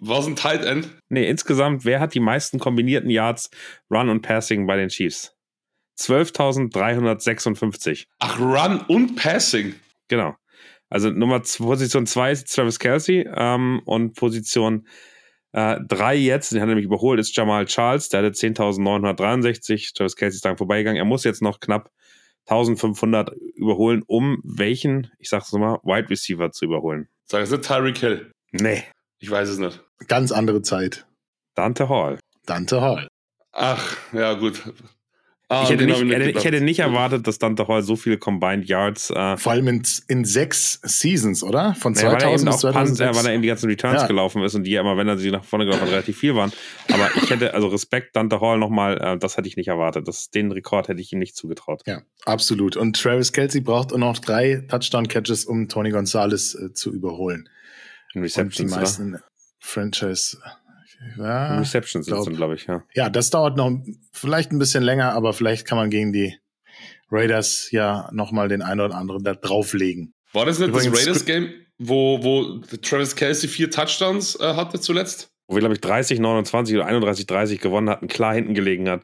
War 0.00 0.18
es 0.18 0.26
ein 0.26 0.34
Tight 0.34 0.64
End? 0.64 0.90
Nee, 1.08 1.28
insgesamt, 1.28 1.84
wer 1.84 2.00
hat 2.00 2.14
die 2.14 2.20
meisten 2.20 2.58
kombinierten 2.58 3.10
Yards 3.10 3.50
Run 3.90 4.08
und 4.08 4.22
Passing 4.22 4.66
bei 4.66 4.76
den 4.76 4.88
Chiefs? 4.88 5.36
12.356. 6.00 8.06
Ach, 8.18 8.40
Run 8.40 8.80
und 8.88 9.14
Passing? 9.14 9.76
Genau. 10.08 10.34
Also 10.94 11.10
Nummer 11.10 11.40
Position 11.40 12.06
2 12.06 12.30
ist 12.30 12.54
Travis 12.54 12.78
Kelsey 12.78 13.28
ähm, 13.34 13.82
und 13.84 14.14
Position 14.14 14.86
3 15.52 16.14
äh, 16.14 16.18
jetzt, 16.18 16.52
den 16.52 16.60
hat 16.60 16.66
er 16.66 16.68
nämlich 16.68 16.84
überholt, 16.84 17.18
ist 17.18 17.36
Jamal 17.36 17.64
Charles, 17.64 18.10
der 18.10 18.22
hatte 18.22 18.32
10.963. 18.32 19.92
Travis 19.96 20.14
Kelsey 20.14 20.36
ist 20.36 20.44
dann 20.44 20.56
vorbeigegangen. 20.56 20.96
Er 20.96 21.04
muss 21.04 21.24
jetzt 21.24 21.42
noch 21.42 21.58
knapp 21.58 21.90
1500 22.46 23.32
überholen, 23.56 24.04
um 24.06 24.40
welchen, 24.44 25.10
ich 25.18 25.30
sag's 25.30 25.52
nochmal, 25.52 25.78
Wide 25.82 26.10
Receiver 26.10 26.52
zu 26.52 26.64
überholen. 26.64 27.08
Sag 27.24 27.42
es 27.42 27.50
nicht 27.50 27.64
Tyreek 27.64 27.98
Hill. 27.98 28.30
Nee. 28.52 28.84
Ich 29.18 29.28
weiß 29.28 29.48
es 29.48 29.58
nicht. 29.58 29.82
Ganz 30.06 30.30
andere 30.30 30.62
Zeit. 30.62 31.08
Dante 31.56 31.88
Hall. 31.88 32.20
Dante 32.46 32.80
Hall. 32.80 33.08
Ach, 33.50 33.96
ja, 34.12 34.34
gut. 34.34 34.62
Ah, 35.48 35.64
ich, 35.64 35.70
hätte 35.70 35.84
nicht, 35.84 36.00
ich, 36.00 36.36
ich, 36.36 36.44
hätte 36.44 36.62
nicht, 36.62 36.78
erwartet, 36.78 37.26
dass 37.26 37.38
Dante 37.38 37.68
Hall 37.68 37.82
so 37.82 37.96
viele 37.96 38.16
Combined 38.16 38.66
Yards. 38.66 39.10
Äh, 39.10 39.36
Vor 39.36 39.52
allem 39.52 39.68
in, 39.68 39.82
in, 40.08 40.24
sechs 40.24 40.80
Seasons, 40.82 41.42
oder? 41.42 41.74
Von 41.74 41.94
2000 41.94 42.50
bis 42.50 42.60
2006. 42.60 42.98
Punt, 42.98 43.16
weil 43.18 43.26
er 43.26 43.34
eben 43.34 43.42
die 43.42 43.48
ganzen 43.48 43.68
Returns 43.68 44.02
ja. 44.02 44.06
gelaufen 44.06 44.42
ist 44.42 44.54
und 44.54 44.64
die 44.64 44.70
ja 44.70 44.80
immer, 44.80 44.96
wenn 44.96 45.06
er 45.06 45.18
sie 45.18 45.30
nach 45.30 45.44
vorne 45.44 45.66
gelaufen 45.66 45.82
hat, 45.82 45.90
relativ 45.90 46.16
viel 46.16 46.34
waren. 46.34 46.50
Aber 46.90 47.10
ich 47.14 47.28
hätte, 47.28 47.52
also 47.52 47.68
Respekt, 47.68 48.16
Dante 48.16 48.40
Hall 48.40 48.58
nochmal, 48.58 48.96
äh, 48.96 49.18
das 49.18 49.36
hätte 49.36 49.46
ich 49.46 49.58
nicht 49.58 49.68
erwartet. 49.68 50.08
Das, 50.08 50.30
den 50.30 50.50
Rekord 50.50 50.88
hätte 50.88 51.02
ich 51.02 51.12
ihm 51.12 51.18
nicht 51.18 51.36
zugetraut. 51.36 51.82
Ja, 51.84 52.00
absolut. 52.24 52.78
Und 52.78 52.96
Travis 52.96 53.32
Kelsey 53.32 53.60
braucht 53.60 53.92
auch 53.92 53.98
noch 53.98 54.18
drei 54.18 54.64
Touchdown-Catches, 54.66 55.44
um 55.44 55.68
Tony 55.68 55.90
Gonzalez 55.90 56.54
äh, 56.54 56.72
zu 56.72 56.90
überholen. 56.90 57.50
In 58.14 58.22
Receptions, 58.22 58.60
und 58.60 58.70
die 58.70 58.74
meisten 58.74 59.14
oder? 59.14 59.24
Franchise 59.58 60.38
ja, 61.18 61.58
Receptions 61.58 62.06
sind 62.06 62.16
es 62.16 62.36
glaube 62.36 62.54
ich, 62.54 62.66
ja. 62.66 62.82
Ja, 62.94 63.10
das 63.10 63.30
dauert 63.30 63.56
noch 63.56 63.70
vielleicht 64.12 64.52
ein 64.52 64.58
bisschen 64.58 64.82
länger, 64.82 65.12
aber 65.12 65.32
vielleicht 65.32 65.66
kann 65.66 65.78
man 65.78 65.90
gegen 65.90 66.12
die 66.12 66.36
Raiders 67.10 67.70
ja 67.70 68.08
nochmal 68.12 68.48
den 68.48 68.62
einen 68.62 68.80
oder 68.80 68.96
anderen 68.96 69.22
da 69.24 69.34
drauflegen. 69.34 70.14
War 70.32 70.46
das 70.46 70.58
nicht 70.58 70.68
Übrigens, 70.68 70.92
das 70.92 71.06
Raiders-Game, 71.06 71.52
wo, 71.78 72.22
wo 72.22 72.58
Travis 72.82 73.14
Kelsey 73.14 73.48
vier 73.48 73.70
Touchdowns 73.70 74.38
äh, 74.40 74.54
hatte 74.54 74.80
zuletzt? 74.80 75.30
Wo 75.46 75.54
wir, 75.54 75.60
glaube 75.60 75.74
ich, 75.74 75.80
30, 75.80 76.18
29 76.20 76.74
oder 76.74 76.86
31, 76.86 77.26
30 77.26 77.60
gewonnen 77.60 77.90
hatten, 77.90 78.08
klar 78.08 78.34
hinten 78.34 78.54
gelegen 78.54 78.88
hat. 78.88 79.02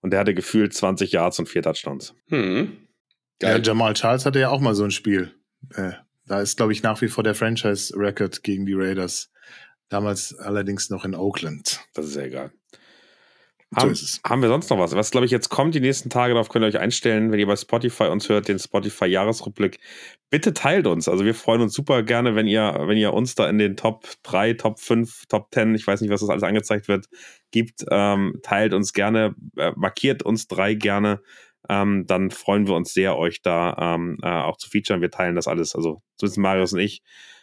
Und 0.00 0.12
der 0.12 0.20
hatte 0.20 0.34
gefühlt 0.34 0.74
20 0.74 1.12
Yards 1.12 1.38
und 1.38 1.48
vier 1.48 1.62
Touchdowns. 1.62 2.14
Hm. 2.28 2.76
Geil. 3.38 3.58
Ja, 3.58 3.62
Jamal 3.62 3.94
Charles 3.94 4.26
hatte 4.26 4.40
ja 4.40 4.48
auch 4.48 4.60
mal 4.60 4.74
so 4.74 4.84
ein 4.84 4.90
Spiel. 4.90 5.34
Äh, 5.74 5.92
da 6.26 6.40
ist, 6.40 6.56
glaube 6.56 6.72
ich, 6.72 6.82
nach 6.82 7.00
wie 7.02 7.08
vor 7.08 7.22
der 7.22 7.34
Franchise-Record 7.34 8.42
gegen 8.42 8.66
die 8.66 8.74
Raiders. 8.74 9.30
Damals 9.92 10.34
allerdings 10.38 10.88
noch 10.88 11.04
in 11.04 11.14
Oakland. 11.14 11.80
Das 11.92 12.06
ist 12.06 12.16
ja 12.16 12.22
egal. 12.22 12.50
So 13.72 13.76
haben, 13.82 13.94
haben, 13.94 14.42
wir 14.42 14.48
sonst 14.48 14.70
noch 14.70 14.78
was? 14.78 14.96
Was, 14.96 15.10
glaube 15.10 15.26
ich, 15.26 15.32
jetzt 15.32 15.50
kommt 15.50 15.74
die 15.74 15.80
nächsten 15.80 16.08
Tage, 16.08 16.32
darauf 16.32 16.48
könnt 16.48 16.64
ihr 16.64 16.68
euch 16.68 16.78
einstellen, 16.78 17.30
wenn 17.30 17.38
ihr 17.38 17.46
bei 17.46 17.56
Spotify 17.56 18.04
uns 18.04 18.26
hört, 18.30 18.48
den 18.48 18.58
Spotify-Jahresrückblick. 18.58 19.80
Bitte 20.30 20.54
teilt 20.54 20.86
uns. 20.86 21.08
Also 21.08 21.26
wir 21.26 21.34
freuen 21.34 21.60
uns 21.60 21.74
super 21.74 22.02
gerne, 22.02 22.34
wenn 22.34 22.46
ihr, 22.46 22.74
wenn 22.86 22.96
ihr 22.96 23.12
uns 23.12 23.34
da 23.34 23.46
in 23.50 23.58
den 23.58 23.76
Top 23.76 24.06
3, 24.22 24.54
Top 24.54 24.80
5, 24.80 25.26
Top 25.26 25.48
10, 25.52 25.74
ich 25.74 25.86
weiß 25.86 26.00
nicht, 26.00 26.10
was 26.10 26.20
das 26.20 26.30
alles 26.30 26.42
angezeigt 26.42 26.88
wird, 26.88 27.06
gibt. 27.50 27.84
Ähm, 27.90 28.40
teilt 28.42 28.72
uns 28.72 28.94
gerne, 28.94 29.34
äh, 29.58 29.72
markiert 29.76 30.22
uns 30.22 30.48
drei 30.48 30.72
gerne. 30.72 31.20
Ähm, 31.68 32.06
dann 32.06 32.30
freuen 32.30 32.66
wir 32.66 32.76
uns 32.76 32.94
sehr, 32.94 33.18
euch 33.18 33.42
da 33.42 33.76
ähm, 33.78 34.16
äh, 34.22 34.28
auch 34.28 34.56
zu 34.56 34.70
featuren. 34.70 35.02
Wir 35.02 35.10
teilen 35.10 35.36
das 35.36 35.48
alles. 35.48 35.74
Also 35.74 36.02
so 36.16 36.26
sind 36.26 36.42
Marius 36.42 36.72
und 36.72 36.80
ich 36.80 37.02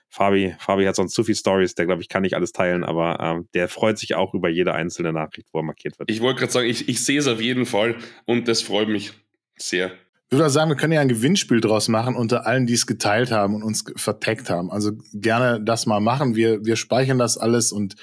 Fabi, 0.10 0.55
Fabi 0.60 0.86
hat 0.86 0.95
sonst 0.95 1.14
zu 1.14 1.24
viele 1.24 1.36
Stories, 1.36 1.76
der 1.76 1.86
glaube 1.86 2.01
ich 2.01 2.10
kann 2.10 2.24
nicht 2.24 2.36
alles 2.36 2.51
teilen, 2.51 2.84
aber 2.84 3.20
ähm, 3.20 3.47
der 3.53 3.68
freut 3.68 3.99
sich 3.99 4.16
auch 4.16 4.34
über 4.34 4.49
jede 4.49 4.74
einzelne 4.74 5.14
Nachricht, 5.14 5.47
wo 5.53 5.60
er 5.60 5.64
markiert 5.64 5.99
wird. 5.99 6.10
Ich 6.10 6.22
wollte 6.22 6.39
gerade 6.39 6.51
sagen, 6.51 6.68
ich, 6.68 6.89
ich 6.89 7.03
sehe 7.05 7.20
es 7.20 7.28
auf 7.28 7.39
jeden 7.39 7.66
Fall 7.66 7.95
und 8.26 8.47
das 8.47 8.62
freut 8.62 8.89
mich 8.89 9.14
sehr. 9.55 9.91
Ich 10.32 10.38
würde 10.38 10.49
sagen, 10.49 10.70
wir 10.70 10.78
können 10.78 10.93
ja 10.93 11.01
ein 11.01 11.07
Gewinnspiel 11.07 11.60
draus 11.60 11.88
machen 11.88 12.16
unter 12.16 12.45
allen, 12.45 12.68
die 12.68 12.74
es 12.74 12.86
geteilt 12.86 13.32
haben 13.32 13.55
und 13.55 13.64
uns 13.64 13.84
verteckt 13.95 14.49
haben. 14.49 14.72
Also 14.72 14.91
gerne 15.14 15.60
das 15.60 15.88
mal 15.88 15.99
machen. 15.99 16.36
Wir, 16.36 16.64
wir 16.64 16.76
speichern 16.76 17.18
das 17.18 17.38
alles 17.38 17.72
und 17.72 17.95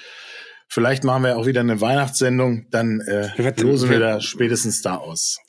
vielleicht 0.67 1.05
machen 1.05 1.23
wir 1.23 1.37
auch 1.37 1.45
wieder 1.45 1.61
eine 1.61 1.79
Weihnachtssendung. 1.79 2.67
Dann 2.69 2.99
äh, 2.99 3.29
losen 3.61 3.89
wir 3.89 3.99
da 3.99 4.19
spätestens 4.19 4.81
da 4.81 4.95
aus. 4.95 5.39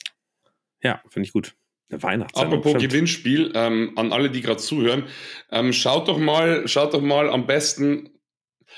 Ja, 0.80 1.02
finde 1.08 1.26
ich 1.26 1.32
gut. 1.32 1.56
Eine 1.90 2.02
Weihnachtssendung. 2.02 2.58
Apropos 2.58 2.72
stimmt. 2.72 2.92
Gewinnspiel, 2.92 3.52
ähm, 3.54 3.92
an 3.96 4.12
alle, 4.12 4.30
die 4.30 4.42
gerade 4.42 4.58
zuhören, 4.58 5.04
ähm, 5.50 5.72
schaut 5.72 6.08
doch 6.08 6.18
mal, 6.18 6.68
schaut 6.68 6.92
doch 6.94 7.00
mal 7.00 7.30
am 7.30 7.46
besten 7.46 8.10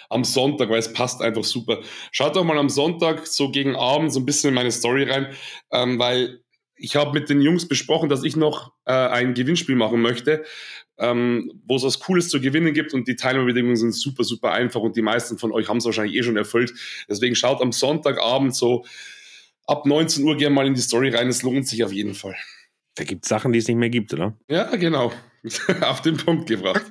am 0.09 0.25
Sonntag, 0.25 0.71
weil 0.71 0.79
es 0.79 0.93
passt 0.93 1.21
einfach 1.21 1.45
super. 1.45 1.81
Schaut 2.13 2.37
doch 2.37 2.45
mal 2.45 2.59
am 2.59 2.69
Sonntag 2.69 3.27
so 3.27 3.51
gegen 3.51 3.77
Abend 3.77 4.13
so 4.13 4.21
ein 4.21 4.27
bisschen 4.27 4.49
in 4.49 4.55
meine 4.55 4.73
Story 4.73 5.05
rein, 5.05 5.29
ähm, 5.73 5.99
weil 5.99 6.41
ich 6.77 6.97
habe 6.97 7.13
mit 7.19 7.29
den 7.29 7.43
Jungs 7.43 7.69
besprochen, 7.69 8.09
dass 8.09 8.25
ich 8.25 8.37
noch 8.37 8.73
äh, 8.87 8.93
ein 8.93 9.35
Gewinnspiel 9.35 9.77
machen 9.77 10.01
möchte, 10.01 10.45
ähm, 10.99 11.53
wo 11.67 11.77
es 11.77 11.83
was 11.83 12.01
Cooles 12.01 12.29
zu 12.29 12.41
gewinnen 12.41 12.73
gibt 12.73 12.95
und 12.95 13.07
die 13.07 13.17
Teilnahmebedingungen 13.17 13.77
sind 13.77 13.95
super, 13.95 14.25
super 14.25 14.53
einfach 14.53 14.81
und 14.81 14.97
die 14.97 15.03
meisten 15.03 15.39
von 15.39 15.53
euch 15.53 15.69
haben 15.69 15.79
es 15.79 15.85
wahrscheinlich 15.85 16.17
eh 16.17 16.23
schon 16.23 16.37
erfüllt. 16.37 16.73
Deswegen 17.09 17.35
schaut 17.35 17.61
am 17.61 17.73
Sonntagabend 17.73 18.55
so 18.55 18.85
ab 19.67 19.87
19 19.87 20.25
Uhr 20.25 20.37
gerne 20.37 20.55
mal 20.55 20.67
in 20.67 20.75
die 20.75 20.81
Story 20.81 21.11
rein, 21.11 21.29
es 21.29 21.43
lohnt 21.43 21.67
sich 21.69 21.85
auf 21.85 21.93
jeden 21.93 22.15
Fall. 22.15 22.37
Da 22.97 23.05
gibt 23.05 23.24
es 23.24 23.28
Sachen, 23.28 23.53
die 23.53 23.59
es 23.59 23.68
nicht 23.68 23.76
mehr 23.76 23.91
gibt, 23.91 24.12
oder? 24.12 24.36
Ja, 24.49 24.74
genau. 24.76 25.12
Auf 25.82 26.03
den 26.03 26.16
Punkt 26.16 26.49
gebracht. 26.49 26.84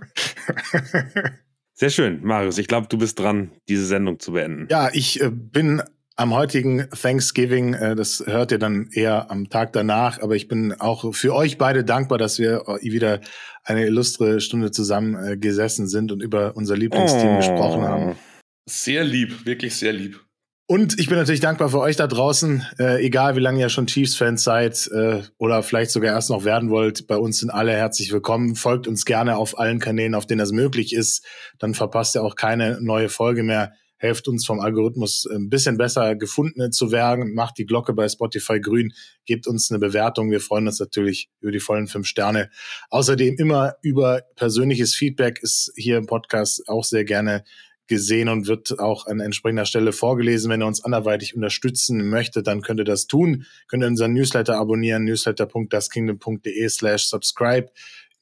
Sehr 1.74 1.90
schön, 1.90 2.24
Marius. 2.24 2.58
Ich 2.58 2.68
glaube, 2.68 2.88
du 2.90 2.98
bist 2.98 3.20
dran, 3.20 3.52
diese 3.70 3.86
Sendung 3.86 4.20
zu 4.20 4.34
beenden. 4.34 4.68
Ja, 4.70 4.90
ich 4.92 5.22
äh, 5.22 5.30
bin 5.32 5.82
am 6.20 6.34
heutigen 6.34 6.90
Thanksgiving, 6.90 7.74
äh, 7.74 7.96
das 7.96 8.22
hört 8.26 8.52
ihr 8.52 8.60
dann 8.60 8.90
eher 8.92 9.32
am 9.32 9.50
Tag 9.50 9.72
danach, 9.72 10.22
aber 10.22 10.36
ich 10.36 10.50
bin 10.50 10.74
auch 10.74 11.14
für 11.16 11.34
euch 11.34 11.58
beide 11.58 11.86
dankbar, 11.86 12.18
dass 12.18 12.40
wir 12.40 12.66
äh, 12.68 12.92
wieder 12.92 13.22
eine 13.64 13.86
illustre 13.86 14.42
Stunde 14.42 14.72
zusammen 14.72 15.16
äh, 15.16 15.38
gesessen 15.38 15.88
sind 15.88 16.12
und 16.12 16.22
über 16.22 16.58
unser 16.58 16.76
Lieblingsteam 16.76 17.36
oh. 17.36 17.38
gesprochen 17.38 17.84
haben. 17.84 18.16
Sehr 18.70 19.06
lieb, 19.06 19.46
wirklich 19.46 19.76
sehr 19.76 19.94
lieb. 19.94 20.20
Und 20.72 21.00
ich 21.00 21.08
bin 21.08 21.18
natürlich 21.18 21.40
dankbar 21.40 21.70
für 21.70 21.80
euch 21.80 21.96
da 21.96 22.06
draußen, 22.06 22.64
äh, 22.78 23.04
egal 23.04 23.36
wie 23.36 23.40
lange 23.40 23.60
ihr 23.60 23.70
schon 23.70 23.88
Chiefs-Fans 23.88 24.44
seid 24.44 24.88
äh, 24.94 25.24
oder 25.40 25.64
vielleicht 25.64 25.90
sogar 25.90 26.14
erst 26.14 26.30
noch 26.30 26.44
werden 26.46 26.70
wollt. 26.70 27.08
Bei 27.08 27.18
uns 27.18 27.40
sind 27.40 27.50
alle 27.50 27.72
herzlich 27.72 28.12
willkommen. 28.12 28.56
Folgt 28.56 28.88
uns 28.88 29.04
gerne 29.04 29.38
auf 29.38 29.58
allen 29.58 29.80
Kanälen, 29.80 30.14
auf 30.14 30.28
denen 30.28 30.38
das 30.38 30.52
möglich 30.52 30.94
ist. 30.94 31.26
Dann 31.58 31.74
verpasst 31.74 32.16
ihr 32.16 32.22
auch 32.22 32.36
keine 32.36 32.80
neue 32.82 33.10
Folge 33.10 33.42
mehr. 33.42 33.74
Helft 33.98 34.28
uns 34.28 34.46
vom 34.46 34.60
Algorithmus 34.60 35.26
ein 35.34 35.50
bisschen 35.50 35.76
besser 35.76 36.16
gefunden 36.16 36.72
zu 36.72 36.92
werden. 36.92 37.34
Macht 37.34 37.58
die 37.58 37.66
Glocke 37.66 37.94
bei 37.94 38.08
Spotify 38.08 38.62
grün. 38.62 38.94
Gebt 39.26 39.48
uns 39.48 39.72
eine 39.72 39.80
Bewertung. 39.80 40.30
Wir 40.30 40.40
freuen 40.40 40.68
uns 40.68 40.80
natürlich 40.80 41.32
über 41.42 41.52
die 41.52 41.60
vollen 41.60 41.88
fünf 41.88 42.06
Sterne. 42.06 42.52
Außerdem 42.92 43.38
immer 43.40 43.74
über 43.82 44.22
persönliches 44.36 44.94
Feedback 44.94 45.40
ist 45.42 45.74
hier 45.76 45.98
im 45.98 46.06
Podcast 46.06 46.62
auch 46.70 46.84
sehr 46.84 47.06
gerne 47.06 47.44
gesehen 47.90 48.30
und 48.30 48.48
wird 48.48 48.80
auch 48.80 49.08
an 49.08 49.20
entsprechender 49.20 49.66
Stelle 49.66 49.92
vorgelesen. 49.92 50.50
Wenn 50.50 50.62
ihr 50.62 50.68
uns 50.68 50.86
anderweitig 50.86 51.36
unterstützen 51.36 52.08
möchtet, 52.08 52.48
dann 52.48 52.62
könnt 52.62 52.80
ihr 52.80 52.86
das 52.86 53.08
tun. 53.08 53.46
Könnt 53.68 53.84
ihr 53.84 53.88
unseren 53.88 54.14
Newsletter 54.14 54.56
abonnieren, 54.58 55.04
newsletter.daskingdom.de 55.04 56.70
slash 56.70 57.08
subscribe. 57.08 57.70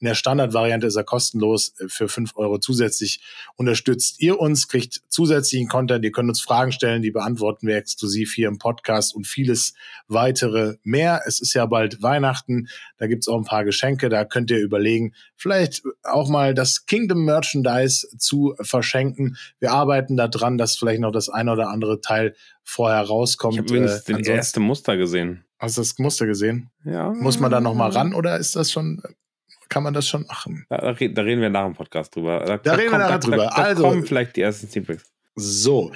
In 0.00 0.06
der 0.06 0.14
Standardvariante 0.14 0.86
ist 0.86 0.96
er 0.96 1.04
kostenlos 1.04 1.74
äh, 1.80 1.88
für 1.88 2.08
fünf 2.08 2.36
Euro 2.36 2.58
zusätzlich. 2.58 3.20
Unterstützt 3.56 4.20
ihr 4.20 4.38
uns, 4.38 4.68
kriegt 4.68 5.02
zusätzlichen 5.08 5.68
Content, 5.68 6.04
ihr 6.04 6.12
könnt 6.12 6.28
uns 6.28 6.40
Fragen 6.40 6.72
stellen, 6.72 7.02
die 7.02 7.10
beantworten 7.10 7.66
wir 7.66 7.76
exklusiv 7.76 8.32
hier 8.34 8.48
im 8.48 8.58
Podcast 8.58 9.14
und 9.14 9.26
vieles 9.26 9.74
weitere 10.06 10.76
mehr. 10.82 11.22
Es 11.26 11.40
ist 11.40 11.54
ja 11.54 11.66
bald 11.66 12.02
Weihnachten, 12.02 12.68
da 12.98 13.06
gibt's 13.06 13.28
auch 13.28 13.36
ein 13.36 13.44
paar 13.44 13.64
Geschenke, 13.64 14.08
da 14.08 14.24
könnt 14.24 14.50
ihr 14.50 14.58
überlegen, 14.58 15.14
vielleicht 15.36 15.82
auch 16.04 16.28
mal 16.28 16.54
das 16.54 16.86
Kingdom 16.86 17.24
Merchandise 17.24 18.06
zu 18.18 18.54
verschenken. 18.60 19.36
Wir 19.58 19.72
arbeiten 19.72 20.16
da 20.16 20.28
dran, 20.28 20.58
dass 20.58 20.76
vielleicht 20.76 21.00
noch 21.00 21.12
das 21.12 21.28
eine 21.28 21.52
oder 21.52 21.70
andere 21.70 22.00
Teil 22.00 22.34
vorher 22.62 23.02
rauskommt. 23.02 23.54
Ich 23.54 23.58
habe 23.60 23.68
übrigens 23.68 24.08
äh, 24.08 24.12
das 24.12 24.28
erste 24.28 24.60
Muster 24.60 24.96
gesehen. 24.96 25.44
Hast 25.58 25.76
du 25.76 25.80
das 25.80 25.98
Muster 25.98 26.26
gesehen? 26.26 26.70
Ja. 26.84 27.10
Muss 27.10 27.40
man 27.40 27.50
da 27.50 27.60
noch 27.60 27.74
mal 27.74 27.90
ran 27.90 28.14
oder 28.14 28.38
ist 28.38 28.54
das 28.54 28.70
schon 28.70 29.02
kann 29.68 29.82
man 29.82 29.94
das 29.94 30.08
schon 30.08 30.26
machen. 30.26 30.66
Da, 30.68 30.78
da, 30.78 31.22
reden 31.22 31.40
wir 31.40 31.50
nach 31.50 31.64
dem 31.64 31.74
Podcast 31.74 32.14
drüber. 32.14 32.44
Da, 32.44 32.58
da 32.58 32.72
reden 32.72 32.90
kommt, 32.90 33.02
wir 33.02 33.06
nachher 33.06 33.18
drüber. 33.18 33.36
Da, 33.36 33.62
also, 33.62 33.82
kommen 33.82 34.04
vielleicht 34.04 34.36
die 34.36 34.42
ersten 34.42 34.68
Teampics. 34.68 35.04
So, 35.34 35.92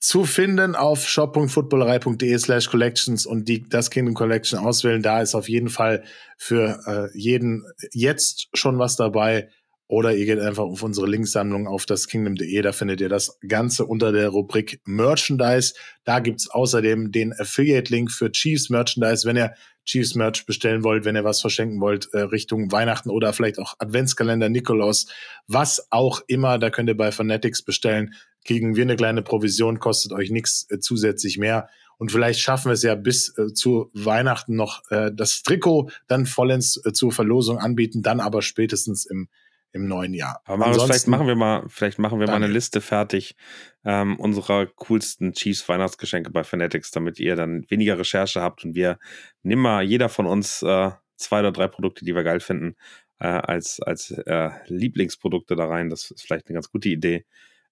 zu 0.00 0.24
finden 0.24 0.74
auf 0.74 1.06
shop.footballerei.de 1.06 2.38
slash 2.38 2.70
collections 2.70 3.26
und 3.26 3.48
die 3.48 3.68
das 3.68 3.90
Kingdom 3.90 4.14
Collection 4.14 4.58
auswählen. 4.58 5.02
Da 5.02 5.20
ist 5.20 5.34
auf 5.34 5.48
jeden 5.48 5.68
Fall 5.68 6.02
für 6.38 6.80
äh, 6.86 7.18
jeden 7.18 7.66
jetzt 7.92 8.48
schon 8.54 8.78
was 8.78 8.96
dabei. 8.96 9.50
Oder 9.90 10.14
ihr 10.14 10.24
geht 10.24 10.38
einfach 10.38 10.62
auf 10.62 10.84
unsere 10.84 11.08
Linksammlung 11.08 11.66
auf 11.66 11.84
das 11.84 12.06
Kingdom.de, 12.06 12.62
da 12.62 12.70
findet 12.70 13.00
ihr 13.00 13.08
das 13.08 13.40
Ganze 13.46 13.86
unter 13.86 14.12
der 14.12 14.28
Rubrik 14.28 14.80
Merchandise. 14.84 15.74
Da 16.04 16.20
gibt's 16.20 16.48
außerdem 16.48 17.10
den 17.10 17.32
Affiliate-Link 17.32 18.12
für 18.12 18.30
Chiefs 18.30 18.70
Merchandise, 18.70 19.26
wenn 19.26 19.36
ihr 19.36 19.52
Chiefs 19.84 20.14
Merch 20.14 20.46
bestellen 20.46 20.84
wollt, 20.84 21.04
wenn 21.04 21.16
ihr 21.16 21.24
was 21.24 21.40
verschenken 21.40 21.80
wollt, 21.80 22.08
äh, 22.12 22.20
Richtung 22.20 22.70
Weihnachten 22.70 23.10
oder 23.10 23.32
vielleicht 23.32 23.58
auch 23.58 23.74
Adventskalender, 23.78 24.48
Nikolaus, 24.48 25.06
was 25.46 25.86
auch 25.90 26.20
immer, 26.26 26.58
da 26.58 26.70
könnt 26.70 26.88
ihr 26.88 26.96
bei 26.96 27.12
Fanatics 27.12 27.62
bestellen. 27.62 28.14
Kriegen 28.44 28.76
wir 28.76 28.82
eine 28.82 28.96
kleine 28.96 29.22
Provision, 29.22 29.80
kostet 29.80 30.12
euch 30.12 30.30
nichts 30.30 30.66
äh, 30.70 30.78
zusätzlich 30.78 31.38
mehr. 31.38 31.68
Und 31.98 32.12
vielleicht 32.12 32.40
schaffen 32.40 32.70
wir 32.70 32.74
es 32.74 32.82
ja 32.82 32.94
bis 32.94 33.36
äh, 33.36 33.52
zu 33.52 33.90
Weihnachten 33.92 34.56
noch 34.56 34.82
äh, 34.90 35.10
das 35.14 35.42
Trikot 35.42 35.90
dann 36.06 36.24
vollends 36.24 36.80
äh, 36.84 36.92
zur 36.92 37.12
Verlosung 37.12 37.58
anbieten, 37.58 38.02
dann 38.02 38.20
aber 38.20 38.40
spätestens 38.40 39.04
im 39.04 39.28
im 39.72 39.86
neuen 39.86 40.14
Jahr. 40.14 40.40
Aber 40.44 40.58
Marius, 40.58 40.84
vielleicht 40.84 41.08
machen 41.08 41.26
wir 41.26 41.36
mal, 41.36 41.64
vielleicht 41.68 41.98
machen 41.98 42.18
wir 42.18 42.26
Daniel. 42.26 42.40
mal 42.40 42.44
eine 42.46 42.52
Liste 42.52 42.80
fertig 42.80 43.36
ähm, 43.84 44.18
unserer 44.18 44.66
coolsten 44.66 45.32
Chiefs 45.32 45.68
Weihnachtsgeschenke 45.68 46.30
bei 46.30 46.44
Fanatics, 46.44 46.90
damit 46.90 47.18
ihr 47.18 47.36
dann 47.36 47.64
weniger 47.68 47.98
Recherche 47.98 48.40
habt 48.40 48.64
und 48.64 48.74
wir 48.74 48.98
nehmen 49.42 49.62
mal 49.62 49.82
jeder 49.82 50.08
von 50.08 50.26
uns 50.26 50.62
äh, 50.62 50.90
zwei 51.16 51.40
oder 51.40 51.52
drei 51.52 51.68
Produkte, 51.68 52.04
die 52.04 52.14
wir 52.14 52.24
geil 52.24 52.40
finden, 52.40 52.76
äh, 53.20 53.26
als, 53.26 53.80
als 53.80 54.10
äh, 54.10 54.50
Lieblingsprodukte 54.66 55.54
da 55.54 55.66
rein. 55.66 55.90
Das 55.90 56.10
ist 56.10 56.22
vielleicht 56.22 56.48
eine 56.48 56.54
ganz 56.54 56.70
gute 56.70 56.88
Idee. 56.88 57.24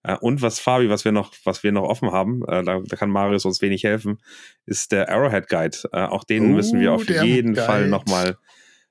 Äh, 0.02 0.16
und 0.16 0.42
was 0.42 0.60
Fabi, 0.60 0.88
was 0.90 1.04
wir 1.04 1.12
noch, 1.12 1.32
was 1.44 1.62
wir 1.62 1.72
noch 1.72 1.84
offen 1.84 2.12
haben, 2.12 2.42
äh, 2.46 2.62
da, 2.62 2.80
da, 2.84 2.96
kann 2.96 3.10
Marius 3.10 3.44
uns 3.44 3.60
wenig 3.62 3.84
helfen, 3.84 4.18
ist 4.66 4.92
der 4.92 5.08
Arrowhead 5.08 5.48
Guide. 5.48 5.76
Äh, 5.92 6.04
auch 6.04 6.24
den 6.24 6.50
uh, 6.50 6.54
müssen 6.54 6.80
wir 6.80 6.92
auf 6.92 7.08
jeden 7.08 7.56
Fall 7.56 7.88
nochmal 7.88 8.36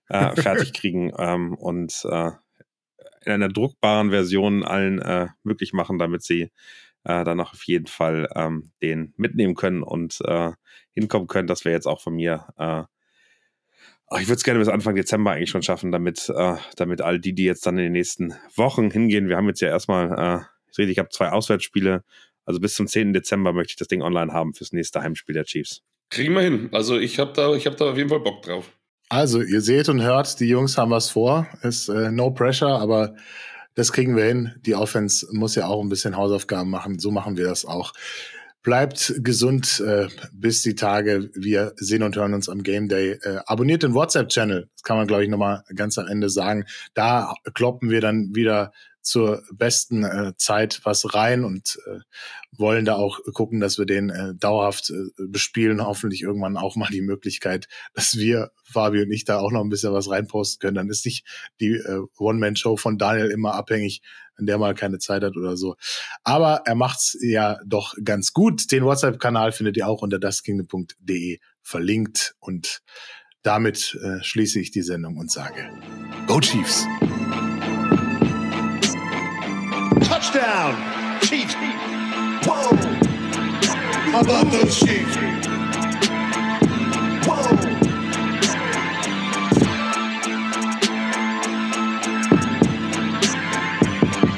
äh, 0.09 0.35
fertig 0.41 0.73
kriegen. 0.73 1.13
Ähm, 1.17 1.53
und 1.55 2.05
äh, 2.09 2.31
in 3.27 3.33
einer 3.33 3.49
druckbaren 3.49 4.09
Version 4.09 4.63
allen 4.63 4.99
äh, 4.99 5.27
möglich 5.43 5.73
machen, 5.73 5.99
damit 5.99 6.23
sie 6.23 6.43
äh, 7.03 7.23
dann 7.23 7.39
auch 7.39 7.53
auf 7.53 7.63
jeden 7.63 7.87
Fall 7.87 8.29
ähm, 8.35 8.71
den 8.81 9.13
mitnehmen 9.17 9.55
können 9.55 9.83
und 9.83 10.19
äh, 10.25 10.51
hinkommen 10.93 11.27
können. 11.27 11.47
Das 11.47 11.65
wäre 11.65 11.75
jetzt 11.75 11.87
auch 11.87 12.01
von 12.01 12.15
mir. 12.15 12.47
Äh, 12.57 12.83
ich 14.19 14.27
würde 14.27 14.37
es 14.37 14.43
gerne 14.43 14.59
bis 14.59 14.69
Anfang 14.69 14.95
Dezember 14.95 15.31
eigentlich 15.31 15.49
schon 15.49 15.63
schaffen, 15.63 15.91
damit, 15.91 16.29
äh, 16.33 16.55
damit 16.77 17.01
all 17.01 17.19
die, 17.19 17.33
die 17.33 17.43
jetzt 17.43 17.65
dann 17.65 17.77
in 17.77 17.83
den 17.83 17.91
nächsten 17.91 18.33
Wochen 18.55 18.89
hingehen, 18.89 19.27
wir 19.27 19.35
haben 19.35 19.47
jetzt 19.47 19.59
ja 19.59 19.67
erstmal, 19.67 20.11
äh, 20.41 20.45
ich 20.71 20.77
rede, 20.77 20.91
ich 20.93 20.99
habe 20.99 21.09
zwei 21.09 21.29
Auswärtsspiele, 21.31 22.05
also 22.45 22.61
bis 22.61 22.75
zum 22.75 22.87
10. 22.87 23.11
Dezember 23.11 23.51
möchte 23.51 23.71
ich 23.71 23.75
das 23.75 23.89
Ding 23.89 24.01
online 24.01 24.31
haben 24.31 24.53
fürs 24.53 24.71
nächste 24.71 25.01
Heimspiel 25.01 25.33
der 25.33 25.43
Chiefs. 25.43 25.83
Kriegen 26.09 26.33
wir 26.33 26.41
hin. 26.41 26.69
Also 26.71 26.97
ich 26.97 27.19
habe 27.19 27.33
da, 27.33 27.53
hab 27.53 27.77
da 27.77 27.91
auf 27.91 27.97
jeden 27.97 28.07
Fall 28.07 28.21
Bock 28.21 28.41
drauf. 28.43 28.71
Also, 29.09 29.41
ihr 29.41 29.61
seht 29.61 29.87
und 29.87 30.01
hört, 30.01 30.39
die 30.39 30.49
Jungs 30.49 30.77
haben 30.77 30.91
was 30.91 31.09
vor. 31.09 31.47
Ist 31.61 31.87
äh, 31.87 32.11
no 32.11 32.31
pressure, 32.31 32.79
aber 32.79 33.15
das 33.73 33.93
kriegen 33.93 34.17
wir 34.17 34.25
hin. 34.25 34.55
Die 34.65 34.75
Offense 34.75 35.27
muss 35.31 35.55
ja 35.55 35.67
auch 35.67 35.81
ein 35.81 35.87
bisschen 35.87 36.17
Hausaufgaben 36.17 36.69
machen. 36.69 36.99
So 36.99 37.11
machen 37.11 37.37
wir 37.37 37.45
das 37.45 37.63
auch. 37.63 37.93
Bleibt 38.63 39.13
gesund 39.19 39.79
äh, 39.79 40.07
bis 40.33 40.61
die 40.61 40.75
Tage. 40.75 41.29
Wir 41.33 41.71
sehen 41.77 42.03
und 42.03 42.17
hören 42.17 42.33
uns 42.33 42.49
am 42.49 42.63
Game 42.63 42.89
Day. 42.89 43.11
Äh, 43.21 43.39
abonniert 43.45 43.83
den 43.83 43.93
WhatsApp-Channel. 43.93 44.67
Das 44.73 44.83
kann 44.83 44.97
man, 44.97 45.07
glaube 45.07 45.23
ich, 45.23 45.29
nochmal 45.29 45.63
ganz 45.73 45.97
am 45.97 46.07
Ende 46.07 46.29
sagen. 46.29 46.65
Da 46.93 47.33
kloppen 47.53 47.89
wir 47.89 48.01
dann 48.01 48.35
wieder 48.35 48.73
zur 49.01 49.43
besten 49.53 50.03
äh, 50.03 50.33
Zeit 50.37 50.81
was 50.83 51.13
rein 51.13 51.43
und 51.43 51.79
äh, 51.87 51.99
wollen 52.57 52.85
da 52.85 52.95
auch 52.95 53.19
gucken, 53.33 53.59
dass 53.59 53.77
wir 53.77 53.85
den 53.85 54.09
äh, 54.09 54.35
dauerhaft 54.35 54.89
äh, 54.89 55.27
bespielen. 55.27 55.85
Hoffentlich 55.85 56.21
irgendwann 56.21 56.57
auch 56.57 56.75
mal 56.75 56.89
die 56.89 57.01
Möglichkeit, 57.01 57.67
dass 57.93 58.17
wir, 58.17 58.51
Fabio 58.63 59.03
und 59.03 59.11
ich, 59.11 59.23
da 59.23 59.39
auch 59.39 59.51
noch 59.51 59.61
ein 59.61 59.69
bisschen 59.69 59.93
was 59.93 60.09
reinposten 60.09 60.59
können. 60.59 60.75
Dann 60.75 60.89
ist 60.89 61.05
nicht 61.05 61.25
die 61.59 61.73
äh, 61.73 62.01
One-Man-Show 62.17 62.77
von 62.77 62.97
Daniel 62.97 63.31
immer 63.31 63.53
abhängig, 63.53 64.01
wenn 64.37 64.45
der 64.45 64.57
mal 64.57 64.75
keine 64.75 64.99
Zeit 64.99 65.23
hat 65.23 65.37
oder 65.37 65.57
so. 65.57 65.75
Aber 66.23 66.63
er 66.65 66.75
macht's 66.75 67.17
ja 67.21 67.59
doch 67.65 67.95
ganz 68.03 68.33
gut. 68.33 68.71
Den 68.71 68.83
WhatsApp-Kanal 68.83 69.51
findet 69.51 69.77
ihr 69.77 69.87
auch 69.87 70.01
unter 70.01 70.19
daskingdom.de 70.19 71.39
verlinkt 71.61 72.35
und 72.39 72.81
damit 73.43 73.97
äh, 74.03 74.21
schließe 74.23 74.59
ich 74.59 74.71
die 74.71 74.81
Sendung 74.81 75.17
und 75.17 75.31
sage 75.31 75.69
Go 76.27 76.39
Chiefs! 76.41 76.85
Touchdown, 80.27 81.21
Chiefs. 81.21 81.53
Whoa. 82.45 82.75
How 84.11 84.19
about 84.19 84.51
those 84.51 84.77
Chiefs? 84.77 85.46